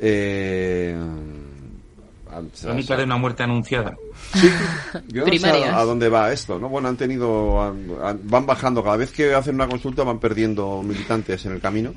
Eh, 0.00 0.96
Crónica 2.60 2.96
de 2.96 3.04
una 3.04 3.16
muerte 3.18 3.42
anunciada. 3.44 3.96
Yo 5.06 5.20
no 5.20 5.26
sé 5.38 5.46
a, 5.70 5.78
a 5.78 5.84
dónde 5.84 6.08
va 6.08 6.32
esto, 6.32 6.58
¿no? 6.58 6.68
Bueno, 6.68 6.88
han 6.88 6.96
tenido, 6.96 7.62
han- 7.62 7.86
han- 8.02 8.20
van 8.24 8.46
bajando, 8.46 8.82
cada 8.82 8.96
vez 8.96 9.12
que 9.12 9.32
hacen 9.32 9.54
una 9.54 9.68
consulta 9.68 10.02
van 10.02 10.18
perdiendo 10.18 10.82
militantes 10.82 11.46
en 11.46 11.52
el 11.52 11.60
camino, 11.60 11.94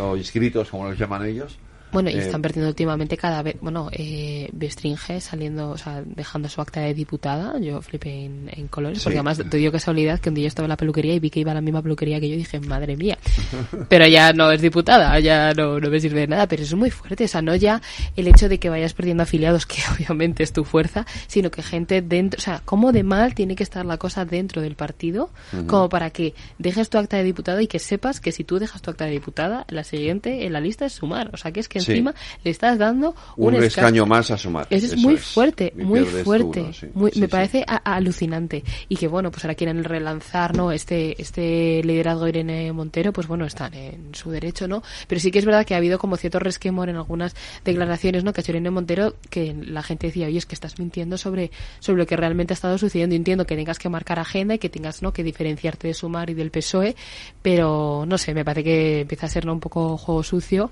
o 0.00 0.16
inscritos, 0.16 0.70
como 0.70 0.88
les 0.88 0.98
llaman 0.98 1.26
ellos. 1.26 1.58
Bueno, 1.92 2.10
y 2.10 2.14
Eh, 2.14 2.18
están 2.20 2.42
perdiendo 2.42 2.68
últimamente 2.68 3.16
cada 3.16 3.42
vez, 3.42 3.56
bueno, 3.60 3.88
eh, 3.92 4.48
Bestringe 4.52 5.20
saliendo, 5.20 5.70
o 5.70 5.78
sea, 5.78 6.02
dejando 6.04 6.48
su 6.48 6.60
acta 6.60 6.80
de 6.80 6.94
diputada, 6.94 7.58
yo 7.60 7.80
flipé 7.82 8.24
en, 8.24 8.48
en 8.52 8.68
colores, 8.68 8.98
Sí. 8.98 9.04
porque 9.04 9.18
además 9.18 9.38
te 9.48 9.56
dio 9.58 9.70
casualidad 9.70 10.18
que 10.18 10.28
un 10.30 10.34
día 10.34 10.44
yo 10.44 10.48
estaba 10.48 10.66
en 10.66 10.70
la 10.70 10.76
peluquería 10.76 11.14
y 11.14 11.20
vi 11.20 11.30
que 11.30 11.40
iba 11.40 11.52
a 11.52 11.54
la 11.54 11.60
misma 11.60 11.82
peluquería 11.82 12.18
que 12.20 12.28
yo 12.28 12.34
y 12.34 12.38
dije, 12.38 12.60
madre 12.60 12.96
mía, 12.96 13.18
pero 13.88 14.06
ya 14.06 14.32
no 14.32 14.50
es 14.50 14.60
diputada, 14.60 15.18
ya 15.20 15.52
no, 15.54 15.78
no 15.80 15.90
me 15.90 16.00
sirve 16.00 16.20
de 16.20 16.26
nada, 16.28 16.46
pero 16.48 16.62
eso 16.62 16.74
es 16.74 16.78
muy 16.78 16.90
fuerte, 16.90 17.24
o 17.24 17.28
sea, 17.28 17.42
no 17.42 17.54
ya 17.54 17.80
el 18.16 18.26
hecho 18.28 18.48
de 18.48 18.58
que 18.58 18.68
vayas 18.70 18.94
perdiendo 18.94 19.22
afiliados, 19.22 19.66
que 19.72 19.76
obviamente 19.94 20.42
es 20.42 20.52
tu 20.52 20.64
fuerza, 20.64 21.06
sino 21.26 21.50
que 21.50 21.62
gente 21.62 22.02
dentro, 22.02 22.38
o 22.38 22.42
sea, 22.42 22.62
cómo 22.64 22.92
de 22.92 23.02
mal 23.02 23.34
tiene 23.34 23.54
que 23.56 23.62
estar 23.62 23.84
la 23.84 23.98
cosa 23.98 24.24
dentro 24.24 24.62
del 24.62 24.74
partido, 24.76 25.30
como 25.66 25.88
para 25.88 26.10
que 26.10 26.34
dejes 26.58 26.88
tu 26.88 26.98
acta 26.98 27.16
de 27.16 27.24
diputada 27.24 27.60
y 27.62 27.66
que 27.66 27.78
sepas 27.78 28.20
que 28.20 28.32
si 28.32 28.44
tú 28.44 28.58
dejas 28.58 28.80
tu 28.82 28.90
acta 28.90 29.04
de 29.04 29.10
diputada, 29.12 29.64
la 29.68 29.84
siguiente 29.84 30.46
en 30.46 30.52
la 30.52 30.60
lista 30.60 30.86
es 30.86 30.92
sumar, 30.94 31.30
o 31.32 31.36
sea, 31.36 31.52
que 31.52 31.60
es 31.60 31.68
que 31.68 31.81
Sí. 31.82 31.92
encima 31.92 32.14
le 32.44 32.50
estás 32.50 32.78
dando 32.78 33.14
un, 33.36 33.54
un, 33.54 33.62
escaño 33.62 34.06
más 34.06 34.30
a 34.30 34.38
sumar. 34.38 34.66
eso 34.70 34.86
es 34.86 34.92
Eso 34.92 35.02
muy 35.02 35.14
es. 35.14 35.24
fuerte, 35.24 35.72
Y 35.76 35.82
muy 35.82 36.04
fuerte. 36.04 36.60
tú, 36.60 36.66
¿no? 36.66 36.72
Sí. 36.72 36.86
muy, 36.94 37.10
Sí, 37.12 37.20
me 37.20 37.28
parece 37.28 37.64
alucinante. 37.66 38.64
Y 38.88 38.96
que 38.96 39.08
bueno, 39.08 39.30
pues 39.30 39.44
ahora 39.44 39.54
quieren 39.54 39.84
relanzar, 39.84 40.56
¿no? 40.56 40.72
Este, 40.72 41.20
este 41.20 41.82
liderazgo 41.84 42.24
de 42.24 42.30
Irene 42.30 42.72
Montero, 42.72 43.12
pues 43.12 43.26
bueno, 43.26 43.44
están 43.44 43.74
en 43.74 44.14
su 44.14 44.30
derecho, 44.30 44.66
¿no? 44.68 44.82
Pero 45.06 45.20
sí 45.20 45.30
que 45.30 45.38
es 45.38 45.44
verdad 45.44 45.64
que 45.66 45.74
ha 45.74 45.78
habido 45.78 45.98
como 45.98 46.16
cierto 46.16 46.38
resquemor 46.38 46.88
en 46.88 46.96
algunas 46.96 47.34
declaraciones, 47.64 48.24
¿no? 48.24 48.32
Que 48.32 48.40
ha 48.40 48.42
hecho 48.42 48.52
Irene 48.52 48.70
Montero, 48.70 49.14
que 49.30 49.54
la 49.54 49.82
gente 49.82 50.06
decía, 50.08 50.26
oye, 50.26 50.38
es 50.38 50.46
que 50.46 50.54
estás 50.54 50.78
mintiendo 50.78 51.18
sobre, 51.18 51.50
sobre 51.80 51.98
lo 51.98 52.06
que 52.06 52.16
realmente 52.16 52.52
ha 52.52 52.56
estado 52.56 52.78
sucediendo. 52.78 53.14
Entiendo 53.14 53.46
que 53.46 53.56
tengas 53.56 53.78
que 53.78 53.88
marcar 53.88 54.18
agenda 54.18 54.54
y 54.54 54.58
que 54.58 54.68
tengas, 54.68 55.02
¿no? 55.02 55.12
Que 55.12 55.22
diferenciarte 55.22 55.88
de 55.88 55.94
Sumar 55.94 56.30
y 56.30 56.34
del 56.34 56.50
PSOE, 56.50 56.96
pero 57.42 58.04
no 58.06 58.18
sé, 58.18 58.34
me 58.34 58.44
parece 58.44 58.64
que 58.64 59.00
empieza 59.00 59.26
a 59.26 59.28
ser 59.28 59.44
¿no? 59.46 59.52
un 59.52 59.60
poco 59.60 59.96
juego 59.96 60.22
sucio 60.22 60.70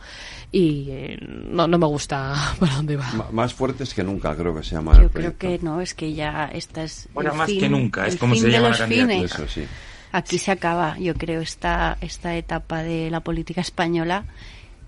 y 0.52 0.90
eh, 1.06 1.18
no, 1.20 1.66
no 1.66 1.78
me 1.78 1.86
gusta 1.86 2.34
para 2.60 2.74
dónde 2.76 2.96
va. 2.96 3.28
Más 3.32 3.54
fuertes 3.54 3.94
que 3.94 4.02
nunca, 4.02 4.34
creo 4.36 4.54
que 4.54 4.62
se 4.62 4.74
llama. 4.74 4.96
Yo 4.96 5.02
el 5.02 5.10
creo 5.10 5.36
que 5.38 5.58
no, 5.62 5.80
es 5.80 5.94
que 5.94 6.12
ya 6.14 6.50
esta 6.52 6.82
es 6.82 7.08
Ahora 7.14 7.32
el 7.32 7.36
más 7.38 7.46
fin, 7.50 7.60
que 7.60 7.68
nunca, 7.68 8.06
es 8.06 8.16
como 8.16 8.34
se 8.34 8.50
llama 8.50 8.68
los 8.68 8.78
la 8.80 8.84
candidatura. 8.84 9.14
fines. 9.16 9.32
Eso 9.32 9.48
sí. 9.48 9.64
Aquí 10.12 10.38
se 10.38 10.50
acaba, 10.50 10.98
yo 10.98 11.14
creo, 11.14 11.40
esta, 11.40 11.96
esta 12.00 12.36
etapa 12.36 12.82
de 12.82 13.10
la 13.10 13.20
política 13.20 13.60
española, 13.60 14.24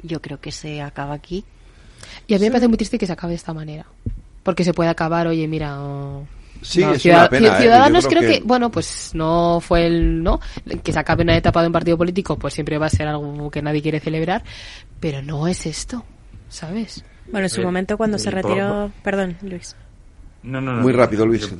yo 0.02 0.20
creo 0.20 0.40
que 0.40 0.50
se 0.50 0.82
acaba 0.82 1.14
aquí. 1.14 1.44
Y 2.26 2.34
a 2.34 2.38
mí 2.38 2.44
me 2.46 2.50
parece 2.50 2.66
muy 2.68 2.76
triste 2.76 2.98
que 2.98 3.06
se 3.06 3.12
acabe 3.12 3.30
de 3.32 3.36
esta 3.36 3.54
manera. 3.54 3.86
porque 4.42 4.64
se 4.64 4.74
puede 4.74 4.90
acabar, 4.90 5.28
oye, 5.28 5.46
mira, 5.46 5.78
Sí, 6.62 6.80
no, 6.80 6.92
es 6.92 7.02
Ciudad- 7.02 7.20
una 7.22 7.28
pena, 7.28 7.58
¿eh? 7.58 7.60
Ciudadanos 7.60 8.06
creo, 8.06 8.20
creo 8.20 8.32
que... 8.32 8.38
que- 8.40 8.44
bueno, 8.46 8.70
pues 8.70 9.10
no 9.14 9.60
fue 9.60 9.86
el, 9.86 10.22
¿no? 10.22 10.40
Que 10.82 10.92
se 10.92 10.98
acabe 10.98 11.22
una 11.24 11.36
etapa 11.36 11.60
de 11.60 11.66
un 11.66 11.72
partido 11.72 11.98
político, 11.98 12.38
pues 12.38 12.54
siempre 12.54 12.78
va 12.78 12.86
a 12.86 12.90
ser 12.90 13.08
algo 13.08 13.50
que 13.50 13.60
nadie 13.62 13.82
quiere 13.82 14.00
celebrar, 14.00 14.42
pero 15.00 15.22
no 15.22 15.48
es 15.48 15.66
esto, 15.66 16.04
¿sabes? 16.48 17.04
Bueno, 17.30 17.46
en 17.46 17.50
su 17.50 17.60
Eh, 17.60 17.64
momento 17.64 17.96
cuando 17.96 18.18
se 18.18 18.30
por- 18.30 18.42
retiró... 18.42 18.90
Perdón, 19.02 19.36
Luis. 19.42 19.74
No, 20.44 20.60
no, 20.60 20.74
no. 20.76 20.82
Muy 20.82 20.92
rápido, 20.92 21.24
Luis, 21.26 21.42
yo- 21.42 21.48
que 21.50 21.56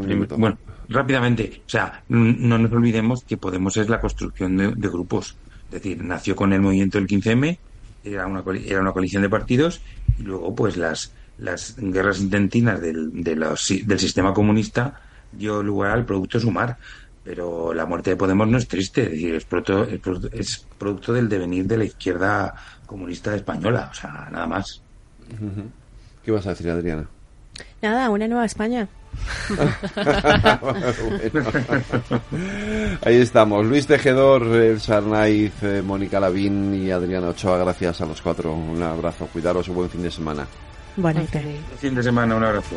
prim- 0.00 0.06
minuto. 0.06 0.36
Bueno, 0.38 0.58
rápidamente. 0.88 1.62
O 1.66 1.68
sea, 1.68 2.02
no 2.08 2.58
nos 2.58 2.72
olvidemos 2.72 3.24
que 3.24 3.36
Podemos 3.36 3.76
es 3.76 3.88
la 3.88 4.00
construcción 4.00 4.56
de, 4.56 4.68
de 4.74 4.88
grupos. 4.88 5.36
Es 5.66 5.82
decir, 5.82 6.02
nació 6.02 6.34
con 6.36 6.52
el 6.52 6.60
movimiento 6.60 6.96
del 6.98 7.06
15M, 7.06 7.58
era 8.04 8.26
una, 8.26 8.42
era 8.64 8.80
una 8.80 8.92
coalición 8.92 9.22
de 9.22 9.28
partidos, 9.28 9.80
y 10.18 10.22
luego, 10.22 10.54
pues, 10.54 10.76
las, 10.76 11.12
las 11.38 11.74
guerras 11.76 12.20
intentinas 12.20 12.80
del, 12.80 13.22
de 13.22 13.36
los 13.36 13.72
del 13.84 13.98
sistema 13.98 14.32
comunista 14.32 15.00
dio 15.32 15.62
lugar 15.62 15.92
al 15.92 16.04
producto 16.04 16.40
sumar. 16.40 16.76
Pero 17.24 17.74
la 17.74 17.86
muerte 17.86 18.10
de 18.10 18.16
Podemos 18.16 18.46
no 18.46 18.56
es 18.56 18.68
triste, 18.68 19.02
es 19.02 19.10
decir, 19.10 19.34
es 19.34 19.44
producto, 19.44 19.84
es 19.84 19.98
producto, 19.98 20.28
es 20.32 20.66
producto 20.78 21.12
del 21.12 21.28
devenir 21.28 21.66
de 21.66 21.78
la 21.78 21.84
izquierda 21.84 22.54
comunista 22.86 23.34
española, 23.34 23.88
o 23.90 23.94
sea, 23.94 24.28
nada 24.30 24.46
más. 24.46 24.80
¿Qué 26.24 26.30
vas 26.30 26.46
a 26.46 26.50
decir, 26.50 26.70
Adriana? 26.70 27.08
Nada, 27.82 28.10
una 28.10 28.28
nueva 28.28 28.44
España. 28.44 28.88
Bueno. 29.48 29.72
Ahí 33.04 33.16
estamos. 33.16 33.66
Luis 33.66 33.86
Tejedor, 33.86 34.46
El 34.46 34.80
Sarnaiz, 34.80 35.52
eh, 35.62 35.82
Mónica 35.82 36.20
Lavín 36.20 36.74
y 36.74 36.90
Adriana 36.90 37.28
Ochoa. 37.28 37.58
Gracias 37.58 38.00
a 38.00 38.06
los 38.06 38.20
cuatro. 38.20 38.54
Un 38.54 38.82
abrazo. 38.82 39.28
Cuidaros 39.32 39.68
y 39.68 39.70
buen 39.70 39.90
fin 39.90 40.02
de 40.02 40.10
semana. 40.10 40.46
Bueno, 40.96 41.26
Fin 41.78 41.94
de 41.94 42.02
semana, 42.02 42.34
un 42.36 42.44
abrazo. 42.44 42.76